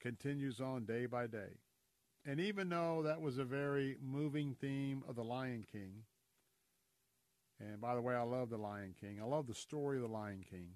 continues 0.00 0.60
on 0.60 0.84
day 0.84 1.06
by 1.06 1.26
day. 1.26 1.58
And 2.24 2.40
even 2.40 2.68
though 2.68 3.02
that 3.04 3.20
was 3.20 3.38
a 3.38 3.44
very 3.44 3.96
moving 4.02 4.54
theme 4.60 5.02
of 5.08 5.16
The 5.16 5.24
Lion 5.24 5.64
King, 5.70 6.04
and 7.60 7.80
by 7.80 7.94
the 7.94 8.02
way, 8.02 8.14
I 8.14 8.22
love 8.22 8.50
The 8.50 8.58
Lion 8.58 8.94
King. 9.00 9.18
I 9.20 9.24
love 9.24 9.46
the 9.46 9.54
story 9.54 9.96
of 9.96 10.02
The 10.02 10.08
Lion 10.08 10.44
King 10.48 10.74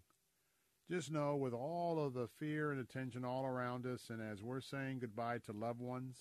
just 0.93 1.11
know 1.11 1.37
with 1.37 1.55
all 1.55 2.05
of 2.05 2.13
the 2.13 2.29
fear 2.39 2.71
and 2.71 2.79
attention 2.79 3.25
all 3.25 3.47
around 3.47 3.87
us, 3.87 4.11
and 4.11 4.21
as 4.21 4.43
we're 4.43 4.61
saying 4.61 4.99
goodbye 4.99 5.39
to 5.39 5.53
loved 5.53 5.81
ones, 5.81 6.19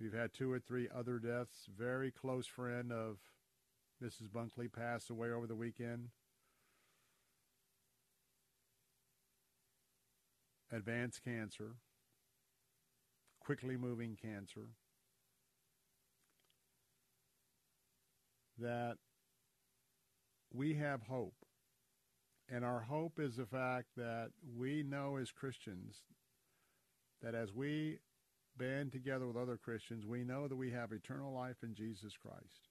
we've 0.00 0.12
had 0.12 0.32
two 0.32 0.50
or 0.50 0.58
three 0.58 0.88
other 0.92 1.20
deaths. 1.20 1.68
Very 1.78 2.10
close 2.10 2.48
friend 2.48 2.90
of 2.90 3.18
Mrs. 4.02 4.28
Bunkley 4.28 4.72
passed 4.72 5.08
away 5.08 5.30
over 5.30 5.46
the 5.46 5.54
weekend. 5.54 6.08
Advanced 10.72 11.22
cancer, 11.24 11.76
quickly 13.40 13.76
moving 13.76 14.16
cancer. 14.20 14.68
That 18.58 18.96
we 20.52 20.74
have 20.74 21.02
hope 21.02 21.34
and 22.48 22.64
our 22.64 22.80
hope 22.80 23.18
is 23.18 23.36
the 23.36 23.46
fact 23.46 23.88
that 23.96 24.30
we 24.56 24.82
know 24.82 25.16
as 25.16 25.30
Christians 25.32 25.96
that 27.22 27.34
as 27.34 27.52
we 27.52 27.98
band 28.56 28.92
together 28.92 29.26
with 29.26 29.36
other 29.36 29.56
Christians, 29.56 30.06
we 30.06 30.22
know 30.22 30.46
that 30.46 30.56
we 30.56 30.70
have 30.70 30.92
eternal 30.92 31.32
life 31.32 31.56
in 31.62 31.74
Jesus 31.74 32.14
Christ. 32.16 32.68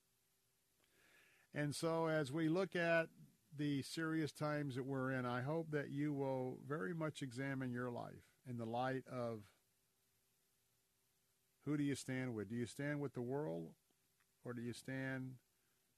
And 1.53 1.75
so 1.75 2.07
as 2.07 2.31
we 2.31 2.47
look 2.47 2.75
at 2.75 3.07
the 3.57 3.81
serious 3.81 4.31
times 4.31 4.75
that 4.75 4.85
we're 4.85 5.11
in, 5.11 5.25
I 5.25 5.41
hope 5.41 5.71
that 5.71 5.89
you 5.89 6.13
will 6.13 6.57
very 6.67 6.93
much 6.93 7.21
examine 7.21 7.71
your 7.71 7.89
life 7.89 8.23
in 8.47 8.57
the 8.57 8.65
light 8.65 9.03
of 9.11 9.39
who 11.65 11.77
do 11.77 11.83
you 11.83 11.95
stand 11.95 12.35
with? 12.35 12.49
Do 12.49 12.55
you 12.55 12.65
stand 12.65 12.99
with 12.99 13.13
the 13.13 13.21
world 13.21 13.69
or 14.43 14.53
do 14.53 14.61
you 14.61 14.73
stand 14.73 15.31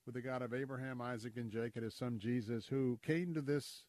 with 0.06 0.16
the 0.16 0.22
God 0.22 0.42
of 0.42 0.54
Abraham, 0.54 1.02
Isaac, 1.02 1.34
and 1.36 1.52
Jacob, 1.52 1.84
his 1.84 1.94
son 1.94 2.18
Jesus, 2.18 2.68
who 2.68 2.98
came 3.06 3.34
to 3.34 3.42
this 3.42 3.84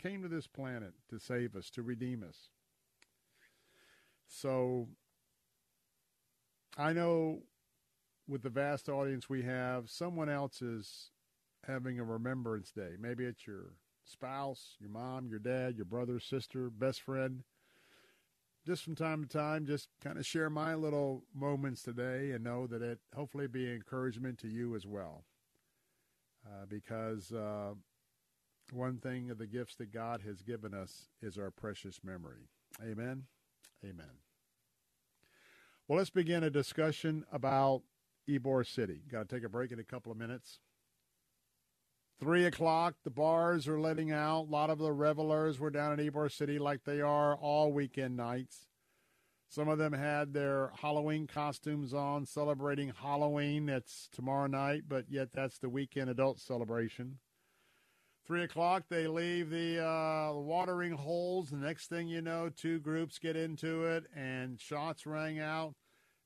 came 0.00 0.22
to 0.22 0.28
this 0.28 0.46
planet 0.46 0.92
to 1.08 1.18
save 1.18 1.54
us, 1.56 1.70
to 1.70 1.82
redeem 1.82 2.24
us. 2.28 2.48
So 4.26 4.88
I 6.76 6.92
know 6.92 7.42
with 8.26 8.42
the 8.42 8.50
vast 8.50 8.88
audience 8.88 9.28
we 9.28 9.42
have, 9.42 9.88
someone 9.88 10.28
else 10.28 10.62
is 10.62 11.10
having 11.66 11.98
a 11.98 12.04
remembrance 12.04 12.70
day. 12.70 12.90
Maybe 12.98 13.24
it's 13.24 13.46
your 13.46 13.74
spouse, 14.04 14.76
your 14.80 14.90
mom, 14.90 15.28
your 15.28 15.38
dad, 15.38 15.76
your 15.76 15.84
brother, 15.84 16.20
sister, 16.20 16.70
best 16.70 17.00
friend. 17.00 17.42
Just 18.66 18.82
from 18.82 18.94
time 18.94 19.22
to 19.22 19.28
time, 19.28 19.66
just 19.66 19.88
kind 20.02 20.18
of 20.18 20.24
share 20.24 20.48
my 20.48 20.74
little 20.74 21.24
moments 21.34 21.82
today 21.82 22.30
and 22.30 22.42
know 22.42 22.66
that 22.66 22.80
it 22.80 22.98
hopefully 23.14 23.46
be 23.46 23.70
encouragement 23.70 24.38
to 24.38 24.48
you 24.48 24.74
as 24.74 24.86
well 24.86 25.24
uh, 26.46 26.66
because 26.68 27.32
uh, 27.32 27.74
one 28.72 28.98
thing 28.98 29.30
of 29.30 29.38
the 29.38 29.46
gifts 29.46 29.76
that 29.76 29.92
God 29.92 30.22
has 30.26 30.42
given 30.42 30.74
us 30.74 31.08
is 31.22 31.38
our 31.38 31.50
precious 31.50 32.00
memory. 32.02 32.48
Amen. 32.82 33.24
Amen. 33.84 34.18
Well, 35.86 35.98
let's 35.98 36.10
begin 36.10 36.42
a 36.42 36.50
discussion 36.50 37.24
about 37.30 37.82
Ybor 38.28 38.66
City. 38.66 39.02
Got 39.10 39.28
to 39.28 39.34
take 39.34 39.44
a 39.44 39.48
break 39.50 39.70
in 39.70 39.78
a 39.78 39.84
couple 39.84 40.10
of 40.10 40.18
minutes. 40.18 40.60
Three 42.20 42.44
o'clock, 42.44 42.94
the 43.02 43.10
bars 43.10 43.66
are 43.66 43.80
letting 43.80 44.12
out. 44.12 44.42
A 44.42 44.50
lot 44.50 44.70
of 44.70 44.78
the 44.78 44.92
revelers 44.92 45.58
were 45.58 45.70
down 45.70 45.98
in 45.98 46.10
Ybor 46.10 46.30
City 46.30 46.58
like 46.58 46.84
they 46.84 47.00
are 47.00 47.34
all 47.34 47.72
weekend 47.72 48.16
nights. 48.16 48.66
Some 49.48 49.68
of 49.68 49.78
them 49.78 49.92
had 49.92 50.32
their 50.32 50.72
Halloween 50.80 51.26
costumes 51.26 51.92
on, 51.92 52.24
celebrating 52.26 52.92
Halloween. 53.00 53.66
That's 53.66 54.08
tomorrow 54.12 54.46
night, 54.46 54.82
but 54.88 55.06
yet 55.08 55.32
that's 55.32 55.58
the 55.58 55.68
weekend 55.68 56.08
adult 56.08 56.40
celebration. 56.40 57.18
Three 58.26 58.42
o'clock, 58.44 58.84
they 58.88 59.06
leave 59.06 59.50
the 59.50 59.84
uh, 59.84 60.32
watering 60.34 60.92
holes. 60.92 61.50
The 61.50 61.56
next 61.56 61.88
thing 61.88 62.08
you 62.08 62.22
know, 62.22 62.48
two 62.48 62.80
groups 62.80 63.18
get 63.18 63.36
into 63.36 63.84
it, 63.84 64.04
and 64.16 64.58
shots 64.58 65.04
rang 65.04 65.40
out. 65.40 65.74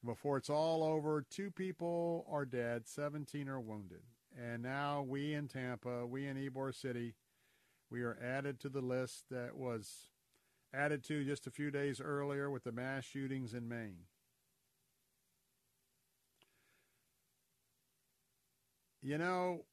Before 0.04 0.36
it's 0.36 0.48
all 0.48 0.84
over, 0.84 1.24
two 1.28 1.50
people 1.50 2.24
are 2.30 2.44
dead, 2.44 2.86
17 2.86 3.48
are 3.48 3.60
wounded. 3.60 4.02
And 4.40 4.62
now 4.62 5.02
we 5.02 5.34
in 5.34 5.48
Tampa, 5.48 6.06
we 6.06 6.28
in 6.28 6.36
Ybor 6.36 6.72
City, 6.72 7.14
we 7.90 8.02
are 8.02 8.16
added 8.22 8.60
to 8.60 8.68
the 8.68 8.80
list 8.80 9.24
that 9.30 9.56
was 9.56 10.10
added 10.72 11.02
to 11.04 11.24
just 11.24 11.48
a 11.48 11.50
few 11.50 11.72
days 11.72 12.00
earlier 12.00 12.48
with 12.48 12.62
the 12.62 12.70
mass 12.70 13.04
shootings 13.04 13.52
in 13.52 13.68
Maine. 13.68 14.04
You 19.02 19.18
know, 19.18 19.64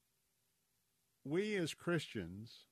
we 1.23 1.55
as 1.57 1.73
Christians, 1.73 2.65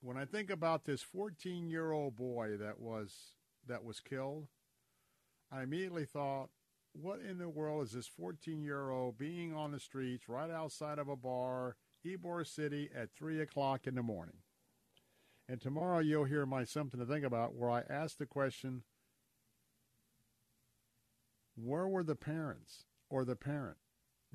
when 0.00 0.16
I 0.16 0.24
think 0.24 0.50
about 0.50 0.86
this 0.86 1.04
14-year-old 1.04 2.16
boy 2.16 2.56
that 2.56 2.80
was 2.80 3.14
that 3.68 3.84
was 3.84 4.00
killed, 4.00 4.48
I 5.52 5.62
immediately 5.62 6.04
thought, 6.04 6.48
what 6.92 7.20
in 7.20 7.38
the 7.38 7.48
world 7.48 7.84
is 7.84 7.92
this 7.92 8.10
14-year-old 8.20 9.18
being 9.18 9.54
on 9.54 9.72
the 9.72 9.80
streets 9.80 10.28
right 10.28 10.50
outside 10.50 10.98
of 10.98 11.08
a 11.08 11.16
bar, 11.16 11.76
Ybor 12.06 12.46
City, 12.46 12.90
at 12.94 13.12
3 13.16 13.40
o'clock 13.40 13.86
in 13.86 13.94
the 13.94 14.02
morning? 14.02 14.38
And 15.48 15.60
tomorrow 15.60 15.98
you'll 15.98 16.24
hear 16.24 16.46
my 16.46 16.64
something 16.64 17.00
to 17.00 17.06
think 17.06 17.24
about 17.24 17.54
where 17.54 17.70
I 17.70 17.82
ask 17.88 18.18
the 18.18 18.26
question, 18.26 18.82
where 21.54 21.88
were 21.88 22.04
the 22.04 22.16
parents 22.16 22.84
or 23.10 23.24
the 23.24 23.36
parent? 23.36 23.78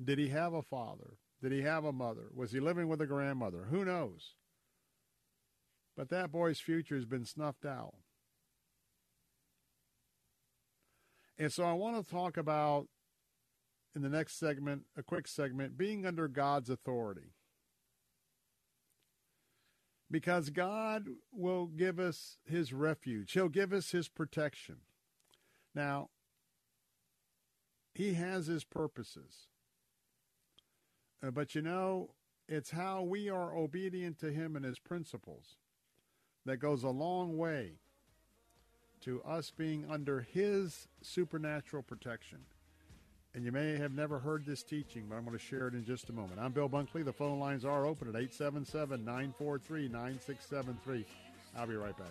Did 0.02 0.18
he 0.18 0.28
have 0.28 0.52
a 0.52 0.62
father? 0.62 1.18
Did 1.42 1.52
he 1.52 1.62
have 1.62 1.84
a 1.84 1.92
mother? 1.92 2.28
Was 2.34 2.52
he 2.52 2.60
living 2.60 2.88
with 2.88 3.00
a 3.00 3.06
grandmother? 3.06 3.66
Who 3.70 3.84
knows? 3.84 4.34
But 5.96 6.10
that 6.10 6.30
boy's 6.30 6.60
future 6.60 6.94
has 6.94 7.04
been 7.04 7.24
snuffed 7.24 7.64
out. 7.64 7.94
And 11.38 11.52
so 11.52 11.64
I 11.64 11.72
want 11.72 12.04
to 12.04 12.10
talk 12.10 12.36
about 12.36 12.88
in 13.94 14.02
the 14.02 14.08
next 14.08 14.38
segment, 14.38 14.82
a 14.96 15.02
quick 15.02 15.26
segment, 15.26 15.78
being 15.78 16.04
under 16.04 16.28
God's 16.28 16.70
authority 16.70 17.32
because 20.10 20.50
God 20.50 21.06
will 21.32 21.66
give 21.66 21.98
us 21.98 22.38
his 22.44 22.72
refuge. 22.72 23.32
He'll 23.32 23.48
give 23.48 23.72
us 23.72 23.90
his 23.90 24.08
protection. 24.08 24.76
Now, 25.74 26.08
he 27.94 28.14
has 28.14 28.46
his 28.46 28.64
purposes. 28.64 29.48
Uh, 31.22 31.30
but 31.30 31.54
you 31.54 31.62
know, 31.62 32.10
it's 32.48 32.70
how 32.70 33.02
we 33.02 33.28
are 33.28 33.54
obedient 33.54 34.18
to 34.20 34.32
him 34.32 34.56
and 34.56 34.64
his 34.64 34.78
principles 34.78 35.56
that 36.46 36.58
goes 36.58 36.82
a 36.82 36.90
long 36.90 37.36
way 37.36 37.74
to 39.02 39.22
us 39.22 39.50
being 39.56 39.84
under 39.90 40.26
His 40.32 40.88
supernatural 41.02 41.82
protection. 41.82 42.38
And 43.34 43.44
you 43.44 43.52
may 43.52 43.76
have 43.76 43.92
never 43.92 44.18
heard 44.18 44.44
this 44.46 44.62
teaching, 44.62 45.04
but 45.08 45.16
I'm 45.16 45.24
going 45.24 45.36
to 45.36 45.44
share 45.44 45.68
it 45.68 45.74
in 45.74 45.84
just 45.84 46.08
a 46.08 46.12
moment. 46.12 46.40
I'm 46.40 46.52
Bill 46.52 46.68
Bunkley. 46.68 47.04
The 47.04 47.12
phone 47.12 47.38
lines 47.38 47.64
are 47.64 47.86
open 47.86 48.08
at 48.08 48.16
877 48.16 49.04
943 49.04 49.88
9673. 49.88 51.04
I'll 51.56 51.66
be 51.66 51.76
right 51.76 51.96
back. 51.96 52.08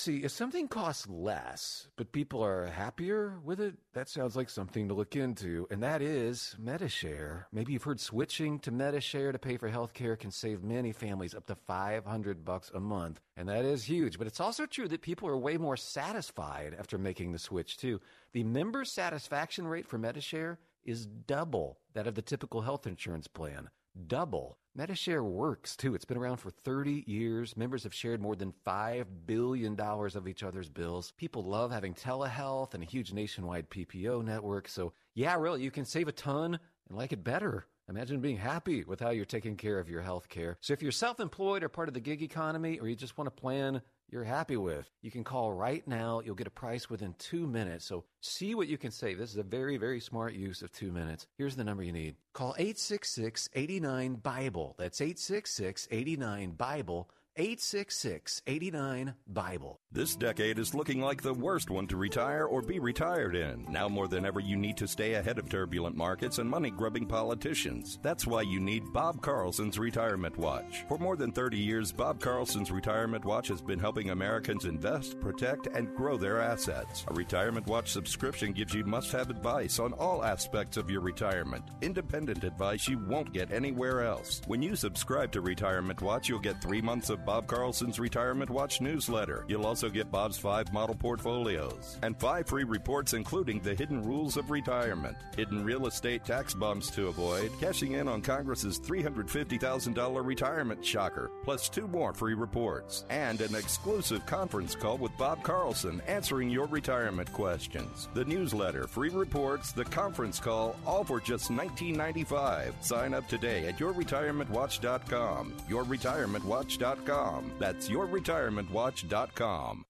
See, 0.00 0.18
if 0.24 0.30
something 0.30 0.68
costs 0.68 1.06
less, 1.08 1.88
but 1.96 2.12
people 2.12 2.42
are 2.44 2.66
happier 2.66 3.38
with 3.44 3.60
it, 3.60 3.76
that 3.92 4.08
sounds 4.08 4.34
like 4.34 4.48
something 4.48 4.88
to 4.88 4.94
look 4.94 5.14
into. 5.14 5.66
And 5.70 5.82
that 5.82 6.02
is 6.02 6.56
Medi-Share. 6.58 7.46
Maybe 7.52 7.72
you've 7.72 7.84
heard 7.84 8.00
switching 8.00 8.58
to 8.60 8.70
Medi-Share 8.70 9.32
to 9.32 9.38
pay 9.38 9.56
for 9.56 9.68
health 9.68 9.92
care 9.92 10.16
can 10.16 10.30
save 10.30 10.62
many 10.62 10.92
families 10.92 11.34
up 11.34 11.46
to 11.46 11.54
500 11.54 12.44
bucks 12.44 12.70
a 12.74 12.80
month. 12.80 13.20
And 13.36 13.48
that 13.48 13.64
is 13.64 13.84
huge. 13.84 14.18
But 14.18 14.26
it's 14.26 14.40
also 14.40 14.66
true 14.66 14.88
that 14.88 15.02
people 15.02 15.28
are 15.28 15.36
way 15.36 15.56
more 15.56 15.76
satisfied 15.76 16.74
after 16.78 16.98
making 16.98 17.32
the 17.32 17.38
switch, 17.38 17.76
too. 17.76 18.00
The 18.32 18.44
member 18.44 18.84
satisfaction 18.84 19.66
rate 19.66 19.86
for 19.86 19.98
Medi-Share 19.98 20.58
is 20.84 21.06
double 21.06 21.78
that 21.94 22.06
of 22.06 22.14
the 22.14 22.22
typical 22.22 22.62
health 22.62 22.86
insurance 22.86 23.28
plan 23.28 23.70
double. 24.06 24.56
Medi-Share 24.74 25.24
works 25.24 25.74
too. 25.74 25.96
It's 25.96 26.04
been 26.04 26.16
around 26.16 26.36
for 26.36 26.50
30 26.50 27.02
years. 27.06 27.56
Members 27.56 27.82
have 27.82 27.92
shared 27.92 28.20
more 28.20 28.36
than 28.36 28.54
$5 28.64 29.04
billion 29.26 29.78
of 29.80 30.28
each 30.28 30.44
other's 30.44 30.68
bills. 30.68 31.12
People 31.16 31.42
love 31.42 31.72
having 31.72 31.92
telehealth 31.92 32.74
and 32.74 32.82
a 32.82 32.86
huge 32.86 33.12
nationwide 33.12 33.68
PPO 33.68 34.24
network. 34.24 34.68
So, 34.68 34.92
yeah, 35.14 35.34
really, 35.36 35.62
you 35.62 35.72
can 35.72 35.84
save 35.84 36.06
a 36.06 36.12
ton 36.12 36.60
and 36.88 36.96
like 36.96 37.12
it 37.12 37.24
better. 37.24 37.66
Imagine 37.88 38.20
being 38.20 38.36
happy 38.36 38.84
with 38.84 39.00
how 39.00 39.10
you're 39.10 39.24
taking 39.24 39.56
care 39.56 39.80
of 39.80 39.90
your 39.90 40.02
health 40.02 40.28
care. 40.28 40.56
So, 40.60 40.72
if 40.72 40.82
you're 40.82 40.92
self 40.92 41.18
employed 41.18 41.64
or 41.64 41.68
part 41.68 41.88
of 41.88 41.94
the 41.94 42.00
gig 42.00 42.22
economy, 42.22 42.78
or 42.78 42.88
you 42.88 42.94
just 42.94 43.18
want 43.18 43.26
to 43.26 43.40
plan 43.40 43.82
you're 44.10 44.24
happy 44.24 44.56
with. 44.56 44.90
You 45.02 45.10
can 45.10 45.24
call 45.24 45.52
right 45.52 45.86
now. 45.86 46.20
You'll 46.24 46.34
get 46.34 46.46
a 46.46 46.50
price 46.50 46.90
within 46.90 47.14
two 47.18 47.46
minutes. 47.46 47.84
So 47.84 48.04
see 48.20 48.54
what 48.54 48.68
you 48.68 48.76
can 48.76 48.90
save. 48.90 49.18
This 49.18 49.30
is 49.30 49.36
a 49.36 49.42
very, 49.42 49.76
very 49.76 50.00
smart 50.00 50.34
use 50.34 50.62
of 50.62 50.72
two 50.72 50.92
minutes. 50.92 51.26
Here's 51.38 51.56
the 51.56 51.64
number 51.64 51.82
you 51.82 51.92
need. 51.92 52.16
Call 52.32 52.54
866 52.58 53.48
89 53.54 54.14
Bible. 54.14 54.74
That's 54.78 55.00
866 55.00 55.88
89 55.90 56.50
Bible. 56.52 57.08
866 57.40 58.42
89 58.46 59.14
Bible. 59.26 59.80
This 59.90 60.14
decade 60.14 60.58
is 60.58 60.74
looking 60.74 61.00
like 61.00 61.22
the 61.22 61.32
worst 61.32 61.70
one 61.70 61.86
to 61.86 61.96
retire 61.96 62.44
or 62.44 62.60
be 62.60 62.78
retired 62.78 63.34
in. 63.34 63.66
Now 63.70 63.88
more 63.88 64.08
than 64.08 64.26
ever, 64.26 64.40
you 64.40 64.56
need 64.56 64.76
to 64.76 64.86
stay 64.86 65.14
ahead 65.14 65.38
of 65.38 65.48
turbulent 65.48 65.96
markets 65.96 66.36
and 66.36 66.50
money 66.50 66.70
grubbing 66.70 67.06
politicians. 67.06 67.98
That's 68.02 68.26
why 68.26 68.42
you 68.42 68.60
need 68.60 68.92
Bob 68.92 69.22
Carlson's 69.22 69.78
Retirement 69.78 70.36
Watch. 70.36 70.84
For 70.86 70.98
more 70.98 71.16
than 71.16 71.32
30 71.32 71.56
years, 71.56 71.92
Bob 71.92 72.20
Carlson's 72.20 72.70
Retirement 72.70 73.24
Watch 73.24 73.48
has 73.48 73.62
been 73.62 73.78
helping 73.78 74.10
Americans 74.10 74.66
invest, 74.66 75.18
protect, 75.18 75.66
and 75.68 75.96
grow 75.96 76.18
their 76.18 76.42
assets. 76.42 77.06
A 77.08 77.14
Retirement 77.14 77.66
Watch 77.66 77.90
subscription 77.90 78.52
gives 78.52 78.74
you 78.74 78.84
must 78.84 79.12
have 79.12 79.30
advice 79.30 79.78
on 79.78 79.94
all 79.94 80.22
aspects 80.22 80.76
of 80.76 80.90
your 80.90 81.00
retirement. 81.00 81.64
Independent 81.80 82.44
advice 82.44 82.86
you 82.86 82.98
won't 82.98 83.32
get 83.32 83.50
anywhere 83.50 84.04
else. 84.04 84.42
When 84.46 84.60
you 84.60 84.76
subscribe 84.76 85.32
to 85.32 85.40
Retirement 85.40 86.02
Watch, 86.02 86.28
you'll 86.28 86.38
get 86.38 86.60
three 86.60 86.82
months 86.82 87.08
of 87.08 87.29
Bob 87.30 87.46
Carlson's 87.46 88.00
Retirement 88.00 88.50
Watch 88.50 88.80
newsletter. 88.80 89.44
You'll 89.46 89.64
also 89.64 89.88
get 89.88 90.10
Bob's 90.10 90.36
five 90.36 90.72
model 90.72 90.96
portfolios 90.96 91.96
and 92.02 92.18
five 92.18 92.48
free 92.48 92.64
reports, 92.64 93.12
including 93.12 93.60
the 93.60 93.72
hidden 93.72 94.02
rules 94.02 94.36
of 94.36 94.50
retirement, 94.50 95.16
hidden 95.36 95.64
real 95.64 95.86
estate 95.86 96.24
tax 96.24 96.54
bumps 96.54 96.90
to 96.90 97.06
avoid, 97.06 97.52
cashing 97.60 97.92
in 97.92 98.08
on 98.08 98.20
Congress's 98.20 98.80
$350,000 98.80 100.26
retirement 100.26 100.84
shocker, 100.84 101.30
plus 101.44 101.68
two 101.68 101.86
more 101.86 102.12
free 102.12 102.34
reports, 102.34 103.04
and 103.10 103.40
an 103.42 103.54
exclusive 103.54 104.26
conference 104.26 104.74
call 104.74 104.98
with 104.98 105.16
Bob 105.16 105.44
Carlson 105.44 106.02
answering 106.08 106.50
your 106.50 106.66
retirement 106.66 107.32
questions. 107.32 108.08
The 108.12 108.24
newsletter, 108.24 108.88
free 108.88 109.10
reports, 109.10 109.70
the 109.70 109.84
conference 109.84 110.40
call, 110.40 110.74
all 110.84 111.04
for 111.04 111.20
just 111.20 111.48
$19.95. 111.48 112.72
Sign 112.80 113.14
up 113.14 113.28
today 113.28 113.68
at 113.68 113.78
yourretirementwatch.com. 113.78 115.52
Yourretirementwatch.com. 115.68 117.09
That's 117.10 117.88
yourretirementwatch.com. 117.88 119.84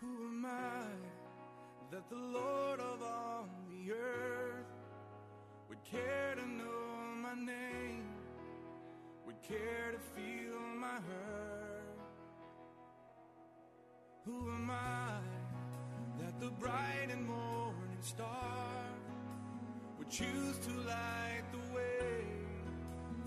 Who 0.00 0.26
am 0.26 0.44
I 0.44 0.84
that 1.90 2.10
the 2.10 2.16
Lord 2.16 2.78
of 2.78 3.02
all 3.02 3.48
the 3.70 3.92
earth 3.92 4.66
would 5.70 5.82
care 5.82 6.34
to 6.34 6.46
know 6.46 7.16
my 7.22 7.34
name, 7.34 8.04
would 9.24 9.42
care 9.42 9.92
to 9.92 9.98
feel 10.14 10.60
my 10.78 10.96
hurt? 11.08 11.98
Who 14.26 14.50
am 14.50 14.70
I 14.70 15.20
that 16.20 16.38
the 16.38 16.50
bright 16.50 17.08
and 17.10 17.26
morning 17.26 18.02
star 18.02 18.28
would 19.98 20.10
choose 20.10 20.58
to 20.66 20.70
light 20.86 21.44
the 21.50 21.74
way 21.74 22.26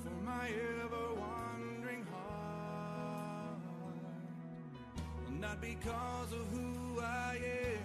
for 0.04 0.14
my 0.24 0.48
ever 0.84 1.16
wandering 1.16 1.55
Not 5.46 5.62
because 5.62 6.32
of 6.32 6.48
who 6.52 7.00
I 7.02 7.36
am, 7.36 7.84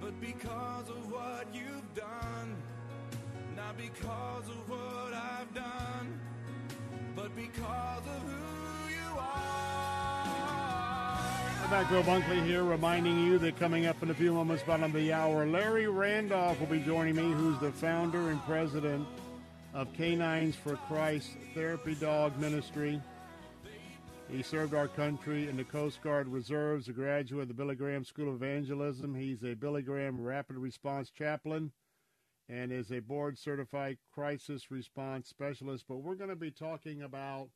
but 0.00 0.18
because 0.18 0.88
of 0.88 1.12
what 1.12 1.46
you've 1.52 1.94
done. 1.94 2.56
Not 3.54 3.76
because 3.76 4.48
of 4.48 4.70
what 4.70 5.12
I've 5.12 5.54
done, 5.54 6.18
but 7.14 7.36
because 7.36 8.02
of 8.06 8.22
who 8.22 8.88
you 8.88 9.18
are. 9.18 9.44
I'm 11.64 11.70
back, 11.70 11.90
Bill 11.90 12.02
Bunkley 12.02 12.42
here, 12.46 12.64
reminding 12.64 13.26
you 13.26 13.36
that 13.40 13.58
coming 13.58 13.84
up 13.84 14.02
in 14.02 14.08
a 14.08 14.14
few 14.14 14.32
moments, 14.32 14.62
bottom 14.62 14.84
of 14.84 14.94
the 14.94 15.12
hour, 15.12 15.44
Larry 15.44 15.86
Randolph 15.86 16.58
will 16.60 16.66
be 16.66 16.80
joining 16.80 17.14
me, 17.14 17.30
who's 17.30 17.58
the 17.58 17.72
founder 17.72 18.30
and 18.30 18.42
president 18.46 19.06
of 19.74 19.92
Canines 19.92 20.56
for 20.56 20.76
Christ 20.88 21.28
Therapy 21.52 21.94
Dog 21.94 22.38
Ministry. 22.38 23.02
He 24.30 24.42
served 24.42 24.74
our 24.74 24.88
country 24.88 25.48
in 25.48 25.56
the 25.56 25.64
Coast 25.64 26.02
Guard 26.02 26.28
Reserves, 26.28 26.86
a 26.88 26.92
graduate 26.92 27.42
of 27.42 27.48
the 27.48 27.54
Billy 27.54 27.74
Graham 27.74 28.04
School 28.04 28.28
of 28.28 28.42
Evangelism. 28.42 29.14
He's 29.14 29.42
a 29.42 29.54
Billy 29.54 29.80
Graham 29.80 30.20
Rapid 30.20 30.58
Response 30.58 31.10
Chaplain 31.10 31.72
and 32.46 32.70
is 32.70 32.92
a 32.92 33.00
board 33.00 33.38
certified 33.38 33.96
crisis 34.12 34.70
response 34.70 35.28
specialist. 35.28 35.86
But 35.88 36.02
we're 36.02 36.14
going 36.14 36.28
to 36.28 36.36
be 36.36 36.50
talking 36.50 37.02
about 37.02 37.48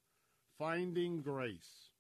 finding 0.59 1.21
grace, 1.21 1.91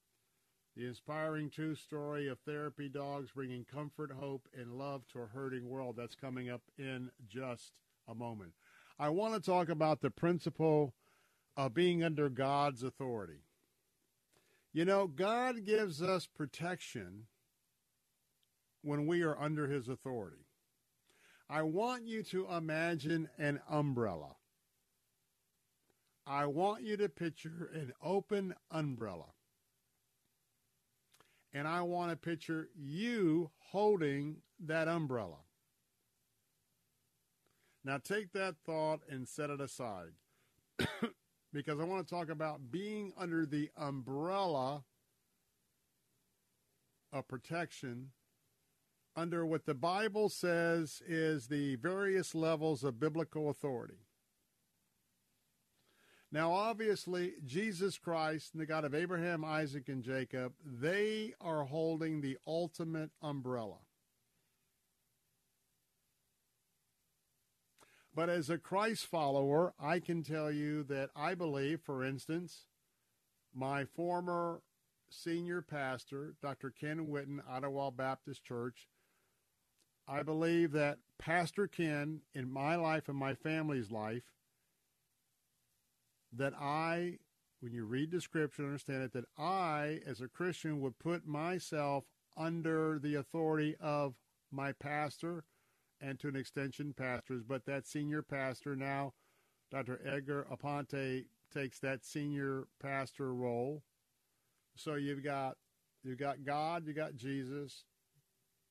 the 0.74 0.86
inspiring 0.86 1.50
true 1.50 1.74
story 1.74 2.26
of 2.28 2.38
therapy 2.40 2.88
dogs 2.88 3.30
bringing 3.30 3.64
comfort, 3.64 4.10
hope, 4.10 4.48
and 4.58 4.78
love 4.78 5.06
to 5.12 5.20
a 5.20 5.26
hurting 5.26 5.68
world. 5.68 5.96
That's 5.98 6.16
coming 6.16 6.48
up 6.48 6.62
in 6.78 7.10
just 7.28 7.72
a 8.08 8.14
moment. 8.14 8.52
I 8.98 9.10
want 9.10 9.34
to 9.34 9.40
talk 9.40 9.68
about 9.68 10.00
the 10.00 10.10
principle 10.10 10.94
of 11.58 11.74
being 11.74 12.02
under 12.02 12.30
God's 12.30 12.82
authority. 12.82 13.42
You 14.72 14.86
know, 14.86 15.06
God 15.06 15.64
gives 15.66 16.00
us 16.00 16.26
protection 16.26 17.26
when 18.82 19.06
we 19.06 19.22
are 19.22 19.38
under 19.38 19.66
his 19.66 19.88
authority. 19.88 20.46
I 21.48 21.62
want 21.62 22.06
you 22.06 22.22
to 22.24 22.48
imagine 22.50 23.28
an 23.38 23.60
umbrella. 23.68 24.36
I 26.26 26.46
want 26.46 26.84
you 26.84 26.96
to 26.96 27.08
picture 27.08 27.70
an 27.74 27.92
open 28.02 28.54
umbrella. 28.70 29.26
And 31.52 31.68
I 31.68 31.82
want 31.82 32.10
to 32.10 32.16
picture 32.16 32.70
you 32.74 33.50
holding 33.58 34.36
that 34.64 34.88
umbrella. 34.88 35.40
Now 37.84 37.98
take 37.98 38.32
that 38.32 38.54
thought 38.64 39.00
and 39.10 39.28
set 39.28 39.50
it 39.50 39.60
aside. 39.60 40.12
because 41.52 41.80
I 41.80 41.84
want 41.84 42.06
to 42.06 42.14
talk 42.14 42.30
about 42.30 42.70
being 42.70 43.12
under 43.16 43.44
the 43.46 43.70
umbrella 43.76 44.84
of 47.12 47.28
protection 47.28 48.10
under 49.14 49.44
what 49.44 49.66
the 49.66 49.74
Bible 49.74 50.28
says 50.28 51.02
is 51.06 51.46
the 51.46 51.76
various 51.76 52.34
levels 52.34 52.82
of 52.82 52.98
biblical 52.98 53.50
authority. 53.50 53.98
Now, 56.30 56.52
obviously, 56.52 57.34
Jesus 57.44 57.98
Christ 57.98 58.54
and 58.54 58.62
the 58.62 58.66
God 58.66 58.86
of 58.86 58.94
Abraham, 58.94 59.44
Isaac, 59.44 59.90
and 59.90 60.02
Jacob, 60.02 60.54
they 60.64 61.34
are 61.42 61.64
holding 61.64 62.22
the 62.22 62.38
ultimate 62.46 63.10
umbrella. 63.20 63.76
But 68.14 68.28
as 68.28 68.50
a 68.50 68.58
Christ 68.58 69.06
follower, 69.06 69.72
I 69.80 69.98
can 69.98 70.22
tell 70.22 70.50
you 70.50 70.82
that 70.84 71.10
I 71.16 71.34
believe, 71.34 71.80
for 71.80 72.04
instance, 72.04 72.66
my 73.54 73.84
former 73.84 74.60
senior 75.08 75.62
pastor, 75.62 76.34
Dr. 76.42 76.70
Ken 76.70 77.06
Whitten, 77.06 77.40
Idlewild 77.48 77.96
Baptist 77.96 78.44
Church, 78.44 78.88
I 80.06 80.22
believe 80.22 80.72
that 80.72 80.98
Pastor 81.18 81.66
Ken, 81.66 82.20
in 82.34 82.50
my 82.50 82.76
life 82.76 83.08
and 83.08 83.16
my 83.16 83.34
family's 83.34 83.90
life, 83.90 84.24
that 86.32 86.54
I, 86.54 87.18
when 87.60 87.72
you 87.72 87.84
read 87.84 88.10
the 88.10 88.20
scripture, 88.20 88.64
understand 88.64 89.04
it, 89.04 89.12
that 89.12 89.24
I, 89.38 90.00
as 90.06 90.20
a 90.20 90.28
Christian, 90.28 90.80
would 90.80 90.98
put 90.98 91.26
myself 91.26 92.04
under 92.36 92.98
the 92.98 93.14
authority 93.14 93.76
of 93.80 94.14
my 94.50 94.72
pastor 94.72 95.44
and 96.02 96.18
to 96.18 96.28
an 96.28 96.36
extension 96.36 96.92
pastors, 96.92 97.44
but 97.46 97.64
that 97.64 97.86
senior 97.86 98.22
pastor 98.22 98.74
now, 98.74 99.14
Dr. 99.70 100.00
Edgar 100.04 100.46
Aponte, 100.52 101.26
takes 101.54 101.78
that 101.78 102.04
senior 102.04 102.64
pastor 102.82 103.32
role. 103.32 103.82
So 104.74 104.96
you've 104.96 105.22
got 105.22 105.56
you've 106.02 106.18
got 106.18 106.44
God, 106.44 106.86
you 106.86 106.92
got 106.92 107.14
Jesus, 107.14 107.84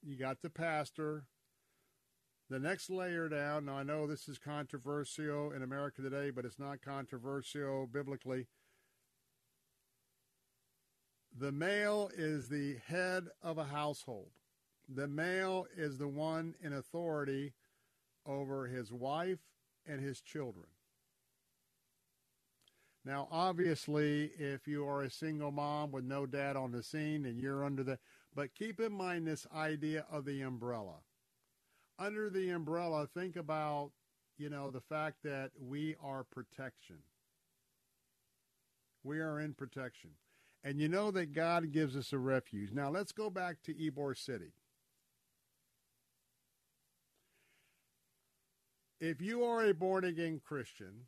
you 0.03 0.17
got 0.17 0.41
the 0.41 0.49
pastor. 0.49 1.25
The 2.49 2.59
next 2.59 2.89
layer 2.89 3.29
down, 3.29 3.65
now 3.65 3.77
I 3.77 3.83
know 3.83 4.05
this 4.05 4.27
is 4.27 4.37
controversial 4.37 5.53
in 5.53 5.63
America 5.63 6.01
today, 6.01 6.31
but 6.31 6.43
it's 6.43 6.59
not 6.59 6.81
controversial 6.81 7.87
biblically. 7.87 8.47
The 11.39 11.53
male 11.53 12.11
is 12.13 12.49
the 12.49 12.75
head 12.87 13.29
of 13.41 13.57
a 13.57 13.63
household. 13.63 14.31
The 14.87 15.07
male 15.07 15.67
is 15.77 15.97
the 15.97 16.07
one 16.07 16.55
in 16.61 16.73
authority 16.73 17.53
over 18.25 18.67
his 18.67 18.91
wife 18.91 19.39
and 19.85 20.01
his 20.01 20.21
children. 20.21 20.67
Now, 23.03 23.27
obviously, 23.31 24.31
if 24.37 24.67
you 24.67 24.87
are 24.87 25.01
a 25.01 25.09
single 25.09 25.51
mom 25.51 25.91
with 25.91 26.03
no 26.03 26.25
dad 26.25 26.55
on 26.55 26.71
the 26.71 26.83
scene 26.83 27.25
and 27.25 27.39
you're 27.39 27.65
under 27.65 27.83
the, 27.83 27.97
but 28.35 28.53
keep 28.53 28.79
in 28.79 28.91
mind 28.91 29.25
this 29.25 29.47
idea 29.55 30.05
of 30.11 30.25
the 30.25 30.41
umbrella. 30.41 30.97
Under 31.97 32.29
the 32.29 32.49
umbrella, 32.49 33.07
think 33.07 33.35
about, 33.35 33.91
you 34.37 34.49
know, 34.49 34.69
the 34.69 34.81
fact 34.81 35.17
that 35.23 35.51
we 35.59 35.95
are 36.03 36.23
protection. 36.23 36.97
We 39.03 39.19
are 39.19 39.39
in 39.39 39.53
protection. 39.55 40.11
And 40.63 40.79
you 40.79 40.87
know 40.87 41.09
that 41.09 41.33
God 41.33 41.71
gives 41.71 41.95
us 41.95 42.13
a 42.13 42.19
refuge. 42.19 42.71
Now, 42.71 42.91
let's 42.91 43.11
go 43.11 43.31
back 43.31 43.63
to 43.63 43.73
Ybor 43.73 44.15
City. 44.15 44.53
If 49.01 49.19
you 49.19 49.43
are 49.43 49.65
a 49.65 49.73
born 49.73 50.05
again 50.05 50.39
Christian, 50.45 51.07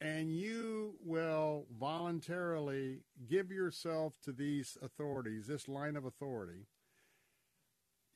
and 0.00 0.34
you 0.34 0.96
will 1.04 1.66
voluntarily 1.78 2.98
give 3.30 3.52
yourself 3.52 4.14
to 4.24 4.32
these 4.32 4.76
authorities, 4.82 5.46
this 5.46 5.68
line 5.68 5.94
of 5.94 6.04
authority, 6.04 6.66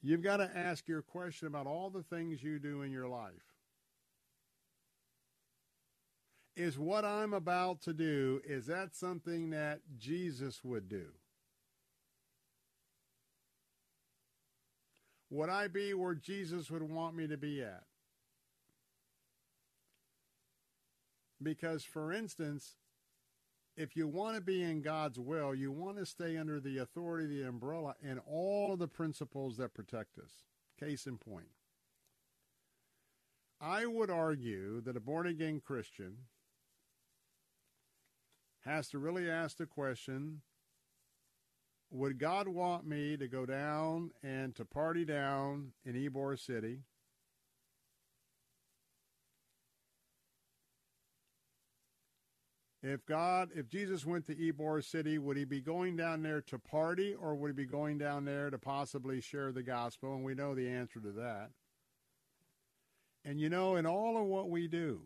you've 0.03 0.25
got 0.25 0.39
to 0.39 0.51
ask 0.53 0.89
your 0.89 1.01
question 1.01 1.47
about 1.47 1.69
all 1.69 1.91
the 1.91 2.03
things 2.03 2.43
you 2.43 2.59
do 2.59 2.83
in 2.83 2.91
your 2.91 3.07
life. 3.07 3.33
Is 6.57 6.77
what 6.77 7.05
I'm 7.05 7.33
about 7.33 7.83
to 7.83 7.93
do, 7.93 8.41
is 8.45 8.67
that 8.67 8.97
something 8.97 9.51
that 9.51 9.79
Jesus 9.97 10.65
would 10.65 10.89
do? 10.89 11.07
Would 15.31 15.51
I 15.51 15.69
be 15.69 15.95
where 15.95 16.17
Jesus 16.17 16.69
would 16.69 16.83
want 16.83 17.15
me 17.15 17.29
to 17.29 17.37
be 17.37 17.63
at? 17.63 17.85
Because, 21.42 21.84
for 21.84 22.12
instance, 22.12 22.76
if 23.76 23.97
you 23.97 24.08
want 24.08 24.34
to 24.34 24.41
be 24.41 24.62
in 24.62 24.83
God's 24.83 25.20
will, 25.20 25.55
you 25.55 25.70
want 25.70 25.99
to 25.99 26.07
stay 26.07 26.36
under 26.36 26.58
the 26.58 26.78
authority 26.78 27.25
of 27.25 27.31
the 27.31 27.49
umbrella 27.49 27.94
and 28.02 28.20
all 28.26 28.73
of 28.73 28.81
the 28.81 28.89
principles 28.89 29.57
that 29.58 29.73
protect 29.73 30.18
us. 30.18 30.42
Case 30.81 31.07
in 31.07 31.17
point. 31.17 31.47
I 33.60 33.86
would 33.86 34.10
argue 34.10 34.81
that 34.83 34.97
a 34.97 35.00
born 35.00 35.26
again 35.26 35.60
Christian 35.65 36.17
has 38.65 38.89
to 38.89 38.99
really 38.99 39.31
ask 39.31 39.57
the 39.57 39.67
question 39.67 40.42
Would 41.91 42.18
God 42.18 42.49
want 42.49 42.86
me 42.86 43.17
to 43.17 43.28
go 43.28 43.47
down 43.47 44.10
and 44.23 44.55
to 44.57 44.65
party 44.65 45.05
down 45.05 45.73
in 45.84 45.94
Ybor 45.94 46.39
City? 46.39 46.81
If 52.83 53.05
God, 53.07 53.51
if 53.55 53.69
Jesus 53.69 54.07
went 54.07 54.27
to 54.27 54.35
Ybor 54.37 54.85
City, 54.85 55.19
would 55.19 55.37
he 55.37 55.45
be 55.45 55.61
going 55.61 55.97
down 55.97 56.23
there 56.23 56.41
to 56.43 56.59
party 56.59 57.13
or 57.15 57.35
would 57.35 57.49
he 57.49 57.55
be 57.55 57.67
going 57.67 57.99
down 57.99 58.25
there 58.25 58.51
to 58.51 58.59
possibly 58.59 59.21
share 59.21 59.51
the 59.51 59.65
gospel? 59.65 60.15
And 60.15 60.25
we 60.25 60.35
know 60.35 60.55
the 60.55 60.69
answer 60.69 61.01
to 61.01 61.11
that. 61.13 61.51
And 63.25 63.41
you 63.41 63.49
know, 63.49 63.75
in 63.75 63.85
all 63.85 64.17
of 64.17 64.27
what 64.27 64.49
we 64.49 64.69
do, 64.69 65.03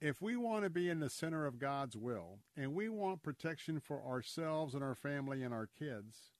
if 0.00 0.22
we 0.22 0.34
want 0.34 0.64
to 0.64 0.70
be 0.70 0.88
in 0.88 1.00
the 1.00 1.10
center 1.10 1.44
of 1.44 1.58
God's 1.58 1.94
will 1.94 2.38
and 2.56 2.74
we 2.74 2.88
want 2.88 3.22
protection 3.22 3.80
for 3.80 4.02
ourselves 4.02 4.74
and 4.74 4.82
our 4.82 4.94
family 4.94 5.42
and 5.42 5.52
our 5.52 5.68
kids, 5.78 6.30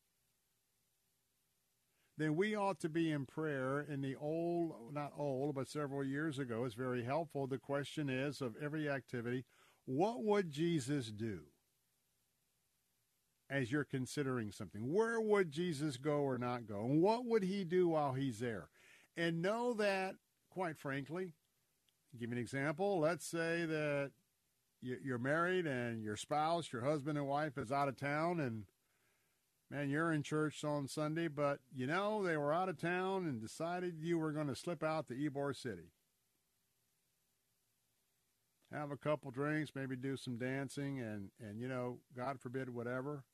then 2.21 2.37
we 2.37 2.55
ought 2.55 2.81
to 2.81 2.89
be 2.89 3.11
in 3.11 3.25
prayer. 3.27 3.81
In 3.89 4.01
the 4.01 4.17
old, 4.17 4.93
not 4.93 5.13
old, 5.17 5.55
but 5.55 5.69
several 5.69 6.05
years 6.05 6.39
ago, 6.39 6.65
is 6.65 6.75
very 6.75 7.05
helpful. 7.05 7.47
The 7.47 7.59
question 7.59 8.09
is 8.11 8.41
of 8.41 8.55
every 8.63 8.89
activity, 8.89 9.45
what 9.87 10.23
would 10.23 10.51
Jesus 10.51 11.11
do 11.11 11.41
as 13.49 13.73
you're 13.73 13.85
considering 13.85 14.53
something? 14.53 14.93
Where 14.93 15.21
would 15.21 15.51
Jesus 15.51 15.97
go 15.97 16.19
or 16.19 16.39
not 16.39 16.67
go? 16.67 16.85
And 16.85 17.03
what 17.03 17.25
would 17.25 17.43
he 17.43 17.65
do 17.65 17.89
while 17.89 18.13
he's 18.13 18.39
there? 18.39 18.69
And 19.17 19.43
know 19.43 19.75
that, 19.75 20.15
quite 20.51 20.79
frankly, 20.79 21.33
give 22.19 22.31
me 22.31 22.37
an 22.37 22.43
example. 22.43 23.01
Let's 23.01 23.27
say 23.27 23.65
that 23.67 24.13
you're 24.83 25.19
married 25.19 25.67
and 25.67 26.03
your 26.03 26.17
spouse, 26.17 26.73
your 26.73 26.83
husband 26.83 27.19
and 27.19 27.27
wife, 27.27 27.59
is 27.59 27.73
out 27.73 27.89
of 27.89 27.97
town 27.97 28.41
and 28.41 28.65
man, 29.71 29.89
you're 29.89 30.13
in 30.13 30.23
church 30.23 30.65
on 30.65 30.89
Sunday, 30.89 31.29
but 31.29 31.61
you 31.75 31.87
know, 31.87 32.25
they 32.25 32.37
were 32.37 32.53
out 32.53 32.69
of 32.69 32.79
town 32.79 33.27
and 33.27 33.41
decided 33.41 33.95
you 34.01 34.19
were 34.19 34.33
going 34.33 34.49
to 34.49 34.57
slip 34.57 34.83
out 34.83 35.07
to 35.09 35.15
Ybor 35.15 35.55
City. 35.55 35.93
Have 38.73 38.91
a 38.91 38.97
couple 38.97 39.31
drinks, 39.31 39.73
maybe 39.75 39.97
do 39.97 40.17
some 40.17 40.37
dancing, 40.37 41.01
and, 41.01 41.31
and, 41.41 41.61
you 41.61 41.67
know, 41.67 41.99
God 42.17 42.41
forbid, 42.41 42.73
whatever. 42.73 43.25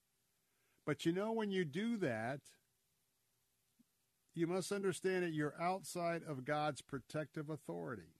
But 0.86 1.04
you 1.04 1.12
know, 1.12 1.32
when 1.32 1.50
you 1.50 1.64
do 1.64 1.96
that, 1.98 2.40
you 4.34 4.46
must 4.46 4.72
understand 4.72 5.24
that 5.24 5.32
you're 5.32 5.54
outside 5.60 6.22
of 6.26 6.44
God's 6.44 6.80
protective 6.80 7.50
authority. 7.50 8.14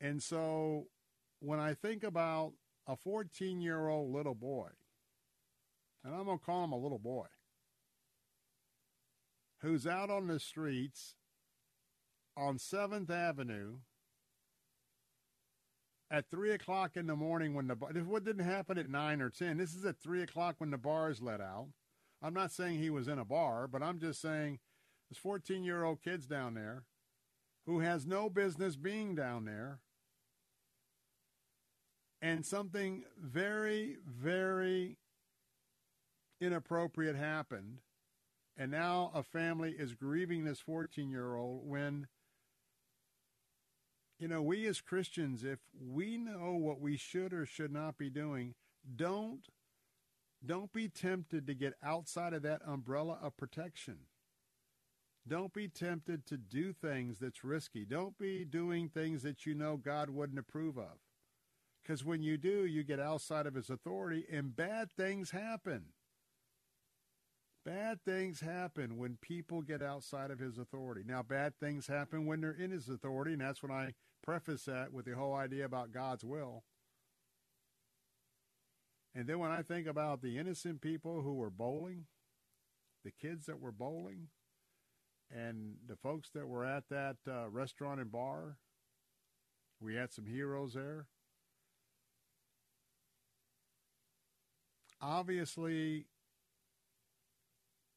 And 0.00 0.22
so 0.22 0.86
when 1.40 1.60
I 1.60 1.74
think 1.74 2.04
about 2.04 2.52
a 2.86 2.96
14 2.96 3.60
year 3.60 3.88
old 3.88 4.12
little 4.12 4.34
boy, 4.34 4.68
and 6.04 6.14
I'm 6.14 6.24
going 6.24 6.38
to 6.38 6.44
call 6.44 6.64
him 6.64 6.72
a 6.72 6.78
little 6.78 6.98
boy, 6.98 7.26
who's 9.60 9.86
out 9.86 10.10
on 10.10 10.26
the 10.26 10.38
streets 10.38 11.14
on 12.36 12.58
7th 12.58 13.10
Avenue 13.10 13.78
at 16.10 16.30
3 16.30 16.52
o'clock 16.52 16.96
in 16.96 17.06
the 17.06 17.16
morning 17.16 17.54
when 17.54 17.66
the 17.66 17.76
this 17.92 18.04
what 18.04 18.24
didn't 18.24 18.44
happen 18.44 18.78
at 18.78 18.88
9 18.88 19.20
or 19.20 19.30
10 19.30 19.56
this 19.56 19.74
is 19.74 19.84
at 19.84 19.98
3 19.98 20.22
o'clock 20.22 20.56
when 20.58 20.70
the 20.70 20.78
bars 20.78 21.20
let 21.20 21.40
out. 21.40 21.68
I'm 22.22 22.34
not 22.34 22.52
saying 22.52 22.78
he 22.78 22.90
was 22.90 23.08
in 23.08 23.18
a 23.18 23.24
bar 23.24 23.66
but 23.66 23.82
i'm 23.82 23.98
just 23.98 24.20
saying 24.20 24.58
there's 25.08 25.18
14 25.18 25.64
year 25.64 25.84
old 25.84 26.02
kids 26.02 26.26
down 26.26 26.54
there 26.54 26.84
who 27.66 27.80
has 27.80 28.06
no 28.06 28.30
business 28.30 28.76
being 28.76 29.14
down 29.14 29.44
there 29.44 29.80
and 32.26 32.44
something 32.44 33.04
very, 33.22 33.98
very 34.04 34.96
inappropriate 36.40 37.14
happened. 37.14 37.78
And 38.56 38.72
now 38.72 39.12
a 39.14 39.22
family 39.22 39.76
is 39.78 39.94
grieving 39.94 40.44
this 40.44 40.58
14 40.58 41.08
year 41.08 41.36
old 41.36 41.68
when, 41.68 42.08
you 44.18 44.26
know, 44.26 44.42
we 44.42 44.66
as 44.66 44.80
Christians, 44.80 45.44
if 45.44 45.60
we 45.80 46.16
know 46.16 46.54
what 46.54 46.80
we 46.80 46.96
should 46.96 47.32
or 47.32 47.46
should 47.46 47.72
not 47.72 47.96
be 47.96 48.10
doing, 48.10 48.54
don't 48.96 49.46
don't 50.44 50.72
be 50.72 50.88
tempted 50.88 51.46
to 51.46 51.54
get 51.54 51.74
outside 51.82 52.32
of 52.32 52.42
that 52.42 52.60
umbrella 52.66 53.18
of 53.22 53.36
protection. 53.36 53.98
Don't 55.26 55.52
be 55.52 55.66
tempted 55.68 56.26
to 56.26 56.36
do 56.36 56.72
things 56.72 57.18
that's 57.18 57.42
risky. 57.42 57.84
Don't 57.84 58.18
be 58.18 58.44
doing 58.44 58.88
things 58.88 59.22
that 59.22 59.46
you 59.46 59.54
know 59.54 59.76
God 59.76 60.10
wouldn't 60.10 60.38
approve 60.38 60.76
of. 60.76 61.05
Because 61.86 62.04
when 62.04 62.20
you 62.20 62.36
do, 62.36 62.66
you 62.66 62.82
get 62.82 62.98
outside 62.98 63.46
of 63.46 63.54
his 63.54 63.70
authority 63.70 64.24
and 64.28 64.56
bad 64.56 64.90
things 64.96 65.30
happen. 65.30 65.84
Bad 67.64 68.02
things 68.04 68.40
happen 68.40 68.96
when 68.96 69.18
people 69.22 69.62
get 69.62 69.82
outside 69.82 70.32
of 70.32 70.40
his 70.40 70.58
authority. 70.58 71.02
Now, 71.06 71.22
bad 71.22 71.54
things 71.60 71.86
happen 71.86 72.26
when 72.26 72.40
they're 72.40 72.50
in 72.50 72.72
his 72.72 72.88
authority, 72.88 73.34
and 73.34 73.40
that's 73.40 73.62
when 73.62 73.70
I 73.70 73.94
preface 74.20 74.64
that 74.64 74.92
with 74.92 75.04
the 75.04 75.14
whole 75.14 75.34
idea 75.34 75.64
about 75.64 75.92
God's 75.92 76.24
will. 76.24 76.64
And 79.14 79.28
then 79.28 79.38
when 79.38 79.52
I 79.52 79.62
think 79.62 79.86
about 79.86 80.22
the 80.22 80.38
innocent 80.38 80.80
people 80.80 81.22
who 81.22 81.34
were 81.34 81.50
bowling, 81.50 82.06
the 83.04 83.12
kids 83.12 83.46
that 83.46 83.60
were 83.60 83.72
bowling, 83.72 84.28
and 85.30 85.74
the 85.86 85.96
folks 85.96 86.30
that 86.34 86.48
were 86.48 86.64
at 86.64 86.88
that 86.90 87.16
uh, 87.28 87.48
restaurant 87.48 88.00
and 88.00 88.10
bar, 88.10 88.58
we 89.80 89.94
had 89.94 90.12
some 90.12 90.26
heroes 90.26 90.74
there. 90.74 91.06
Obviously, 95.00 96.06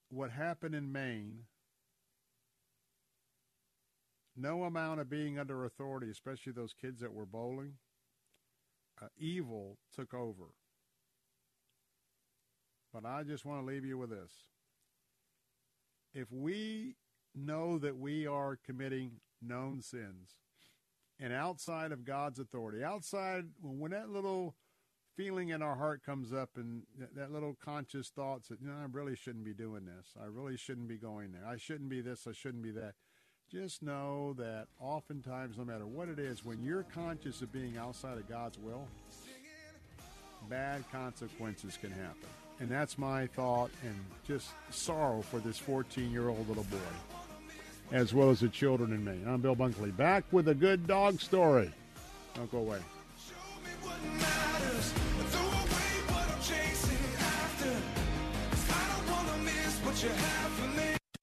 what 0.10 0.32
happened 0.32 0.76
in 0.76 0.92
Maine, 0.92 1.44
no 4.36 4.64
amount 4.64 5.00
of 5.00 5.10
being 5.10 5.38
under 5.40 5.66
authority, 5.66 6.10
especially 6.10 6.54
those 6.54 6.74
kids 6.74 7.02
that 7.02 7.14
were 7.14 7.26
bowling, 7.26 7.74
uh, 9.02 9.08
evil 9.18 9.78
took 9.96 10.14
over. 10.14 10.54
But 12.94 13.06
I 13.06 13.24
just 13.24 13.46
want 13.46 13.62
to 13.62 13.66
leave 13.66 13.86
you 13.86 13.98
with 13.98 14.10
this. 14.10 14.32
If 16.14 16.32
we 16.32 16.96
know 17.36 17.78
that 17.78 17.98
we 17.98 18.26
are 18.26 18.58
committing 18.66 19.20
known 19.42 19.82
sins 19.82 20.36
and 21.20 21.32
outside 21.32 21.92
of 21.92 22.04
God's 22.04 22.40
authority, 22.40 22.84
outside 22.84 23.46
when 23.62 23.92
that 23.92 24.10
little 24.10 24.56
feeling 25.20 25.50
in 25.50 25.62
our 25.62 25.76
heart 25.76 26.02
comes 26.06 26.32
up 26.32 26.52
and 26.56 26.84
that, 26.98 27.14
that 27.14 27.30
little 27.30 27.54
conscious 27.62 28.08
thoughts 28.08 28.48
that, 28.48 28.62
you 28.62 28.68
know, 28.70 28.74
I 28.82 28.86
really 28.90 29.18
shouldn't 29.18 29.44
be 29.44 29.54
doing 29.54 29.84
this. 29.84 30.14
I 30.18 30.28
really 30.28 30.56
shouldn't 30.56 30.88
be 30.88 30.96
going 30.96 31.34
there. 31.34 31.46
I 31.46 31.58
shouldn't 31.58 31.90
be 31.90 32.00
this. 32.00 32.26
I 32.26 32.32
shouldn't 32.32 32.64
be 32.64 32.72
that. 32.72 32.94
Just 33.52 33.84
know 33.84 34.34
that 34.38 34.68
oftentimes, 34.80 35.58
no 35.58 35.66
matter 35.66 35.86
what 35.86 36.08
it 36.08 36.20
is, 36.20 36.46
when 36.46 36.64
you're 36.64 36.84
conscious 36.84 37.42
of 37.42 37.52
being 37.52 37.78
outside 37.78 38.18
of 38.18 38.30
God's 38.30 38.58
will, 38.60 38.88
bad 40.50 40.86
consequences 40.90 41.78
can 41.82 41.92
happen. 41.92 42.30
And 42.62 42.70
that's 42.70 42.98
my 42.98 43.28
thought 43.28 43.72
and 43.84 43.96
just 44.26 44.52
sorrow 44.70 45.22
for 45.22 45.40
this 45.40 45.58
14 45.58 46.10
year 46.14 46.30
old 46.30 46.48
little 46.48 46.64
boy, 46.64 46.78
as 47.92 48.14
well 48.14 48.30
as 48.30 48.40
the 48.40 48.48
children 48.48 48.94
in 48.94 49.04
Maine. 49.04 49.26
I'm 49.28 49.42
Bill 49.42 49.56
Bunkley, 49.56 49.96
back 49.98 50.24
with 50.32 50.48
a 50.48 50.56
good 50.56 50.88
dog 50.88 51.20
story. 51.20 51.74
Don't 52.36 52.50
go 52.50 52.60
away. 52.60 52.80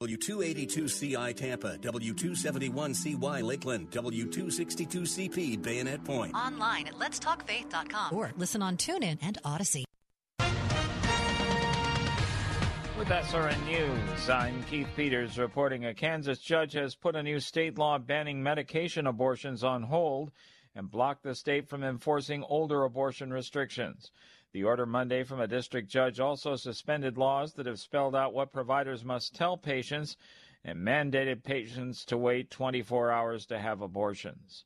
W282CI 0.03 1.35
Tampa, 1.35 1.79
W271CY 1.79 3.43
Lakeland, 3.43 3.91
W262CP 3.91 5.63
Bayonet 5.63 6.05
Point. 6.05 6.35
Online 6.35 6.87
at 6.87 6.95
letstalkfaith.com 6.95 8.15
or 8.15 8.33
listen 8.37 8.61
on 8.61 8.77
TuneIn 8.77 9.19
and 9.23 9.39
Audacy. 9.45 9.85
With 12.99 13.09
SRN 13.09 13.67
News, 13.67 14.29
I'm 14.29 14.63
Keith 14.65 14.89
Peters 14.97 15.39
reporting 15.39 15.87
a 15.87 15.95
Kansas 15.95 16.39
judge 16.39 16.73
has 16.75 16.95
put 16.95 17.17
a 17.17 17.23
new 17.23 17.41
state 17.41 17.79
law 17.79 17.99
banning 17.99 18.43
medication 18.43 19.07
abortions 19.07 19.65
on 19.65 19.83
hold 19.83 20.33
and 20.75 20.91
blocked 20.91 21.23
the 21.23 21.35
state 21.35 21.69
from 21.69 21.83
enforcing 21.83 22.43
older 22.43 22.85
abortion 22.85 23.33
restrictions. 23.33 24.11
The 24.57 24.65
order 24.65 24.87
Monday 24.87 25.23
from 25.23 25.39
a 25.39 25.47
district 25.47 25.91
judge 25.91 26.19
also 26.19 26.57
suspended 26.57 27.19
laws 27.19 27.53
that 27.53 27.67
have 27.67 27.79
spelled 27.79 28.17
out 28.17 28.33
what 28.33 28.55
providers 28.55 29.05
must 29.05 29.35
tell 29.35 29.59
patients 29.59 30.17
and 30.65 30.79
mandated 30.79 31.45
patients 31.45 32.07
to 32.07 32.17
wait 32.17 32.51
24 32.51 33.11
hours 33.11 33.45
to 33.49 33.59
have 33.59 33.83
abortions. 33.83 34.65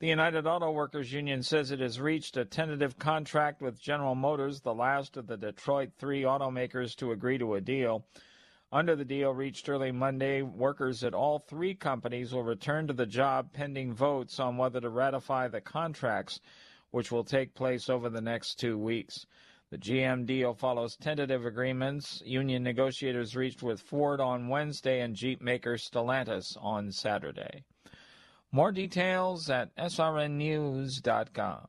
The 0.00 0.08
United 0.08 0.44
Auto 0.44 0.72
Workers 0.72 1.12
Union 1.12 1.44
says 1.44 1.70
it 1.70 1.78
has 1.78 2.00
reached 2.00 2.36
a 2.36 2.44
tentative 2.44 2.98
contract 2.98 3.62
with 3.62 3.80
General 3.80 4.16
Motors, 4.16 4.62
the 4.62 4.74
last 4.74 5.16
of 5.16 5.28
the 5.28 5.36
Detroit 5.36 5.92
three 5.96 6.22
automakers 6.22 6.96
to 6.96 7.12
agree 7.12 7.38
to 7.38 7.54
a 7.54 7.60
deal. 7.60 8.04
Under 8.72 8.96
the 8.96 9.04
deal 9.04 9.32
reached 9.32 9.68
early 9.68 9.92
Monday, 9.92 10.42
workers 10.42 11.04
at 11.04 11.14
all 11.14 11.38
three 11.38 11.76
companies 11.76 12.34
will 12.34 12.42
return 12.42 12.88
to 12.88 12.92
the 12.92 13.06
job 13.06 13.52
pending 13.52 13.94
votes 13.94 14.40
on 14.40 14.56
whether 14.56 14.80
to 14.80 14.88
ratify 14.88 15.46
the 15.46 15.60
contracts 15.60 16.40
which 16.92 17.10
will 17.10 17.24
take 17.24 17.54
place 17.54 17.90
over 17.90 18.08
the 18.08 18.20
next 18.20 18.60
two 18.60 18.78
weeks. 18.78 19.26
The 19.70 19.78
GM 19.78 20.24
deal 20.26 20.54
follows 20.54 20.96
tentative 20.96 21.44
agreements 21.44 22.22
union 22.24 22.62
negotiators 22.62 23.34
reached 23.34 23.62
with 23.62 23.80
Ford 23.80 24.20
on 24.20 24.48
Wednesday 24.48 25.00
and 25.00 25.16
Jeep 25.16 25.42
maker 25.42 25.76
Stellantis 25.76 26.56
on 26.60 26.92
Saturday. 26.92 27.64
More 28.52 28.70
details 28.70 29.48
at 29.50 29.74
srnnews.com. 29.76 31.68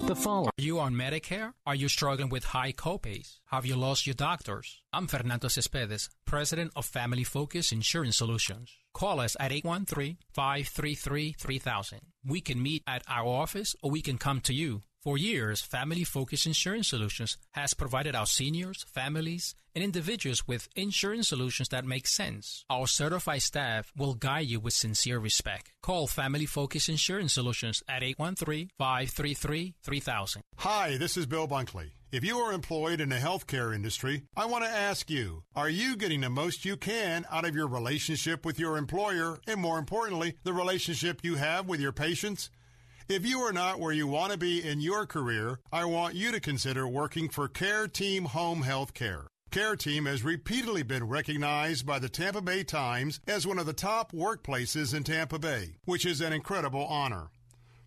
The 0.00 0.16
following. 0.16 0.48
Are 0.48 0.62
you 0.62 0.80
on 0.80 0.94
Medicare? 0.94 1.52
Are 1.66 1.74
you 1.74 1.88
struggling 1.88 2.30
with 2.30 2.42
high 2.42 2.72
copays? 2.72 3.36
Have 3.46 3.66
you 3.66 3.76
lost 3.76 4.06
your 4.06 4.14
doctors? 4.14 4.80
I'm 4.92 5.06
Fernando 5.06 5.48
Cespedes, 5.48 6.08
president 6.24 6.72
of 6.74 6.86
Family 6.86 7.22
Focus 7.22 7.70
Insurance 7.70 8.16
Solutions. 8.16 8.72
Call 8.92 9.20
us 9.20 9.36
at 9.38 9.52
813-533-3000. 9.52 12.00
We 12.26 12.40
can 12.40 12.60
meet 12.62 12.82
at 12.88 13.04
our 13.08 13.26
office 13.26 13.76
or 13.82 13.92
we 13.92 14.02
can 14.02 14.18
come 14.18 14.40
to 14.40 14.52
you. 14.52 14.80
For 15.02 15.16
years, 15.16 15.62
Family 15.62 16.04
Focus 16.04 16.44
Insurance 16.44 16.88
Solutions 16.88 17.38
has 17.52 17.72
provided 17.72 18.14
our 18.14 18.26
seniors, 18.26 18.84
families, 18.92 19.54
and 19.74 19.82
individuals 19.82 20.46
with 20.46 20.68
insurance 20.76 21.28
solutions 21.28 21.70
that 21.70 21.86
make 21.86 22.06
sense. 22.06 22.66
Our 22.68 22.86
certified 22.86 23.40
staff 23.40 23.90
will 23.96 24.12
guide 24.12 24.48
you 24.48 24.60
with 24.60 24.74
sincere 24.74 25.18
respect. 25.18 25.72
Call 25.80 26.06
Family 26.06 26.44
Focus 26.44 26.90
Insurance 26.90 27.32
Solutions 27.32 27.82
at 27.88 28.02
813-533-3000. 28.02 30.36
Hi, 30.58 30.98
this 30.98 31.16
is 31.16 31.24
Bill 31.24 31.48
Bunkley. 31.48 31.92
If 32.12 32.22
you 32.22 32.36
are 32.36 32.52
employed 32.52 33.00
in 33.00 33.08
the 33.08 33.16
healthcare 33.16 33.74
industry, 33.74 34.24
I 34.36 34.44
want 34.44 34.64
to 34.64 34.70
ask 34.70 35.08
you, 35.08 35.44
are 35.56 35.70
you 35.70 35.96
getting 35.96 36.20
the 36.20 36.28
most 36.28 36.66
you 36.66 36.76
can 36.76 37.24
out 37.30 37.46
of 37.46 37.54
your 37.54 37.68
relationship 37.68 38.44
with 38.44 38.58
your 38.58 38.76
employer 38.76 39.38
and 39.46 39.62
more 39.62 39.78
importantly, 39.78 40.34
the 40.44 40.52
relationship 40.52 41.20
you 41.22 41.36
have 41.36 41.68
with 41.68 41.80
your 41.80 41.92
patients? 41.92 42.50
If 43.10 43.26
you 43.26 43.40
are 43.40 43.52
not 43.52 43.80
where 43.80 43.92
you 43.92 44.06
want 44.06 44.30
to 44.30 44.38
be 44.38 44.62
in 44.62 44.80
your 44.80 45.04
career, 45.04 45.58
I 45.72 45.84
want 45.84 46.14
you 46.14 46.30
to 46.30 46.38
consider 46.38 46.86
working 46.86 47.28
for 47.28 47.48
Care 47.48 47.88
Team 47.88 48.26
Home 48.26 48.62
Health 48.62 48.94
Care. 48.94 49.26
Care 49.50 49.74
Team 49.74 50.06
has 50.06 50.22
repeatedly 50.22 50.84
been 50.84 51.08
recognized 51.08 51.84
by 51.84 51.98
the 51.98 52.08
Tampa 52.08 52.40
Bay 52.40 52.62
Times 52.62 53.18
as 53.26 53.48
one 53.48 53.58
of 53.58 53.66
the 53.66 53.72
top 53.72 54.12
workplaces 54.12 54.94
in 54.94 55.02
Tampa 55.02 55.40
Bay, 55.40 55.74
which 55.86 56.06
is 56.06 56.20
an 56.20 56.32
incredible 56.32 56.86
honor. 56.86 57.30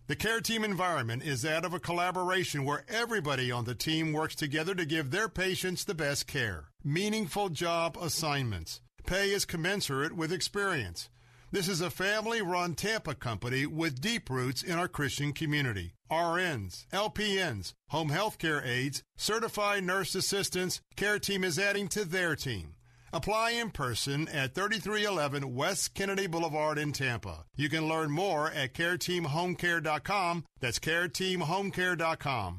The 0.08 0.14
Care 0.14 0.42
Team 0.42 0.62
environment 0.62 1.22
is 1.22 1.40
that 1.40 1.64
of 1.64 1.72
a 1.72 1.80
collaboration 1.80 2.66
where 2.66 2.84
everybody 2.86 3.50
on 3.50 3.64
the 3.64 3.74
team 3.74 4.12
works 4.12 4.34
together 4.34 4.74
to 4.74 4.84
give 4.84 5.10
their 5.10 5.30
patients 5.30 5.84
the 5.84 5.94
best 5.94 6.26
care. 6.26 6.66
Meaningful 6.84 7.48
job 7.48 7.96
assignments. 7.98 8.82
Pay 9.06 9.30
is 9.30 9.46
commensurate 9.46 10.14
with 10.14 10.34
experience. 10.34 11.08
This 11.54 11.68
is 11.68 11.80
a 11.80 11.88
family 11.88 12.42
run 12.42 12.74
Tampa 12.74 13.14
company 13.14 13.64
with 13.64 14.00
deep 14.00 14.28
roots 14.28 14.60
in 14.60 14.76
our 14.76 14.88
Christian 14.88 15.32
community. 15.32 15.94
RNs, 16.10 16.84
LPNs, 16.88 17.74
home 17.90 18.08
health 18.08 18.38
care 18.38 18.60
aides, 18.64 19.04
certified 19.16 19.84
nurse 19.84 20.16
assistants, 20.16 20.80
care 20.96 21.20
team 21.20 21.44
is 21.44 21.56
adding 21.56 21.86
to 21.90 22.04
their 22.04 22.34
team. 22.34 22.74
Apply 23.12 23.52
in 23.52 23.70
person 23.70 24.26
at 24.26 24.56
3311 24.56 25.54
West 25.54 25.94
Kennedy 25.94 26.26
Boulevard 26.26 26.76
in 26.76 26.90
Tampa. 26.90 27.44
You 27.54 27.68
can 27.68 27.86
learn 27.86 28.10
more 28.10 28.50
at 28.50 28.74
careteamhomecare.com. 28.74 30.44
That's 30.58 30.80
careteamhomecare.com. 30.80 32.58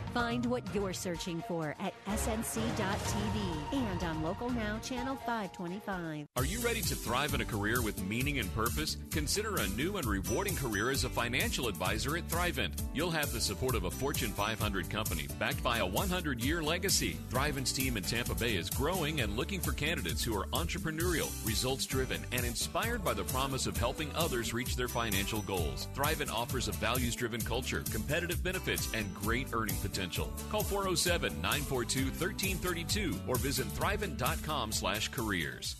Find 0.13 0.45
what 0.47 0.63
you're 0.75 0.91
searching 0.91 1.41
for 1.47 1.73
at 1.79 1.93
snc.tv 2.05 3.71
and 3.71 4.03
on 4.03 4.21
Local 4.21 4.49
Now, 4.49 4.77
Channel 4.79 5.15
525. 5.25 6.27
Are 6.35 6.43
you 6.43 6.59
ready 6.59 6.81
to 6.81 6.95
thrive 6.95 7.33
in 7.33 7.39
a 7.39 7.45
career 7.45 7.81
with 7.81 8.03
meaning 8.03 8.39
and 8.39 8.53
purpose? 8.53 8.97
Consider 9.09 9.55
a 9.55 9.67
new 9.69 9.95
and 9.95 10.05
rewarding 10.05 10.57
career 10.57 10.89
as 10.89 11.05
a 11.05 11.09
financial 11.09 11.69
advisor 11.69 12.17
at 12.17 12.27
Thrivent. 12.27 12.81
You'll 12.93 13.11
have 13.11 13.31
the 13.31 13.39
support 13.39 13.73
of 13.73 13.85
a 13.85 13.91
Fortune 13.91 14.31
500 14.31 14.89
company 14.89 15.27
backed 15.39 15.63
by 15.63 15.77
a 15.77 15.85
100 15.85 16.43
year 16.43 16.61
legacy. 16.61 17.15
Thrivent's 17.29 17.71
team 17.71 17.95
in 17.95 18.03
Tampa 18.03 18.35
Bay 18.35 18.55
is 18.55 18.69
growing 18.69 19.21
and 19.21 19.37
looking 19.37 19.61
for 19.61 19.71
candidates 19.71 20.21
who 20.21 20.37
are 20.37 20.47
entrepreneurial, 20.47 21.31
results 21.47 21.85
driven, 21.85 22.19
and 22.33 22.45
inspired 22.45 23.01
by 23.01 23.13
the 23.13 23.23
promise 23.25 23.65
of 23.65 23.77
helping 23.77 24.11
others 24.13 24.53
reach 24.53 24.75
their 24.75 24.89
financial 24.89 25.41
goals. 25.43 25.87
Thrivent 25.95 26.33
offers 26.33 26.67
a 26.67 26.73
values 26.73 27.15
driven 27.15 27.39
culture, 27.39 27.85
competitive 27.91 28.43
benefits, 28.43 28.93
and 28.93 29.13
great 29.15 29.47
earning 29.53 29.75
potential 29.75 30.00
potential. 30.01 30.31
Call 30.49 30.63
407 30.63 31.41
942 31.41 32.05
1332 32.05 33.19
or 33.27 33.35
visit 33.35 33.67
thrivent.com 33.67 34.71
slash 34.71 35.09
careers. 35.09 35.75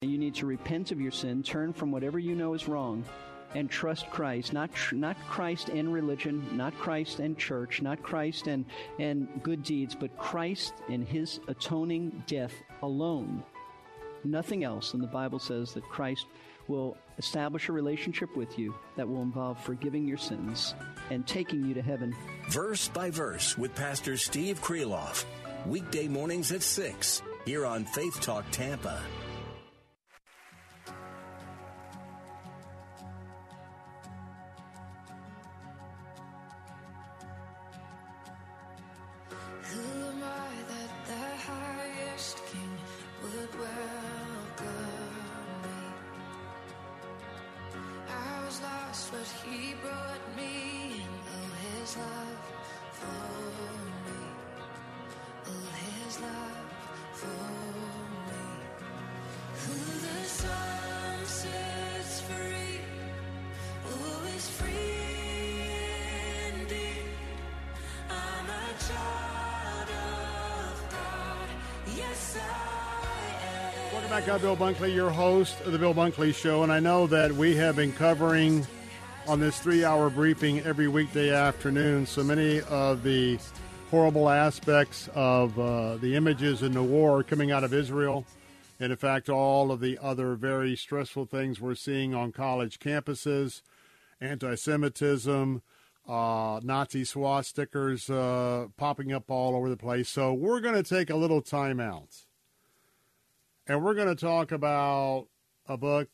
You 0.00 0.16
need 0.16 0.34
to 0.36 0.46
repent 0.46 0.92
of 0.92 1.00
your 1.00 1.12
sin, 1.12 1.42
turn 1.42 1.74
from 1.74 1.92
whatever 1.92 2.18
you 2.18 2.34
know 2.34 2.54
is 2.54 2.66
wrong, 2.66 3.04
and 3.54 3.70
trust 3.70 4.08
Christ. 4.08 4.54
Not 4.54 4.72
tr- 4.72 4.94
not 4.94 5.16
Christ 5.28 5.68
and 5.68 5.92
religion, 5.92 6.46
not 6.52 6.74
Christ 6.78 7.18
and 7.18 7.36
church, 7.36 7.82
not 7.82 8.02
Christ 8.02 8.46
and 8.46 8.64
and 8.98 9.28
good 9.42 9.62
deeds, 9.62 9.94
but 9.94 10.16
Christ 10.16 10.72
and 10.88 11.06
His 11.06 11.40
atoning 11.48 12.24
death 12.26 12.54
alone. 12.82 13.42
Nothing 14.24 14.64
else. 14.64 14.94
And 14.94 15.02
the 15.02 15.06
Bible 15.06 15.38
says 15.38 15.74
that 15.74 15.84
Christ 15.84 16.26
will 16.66 16.96
establish 17.20 17.68
a 17.68 17.72
relationship 17.72 18.34
with 18.34 18.58
you 18.58 18.74
that 18.96 19.06
will 19.06 19.20
involve 19.20 19.62
forgiving 19.62 20.08
your 20.08 20.16
sins 20.16 20.74
and 21.10 21.26
taking 21.26 21.64
you 21.64 21.74
to 21.74 21.82
heaven. 21.82 22.16
Verse 22.48 22.88
by 22.88 23.10
verse 23.10 23.58
with 23.58 23.74
Pastor 23.74 24.16
Steve 24.16 24.62
Kreloff. 24.62 25.26
Weekday 25.66 26.08
mornings 26.08 26.50
at 26.50 26.62
6 26.62 27.22
here 27.44 27.66
on 27.66 27.84
Faith 27.84 28.18
Talk 28.20 28.46
Tampa. 28.50 29.02
Brought 49.82 50.36
me 50.36 51.04
his 51.62 51.96
love 51.96 52.38
for 52.92 53.06
me. 54.06 54.20
His 56.04 56.20
love 56.20 56.66
for 57.12 57.26
me. 58.28 58.42
Who 59.62 59.78
the 60.06 60.24
sun 60.28 61.26
sets 61.26 62.20
free, 62.22 62.80
free. 64.50 64.80
I'm 68.10 68.46
a 68.46 68.78
child. 68.88 69.40
Welcome 73.92 74.10
back. 74.10 74.28
I'm 74.28 74.40
Bill 74.40 74.56
Bunkley, 74.56 74.94
your 74.94 75.10
host 75.10 75.60
of 75.62 75.72
the 75.72 75.78
Bill 75.78 75.94
Bunkley 75.94 76.34
Show, 76.34 76.62
and 76.62 76.72
I 76.72 76.80
know 76.80 77.06
that 77.08 77.32
we 77.32 77.56
have 77.56 77.76
been 77.76 77.92
covering 77.92 78.66
on 79.30 79.38
this 79.38 79.60
three-hour 79.60 80.10
briefing 80.10 80.58
every 80.62 80.88
weekday 80.88 81.32
afternoon 81.32 82.04
so 82.04 82.20
many 82.24 82.60
of 82.62 83.04
the 83.04 83.38
horrible 83.88 84.28
aspects 84.28 85.08
of 85.14 85.56
uh, 85.56 85.96
the 85.98 86.16
images 86.16 86.64
in 86.64 86.72
the 86.72 86.82
war 86.82 87.22
coming 87.22 87.52
out 87.52 87.62
of 87.62 87.72
Israel, 87.72 88.26
and 88.80 88.90
in 88.90 88.98
fact, 88.98 89.28
all 89.28 89.70
of 89.70 89.78
the 89.78 89.96
other 90.02 90.34
very 90.34 90.74
stressful 90.74 91.26
things 91.26 91.60
we're 91.60 91.76
seeing 91.76 92.12
on 92.12 92.32
college 92.32 92.80
campuses, 92.80 93.62
anti-Semitism. 94.20 95.62
Uh, 96.08 96.60
Nazi 96.64 97.04
swastikas 97.04 98.10
uh, 98.10 98.66
popping 98.76 99.12
up 99.12 99.30
all 99.30 99.54
over 99.54 99.68
the 99.68 99.76
place. 99.76 100.08
So 100.08 100.34
we're 100.34 100.60
going 100.60 100.74
to 100.74 100.82
take 100.82 101.08
a 101.08 101.14
little 101.14 101.40
time 101.40 101.78
out 101.78 102.24
and 103.68 103.84
we're 103.84 103.94
going 103.94 104.08
to 104.08 104.20
talk 104.20 104.50
about 104.50 105.28
a 105.68 105.76
book 105.76 106.08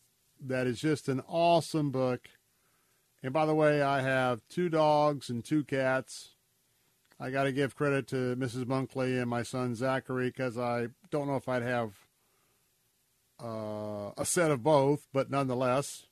that 0.44 0.66
is 0.66 0.78
just 0.80 1.08
an 1.08 1.22
awesome 1.26 1.90
book. 1.90 2.28
And 3.26 3.32
by 3.32 3.44
the 3.44 3.56
way, 3.56 3.82
I 3.82 4.02
have 4.02 4.42
two 4.48 4.68
dogs 4.68 5.30
and 5.30 5.44
two 5.44 5.64
cats. 5.64 6.36
I 7.18 7.30
got 7.30 7.42
to 7.42 7.50
give 7.50 7.74
credit 7.74 8.06
to 8.10 8.36
Mrs. 8.36 8.66
Bunkley 8.66 9.20
and 9.20 9.28
my 9.28 9.42
son 9.42 9.74
Zachary 9.74 10.28
because 10.28 10.56
I 10.56 10.90
don't 11.10 11.26
know 11.26 11.34
if 11.34 11.48
I'd 11.48 11.64
have 11.64 11.94
uh, 13.42 14.12
a 14.16 14.24
set 14.24 14.52
of 14.52 14.62
both, 14.62 15.08
but 15.12 15.28
nonetheless, 15.28 16.04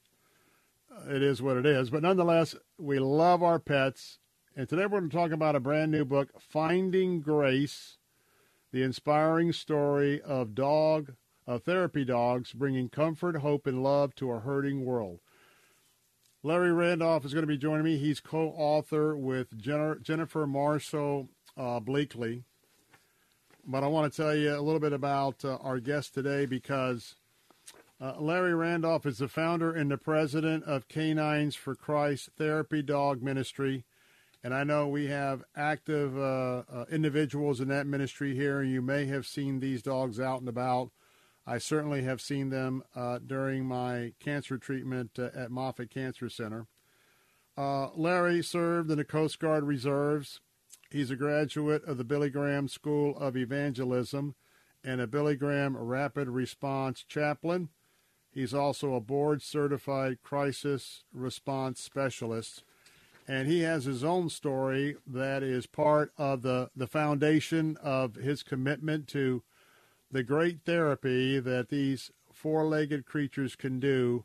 it 1.08 1.22
is 1.22 1.40
what 1.40 1.56
it 1.56 1.64
is. 1.64 1.88
But 1.88 2.02
nonetheless, 2.02 2.56
we 2.78 2.98
love 2.98 3.44
our 3.44 3.60
pets. 3.60 4.18
And 4.56 4.68
today 4.68 4.82
we're 4.82 4.98
going 4.98 5.10
to 5.10 5.16
talk 5.16 5.30
about 5.30 5.54
a 5.54 5.60
brand 5.60 5.92
new 5.92 6.04
book, 6.04 6.30
Finding 6.40 7.20
Grace, 7.20 7.98
the 8.72 8.82
inspiring 8.82 9.52
story 9.52 10.20
of 10.20 10.56
dog 10.56 11.12
of 11.46 11.62
therapy 11.62 12.04
dogs 12.04 12.52
bringing 12.52 12.88
comfort, 12.88 13.36
hope, 13.36 13.68
and 13.68 13.84
love 13.84 14.16
to 14.16 14.32
a 14.32 14.40
hurting 14.40 14.84
world. 14.84 15.20
Larry 16.46 16.72
Randolph 16.72 17.24
is 17.24 17.32
going 17.32 17.44
to 17.44 17.48
be 17.50 17.56
joining 17.56 17.86
me. 17.86 17.96
He's 17.96 18.20
co-author 18.20 19.16
with 19.16 19.56
Jenner, 19.56 19.94
Jennifer 19.96 20.46
Marshall 20.46 21.30
uh, 21.56 21.80
Bleakley. 21.80 22.42
But 23.66 23.82
I 23.82 23.86
want 23.86 24.12
to 24.12 24.22
tell 24.22 24.36
you 24.36 24.54
a 24.54 24.60
little 24.60 24.78
bit 24.78 24.92
about 24.92 25.42
uh, 25.42 25.56
our 25.62 25.80
guest 25.80 26.12
today 26.12 26.44
because 26.44 27.14
uh, 27.98 28.20
Larry 28.20 28.54
Randolph 28.54 29.06
is 29.06 29.16
the 29.18 29.28
founder 29.28 29.72
and 29.72 29.90
the 29.90 29.96
president 29.96 30.64
of 30.64 30.86
Canines 30.86 31.54
for 31.54 31.74
Christ 31.74 32.28
Therapy 32.36 32.82
Dog 32.82 33.22
Ministry. 33.22 33.86
And 34.42 34.52
I 34.52 34.64
know 34.64 34.86
we 34.86 35.06
have 35.06 35.44
active 35.56 36.14
uh, 36.14 36.64
uh, 36.70 36.84
individuals 36.92 37.62
in 37.62 37.68
that 37.68 37.86
ministry 37.86 38.34
here, 38.34 38.60
and 38.60 38.70
you 38.70 38.82
may 38.82 39.06
have 39.06 39.26
seen 39.26 39.60
these 39.60 39.80
dogs 39.80 40.20
out 40.20 40.40
and 40.40 40.48
about. 40.50 40.90
I 41.46 41.58
certainly 41.58 42.02
have 42.02 42.20
seen 42.20 42.50
them 42.50 42.82
uh, 42.96 43.18
during 43.18 43.66
my 43.66 44.12
cancer 44.18 44.56
treatment 44.56 45.18
uh, 45.18 45.28
at 45.34 45.50
Moffitt 45.50 45.90
Cancer 45.90 46.28
Center. 46.28 46.66
Uh, 47.56 47.88
Larry 47.94 48.42
served 48.42 48.90
in 48.90 48.96
the 48.96 49.04
Coast 49.04 49.38
Guard 49.38 49.64
Reserves. 49.64 50.40
He's 50.90 51.10
a 51.10 51.16
graduate 51.16 51.84
of 51.84 51.98
the 51.98 52.04
Billy 52.04 52.30
Graham 52.30 52.68
School 52.68 53.16
of 53.18 53.36
Evangelism 53.36 54.34
and 54.82 55.00
a 55.00 55.06
Billy 55.06 55.36
Graham 55.36 55.76
Rapid 55.76 56.28
Response 56.28 57.04
Chaplain. 57.06 57.68
He's 58.32 58.54
also 58.54 58.94
a 58.94 59.00
board 59.00 59.42
certified 59.42 60.22
crisis 60.22 61.04
response 61.12 61.80
specialist. 61.80 62.64
And 63.28 63.48
he 63.48 63.60
has 63.60 63.84
his 63.84 64.04
own 64.04 64.28
story 64.28 64.96
that 65.06 65.42
is 65.42 65.66
part 65.66 66.12
of 66.18 66.42
the, 66.42 66.70
the 66.76 66.86
foundation 66.86 67.76
of 67.82 68.16
his 68.16 68.42
commitment 68.42 69.08
to 69.08 69.42
the 70.14 70.22
great 70.22 70.60
therapy 70.64 71.40
that 71.40 71.70
these 71.70 72.12
four 72.32 72.64
legged 72.64 73.04
creatures 73.04 73.56
can 73.56 73.80
do 73.80 74.24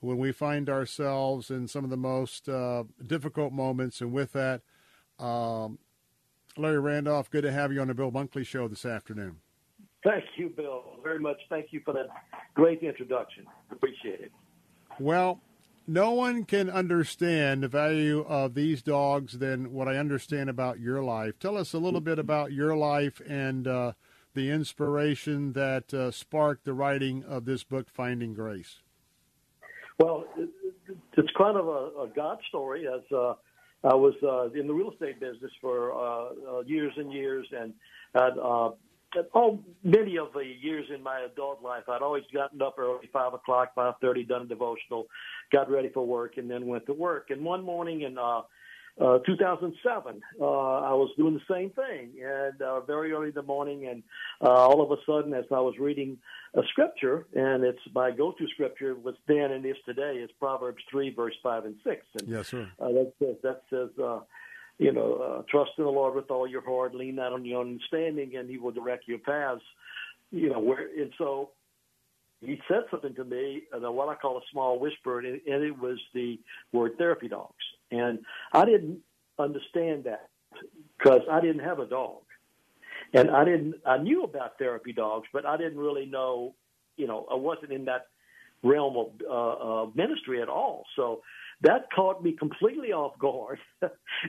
when 0.00 0.18
we 0.18 0.32
find 0.32 0.68
ourselves 0.68 1.48
in 1.48 1.68
some 1.68 1.84
of 1.84 1.90
the 1.90 1.96
most 1.96 2.48
uh, 2.48 2.82
difficult 3.06 3.52
moments. 3.52 4.00
And 4.00 4.12
with 4.12 4.32
that, 4.32 4.62
um, 5.20 5.78
Larry 6.56 6.80
Randolph, 6.80 7.30
good 7.30 7.42
to 7.42 7.52
have 7.52 7.72
you 7.72 7.80
on 7.80 7.86
the 7.86 7.94
Bill 7.94 8.10
Bunkley 8.10 8.44
Show 8.44 8.66
this 8.66 8.84
afternoon. 8.84 9.36
Thank 10.02 10.24
you, 10.36 10.48
Bill, 10.48 10.82
very 11.04 11.20
much. 11.20 11.36
Thank 11.48 11.66
you 11.70 11.82
for 11.84 11.94
that 11.94 12.08
great 12.54 12.82
introduction. 12.82 13.46
Appreciate 13.70 14.20
it. 14.20 14.32
Well, 14.98 15.40
no 15.86 16.10
one 16.10 16.46
can 16.46 16.68
understand 16.68 17.62
the 17.62 17.68
value 17.68 18.24
of 18.28 18.54
these 18.54 18.82
dogs 18.82 19.38
than 19.38 19.72
what 19.72 19.86
I 19.86 19.98
understand 19.98 20.50
about 20.50 20.80
your 20.80 21.00
life. 21.00 21.38
Tell 21.38 21.56
us 21.56 21.74
a 21.74 21.78
little 21.78 22.00
bit 22.00 22.18
about 22.18 22.50
your 22.50 22.76
life 22.76 23.22
and 23.28 23.68
uh, 23.68 23.92
the 24.38 24.50
inspiration 24.52 25.52
that 25.52 25.92
uh, 25.92 26.12
sparked 26.12 26.64
the 26.64 26.72
writing 26.72 27.24
of 27.24 27.44
this 27.44 27.64
book, 27.64 27.90
Finding 27.90 28.34
Grace. 28.34 28.76
Well, 29.98 30.26
it's 31.16 31.32
kind 31.36 31.56
of 31.56 31.66
a, 31.66 32.02
a 32.04 32.08
God 32.14 32.38
story. 32.48 32.86
As 32.86 33.00
uh, 33.10 33.34
I 33.82 33.96
was 33.96 34.14
uh, 34.22 34.50
in 34.58 34.68
the 34.68 34.72
real 34.72 34.92
estate 34.92 35.18
business 35.18 35.50
for 35.60 35.92
uh, 35.92 36.58
uh, 36.58 36.60
years 36.60 36.92
and 36.96 37.12
years, 37.12 37.48
and 37.50 37.74
had, 38.14 38.38
uh, 38.38 38.70
all 39.34 39.58
many 39.82 40.16
of 40.18 40.28
the 40.34 40.44
years 40.60 40.86
in 40.94 41.02
my 41.02 41.22
adult 41.22 41.60
life, 41.60 41.88
I'd 41.88 42.02
always 42.02 42.22
gotten 42.32 42.62
up 42.62 42.76
early, 42.78 43.10
five 43.12 43.34
o'clock, 43.34 43.74
five 43.74 43.94
thirty, 44.00 44.22
done 44.22 44.42
a 44.42 44.46
devotional, 44.46 45.08
got 45.50 45.68
ready 45.68 45.88
for 45.88 46.06
work, 46.06 46.36
and 46.36 46.48
then 46.48 46.68
went 46.68 46.86
to 46.86 46.92
work. 46.92 47.30
And 47.30 47.44
one 47.44 47.64
morning 47.64 48.04
and 48.04 48.20
uh, 48.20 48.42
uh, 49.00 49.18
2007, 49.26 50.20
uh, 50.40 50.44
I 50.44 50.92
was 50.92 51.10
doing 51.16 51.34
the 51.34 51.54
same 51.54 51.70
thing, 51.70 52.12
and 52.22 52.60
uh, 52.60 52.80
very 52.80 53.12
early 53.12 53.28
in 53.28 53.34
the 53.34 53.42
morning, 53.42 53.86
and 53.86 54.02
uh, 54.42 54.50
all 54.50 54.82
of 54.82 54.90
a 54.90 55.00
sudden, 55.06 55.34
as 55.34 55.44
I 55.52 55.60
was 55.60 55.74
reading 55.78 56.18
a 56.54 56.62
scripture, 56.70 57.26
and 57.34 57.64
it's 57.64 57.78
my 57.94 58.10
go-to 58.10 58.46
scripture, 58.54 58.94
was 58.94 59.14
then 59.26 59.52
and 59.52 59.64
is 59.64 59.76
today, 59.86 60.14
is 60.16 60.30
Proverbs 60.40 60.82
three, 60.90 61.14
verse 61.14 61.34
five 61.42 61.64
and 61.64 61.76
six, 61.84 62.04
and 62.18 62.28
yes, 62.28 62.48
sir. 62.48 62.68
Uh, 62.80 62.88
that 62.88 63.12
says 63.18 63.36
that 63.42 63.62
says. 63.70 63.90
Uh, 64.02 64.20
you 64.80 64.92
know, 64.92 65.14
uh, 65.14 65.42
trust 65.50 65.72
in 65.76 65.82
the 65.82 65.90
Lord 65.90 66.14
with 66.14 66.30
all 66.30 66.46
your 66.46 66.64
heart, 66.64 66.94
lean 66.94 67.16
not 67.16 67.32
on 67.32 67.44
your 67.44 67.62
understanding, 67.62 68.36
and 68.36 68.48
He 68.48 68.58
will 68.58 68.70
direct 68.70 69.08
your 69.08 69.18
paths. 69.18 69.60
You 70.30 70.50
know, 70.50 70.60
where 70.60 70.86
and 70.96 71.12
so 71.18 71.50
he 72.40 72.60
said 72.68 72.82
something 72.90 73.14
to 73.16 73.24
me, 73.24 73.62
uh, 73.74 73.90
what 73.90 74.08
I 74.08 74.14
call 74.14 74.38
a 74.38 74.40
small 74.52 74.78
whisper, 74.78 75.18
and 75.18 75.26
it, 75.26 75.42
and 75.46 75.64
it 75.64 75.76
was 75.76 75.98
the 76.14 76.38
word 76.72 76.92
therapy 76.96 77.28
dogs. 77.28 77.54
And 77.90 78.20
I 78.52 78.64
didn't 78.64 79.00
understand 79.38 80.04
that 80.04 80.28
because 80.98 81.22
I 81.30 81.40
didn't 81.40 81.64
have 81.64 81.78
a 81.78 81.86
dog. 81.86 82.22
And 83.14 83.30
I 83.30 83.44
didn't, 83.44 83.76
I 83.86 83.98
knew 83.98 84.24
about 84.24 84.58
therapy 84.58 84.92
dogs, 84.92 85.28
but 85.32 85.46
I 85.46 85.56
didn't 85.56 85.78
really 85.78 86.06
know, 86.06 86.54
you 86.96 87.06
know, 87.06 87.26
I 87.30 87.34
wasn't 87.36 87.72
in 87.72 87.86
that 87.86 88.06
realm 88.62 88.96
of 88.96 89.06
uh, 89.28 89.82
uh, 89.82 89.86
ministry 89.94 90.42
at 90.42 90.48
all. 90.48 90.84
So 90.96 91.22
that 91.62 91.86
caught 91.94 92.22
me 92.22 92.32
completely 92.32 92.92
off 92.92 93.18
guard. 93.18 93.58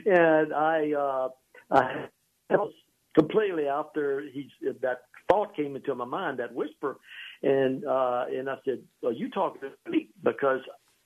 and 0.06 0.54
I, 0.54 0.92
uh, 0.92 1.28
I 1.70 2.08
was 2.50 2.72
completely 3.14 3.66
after 3.66 4.22
he 4.32 4.50
that 4.80 5.02
thought 5.28 5.54
came 5.54 5.76
into 5.76 5.94
my 5.94 6.04
mind, 6.04 6.38
that 6.38 6.54
whisper, 6.54 6.98
and 7.42 7.84
uh, 7.84 8.24
and 8.30 8.48
I 8.48 8.56
said, 8.64 8.80
"Well, 9.02 9.12
you 9.12 9.30
talking 9.30 9.60
to 9.62 9.90
me 9.90 10.08
because 10.22 10.60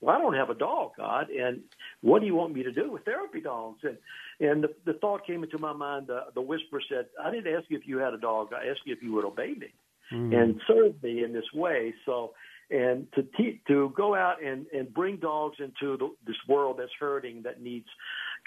well, 0.05 0.15
I 0.15 0.19
don't 0.19 0.35
have 0.35 0.49
a 0.49 0.55
dog, 0.55 0.91
God, 0.97 1.29
and 1.29 1.61
what 2.01 2.19
do 2.19 2.27
you 2.27 2.35
want 2.35 2.53
me 2.53 2.63
to 2.63 2.71
do 2.71 2.91
with 2.91 3.03
therapy 3.03 3.41
dogs?" 3.41 3.81
And 3.83 3.97
and 4.39 4.63
the, 4.63 4.69
the 4.85 4.93
thought 4.99 5.25
came 5.25 5.43
into 5.43 5.57
my 5.57 5.73
mind. 5.73 6.07
The, 6.07 6.25
the 6.33 6.41
whisper 6.41 6.79
said, 6.87 7.07
"I 7.21 7.31
didn't 7.31 7.53
ask 7.55 7.65
you 7.69 7.77
if 7.77 7.87
you 7.87 7.97
had 7.97 8.13
a 8.13 8.19
dog. 8.19 8.53
I 8.53 8.69
asked 8.69 8.81
you 8.85 8.93
if 8.93 9.01
you 9.01 9.13
would 9.13 9.25
obey 9.25 9.53
me 9.59 9.73
Mm-hmm. 10.13 10.33
and 10.33 10.61
serve 10.67 11.01
me 11.01 11.23
in 11.23 11.33
this 11.33 11.51
way." 11.53 11.93
So. 12.05 12.33
And 12.71 13.05
to 13.13 13.21
te- 13.21 13.61
to 13.67 13.93
go 13.95 14.15
out 14.15 14.41
and, 14.43 14.65
and 14.73 14.91
bring 14.91 15.17
dogs 15.17 15.57
into 15.59 15.97
the, 15.97 16.09
this 16.25 16.35
world 16.47 16.77
that's 16.79 16.89
hurting, 16.99 17.43
that 17.43 17.61
needs 17.61 17.85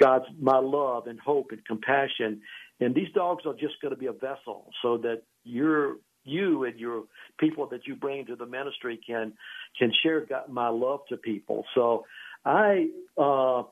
God's 0.00 0.24
my 0.40 0.58
love 0.58 1.06
and 1.06 1.20
hope 1.20 1.52
and 1.52 1.64
compassion, 1.64 2.40
and 2.80 2.96
these 2.96 3.12
dogs 3.14 3.46
are 3.46 3.54
just 3.54 3.80
going 3.80 3.94
to 3.94 3.96
be 3.96 4.06
a 4.06 4.12
vessel 4.12 4.70
so 4.82 4.98
that 4.98 5.22
you're 5.44 5.98
you 6.28 6.64
and 6.64 6.78
your 6.78 7.04
people 7.38 7.66
that 7.68 7.86
you 7.86 7.96
bring 7.96 8.26
to 8.26 8.36
the 8.36 8.46
ministry 8.46 9.00
can 9.06 9.32
can 9.78 9.92
share 10.02 10.24
God, 10.26 10.48
my 10.48 10.68
love 10.68 11.00
to 11.08 11.16
people. 11.16 11.64
So 11.74 12.04
I 12.44 12.88
uh, 13.16 13.62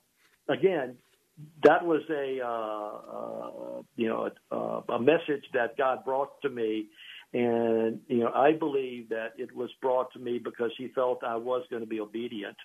again 0.49 0.97
that 1.65 1.85
was 1.85 2.03
a 2.11 2.41
uh, 2.43 3.79
uh, 3.79 3.83
you 3.97 4.09
know 4.09 4.31
a, 4.51 4.93
a 4.93 5.01
message 5.01 5.45
that 5.53 5.77
God 5.77 6.05
brought 6.05 6.41
to 6.43 6.49
me. 6.49 6.87
And 7.33 8.01
you 8.07 8.21
know, 8.21 8.33
I 8.33 8.53
believe 8.53 9.09
that 9.11 9.33
it 9.37 9.55
was 9.55 9.69
brought 9.83 10.13
to 10.13 10.19
me 10.19 10.39
because 10.39 10.71
he 10.79 10.89
felt 10.89 11.25
I 11.25 11.37
was 11.37 11.65
going 11.71 11.83
to 11.83 11.89
be 11.89 12.01
obedient, 12.01 12.57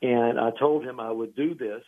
and 0.00 0.38
I 0.38 0.50
told 0.58 0.84
him 0.84 1.00
I 1.00 1.10
would 1.10 1.34
do 1.34 1.54
this 1.54 1.82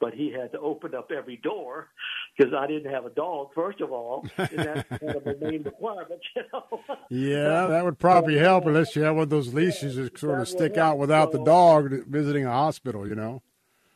but 0.00 0.14
he 0.14 0.32
had 0.32 0.52
to 0.52 0.60
open 0.60 0.94
up 0.94 1.10
every 1.16 1.36
door 1.36 1.88
because 2.36 2.52
I 2.52 2.66
didn't 2.66 2.92
have 2.92 3.06
a 3.06 3.10
dog, 3.10 3.50
first 3.54 3.80
of 3.80 3.92
all, 3.92 4.26
and 4.36 4.58
that's 4.58 4.88
kind 4.88 5.16
of 5.16 5.24
the 5.24 5.36
main 5.40 5.62
requirement, 5.62 6.20
you 6.36 6.42
know. 6.52 6.80
Yeah, 7.10 7.66
that 7.66 7.84
would 7.84 7.98
probably 7.98 8.38
help 8.38 8.66
unless 8.66 8.96
you 8.96 9.02
have 9.02 9.14
one 9.14 9.24
of 9.24 9.30
those 9.30 9.54
leashes 9.54 9.96
that 9.96 10.18
sort 10.18 10.40
of 10.40 10.48
stick 10.48 10.76
out 10.76 10.98
without 10.98 11.32
the 11.32 11.42
dog 11.44 11.92
visiting 12.06 12.44
a 12.46 12.50
hospital, 12.50 13.08
you 13.08 13.14
know. 13.14 13.42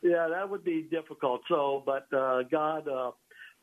Yeah, 0.01 0.27
that 0.29 0.49
would 0.49 0.63
be 0.63 0.83
difficult. 0.83 1.41
So, 1.49 1.83
but 1.85 2.07
uh, 2.15 2.43
God, 2.43 2.87
uh, 2.87 3.11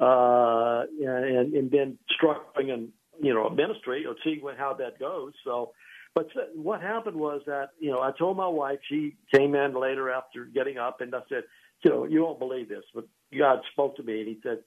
uh, 0.03 0.85
and 1.01 1.55
and 1.55 1.71
then 1.71 1.99
struggling 2.11 2.69
in 2.69 2.89
you 3.23 3.33
know 3.33 3.47
a 3.47 3.55
ministry 3.55 4.05
or 4.05 4.15
see 4.23 4.43
how 4.59 4.75
that 4.75 4.99
goes. 4.99 5.33
So, 5.45 5.73
but 6.15 6.29
what 6.55 6.83
happened 6.83 7.17
was 7.17 7.41
that 7.47 7.71
you 7.81 7.91
know 7.91 8.01
I 8.01 8.11
told 8.19 8.37
my 8.37 8.49
wife. 8.49 8.81
She 8.91 9.17
came 9.35 9.55
in 9.55 9.81
later 9.81 10.11
after 10.11 10.45
getting 10.45 10.77
up, 10.77 11.01
and 11.01 11.15
I 11.15 11.21
said, 11.31 11.45
you 11.83 11.91
know, 11.91 12.05
you 12.05 12.23
won't 12.23 12.39
believe 12.39 12.69
this, 12.69 12.85
but 12.95 13.07
God 13.37 13.61
spoke 13.73 13.97
to 13.97 14.03
me 14.03 14.21
and 14.21 14.29
He 14.29 14.39
said, 14.43 14.59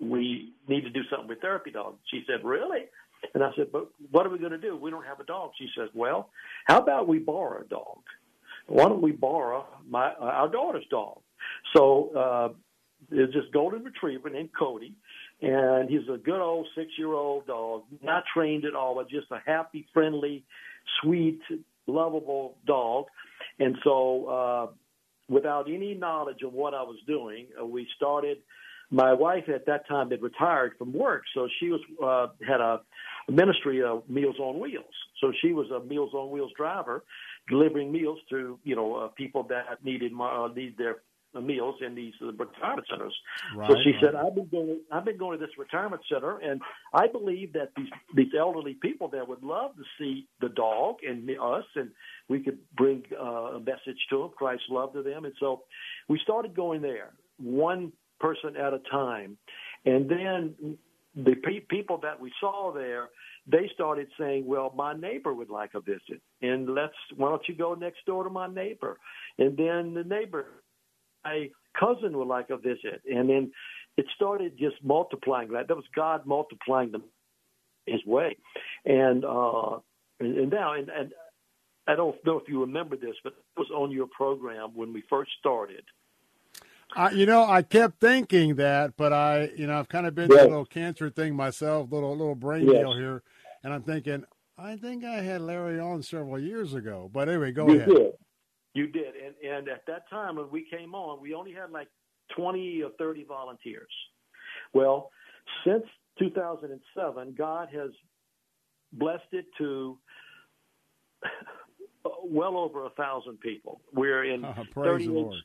we 0.00 0.52
need 0.68 0.82
to 0.82 0.90
do 0.90 1.02
something 1.10 1.28
with 1.28 1.40
therapy 1.40 1.70
dogs. 1.70 1.98
She 2.10 2.24
said, 2.26 2.44
really? 2.44 2.80
And 3.34 3.44
I 3.44 3.50
said, 3.56 3.70
but 3.72 3.88
what 4.10 4.26
are 4.26 4.30
we 4.30 4.38
going 4.38 4.52
to 4.52 4.58
do? 4.58 4.76
We 4.76 4.90
don't 4.90 5.06
have 5.06 5.20
a 5.20 5.24
dog. 5.24 5.52
She 5.58 5.68
says, 5.78 5.88
well, 5.94 6.30
how 6.66 6.78
about 6.78 7.06
we 7.06 7.18
borrow 7.18 7.62
a 7.62 7.64
dog? 7.64 7.98
Why 8.66 8.84
don't 8.84 9.02
we 9.02 9.12
borrow 9.12 9.66
my 9.88 10.08
uh, 10.08 10.24
our 10.24 10.48
daughter's 10.48 10.86
dog? 10.90 11.20
So 11.74 12.10
uh, 12.16 12.48
there's 13.10 13.32
this 13.32 13.44
golden 13.52 13.84
retriever 13.84 14.30
named 14.30 14.50
Cody, 14.58 14.94
and 15.40 15.88
he's 15.88 16.08
a 16.12 16.16
good 16.16 16.40
old 16.40 16.66
six 16.76 16.90
year 16.96 17.12
old 17.12 17.46
dog, 17.46 17.82
not 18.02 18.24
trained 18.32 18.64
at 18.64 18.74
all, 18.74 18.94
but 18.94 19.08
just 19.08 19.26
a 19.30 19.38
happy, 19.44 19.86
friendly, 19.92 20.44
sweet, 21.00 21.40
lovable 21.86 22.56
dog. 22.66 23.06
And 23.58 23.76
so, 23.84 24.26
uh, 24.26 24.66
without 25.28 25.68
any 25.68 25.94
knowledge 25.94 26.42
of 26.42 26.52
what 26.52 26.74
I 26.74 26.82
was 26.82 26.98
doing, 27.06 27.46
uh, 27.60 27.64
we 27.66 27.86
started. 27.96 28.38
My 28.90 29.14
wife 29.14 29.44
at 29.48 29.64
that 29.66 29.88
time 29.88 30.10
had 30.10 30.22
retired 30.22 30.72
from 30.76 30.92
work, 30.92 31.22
so 31.34 31.48
she 31.58 31.70
was 31.70 31.80
uh, 32.02 32.26
had 32.46 32.60
a 32.60 32.80
ministry 33.30 33.82
of 33.82 34.08
Meals 34.08 34.36
on 34.38 34.60
Wheels. 34.60 34.84
So 35.20 35.32
she 35.40 35.52
was 35.52 35.70
a 35.70 35.82
Meals 35.82 36.12
on 36.12 36.30
Wheels 36.30 36.52
driver, 36.56 37.02
delivering 37.48 37.90
meals 37.90 38.18
to 38.30 38.58
you 38.64 38.76
know 38.76 38.96
uh, 38.96 39.08
people 39.08 39.44
that 39.44 39.82
needed 39.82 40.12
uh, 40.20 40.48
need 40.54 40.76
their 40.76 40.96
meals 41.40 41.76
in 41.84 41.94
these 41.94 42.12
uh, 42.20 42.32
retirement 42.32 42.86
centers. 42.90 43.14
Right, 43.56 43.70
so 43.70 43.76
she 43.82 43.92
right. 43.92 44.00
said, 44.02 44.14
"I've 44.14 44.34
been 44.34 44.48
going. 44.48 44.80
I've 44.90 45.04
been 45.04 45.16
going 45.16 45.38
to 45.38 45.46
this 45.46 45.56
retirement 45.56 46.02
center, 46.12 46.38
and 46.38 46.60
I 46.92 47.06
believe 47.06 47.52
that 47.54 47.70
these 47.76 47.88
these 48.14 48.32
elderly 48.38 48.74
people 48.74 49.08
there 49.08 49.24
would 49.24 49.42
love 49.42 49.74
to 49.76 49.82
see 49.98 50.26
the 50.40 50.48
dog 50.50 50.96
and 51.08 51.24
me- 51.24 51.38
us, 51.40 51.64
and 51.76 51.90
we 52.32 52.40
could 52.40 52.58
bring 52.76 53.02
uh, 53.20 53.58
a 53.58 53.60
message 53.60 54.00
to 54.10 54.18
them, 54.20 54.30
Christ's 54.36 54.64
love 54.70 54.94
to 54.94 55.02
them. 55.02 55.26
And 55.26 55.34
so 55.38 55.62
we 56.08 56.18
started 56.22 56.56
going 56.56 56.80
there, 56.80 57.10
one 57.38 57.92
person 58.20 58.56
at 58.56 58.72
a 58.72 58.80
time, 58.90 59.36
and 59.84 60.08
then 60.08 60.78
the 61.14 61.34
pe- 61.34 61.66
people 61.68 61.98
that 62.02 62.18
we 62.18 62.32
saw 62.40 62.72
there, 62.72 63.10
they 63.46 63.68
started 63.74 64.08
saying, 64.18 64.46
"Well, 64.46 64.72
my 64.74 64.94
neighbor 64.94 65.34
would 65.34 65.50
like 65.50 65.74
a 65.74 65.80
visit, 65.80 66.22
and 66.40 66.74
let's 66.74 66.94
why 67.16 67.28
don't 67.28 67.46
you 67.48 67.54
go 67.54 67.74
next 67.74 68.06
door 68.06 68.24
to 68.24 68.30
my 68.30 68.46
neighbor?" 68.46 68.98
And 69.38 69.56
then 69.56 69.94
the 69.94 70.04
neighbor 70.04 70.46
my 71.24 71.50
cousin 71.78 72.16
would 72.18 72.28
like 72.28 72.48
a 72.50 72.56
visit, 72.56 73.02
and 73.10 73.28
then 73.28 73.52
it 73.96 74.06
started 74.16 74.58
just 74.58 74.76
multiplying. 74.82 75.52
That 75.52 75.68
that 75.68 75.76
was 75.76 75.84
God 75.94 76.24
multiplying 76.24 76.92
them 76.92 77.04
His 77.86 78.04
way, 78.06 78.36
and 78.86 79.24
uh, 79.24 79.80
and, 80.20 80.38
and 80.38 80.50
now 80.50 80.74
and, 80.74 80.88
and 80.88 81.12
I 81.86 81.96
don't 81.96 82.16
know 82.24 82.38
if 82.38 82.48
you 82.48 82.60
remember 82.60 82.96
this, 82.96 83.14
but 83.24 83.32
it 83.32 83.58
was 83.58 83.70
on 83.74 83.90
your 83.90 84.06
program 84.06 84.70
when 84.74 84.92
we 84.92 85.02
first 85.10 85.30
started. 85.38 85.82
I, 86.94 87.10
you 87.10 87.26
know, 87.26 87.44
I 87.44 87.62
kept 87.62 88.00
thinking 88.00 88.56
that, 88.56 88.96
but 88.96 89.12
I, 89.12 89.50
you 89.56 89.66
know, 89.66 89.78
I've 89.78 89.88
kind 89.88 90.06
of 90.06 90.14
been 90.14 90.28
Yes. 90.30 90.40
through 90.40 90.48
a 90.48 90.50
little 90.50 90.66
cancer 90.66 91.10
thing 91.10 91.34
myself, 91.34 91.90
little 91.90 92.16
little 92.16 92.34
brain 92.34 92.66
Yes. 92.66 92.80
deal 92.80 92.94
here, 92.94 93.22
and 93.64 93.72
I'm 93.72 93.82
thinking, 93.82 94.24
I 94.58 94.76
think 94.76 95.04
I 95.04 95.22
had 95.22 95.40
Larry 95.40 95.80
on 95.80 96.02
several 96.02 96.38
years 96.38 96.74
ago. 96.74 97.10
But 97.12 97.28
anyway, 97.28 97.52
go 97.52 97.66
you 97.66 97.76
ahead. 97.76 97.88
did, 97.88 98.12
you 98.74 98.86
did, 98.88 99.14
and 99.16 99.34
and 99.42 99.68
at 99.68 99.86
that 99.86 100.08
time 100.10 100.36
when 100.36 100.50
we 100.50 100.66
came 100.70 100.94
on, 100.94 101.20
we 101.20 101.34
only 101.34 101.52
had 101.52 101.70
like 101.70 101.88
twenty 102.36 102.82
or 102.82 102.90
thirty 102.98 103.24
volunteers. 103.24 103.90
Well, 104.74 105.10
since 105.66 105.84
2007, 106.18 107.34
God 107.36 107.68
has 107.74 107.90
blessed 108.92 109.32
it 109.32 109.46
to 109.58 109.98
well 112.24 112.56
over 112.56 112.86
a 112.86 112.90
thousand 112.90 113.40
people. 113.40 113.80
We're 113.92 114.24
in 114.24 114.44
Uh, 114.44 114.64
38, 114.74 115.42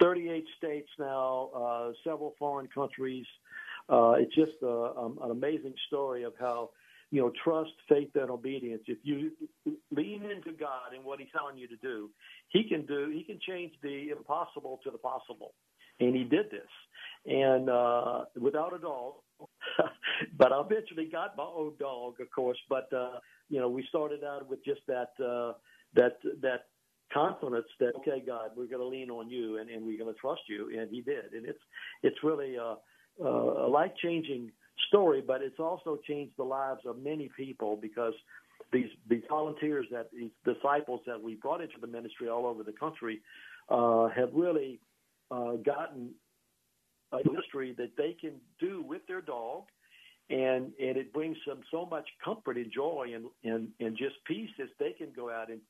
38 0.00 0.44
states 0.58 0.88
now, 0.98 1.50
uh, 1.54 1.92
several 2.04 2.34
foreign 2.38 2.68
countries. 2.68 3.26
Uh, 3.88 4.14
it's 4.18 4.34
just 4.34 4.52
a, 4.62 4.92
um, 4.96 5.18
an 5.22 5.30
amazing 5.30 5.74
story 5.86 6.24
of 6.24 6.34
how 6.38 6.70
you 7.10 7.20
know 7.20 7.30
trust, 7.44 7.70
faith, 7.88 8.10
and 8.14 8.30
obedience. 8.30 8.82
If 8.86 8.98
you 9.04 9.30
lean 9.90 10.24
into 10.24 10.52
God 10.52 10.92
and 10.94 11.04
what 11.04 11.20
He's 11.20 11.28
telling 11.32 11.56
you 11.56 11.68
to 11.68 11.76
do, 11.76 12.10
He 12.48 12.64
can 12.68 12.84
do. 12.84 13.10
He 13.10 13.22
can 13.22 13.38
change 13.46 13.72
the 13.82 14.10
impossible 14.10 14.80
to 14.84 14.90
the 14.90 14.98
possible, 14.98 15.54
and 16.00 16.14
He 16.16 16.24
did 16.24 16.50
this. 16.50 16.68
And 17.26 17.70
uh, 17.70 18.24
without 18.40 18.74
a 18.74 18.78
dog, 18.78 19.14
but 20.38 20.52
I 20.52 20.60
eventually 20.60 21.06
got 21.10 21.36
my 21.36 21.44
own 21.44 21.74
dog, 21.78 22.20
of 22.20 22.30
course. 22.34 22.58
But 22.68 22.92
uh, 22.92 23.20
you 23.48 23.60
know, 23.60 23.68
we 23.68 23.84
started 23.88 24.24
out 24.24 24.48
with 24.48 24.64
just 24.64 24.80
that 24.88 25.10
uh, 25.24 25.52
that 25.96 26.18
that 26.42 26.66
confidence 27.12 27.66
that 27.80 27.94
okay, 27.96 28.22
God, 28.24 28.50
we're 28.56 28.66
going 28.66 28.80
to 28.80 28.86
lean 28.86 29.10
on 29.10 29.28
you 29.30 29.58
and, 29.58 29.70
and 29.70 29.84
we're 29.84 29.98
going 29.98 30.12
to 30.12 30.20
trust 30.20 30.42
you, 30.48 30.78
and 30.78 30.90
He 30.90 31.00
did. 31.00 31.32
And 31.32 31.46
it's 31.46 31.58
it's 32.02 32.16
really 32.22 32.56
a, 32.56 32.76
a 33.24 33.68
life 33.68 33.92
changing 34.02 34.52
story, 34.88 35.22
but 35.26 35.42
it's 35.42 35.58
also 35.58 35.98
changed 36.06 36.34
the 36.36 36.44
lives 36.44 36.80
of 36.86 36.98
many 36.98 37.30
people 37.36 37.78
because 37.80 38.14
these 38.72 38.90
these 39.08 39.22
volunteers 39.28 39.86
that 39.90 40.10
these 40.12 40.30
disciples 40.44 41.00
that 41.06 41.20
we 41.20 41.34
brought 41.34 41.60
into 41.60 41.76
the 41.80 41.86
ministry 41.86 42.28
all 42.28 42.46
over 42.46 42.62
the 42.62 42.72
country 42.72 43.20
uh, 43.68 44.08
have 44.08 44.30
really 44.32 44.80
uh, 45.30 45.52
gotten 45.64 46.10
a 47.12 47.18
ministry 47.28 47.74
that 47.78 47.90
they 47.96 48.16
can 48.20 48.32
do 48.60 48.82
with 48.82 49.06
their 49.06 49.20
dog 49.20 49.64
and 50.28 50.72
and 50.80 50.96
it 50.96 51.12
brings 51.12 51.36
them 51.46 51.60
so 51.70 51.86
much 51.86 52.08
comfort 52.24 52.56
and 52.56 52.72
joy 52.72 53.06
and 53.14 53.26
and, 53.44 53.68
and 53.78 53.96
just 53.96 54.16
peace 54.26 54.50
as 54.60 54.68
they 54.78 54.92
can 54.92 55.08
go 55.14 55.30
out 55.30 55.50
and 55.50 55.60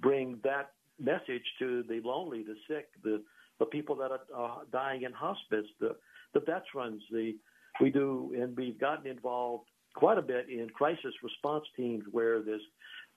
bring 0.00 0.38
that 0.44 0.72
message 0.98 1.44
to 1.58 1.82
the 1.88 2.00
lonely, 2.04 2.42
the 2.42 2.56
sick, 2.68 2.88
the 3.02 3.22
the 3.58 3.66
people 3.66 3.94
that 3.96 4.10
are 4.10 4.20
uh, 4.34 4.58
dying 4.72 5.02
in 5.02 5.12
hospice, 5.12 5.66
the 5.80 5.96
the 6.34 6.40
veterans. 6.40 7.02
The 7.10 7.34
we 7.80 7.90
do 7.90 8.34
and 8.36 8.56
we've 8.56 8.78
gotten 8.78 9.06
involved 9.06 9.64
quite 9.94 10.18
a 10.18 10.22
bit 10.22 10.48
in 10.48 10.68
crisis 10.70 11.14
response 11.22 11.64
teams 11.76 12.04
where 12.10 12.42
there's 12.42 12.62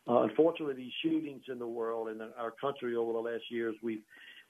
uh, 0.08 0.22
unfortunately 0.22 0.76
these 0.76 0.92
shootings 1.02 1.44
in 1.48 1.60
the 1.60 1.68
world 1.68 2.10
and 2.10 2.22
in 2.22 2.30
our 2.38 2.52
country 2.52 2.96
over 2.96 3.14
the 3.14 3.20
last 3.20 3.44
years 3.50 3.76
we've 3.82 4.04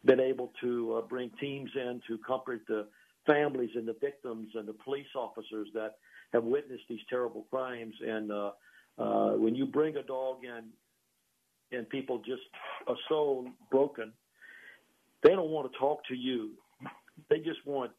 been 0.06 0.20
able 0.20 0.52
to 0.62 0.96
uh, 0.96 1.02
bring 1.02 1.30
teams 1.40 1.70
in 1.76 2.02
to 2.08 2.18
comfort 2.20 2.62
the 2.68 2.88
families 3.26 3.70
and 3.76 3.88
the 3.88 3.96
victims 4.02 4.50
and 4.56 4.68
the 4.68 4.74
police 4.74 5.08
officers 5.16 5.68
that 5.74 5.96
have 6.34 6.44
witnessed 6.44 6.84
these 6.90 7.00
terrible 7.10 7.46
crimes. 7.50 7.94
And 8.06 8.32
uh, 8.32 8.52
uh, 8.98 9.32
when 9.34 9.56
you 9.56 9.66
bring 9.66 9.96
a 9.98 10.04
dog 10.04 10.44
in, 10.44 10.70
and 11.74 11.90
people 11.90 12.20
just 12.20 12.42
are 12.88 12.98
so 13.10 13.48
broken, 13.72 14.14
they 15.24 15.30
don't 15.30 15.50
want 15.50 15.72
to 15.72 15.78
talk 15.78 16.06
to 16.08 16.16
you. 16.16 16.52
They 17.30 17.38
just 17.38 17.66
want 17.66 17.92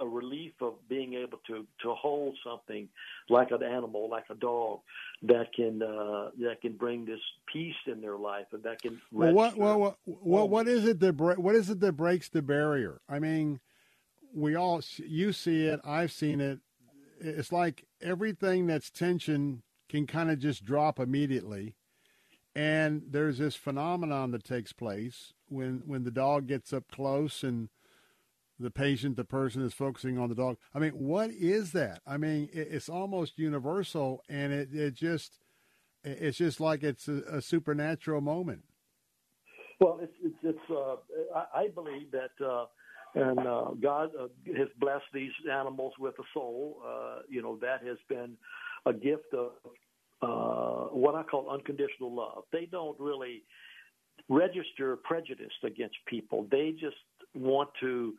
a 0.00 0.06
relief 0.06 0.52
of 0.60 0.74
being 0.88 1.14
able 1.14 1.38
to 1.46 1.66
to 1.82 1.94
hold 1.94 2.36
something 2.44 2.88
like 3.28 3.50
an 3.50 3.62
animal, 3.62 4.08
like 4.08 4.24
a 4.30 4.34
dog, 4.34 4.80
that 5.22 5.52
can 5.54 5.82
uh, 5.82 6.30
that 6.38 6.60
can 6.62 6.72
bring 6.76 7.04
this 7.04 7.20
peace 7.52 7.74
in 7.86 8.00
their 8.00 8.16
life 8.16 8.46
and 8.52 8.62
that 8.62 8.80
can. 8.80 9.00
Well, 9.10 9.32
what, 9.32 9.56
well, 9.56 9.80
what, 9.80 9.96
what, 10.04 10.50
what 10.50 10.68
is 10.68 10.84
it 10.84 11.00
that 11.00 11.16
what 11.16 11.54
is 11.54 11.70
it 11.70 11.80
that 11.80 11.92
breaks 11.92 12.28
the 12.28 12.42
barrier? 12.42 13.00
I 13.08 13.18
mean, 13.18 13.60
we 14.34 14.54
all 14.54 14.82
you 14.98 15.32
see 15.32 15.66
it, 15.66 15.80
I've 15.84 16.12
seen 16.12 16.40
it. 16.40 16.60
It's 17.20 17.50
like 17.50 17.84
everything 18.00 18.68
that's 18.68 18.90
tension 18.90 19.62
can 19.88 20.06
kind 20.06 20.30
of 20.30 20.38
just 20.38 20.64
drop 20.64 21.00
immediately. 21.00 21.74
And 22.58 23.02
there's 23.08 23.38
this 23.38 23.54
phenomenon 23.54 24.32
that 24.32 24.42
takes 24.42 24.72
place 24.72 25.32
when 25.48 25.84
when 25.86 26.02
the 26.02 26.10
dog 26.10 26.48
gets 26.48 26.72
up 26.72 26.90
close 26.90 27.44
and 27.44 27.68
the 28.58 28.72
patient, 28.72 29.14
the 29.14 29.22
person 29.22 29.62
is 29.62 29.72
focusing 29.72 30.18
on 30.18 30.28
the 30.28 30.34
dog. 30.34 30.56
I 30.74 30.80
mean, 30.80 30.90
what 30.90 31.30
is 31.30 31.70
that? 31.70 32.02
I 32.04 32.16
mean, 32.16 32.48
it's 32.52 32.88
almost 32.88 33.38
universal, 33.38 34.24
and 34.28 34.52
it, 34.52 34.74
it 34.74 34.94
just 34.94 35.38
it's 36.02 36.38
just 36.38 36.58
like 36.58 36.82
it's 36.82 37.06
a, 37.06 37.22
a 37.30 37.40
supernatural 37.40 38.22
moment. 38.22 38.64
Well, 39.78 40.00
it's 40.02 40.16
it's, 40.20 40.34
it's 40.42 40.70
uh, 40.70 40.96
I, 41.54 41.68
believe 41.68 42.10
that. 42.10 42.44
Uh, 42.44 42.64
and 43.14 43.38
uh, 43.38 43.70
God 43.80 44.10
uh, 44.20 44.26
has 44.56 44.68
blessed 44.80 45.04
these 45.14 45.30
animals 45.48 45.92
with 46.00 46.18
a 46.18 46.24
soul. 46.34 46.82
Uh, 46.84 47.20
you 47.28 47.40
know 47.40 47.56
that 47.62 47.86
has 47.86 47.98
been 48.08 48.36
a 48.84 48.92
gift 48.92 49.32
of 49.32 49.52
uh, 50.22 50.86
what 50.90 51.14
I 51.14 51.22
call 51.22 51.50
unconditional 51.50 52.14
love. 52.14 52.44
They 52.52 52.66
don't 52.70 52.98
really 52.98 53.42
register 54.28 54.96
prejudice 54.96 55.52
against 55.64 55.96
people. 56.06 56.46
They 56.50 56.72
just 56.72 56.96
want 57.34 57.70
to 57.80 58.14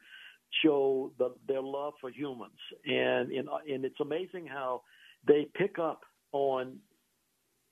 show 0.64 1.11
the, 1.18 1.34
their 1.48 1.61
love 1.61 1.94
for 2.02 2.10
humans, 2.10 2.58
and, 2.86 3.32
and 3.32 3.50
and 3.72 3.86
it's 3.86 4.00
amazing 4.00 4.48
how 4.48 4.82
they 5.28 5.48
pick 5.56 5.78
up 5.80 6.02
on. 6.32 6.78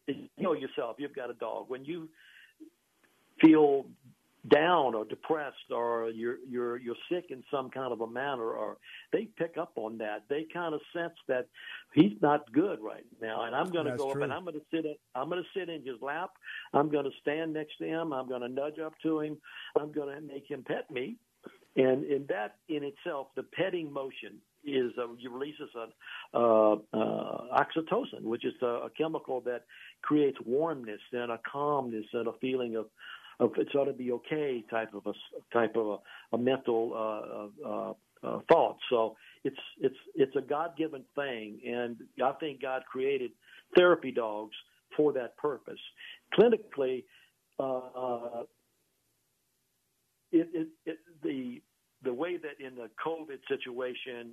You 0.08 0.30
know 0.40 0.54
yourself. 0.54 0.96
You've 1.00 1.16
got 1.16 1.30
a 1.30 1.34
dog. 1.34 1.66
When 1.68 1.84
you 1.84 2.08
feel 3.44 3.86
down 4.48 4.96
or 4.96 5.04
depressed 5.04 5.72
or 5.72 6.10
you're 6.10 6.38
you're 6.48 6.78
you're 6.78 6.96
sick 7.12 7.26
in 7.30 7.44
some 7.52 7.70
kind 7.70 7.92
of 7.92 8.02
a 8.02 8.08
manner 8.08 8.52
or 8.52 8.78
they 9.12 9.28
pick 9.38 9.58
up 9.58 9.72
on 9.76 9.98
that. 9.98 10.24
They 10.30 10.46
kind 10.54 10.74
of 10.74 10.82
sense 10.94 11.16
that 11.28 11.48
he's 11.94 12.14
not 12.22 12.52
good 12.54 12.80
right 12.82 13.06
now. 13.22 13.44
And 13.44 13.56
i'm 13.56 13.70
going 13.70 13.86
to 13.86 13.98
go 13.98 14.12
true. 14.12 14.22
up 14.22 14.24
and 14.24 14.34
i'm 14.34 14.44
going 14.44 14.56
to 14.56 14.66
sit 14.72 14.86
in, 14.86 14.96
i'm 15.16 15.30
going 15.30 15.44
to 15.44 15.60
sit 15.60 15.70
in 15.70 15.86
his 15.86 16.02
lap. 16.02 16.32
I'm 16.74 16.90
going 16.90 17.06
to 17.06 17.12
stand 17.22 17.54
next 17.54 17.78
to 17.80 17.86
him. 17.86 18.14
I'm 18.14 18.30
going 18.30 18.42
to 18.42 18.50
nudge 18.50 18.80
up 18.80 18.94
to 19.04 19.20
him. 19.22 19.38
I'm 19.80 19.92
going 19.92 20.16
to 20.16 20.22
make 20.22 20.50
him 20.50 20.64
pet 20.66 20.90
me. 20.92 21.18
And 21.76 22.06
in 22.06 22.26
that 22.30 22.56
in 22.70 22.84
itself 22.84 23.28
the 23.36 23.44
petting 23.44 23.92
motion 23.92 24.40
is 24.64 24.92
uh, 24.98 25.08
releases 25.30 25.70
an 25.76 25.90
uh, 26.34 26.74
uh, 26.74 27.58
oxytocin, 27.58 28.22
which 28.24 28.46
is 28.46 28.54
a, 28.62 28.66
a 28.66 28.90
chemical 28.98 29.42
that 29.42 29.64
creates 30.02 30.38
warmness 30.46 31.00
and 31.14 31.32
a 31.32 31.40
calmness 31.50 32.06
and 32.14 32.28
a 32.28 32.34
feeling 32.42 32.76
of 32.76 32.88
of 33.40 33.52
it's 33.58 33.74
ought 33.76 33.86
to 33.86 33.94
be 33.94 34.12
okay 34.12 34.64
type 34.70 34.94
of 34.94 35.06
a 35.06 35.14
type 35.54 35.76
of 35.76 35.88
a, 35.88 36.36
a 36.36 36.38
mental 36.38 36.92
uh, 36.94 37.68
uh, 37.68 37.94
uh, 38.24 38.40
thought. 38.52 38.78
So 38.90 39.16
it's 39.44 39.60
it's 39.80 39.96
it's 40.16 40.36
a 40.36 40.42
God 40.42 40.72
given 40.78 41.04
thing, 41.16 41.60
and 41.66 41.98
I 42.24 42.32
think 42.40 42.62
God 42.62 42.84
created 42.92 43.32
therapy 43.76 44.12
dogs 44.12 44.56
for 44.96 45.14
that 45.14 45.38
purpose. 45.38 45.80
Clinically, 46.38 47.04
uh, 47.60 48.44
it, 50.32 50.48
it, 50.54 50.68
it, 50.86 50.98
the 51.24 51.62
the 52.04 52.14
way 52.14 52.38
that 52.38 52.66
in 52.66 52.76
the 52.76 52.90
COVID 53.06 53.40
situation, 53.50 54.32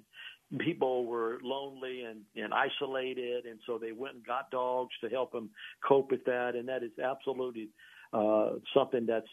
people 0.59 1.07
were 1.07 1.39
lonely 1.43 2.03
and, 2.03 2.21
and 2.37 2.53
isolated, 2.53 3.47
and 3.47 3.59
so 3.67 3.79
they 3.79 3.93
went 3.93 4.17
and 4.17 4.27
got 4.27 4.51
dogs 4.51 4.93
to 5.03 5.09
help 5.09 5.33
them 5.33 5.51
cope 5.87 6.11
with 6.11 6.25
that, 6.27 6.55
and 6.55 6.69
that 6.69 6.83
is 6.83 6.91
absolutely 7.03 7.71
uh, 8.15 8.51
something 8.75 9.07
that's 9.07 9.29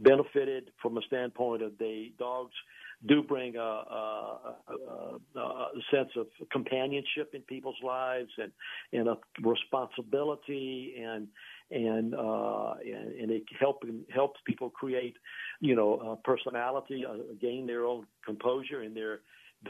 benefited 0.00 0.70
from 0.82 0.96
a 0.98 1.02
standpoint 1.02 1.62
of 1.62 1.72
the 1.78 2.12
dogs 2.18 2.54
do 3.06 3.22
bring 3.22 3.56
a, 3.56 3.60
a, 3.60 4.56
a, 5.36 5.40
a, 5.40 5.68
sense 5.92 6.08
of 6.16 6.26
companionship 6.50 7.34
in 7.34 7.42
people's 7.42 7.76
lives 7.84 8.30
and 8.38 8.50
and 8.92 9.08
a 9.08 9.16
responsibility 9.42 10.94
and 10.98 11.28
and 11.70 12.14
uh, 12.14 12.74
and, 12.82 13.12
and 13.20 13.30
it 13.30 13.42
help, 13.60 13.82
helps 14.12 14.40
people 14.46 14.70
create 14.70 15.16
you 15.60 15.74
know 15.74 15.94
a 15.94 16.16
personality 16.28 17.04
uh, 17.08 17.16
gain 17.40 17.66
their 17.66 17.84
own 17.84 18.06
composure 18.24 18.80
and 18.80 18.96
their 18.96 19.20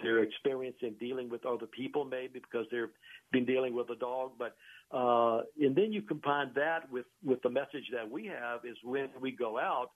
their 0.03 0.23
experience 0.23 0.77
in 0.83 0.95
dealing 0.95 1.29
with 1.29 1.45
other 1.47 1.67
people 1.67 2.05
maybe 2.05 2.41
because 2.41 2.67
they've 2.71 2.89
been 3.33 3.45
dealing 3.45 3.75
with 3.75 3.89
a 3.91 3.97
dog 3.97 4.33
but 4.39 4.57
uh, 4.93 5.43
and 5.61 5.75
then 5.75 5.93
you 5.93 6.03
combine 6.03 6.51
that 6.55 6.91
with, 6.91 7.07
with 7.25 7.43
the 7.43 7.51
message 7.51 7.85
that 7.93 8.09
we 8.09 8.27
have 8.27 8.61
is 8.65 8.77
when 8.85 9.09
we 9.21 9.33
go 9.33 9.59
out 9.59 9.91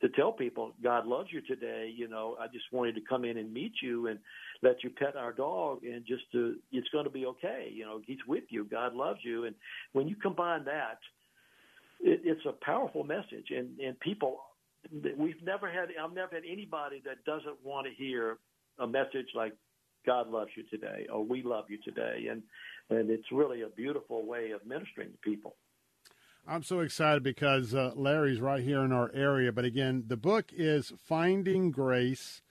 to 0.00 0.08
tell 0.10 0.32
people 0.32 0.72
God 0.82 1.06
loves 1.06 1.28
you 1.32 1.40
today. 1.40 1.92
You 1.94 2.08
know, 2.08 2.36
I 2.40 2.46
just 2.46 2.64
wanted 2.72 2.94
to 2.94 3.00
come 3.08 3.24
in 3.24 3.38
and 3.38 3.52
meet 3.52 3.72
you 3.82 4.08
and 4.08 4.18
let 4.62 4.84
you 4.84 4.90
pet 4.90 5.16
our 5.16 5.32
dog 5.32 5.82
and 5.84 6.04
just 6.06 6.22
to, 6.32 6.56
it's 6.72 6.88
going 6.90 7.04
to 7.04 7.10
be 7.10 7.26
okay. 7.26 7.70
You 7.72 7.84
know, 7.84 8.00
he's 8.06 8.18
with 8.28 8.44
you. 8.50 8.64
God 8.64 8.94
loves 8.94 9.20
you. 9.22 9.44
And 9.44 9.54
when 9.92 10.06
you 10.08 10.16
combine 10.16 10.64
that, 10.66 10.98
it, 12.00 12.20
it's 12.24 12.44
a 12.46 12.64
powerful 12.64 13.02
message 13.02 13.50
and, 13.50 13.78
and 13.80 13.98
people, 14.00 14.38
we've 15.16 15.42
never 15.42 15.68
had, 15.70 15.88
I've 16.00 16.14
never 16.14 16.34
had 16.34 16.44
anybody 16.48 17.02
that 17.06 17.24
doesn't 17.24 17.56
want 17.64 17.86
to 17.86 17.92
hear 17.92 18.38
a 18.78 18.86
message 18.86 19.28
like 19.34 19.52
God 20.06 20.28
loves 20.28 20.50
you 20.56 20.64
today 20.70 21.06
or 21.12 21.24
we 21.24 21.42
love 21.42 21.64
you 21.68 21.78
today. 21.82 22.28
And, 22.30 22.42
and 22.90 23.10
it's 23.10 23.30
really 23.32 23.62
a 23.62 23.68
beautiful 23.68 24.26
way 24.26 24.50
of 24.50 24.66
ministering 24.66 25.10
to 25.12 25.18
people. 25.18 25.56
I'm 26.46 26.62
so 26.62 26.80
excited 26.80 27.22
because 27.22 27.74
uh, 27.74 27.92
Larry's 27.94 28.40
right 28.40 28.62
here 28.62 28.84
in 28.84 28.92
our 28.92 29.10
area. 29.14 29.50
But 29.50 29.64
again, 29.64 30.04
the 30.06 30.16
book 30.18 30.50
is 30.52 30.92
Finding 31.02 31.70
Grace, 31.70 32.42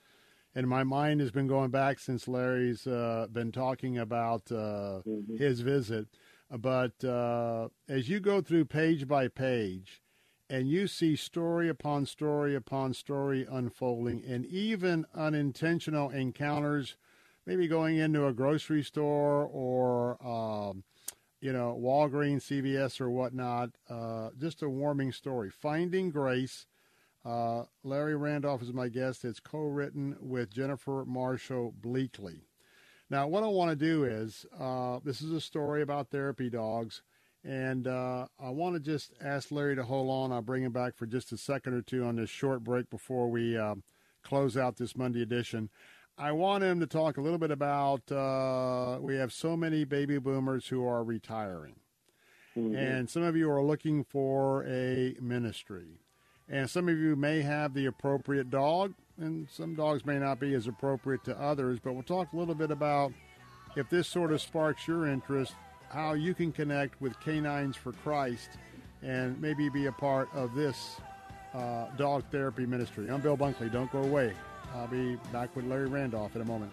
and 0.52 0.68
my 0.68 0.82
mind 0.82 1.20
has 1.20 1.30
been 1.30 1.46
going 1.46 1.70
back 1.70 2.00
since 2.00 2.26
Larry's 2.26 2.88
uh, 2.88 3.28
been 3.30 3.52
talking 3.52 3.98
about 3.98 4.50
uh, 4.50 5.02
mm-hmm. 5.06 5.36
his 5.36 5.60
visit. 5.60 6.08
But 6.50 7.04
uh, 7.04 7.68
as 7.88 8.08
you 8.08 8.18
go 8.18 8.40
through 8.40 8.64
page 8.64 9.06
by 9.06 9.28
page, 9.28 10.02
and 10.50 10.68
you 10.68 10.86
see 10.86 11.16
story 11.16 11.68
upon 11.68 12.06
story 12.06 12.54
upon 12.54 12.94
story 12.94 13.46
unfolding, 13.50 14.22
and 14.24 14.44
even 14.46 15.06
unintentional 15.14 16.10
encounters 16.10 16.96
maybe 17.46 17.68
going 17.68 17.96
into 17.96 18.26
a 18.26 18.32
grocery 18.32 18.82
store 18.82 19.44
or 19.52 20.16
um, 20.26 20.84
you 21.40 21.52
know 21.52 21.78
Walgreens, 21.80 22.42
CVS, 22.42 23.00
or 23.00 23.10
whatnot. 23.10 23.70
Uh, 23.88 24.30
just 24.38 24.62
a 24.62 24.68
warming 24.68 25.12
story. 25.12 25.50
Finding 25.50 26.10
Grace. 26.10 26.66
Uh, 27.24 27.64
Larry 27.82 28.16
Randolph 28.16 28.60
is 28.60 28.74
my 28.74 28.88
guest. 28.88 29.24
It's 29.24 29.40
co-written 29.40 30.14
with 30.20 30.52
Jennifer 30.52 31.04
Marshall 31.06 31.74
Bleakley. 31.80 32.42
Now, 33.08 33.28
what 33.28 33.42
I 33.42 33.46
want 33.46 33.70
to 33.70 33.76
do 33.76 34.04
is 34.04 34.44
uh, 34.58 34.98
this 35.02 35.22
is 35.22 35.32
a 35.32 35.40
story 35.40 35.80
about 35.80 36.10
therapy 36.10 36.50
dogs. 36.50 37.02
And 37.44 37.86
uh, 37.86 38.26
I 38.42 38.48
want 38.50 38.74
to 38.74 38.80
just 38.80 39.12
ask 39.20 39.52
Larry 39.52 39.76
to 39.76 39.82
hold 39.82 40.08
on. 40.08 40.32
I'll 40.32 40.40
bring 40.40 40.62
him 40.62 40.72
back 40.72 40.96
for 40.96 41.06
just 41.06 41.32
a 41.32 41.36
second 41.36 41.74
or 41.74 41.82
two 41.82 42.04
on 42.04 42.16
this 42.16 42.30
short 42.30 42.64
break 42.64 42.88
before 42.88 43.28
we 43.30 43.56
uh, 43.56 43.74
close 44.22 44.56
out 44.56 44.76
this 44.76 44.96
Monday 44.96 45.20
edition. 45.20 45.68
I 46.16 46.32
want 46.32 46.64
him 46.64 46.80
to 46.80 46.86
talk 46.86 47.18
a 47.18 47.20
little 47.20 47.38
bit 47.38 47.50
about 47.50 48.10
uh, 48.10 48.98
we 49.00 49.16
have 49.16 49.32
so 49.32 49.56
many 49.56 49.84
baby 49.84 50.18
boomers 50.18 50.68
who 50.68 50.86
are 50.86 51.04
retiring. 51.04 51.76
Mm-hmm. 52.56 52.76
And 52.76 53.10
some 53.10 53.24
of 53.24 53.36
you 53.36 53.50
are 53.50 53.62
looking 53.62 54.04
for 54.04 54.64
a 54.64 55.16
ministry. 55.20 55.98
And 56.48 56.70
some 56.70 56.88
of 56.88 56.96
you 56.96 57.16
may 57.16 57.42
have 57.42 57.74
the 57.74 57.86
appropriate 57.86 58.50
dog, 58.50 58.94
and 59.18 59.48
some 59.50 59.74
dogs 59.74 60.04
may 60.04 60.18
not 60.18 60.38
be 60.38 60.54
as 60.54 60.66
appropriate 60.66 61.24
to 61.24 61.40
others. 61.40 61.78
But 61.82 61.94
we'll 61.94 62.02
talk 62.02 62.32
a 62.32 62.36
little 62.36 62.54
bit 62.54 62.70
about 62.70 63.12
if 63.76 63.90
this 63.90 64.06
sort 64.06 64.32
of 64.32 64.40
sparks 64.40 64.86
your 64.86 65.06
interest, 65.06 65.54
how 65.90 66.14
you 66.14 66.34
can 66.34 66.52
connect 66.52 67.00
with 67.00 67.18
Canines 67.20 67.76
for 67.76 67.92
Christ 67.92 68.50
and 69.02 69.40
maybe 69.40 69.68
be 69.68 69.86
a 69.86 69.92
part 69.92 70.28
of 70.34 70.54
this 70.54 70.96
uh, 71.54 71.86
dog 71.96 72.24
therapy 72.30 72.66
ministry. 72.66 73.08
I'm 73.10 73.20
Bill 73.20 73.36
Bunkley. 73.36 73.70
Don't 73.70 73.90
go 73.92 74.02
away. 74.02 74.32
I'll 74.74 74.88
be 74.88 75.16
back 75.32 75.54
with 75.54 75.66
Larry 75.66 75.86
Randolph 75.86 76.34
in 76.34 76.42
a 76.42 76.44
moment. 76.44 76.72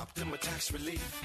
Optima 0.00 0.36
Tax 0.36 0.72
Relief. 0.72 1.22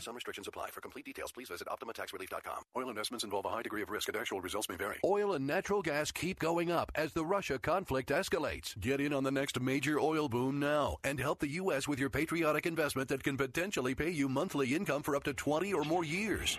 Some 0.00 0.14
restrictions 0.16 0.48
apply. 0.48 0.70
For 0.70 0.80
complete 0.80 1.04
details, 1.04 1.30
please 1.30 1.48
visit 1.48 1.68
OptimaTaxRelief.com. 1.68 2.64
Oil 2.76 2.88
investments 2.88 3.24
involve 3.24 3.44
a 3.44 3.48
high 3.48 3.62
degree 3.62 3.82
of 3.82 3.90
risk 3.90 4.08
and 4.08 4.16
actual 4.16 4.40
results 4.40 4.68
may 4.68 4.76
vary. 4.76 4.98
Oil 5.04 5.34
and 5.34 5.46
natural 5.46 5.80
gas 5.80 6.10
keep 6.10 6.40
going 6.40 6.72
up 6.72 6.90
as 6.96 7.12
the 7.12 7.24
Russia 7.24 7.58
conflict 7.58 8.10
escalates. 8.10 8.78
Get 8.80 9.00
in 9.00 9.12
on 9.12 9.22
the 9.22 9.30
next 9.30 9.60
major 9.60 10.00
oil 10.00 10.28
boom 10.28 10.58
now 10.58 10.96
and 11.04 11.20
help 11.20 11.38
the 11.38 11.48
U.S. 11.50 11.86
with 11.86 12.00
your 12.00 12.10
patriotic 12.10 12.66
investment 12.66 13.08
that 13.10 13.22
can 13.22 13.36
potentially 13.36 13.94
pay 13.94 14.10
you 14.10 14.28
monthly 14.28 14.74
income 14.74 15.02
for 15.02 15.14
up 15.14 15.22
to 15.24 15.32
20 15.32 15.72
or 15.72 15.84
more 15.84 16.04
years. 16.04 16.58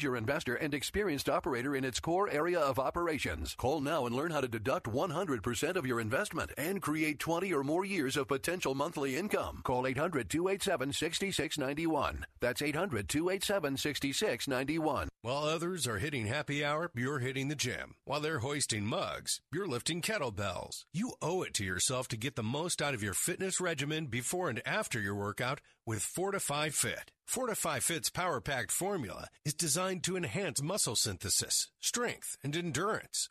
investor 0.15 0.55
and 0.55 0.73
experienced 0.73 1.29
operator 1.29 1.75
in 1.75 1.83
its 1.83 1.99
core 1.99 2.29
area 2.29 2.59
of 2.59 2.79
operations. 2.79 3.55
Call 3.55 3.81
now 3.81 4.05
and 4.05 4.15
learn 4.15 4.31
how 4.31 4.41
to 4.41 4.47
deduct 4.47 4.87
100% 4.87 5.75
of 5.75 5.85
your 5.85 5.99
investment 5.99 6.51
and 6.57 6.81
create 6.81 7.19
20 7.19 7.53
or 7.53 7.63
more 7.63 7.85
years 7.85 8.17
of 8.17 8.27
potential 8.27 8.75
monthly 8.75 9.15
income. 9.15 9.61
Call 9.63 9.85
800 9.87 10.29
287 10.29 10.93
6691. 10.93 12.25
That's 12.39 12.61
800 12.61 13.07
287 13.07 13.77
6691. 13.77 15.09
While 15.21 15.43
others 15.43 15.87
are 15.87 15.99
hitting 15.99 16.25
happy 16.25 16.65
hour, 16.65 16.89
you're 16.95 17.19
hitting 17.19 17.47
the 17.47 17.55
gym. 17.55 17.93
While 18.05 18.21
they're 18.21 18.39
hoisting 18.39 18.87
mugs, 18.87 19.39
you're 19.53 19.67
lifting 19.67 20.01
kettlebells. 20.01 20.85
You 20.93 21.13
owe 21.21 21.43
it 21.43 21.53
to 21.55 21.63
yourself 21.63 22.07
to 22.07 22.17
get 22.17 22.35
the 22.35 22.43
most 22.43 22.81
out 22.81 22.95
of 22.95 23.03
your 23.03 23.13
fitness 23.13 23.61
regimen 23.61 24.07
before 24.07 24.49
and 24.49 24.61
after 24.65 24.99
your 24.99 25.15
workout 25.15 25.61
with 25.85 25.99
Fortifeye 25.99 26.73
Fit. 26.73 27.11
Fortifeye 27.31 27.81
Fit's 27.81 28.09
power 28.09 28.41
packed 28.41 28.73
formula 28.73 29.29
is 29.45 29.53
designed 29.53 30.03
to 30.03 30.17
enhance 30.17 30.61
muscle 30.61 30.97
synthesis, 30.97 31.69
strength, 31.79 32.35
and 32.43 32.57
endurance. 32.57 33.29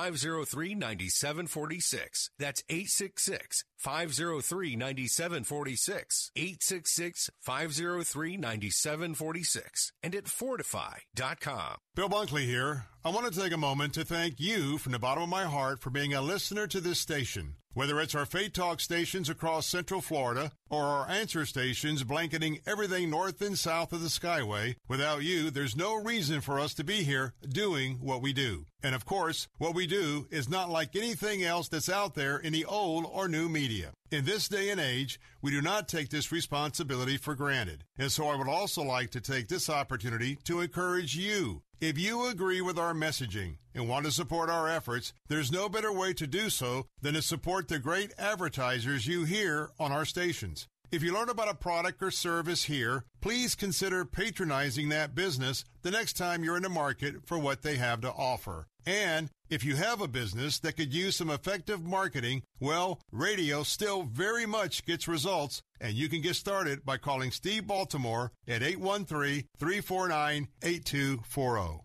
503 0.00 0.74
9746. 0.76 2.30
That's 2.38 2.62
866 2.70 3.64
503 3.76 4.76
9746. 4.76 6.30
866 6.34 7.30
503 7.40 8.36
9746. 8.38 9.92
And 10.02 10.14
at 10.14 10.24
fortifeye.com. 10.24 11.76
Bill 11.94 12.08
Bunkley 12.08 12.46
here. 12.46 12.86
I 13.04 13.10
want 13.10 13.30
to 13.30 13.40
take 13.40 13.52
a 13.52 13.58
moment 13.58 13.94
to 13.94 14.04
thank 14.04 14.40
you 14.40 14.78
from 14.78 14.92
the 14.92 14.98
bottom 14.98 15.22
of 15.22 15.28
my 15.28 15.44
heart 15.44 15.80
for 15.80 15.90
being 15.90 16.14
a 16.14 16.22
listener 16.22 16.66
to 16.68 16.80
this 16.80 16.98
station. 16.98 17.56
Whether 17.72 18.00
it's 18.00 18.16
our 18.16 18.26
Faith 18.26 18.54
Talk 18.54 18.80
stations 18.80 19.30
across 19.30 19.64
Central 19.64 20.00
Florida 20.00 20.50
or 20.68 20.82
our 20.82 21.08
answer 21.08 21.46
stations 21.46 22.02
blanketing 22.02 22.58
everything 22.66 23.08
north 23.08 23.40
and 23.40 23.56
south 23.56 23.92
of 23.92 24.02
the 24.02 24.08
Skyway, 24.08 24.74
without 24.88 25.22
you, 25.22 25.52
there's 25.52 25.76
no 25.76 25.94
reason 25.94 26.40
for 26.40 26.58
us 26.58 26.74
to 26.74 26.84
be 26.84 27.04
here 27.04 27.32
doing 27.48 27.98
what 28.00 28.22
we 28.22 28.32
do. 28.32 28.64
And 28.82 28.92
of 28.92 29.04
course, 29.04 29.46
what 29.58 29.76
we 29.76 29.86
do 29.86 30.26
is 30.32 30.48
not 30.48 30.68
like 30.68 30.96
anything 30.96 31.44
else 31.44 31.68
that's 31.68 31.88
out 31.88 32.16
there 32.16 32.38
in 32.38 32.52
the 32.52 32.64
old 32.64 33.06
or 33.08 33.28
new 33.28 33.48
media. 33.48 33.92
In 34.10 34.24
this 34.24 34.48
day 34.48 34.70
and 34.70 34.80
age, 34.80 35.20
we 35.40 35.52
do 35.52 35.62
not 35.62 35.86
take 35.86 36.08
this 36.08 36.32
responsibility 36.32 37.18
for 37.18 37.36
granted. 37.36 37.84
And 37.96 38.10
so 38.10 38.26
I 38.26 38.34
would 38.34 38.48
also 38.48 38.82
like 38.82 39.10
to 39.10 39.20
take 39.20 39.46
this 39.46 39.70
opportunity 39.70 40.38
to 40.42 40.60
encourage 40.60 41.14
you. 41.14 41.62
If 41.80 41.96
you 41.96 42.26
agree 42.26 42.60
with 42.60 42.78
our 42.78 42.92
messaging 42.92 43.56
and 43.74 43.88
want 43.88 44.04
to 44.04 44.12
support 44.12 44.50
our 44.50 44.68
efforts, 44.68 45.14
there's 45.28 45.50
no 45.50 45.66
better 45.66 45.90
way 45.90 46.12
to 46.12 46.26
do 46.26 46.50
so 46.50 46.84
than 47.00 47.14
to 47.14 47.22
support 47.22 47.68
the 47.68 47.78
great 47.78 48.12
advertisers 48.18 49.06
you 49.06 49.24
hear 49.24 49.70
on 49.80 49.90
our 49.90 50.04
stations. 50.04 50.68
If 50.92 51.02
you 51.02 51.14
learn 51.14 51.30
about 51.30 51.48
a 51.48 51.54
product 51.54 52.02
or 52.02 52.10
service 52.10 52.64
here, 52.64 53.04
please 53.22 53.54
consider 53.54 54.04
patronizing 54.04 54.90
that 54.90 55.14
business 55.14 55.64
the 55.80 55.90
next 55.90 56.18
time 56.18 56.44
you're 56.44 56.58
in 56.58 56.64
the 56.64 56.68
market 56.68 57.26
for 57.26 57.38
what 57.38 57.62
they 57.62 57.76
have 57.76 58.02
to 58.02 58.12
offer. 58.12 58.66
And 58.84 59.30
if 59.50 59.64
you 59.64 59.74
have 59.74 60.00
a 60.00 60.06
business 60.06 60.60
that 60.60 60.76
could 60.76 60.94
use 60.94 61.16
some 61.16 61.28
effective 61.28 61.84
marketing, 61.84 62.44
well, 62.60 63.00
radio 63.10 63.64
still 63.64 64.04
very 64.04 64.46
much 64.46 64.86
gets 64.86 65.08
results, 65.08 65.60
and 65.80 65.94
you 65.94 66.08
can 66.08 66.20
get 66.20 66.36
started 66.36 66.84
by 66.84 66.96
calling 66.96 67.32
Steve 67.32 67.66
Baltimore 67.66 68.30
at 68.46 68.62
813 68.62 69.44
349 69.58 70.48
8240. 70.62 71.80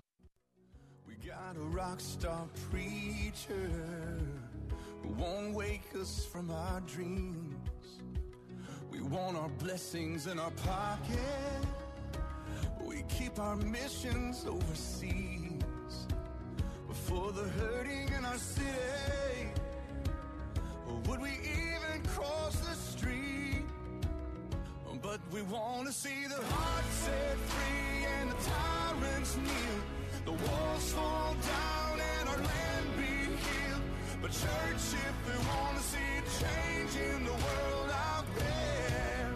We 1.07 1.15
got 1.27 1.57
a 1.57 1.59
rock 1.59 1.99
star 1.99 2.45
preacher 2.69 3.71
who 5.01 5.09
won't 5.13 5.55
wake 5.55 5.89
us 5.99 6.23
from 6.31 6.51
our 6.51 6.81
dreams. 6.81 7.55
We 8.91 9.01
want 9.01 9.37
our 9.37 9.49
blessings 9.49 10.27
in 10.27 10.39
our 10.39 10.51
pocket. 10.51 11.65
We 12.83 13.03
keep 13.09 13.39
our 13.39 13.55
missions 13.55 14.45
overseas. 14.45 15.44
For 17.03 17.31
the 17.31 17.43
hurting 17.43 18.09
in 18.17 18.25
our 18.25 18.37
city, 18.37 19.51
or 20.87 20.95
would 21.07 21.21
we 21.21 21.29
even 21.29 22.03
cross 22.07 22.55
the 22.55 22.73
street? 22.73 23.63
But 25.03 25.19
we 25.31 25.43
want 25.43 25.85
to 25.85 25.93
see 25.93 26.25
the 26.27 26.41
heart 26.53 26.85
set 26.85 27.37
free 27.37 28.05
and 28.19 28.31
the 28.31 28.35
tyrants 28.49 29.37
kneel. 29.37 29.79
The 30.25 30.31
walls 30.31 30.91
fall 30.93 31.35
down 31.35 31.99
and 31.99 32.29
our 32.29 32.37
land 32.37 32.87
be 32.97 33.25
healed. 33.45 33.83
But 34.21 34.31
church, 34.31 34.95
if 35.07 35.15
we 35.27 35.47
want 35.47 35.77
to 35.77 35.83
see 35.83 36.15
change 36.41 36.95
in 37.13 37.23
the 37.23 37.31
world 37.31 37.91
out 37.91 38.25
there, 38.35 39.33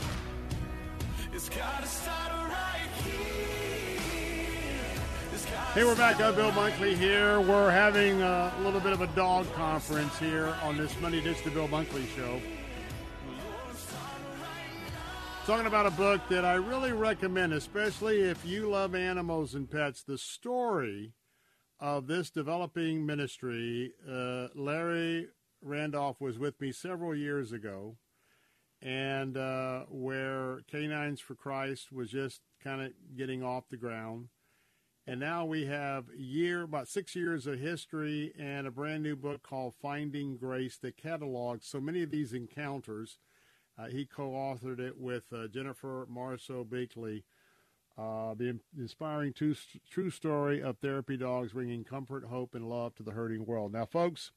it's 1.34 1.50
gotta 1.50 1.88
start 1.88 2.50
right 2.50 2.90
here. 3.04 3.49
Hey, 5.50 5.84
we're 5.84 5.96
back. 5.96 6.22
I'm 6.22 6.36
Bill 6.36 6.52
Bunkley 6.52 6.96
here. 6.96 7.42
We're 7.42 7.72
having 7.72 8.22
a 8.22 8.54
little 8.62 8.80
bit 8.80 8.94
of 8.94 9.02
a 9.02 9.08
dog 9.08 9.52
conference 9.54 10.16
here 10.20 10.56
on 10.62 10.78
this 10.78 10.94
Monday 11.02 11.22
Ditch 11.22 11.44
the 11.44 11.50
Bill 11.50 11.68
Bunkley 11.68 12.06
Show. 12.16 12.40
talking 15.48 15.66
about 15.66 15.88
a 15.88 15.92
book 15.92 16.22
that 16.30 16.46
I 16.46 16.54
really 16.54 16.92
recommend, 16.92 17.54
especially 17.54 18.20
if 18.20 18.46
you 18.46 18.70
love 18.70 18.94
animals 18.94 19.56
and 19.56 19.70
pets. 19.70 20.04
The 20.04 20.20
story 20.20 21.14
of 21.80 22.06
this 22.06 22.30
developing 22.30 23.04
ministry. 23.04 23.94
Uh, 24.08 24.50
Larry 24.54 25.30
Randolph 25.64 26.22
was 26.22 26.38
with 26.38 26.62
me 26.62 26.72
several 26.72 27.16
years 27.16 27.52
ago, 27.52 27.98
and 28.84 29.36
uh, 29.36 29.86
where 29.90 30.60
Canines 30.70 31.20
for 31.20 31.34
Christ 31.34 31.92
was 31.92 32.12
just 32.12 32.42
kind 32.64 32.84
of 32.84 32.92
getting 33.18 33.42
off 33.42 33.64
the 33.72 33.78
ground. 33.78 34.28
And 35.10 35.20
now 35.20 35.44
we 35.44 35.66
have 35.66 36.06
year 36.16 36.62
about 36.62 36.88
six 36.88 37.16
years 37.16 37.48
of 37.48 37.58
history 37.58 38.32
and 38.38 38.68
a 38.68 38.72
brand 38.72 39.02
new 39.02 39.16
book 39.16 39.42
called 39.42 39.74
Finding 39.82 40.38
Grace 40.38 40.78
that 40.84 40.98
catalogs 40.98 41.66
so 41.66 41.82
many 41.82 42.04
of 42.04 42.12
these 42.12 42.32
encounters. 42.32 43.18
Uh, 43.76 43.88
he 43.88 44.06
co-authored 44.06 44.80
it 44.80 45.00
with 45.00 45.24
uh, 45.34 45.48
Jennifer 45.48 46.06
Marshall 46.08 46.64
Bleakley. 46.64 47.24
Uh, 47.98 48.36
the 48.36 48.60
inspiring 48.78 49.34
true, 49.34 49.56
true 49.90 50.12
story 50.12 50.62
of 50.62 50.78
therapy 50.78 51.18
dogs 51.18 51.54
bringing 51.54 51.84
comfort, 51.84 52.26
hope, 52.26 52.54
and 52.54 52.70
love 52.70 52.94
to 52.94 53.02
the 53.02 53.14
hurting 53.14 53.48
world. 53.48 53.74
Now, 53.74 53.86
folks, 53.86 54.32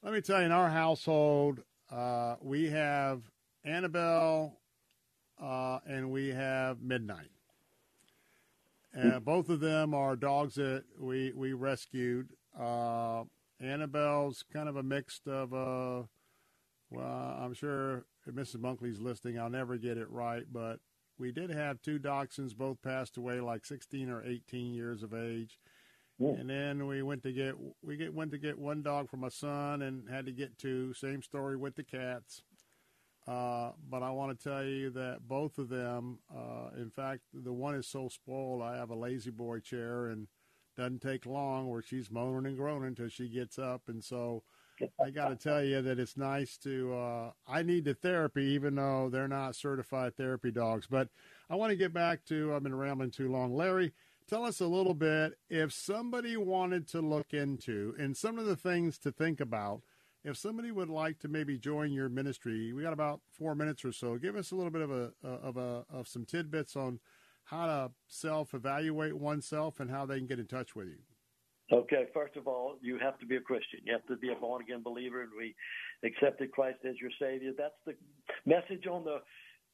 let 0.00 0.12
me 0.12 0.20
tell 0.20 0.38
you, 0.38 0.46
in 0.46 0.52
our 0.52 0.70
household, 0.70 1.58
uh, 1.90 2.36
we 2.40 2.70
have 2.70 3.22
Annabelle 3.64 4.60
uh, 5.42 5.80
and 5.84 6.12
we 6.12 6.28
have 6.28 6.80
Midnight. 6.80 7.30
Uh, 8.96 9.18
both 9.20 9.48
of 9.48 9.60
them 9.60 9.94
are 9.94 10.16
dogs 10.16 10.54
that 10.56 10.84
we 10.98 11.32
we 11.34 11.52
rescued. 11.52 12.30
Uh, 12.58 13.24
Annabelle's 13.60 14.44
kind 14.52 14.68
of 14.68 14.76
a 14.76 14.82
mix 14.82 15.20
of 15.26 15.54
uh, 15.54 16.02
well, 16.90 17.38
I'm 17.40 17.54
sure 17.54 18.04
if 18.26 18.34
Mrs. 18.34 18.56
Bunkley's 18.56 19.00
listening, 19.00 19.38
I'll 19.38 19.48
never 19.48 19.78
get 19.78 19.96
it 19.96 20.10
right, 20.10 20.44
but 20.52 20.78
we 21.18 21.32
did 21.32 21.50
have 21.50 21.80
two 21.80 21.98
dachshunds, 21.98 22.56
both 22.56 22.82
passed 22.82 23.16
away 23.16 23.40
like 23.40 23.64
16 23.64 24.10
or 24.10 24.22
18 24.24 24.74
years 24.74 25.02
of 25.02 25.14
age. 25.14 25.58
Yeah. 26.18 26.32
And 26.32 26.50
then 26.50 26.86
we 26.86 27.02
went 27.02 27.22
to 27.22 27.32
get 27.32 27.54
we 27.82 27.96
get 27.96 28.14
went 28.14 28.30
to 28.32 28.38
get 28.38 28.58
one 28.58 28.82
dog 28.82 29.08
for 29.08 29.16
my 29.16 29.28
son 29.28 29.82
and 29.82 30.08
had 30.08 30.26
to 30.26 30.32
get 30.32 30.58
two. 30.58 30.92
Same 30.94 31.22
story 31.22 31.56
with 31.56 31.74
the 31.76 31.82
cats. 31.82 32.42
Uh, 33.26 33.70
but 33.88 34.02
I 34.02 34.10
want 34.10 34.36
to 34.36 34.48
tell 34.48 34.64
you 34.64 34.90
that 34.90 35.20
both 35.28 35.58
of 35.58 35.68
them, 35.68 36.18
uh, 36.34 36.70
in 36.76 36.90
fact, 36.90 37.20
the 37.32 37.52
one 37.52 37.74
is 37.76 37.86
so 37.86 38.08
spoiled. 38.08 38.62
I 38.62 38.76
have 38.76 38.90
a 38.90 38.96
lazy 38.96 39.30
boy 39.30 39.60
chair, 39.60 40.06
and 40.06 40.26
doesn't 40.76 41.02
take 41.02 41.26
long 41.26 41.68
where 41.68 41.82
she's 41.82 42.10
moaning 42.10 42.46
and 42.46 42.56
groaning 42.56 42.88
until 42.88 43.08
she 43.08 43.28
gets 43.28 43.58
up. 43.58 43.82
And 43.88 44.02
so, 44.02 44.42
I 45.04 45.10
got 45.10 45.28
to 45.28 45.36
tell 45.36 45.62
you 45.62 45.82
that 45.82 46.00
it's 46.00 46.16
nice 46.16 46.56
to. 46.58 46.94
Uh, 46.94 47.30
I 47.46 47.62
need 47.62 47.84
the 47.84 47.94
therapy, 47.94 48.44
even 48.46 48.74
though 48.74 49.08
they're 49.10 49.28
not 49.28 49.54
certified 49.54 50.16
therapy 50.16 50.50
dogs. 50.50 50.86
But 50.90 51.08
I 51.48 51.54
want 51.54 51.70
to 51.70 51.76
get 51.76 51.92
back 51.92 52.24
to. 52.26 52.54
I've 52.54 52.62
been 52.64 52.74
rambling 52.74 53.10
too 53.12 53.30
long, 53.30 53.54
Larry. 53.54 53.92
Tell 54.28 54.44
us 54.44 54.60
a 54.60 54.66
little 54.66 54.94
bit 54.94 55.34
if 55.50 55.72
somebody 55.72 56.36
wanted 56.36 56.88
to 56.88 57.00
look 57.00 57.34
into 57.34 57.94
and 57.98 58.16
some 58.16 58.38
of 58.38 58.46
the 58.46 58.56
things 58.56 58.98
to 58.98 59.12
think 59.12 59.40
about 59.40 59.82
if 60.24 60.36
somebody 60.36 60.70
would 60.70 60.88
like 60.88 61.18
to 61.20 61.28
maybe 61.28 61.58
join 61.58 61.92
your 61.92 62.08
ministry, 62.08 62.72
we 62.72 62.82
got 62.82 62.92
about 62.92 63.20
four 63.30 63.54
minutes 63.54 63.84
or 63.84 63.92
so. 63.92 64.16
Give 64.18 64.36
us 64.36 64.52
a 64.52 64.56
little 64.56 64.70
bit 64.70 64.82
of 64.82 64.90
a 64.90 65.12
of 65.24 65.56
a 65.56 65.84
of 65.90 66.06
some 66.06 66.24
tidbits 66.24 66.76
on 66.76 67.00
how 67.44 67.66
to 67.66 67.90
self 68.06 68.54
evaluate 68.54 69.16
oneself 69.16 69.80
and 69.80 69.90
how 69.90 70.06
they 70.06 70.18
can 70.18 70.26
get 70.26 70.38
in 70.38 70.46
touch 70.46 70.76
with 70.76 70.88
you. 70.88 70.98
Okay, 71.72 72.06
first 72.12 72.36
of 72.36 72.46
all, 72.46 72.76
you 72.82 72.98
have 72.98 73.18
to 73.18 73.26
be 73.26 73.36
a 73.36 73.40
Christian. 73.40 73.80
You 73.84 73.94
have 73.94 74.06
to 74.06 74.16
be 74.16 74.30
a 74.30 74.34
born 74.34 74.62
again 74.62 74.82
believer, 74.82 75.22
and 75.22 75.30
we 75.36 75.54
accepted 76.04 76.52
Christ 76.52 76.78
as 76.84 76.96
your 77.00 77.10
Savior. 77.18 77.52
That's 77.56 77.74
the 77.86 77.94
message 78.44 78.86
on 78.86 79.04
the 79.04 79.18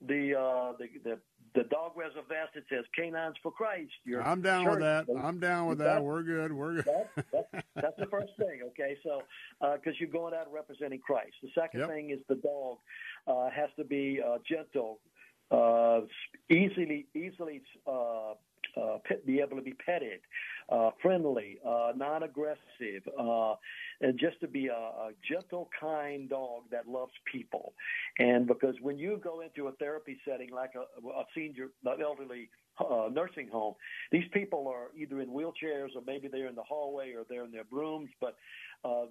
the 0.06 0.38
uh, 0.38 0.72
the, 0.78 0.86
the 1.02 1.18
the 1.54 1.64
dog 1.64 1.92
wears 1.96 2.12
a 2.16 2.22
vest. 2.22 2.54
It 2.54 2.64
says 2.68 2.84
"Canines 2.94 3.36
for 3.42 3.52
Christ." 3.52 3.92
Your 4.04 4.22
I'm 4.22 4.42
down 4.42 4.68
with 4.68 4.80
that. 4.80 5.06
I'm 5.22 5.38
down 5.38 5.66
with 5.66 5.78
that. 5.78 6.02
We're 6.02 6.22
good. 6.22 6.52
We're 6.52 6.82
good. 6.82 6.84
that's, 7.32 7.64
that's, 7.74 7.96
the 7.98 8.06
first 8.06 8.32
thing. 8.36 8.60
Okay, 8.68 8.96
so 9.02 9.22
because 9.60 9.94
uh, 9.94 9.98
you're 9.98 10.10
going 10.10 10.34
out 10.34 10.52
representing 10.52 11.00
Christ. 11.00 11.34
The 11.42 11.50
second 11.54 11.80
yep. 11.80 11.88
thing 11.88 12.10
is 12.10 12.18
the 12.28 12.36
dog 12.36 12.78
uh, 13.26 13.50
has 13.50 13.70
to 13.76 13.84
be 13.84 14.20
uh, 14.24 14.38
gentle, 14.48 15.00
uh, 15.50 16.00
easily 16.50 17.06
easily 17.14 17.62
uh, 17.86 18.34
uh, 18.76 18.98
pet, 19.04 19.24
be 19.26 19.40
able 19.40 19.56
to 19.56 19.62
be 19.62 19.74
petted, 19.74 20.20
uh, 20.68 20.90
friendly, 21.02 21.58
uh, 21.66 21.92
non-aggressive, 21.96 23.02
uh, 23.18 23.54
and 24.00 24.18
just 24.18 24.40
to 24.40 24.48
be 24.48 24.68
a, 24.68 24.72
a 24.72 25.10
gentle, 25.28 25.68
kind 25.78 26.28
dog 26.28 26.62
that 26.70 26.86
loves 26.86 27.12
people. 27.30 27.74
And 28.18 28.46
because 28.46 28.74
when 28.80 28.98
you 28.98 29.20
go 29.22 29.40
into 29.40 29.68
a 29.68 29.72
therapy 29.72 30.18
setting 30.26 30.50
like 30.50 30.72
a, 30.76 31.08
a 31.08 31.24
senior, 31.34 31.68
elderly 31.86 32.48
uh, 32.78 33.08
nursing 33.12 33.48
home, 33.48 33.74
these 34.12 34.28
people 34.32 34.68
are 34.68 34.90
either 34.96 35.20
in 35.20 35.28
wheelchairs 35.28 35.94
or 35.96 36.02
maybe 36.06 36.28
they're 36.28 36.48
in 36.48 36.54
the 36.54 36.62
hallway 36.62 37.12
or 37.12 37.24
they're 37.28 37.44
in 37.44 37.50
their 37.50 37.64
brooms, 37.64 38.10
but 38.20 38.36
uh, 38.84 39.06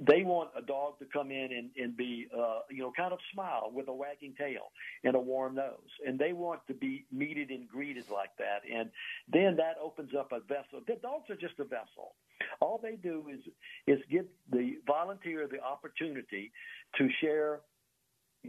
they 0.00 0.22
want 0.22 0.50
a 0.56 0.62
dog 0.62 0.98
to 1.00 1.06
come 1.12 1.30
in 1.30 1.48
and, 1.52 1.70
and 1.76 1.96
be, 1.96 2.26
uh, 2.36 2.60
you 2.70 2.82
know, 2.82 2.92
kind 2.96 3.12
of 3.12 3.18
smile 3.32 3.70
with 3.72 3.88
a 3.88 3.92
wagging 3.92 4.34
tail 4.38 4.70
and 5.04 5.16
a 5.16 5.20
warm 5.20 5.54
nose. 5.56 5.90
And 6.06 6.18
they 6.18 6.32
want 6.32 6.60
to 6.68 6.74
be 6.74 7.04
meted 7.10 7.50
and 7.50 7.68
greeted 7.68 8.04
like 8.12 8.30
that. 8.38 8.60
And 8.72 8.90
then 9.32 9.56
that 9.56 9.76
opens 9.82 10.10
up 10.18 10.32
a 10.32 10.40
vessel. 10.40 10.80
The 10.86 10.96
dogs 11.02 11.30
are 11.30 11.36
just 11.36 11.58
a 11.58 11.64
vessel. 11.64 12.14
All 12.60 12.80
they 12.82 12.96
do 12.96 13.24
is, 13.32 13.40
is 13.86 14.00
give 14.10 14.26
the 14.50 14.76
volunteer 14.86 15.48
the 15.50 15.60
opportunity 15.60 16.52
to 16.98 17.08
share 17.20 17.60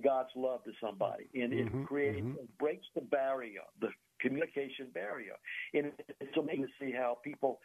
God's 0.04 0.30
love 0.36 0.64
to 0.64 0.72
somebody. 0.82 1.30
And 1.34 1.54
mm-hmm, 1.54 1.82
it 1.82 1.88
creates, 1.88 2.22
mm-hmm. 2.22 2.40
it 2.40 2.58
breaks 2.58 2.86
the 2.96 3.02
barrier, 3.02 3.62
the 3.82 3.90
communication 4.22 4.88
barrier. 4.94 5.34
And 5.74 5.92
it's 6.20 6.38
amazing 6.38 6.68
to 6.68 6.86
see 6.86 6.92
how 6.92 7.18
people 7.24 7.60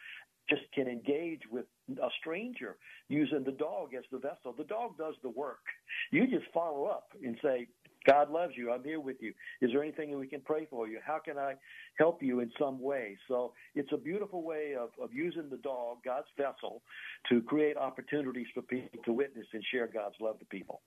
just 0.49 0.63
can 0.73 0.87
engage 0.87 1.41
with 1.51 1.65
a 2.01 2.09
stranger 2.19 2.77
using 3.07 3.43
the 3.43 3.51
dog 3.51 3.93
as 3.97 4.03
the 4.11 4.17
vessel. 4.17 4.53
The 4.57 4.63
dog 4.63 4.97
does 4.97 5.15
the 5.23 5.29
work. 5.29 5.63
You 6.11 6.27
just 6.27 6.51
follow 6.53 6.85
up 6.85 7.11
and 7.23 7.37
say, 7.41 7.67
God 8.05 8.31
loves 8.31 8.53
you. 8.55 8.71
I'm 8.71 8.83
here 8.83 8.99
with 8.99 9.17
you. 9.19 9.33
Is 9.61 9.71
there 9.71 9.83
anything 9.83 10.11
that 10.11 10.17
we 10.17 10.27
can 10.27 10.41
pray 10.41 10.67
for 10.69 10.87
you? 10.87 10.99
How 11.05 11.19
can 11.19 11.37
I 11.37 11.55
help 11.97 12.23
you 12.23 12.39
in 12.39 12.51
some 12.57 12.79
way? 12.81 13.17
So 13.27 13.53
it's 13.75 13.91
a 13.91 13.97
beautiful 13.97 14.41
way 14.41 14.75
of, 14.79 14.89
of 15.01 15.13
using 15.13 15.49
the 15.49 15.57
dog, 15.57 15.97
God's 16.05 16.27
vessel, 16.37 16.81
to 17.29 17.41
create 17.41 17.77
opportunities 17.77 18.47
for 18.53 18.61
people 18.61 18.99
to 19.03 19.13
witness 19.13 19.47
and 19.53 19.63
share 19.71 19.87
God's 19.87 20.15
love 20.21 20.39
to 20.39 20.45
people. 20.45 20.81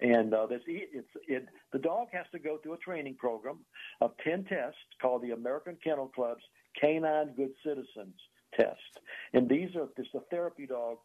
And 0.00 0.34
uh, 0.34 0.46
this, 0.46 0.60
it's, 0.66 1.08
it, 1.28 1.46
the 1.72 1.78
dog 1.78 2.08
has 2.12 2.26
to 2.32 2.38
go 2.38 2.58
through 2.58 2.74
a 2.74 2.78
training 2.78 3.14
program 3.14 3.58
of 4.00 4.12
10 4.24 4.44
tests 4.44 4.78
called 5.00 5.22
the 5.22 5.30
American 5.30 5.76
Kennel 5.82 6.08
Club's 6.08 6.42
Canine 6.80 7.32
Good 7.36 7.52
Citizens 7.64 8.14
test. 8.56 9.00
And 9.32 9.48
these 9.48 9.74
are 9.76 9.88
this 9.96 10.06
a 10.14 10.20
therapy 10.30 10.66
dog 10.66 10.98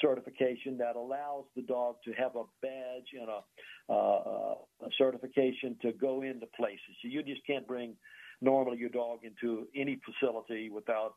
certification 0.00 0.76
that 0.78 0.96
allows 0.96 1.44
the 1.56 1.62
dog 1.62 1.96
to 2.04 2.12
have 2.12 2.36
a 2.36 2.44
badge 2.62 3.08
and 3.18 3.28
a, 3.28 3.92
uh, 3.92 4.54
a 4.84 4.90
certification 4.96 5.76
to 5.82 5.92
go 5.92 6.22
into 6.22 6.46
places. 6.56 6.94
So 7.02 7.08
you 7.08 7.22
just 7.22 7.46
can't 7.46 7.66
bring 7.66 7.94
normally 8.40 8.78
your 8.78 8.90
dog 8.90 9.20
into 9.22 9.66
any 9.74 9.98
facility 10.04 10.70
without 10.70 11.14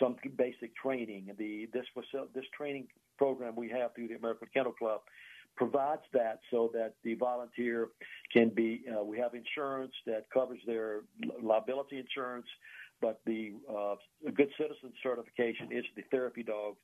some 0.00 0.16
basic 0.36 0.76
training. 0.76 1.30
The 1.38 1.68
this 1.72 1.86
this 2.34 2.44
training 2.56 2.88
program 3.16 3.54
we 3.56 3.70
have 3.70 3.94
through 3.94 4.08
the 4.08 4.14
American 4.14 4.48
Kennel 4.52 4.72
Club 4.72 5.00
provides 5.56 6.02
that 6.12 6.40
so 6.50 6.70
that 6.72 6.94
the 7.04 7.14
volunteer 7.14 7.88
can 8.32 8.50
be. 8.50 8.84
Uh, 8.88 9.02
we 9.02 9.18
have 9.18 9.32
insurance 9.34 9.92
that 10.06 10.26
covers 10.32 10.60
their 10.66 11.00
liability 11.42 11.98
insurance 11.98 12.46
but 13.00 13.20
the 13.26 13.54
uh, 13.68 13.94
good 14.34 14.50
citizen 14.58 14.92
certification 15.02 15.68
is 15.70 15.84
the 15.96 16.02
therapy 16.10 16.42
dog 16.42 16.74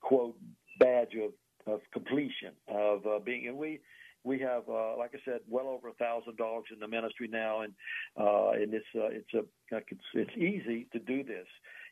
quote 0.00 0.36
badge 0.78 1.14
of, 1.14 1.72
of 1.72 1.80
completion 1.92 2.52
of 2.68 3.06
uh, 3.06 3.18
being, 3.18 3.48
and 3.48 3.56
we 3.56 3.80
we 4.24 4.38
have, 4.38 4.62
uh, 4.68 4.96
like 4.96 5.10
I 5.14 5.18
said, 5.24 5.40
well 5.48 5.66
over 5.66 5.88
a 5.88 5.94
thousand 5.94 6.36
dogs 6.36 6.68
in 6.72 6.78
the 6.78 6.86
ministry 6.86 7.28
now, 7.28 7.62
and 7.62 7.72
uh, 8.18 8.50
and 8.50 8.72
it's 8.72 8.86
uh, 8.94 9.08
it's 9.08 9.34
a 9.34 9.76
it's, 9.76 10.00
it's 10.14 10.36
easy 10.36 10.86
to 10.92 10.98
do 10.98 11.24
this. 11.24 11.46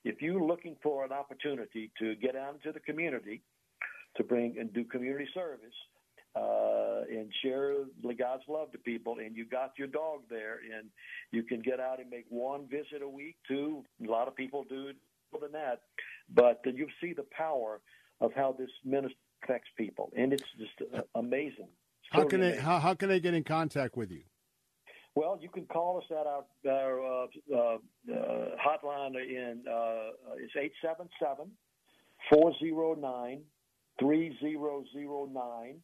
If 0.04 0.22
you're 0.22 0.42
looking 0.42 0.76
for 0.82 1.04
an 1.04 1.12
opportunity 1.12 1.90
to 1.98 2.14
get 2.16 2.36
out 2.36 2.54
into 2.54 2.72
the 2.72 2.80
community, 2.80 3.42
to 4.16 4.24
bring 4.24 4.56
and 4.58 4.72
do 4.72 4.84
community 4.84 5.28
service, 5.34 5.74
uh, 6.34 7.02
and 7.10 7.32
share 7.42 7.74
God's 8.18 8.42
love 8.48 8.70
to 8.72 8.78
people. 8.78 9.16
And 9.18 9.36
you 9.36 9.44
got 9.44 9.72
your 9.78 9.88
dog 9.88 10.20
there, 10.28 10.58
and 10.76 10.88
you 11.32 11.42
can 11.42 11.60
get 11.62 11.80
out 11.80 12.00
and 12.00 12.10
make 12.10 12.26
one 12.28 12.66
visit 12.68 13.02
a 13.02 13.08
week. 13.08 13.36
Two, 13.48 13.84
a 14.06 14.10
lot 14.10 14.28
of 14.28 14.36
people 14.36 14.64
do 14.68 14.90
more 15.32 15.40
than 15.40 15.52
that, 15.52 15.82
but 16.32 16.60
you 16.64 16.86
see 17.00 17.12
the 17.12 17.26
power 17.36 17.80
of 18.20 18.32
how 18.34 18.54
this 18.58 18.70
ministry 18.84 19.16
affects 19.42 19.68
people, 19.76 20.12
and 20.16 20.32
it's 20.32 20.44
just 20.58 20.92
uh, 20.94 21.00
amazing. 21.14 21.68
how 22.10 22.24
can 22.24 22.40
they 22.40 22.56
how, 22.56 22.78
how 22.78 22.94
can 22.94 23.08
they 23.08 23.20
get 23.20 23.34
in 23.34 23.44
contact 23.44 23.96
with 23.96 24.10
you? 24.10 24.22
Well, 25.14 25.38
you 25.40 25.48
can 25.48 25.66
call 25.66 25.98
us 25.98 26.04
at 26.10 26.26
our, 26.26 26.44
our 26.72 27.00
uh, 27.00 27.26
uh, 27.52 27.58
uh 27.58 28.48
hotline 28.64 29.16
in 29.16 29.64
uh, 29.68 30.36
it's 30.36 30.52
eight 30.56 30.72
seven 30.82 31.08
seven 31.20 31.50
four 32.32 32.52
zero 32.58 32.94
nine 32.94 33.42
three 33.98 34.36
zero 34.40 34.84
zero 34.92 35.28
nine 35.32 35.80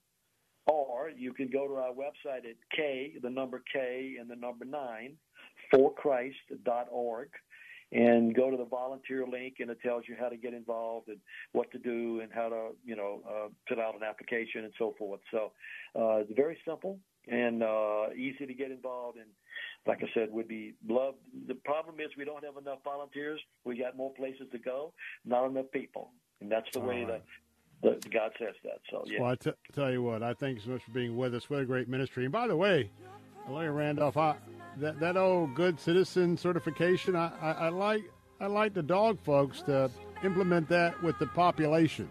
or 0.66 1.10
you 1.16 1.32
can 1.32 1.48
go 1.48 1.66
to 1.68 1.74
our 1.74 1.92
website 1.92 2.48
at 2.48 2.56
K, 2.74 3.14
the 3.22 3.30
number 3.30 3.62
K 3.72 4.16
and 4.20 4.28
the 4.28 4.36
number 4.36 4.64
nine, 4.64 5.16
forchrist.org 5.72 7.28
and 7.92 8.34
go 8.34 8.50
to 8.50 8.56
the 8.56 8.64
volunteer 8.64 9.24
link 9.26 9.56
and 9.60 9.70
it 9.70 9.78
tells 9.80 10.04
you 10.08 10.16
how 10.18 10.28
to 10.28 10.36
get 10.36 10.52
involved 10.52 11.08
and 11.08 11.18
what 11.52 11.70
to 11.70 11.78
do 11.78 12.20
and 12.20 12.32
how 12.32 12.48
to 12.48 12.68
you 12.84 12.96
know 12.96 13.20
uh, 13.28 13.48
fill 13.68 13.80
out 13.80 13.94
an 13.94 14.02
application 14.02 14.64
and 14.64 14.72
so 14.78 14.94
forth. 14.98 15.20
So 15.30 15.52
uh, 15.94 16.16
it's 16.16 16.32
very 16.34 16.58
simple 16.66 16.98
and 17.28 17.62
uh, 17.62 18.06
easy 18.16 18.46
to 18.46 18.54
get 18.54 18.70
involved. 18.70 19.18
And 19.18 19.28
like 19.86 20.02
i 20.02 20.06
said 20.14 20.28
would 20.32 20.48
be 20.48 20.74
loved 20.88 21.18
the 21.46 21.54
problem 21.54 22.00
is 22.00 22.08
we 22.18 22.24
don't 22.24 22.44
have 22.44 22.56
enough 22.56 22.78
volunteers. 22.84 23.40
We 23.64 23.78
got 23.78 23.96
more 23.96 24.12
places 24.14 24.48
to 24.52 24.58
go 24.58 24.92
not 25.24 25.46
enough 25.46 25.70
people. 25.72 26.10
And 26.40 26.50
that's 26.50 26.66
the 26.72 26.80
All 26.80 26.86
way 26.86 27.04
right. 27.04 27.22
the, 27.22 27.45
the 27.82 27.98
god 28.10 28.32
says 28.38 28.54
that 28.64 28.80
so 28.90 29.04
yeah 29.06 29.20
Well, 29.20 29.30
I 29.32 29.34
t- 29.36 29.52
tell 29.72 29.90
you 29.90 30.02
what, 30.02 30.22
I 30.22 30.34
thank 30.34 30.56
you 30.56 30.62
so 30.62 30.70
much 30.70 30.82
for 30.82 30.90
being 30.92 31.16
with 31.16 31.34
us. 31.34 31.48
What 31.50 31.60
a 31.60 31.64
great 31.64 31.88
ministry. 31.88 32.24
And 32.24 32.32
by 32.32 32.46
the 32.46 32.56
way, 32.56 32.90
Larry 33.48 33.70
Randolph, 33.70 34.16
I, 34.16 34.36
that 34.78 34.98
that 35.00 35.16
old 35.16 35.54
good 35.54 35.78
citizen 35.78 36.36
certification, 36.36 37.14
I, 37.14 37.30
I, 37.40 37.50
I 37.52 37.68
like 37.68 38.02
I 38.40 38.46
like 38.46 38.74
the 38.74 38.82
dog 38.82 39.18
folks 39.22 39.62
to 39.62 39.90
implement 40.24 40.68
that 40.70 41.00
with 41.02 41.18
the 41.18 41.26
population. 41.28 42.08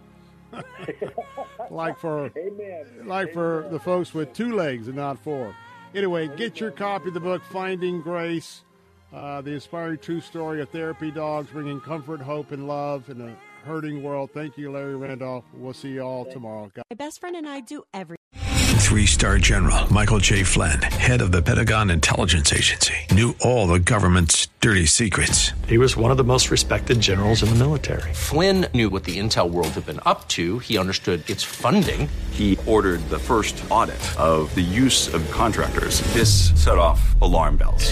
like 1.69 1.97
for 1.99 2.31
Amen. 2.37 2.85
like 3.03 3.33
for 3.33 3.67
the 3.71 3.79
folks 3.79 4.13
with 4.13 4.31
two 4.33 4.53
legs 4.55 4.87
and 4.87 4.95
not 4.95 5.19
four. 5.19 5.53
Anyway, 5.93 6.29
get 6.37 6.59
your 6.59 6.71
copy 6.71 7.09
of 7.09 7.13
the 7.13 7.19
book 7.19 7.43
Finding 7.51 8.01
Grace, 8.01 8.63
uh, 9.13 9.41
the 9.41 9.51
inspiring 9.51 9.97
true 9.97 10.21
story 10.21 10.61
of 10.61 10.69
therapy 10.69 11.11
dogs 11.11 11.49
bringing 11.51 11.79
comfort, 11.81 12.21
hope, 12.21 12.51
and 12.51 12.67
love 12.67 13.09
in 13.09 13.21
a 13.21 13.35
hurting 13.65 14.01
world. 14.03 14.29
Thank 14.33 14.57
you, 14.57 14.71
Larry 14.71 14.95
Randolph. 14.95 15.43
We'll 15.53 15.73
see 15.73 15.89
you 15.89 16.01
all 16.01 16.25
tomorrow. 16.25 16.71
God- 16.73 16.83
My 16.89 16.95
best 16.95 17.19
friend 17.19 17.35
and 17.35 17.47
I 17.47 17.59
do 17.61 17.83
everything. 17.93 18.15
Three 18.77 19.05
star 19.07 19.39
general 19.39 19.91
Michael 19.91 20.19
J. 20.19 20.43
Flynn, 20.43 20.79
head 20.81 21.21
of 21.21 21.31
the 21.31 21.41
Pentagon 21.41 21.89
Intelligence 21.89 22.53
Agency, 22.53 22.93
knew 23.11 23.33
all 23.41 23.65
the 23.67 23.79
government's 23.79 24.47
dirty 24.61 24.85
secrets. 24.85 25.51
He 25.67 25.77
was 25.79 25.97
one 25.97 26.11
of 26.11 26.17
the 26.17 26.23
most 26.23 26.51
respected 26.51 27.01
generals 27.01 27.41
in 27.41 27.49
the 27.49 27.55
military. 27.55 28.13
Flynn 28.13 28.67
knew 28.73 28.89
what 28.89 29.03
the 29.03 29.17
intel 29.17 29.49
world 29.49 29.69
had 29.69 29.85
been 29.87 29.99
up 30.05 30.27
to. 30.29 30.59
He 30.59 30.77
understood 30.77 31.27
its 31.29 31.41
funding. 31.43 32.07
He 32.31 32.57
ordered 32.67 32.99
the 33.09 33.19
first 33.19 33.61
audit 33.71 33.99
of 34.19 34.53
the 34.55 34.61
use 34.61 35.11
of 35.13 35.29
contractors. 35.31 36.01
This 36.13 36.51
set 36.61 36.77
off 36.77 37.19
alarm 37.21 37.57
bells. 37.57 37.91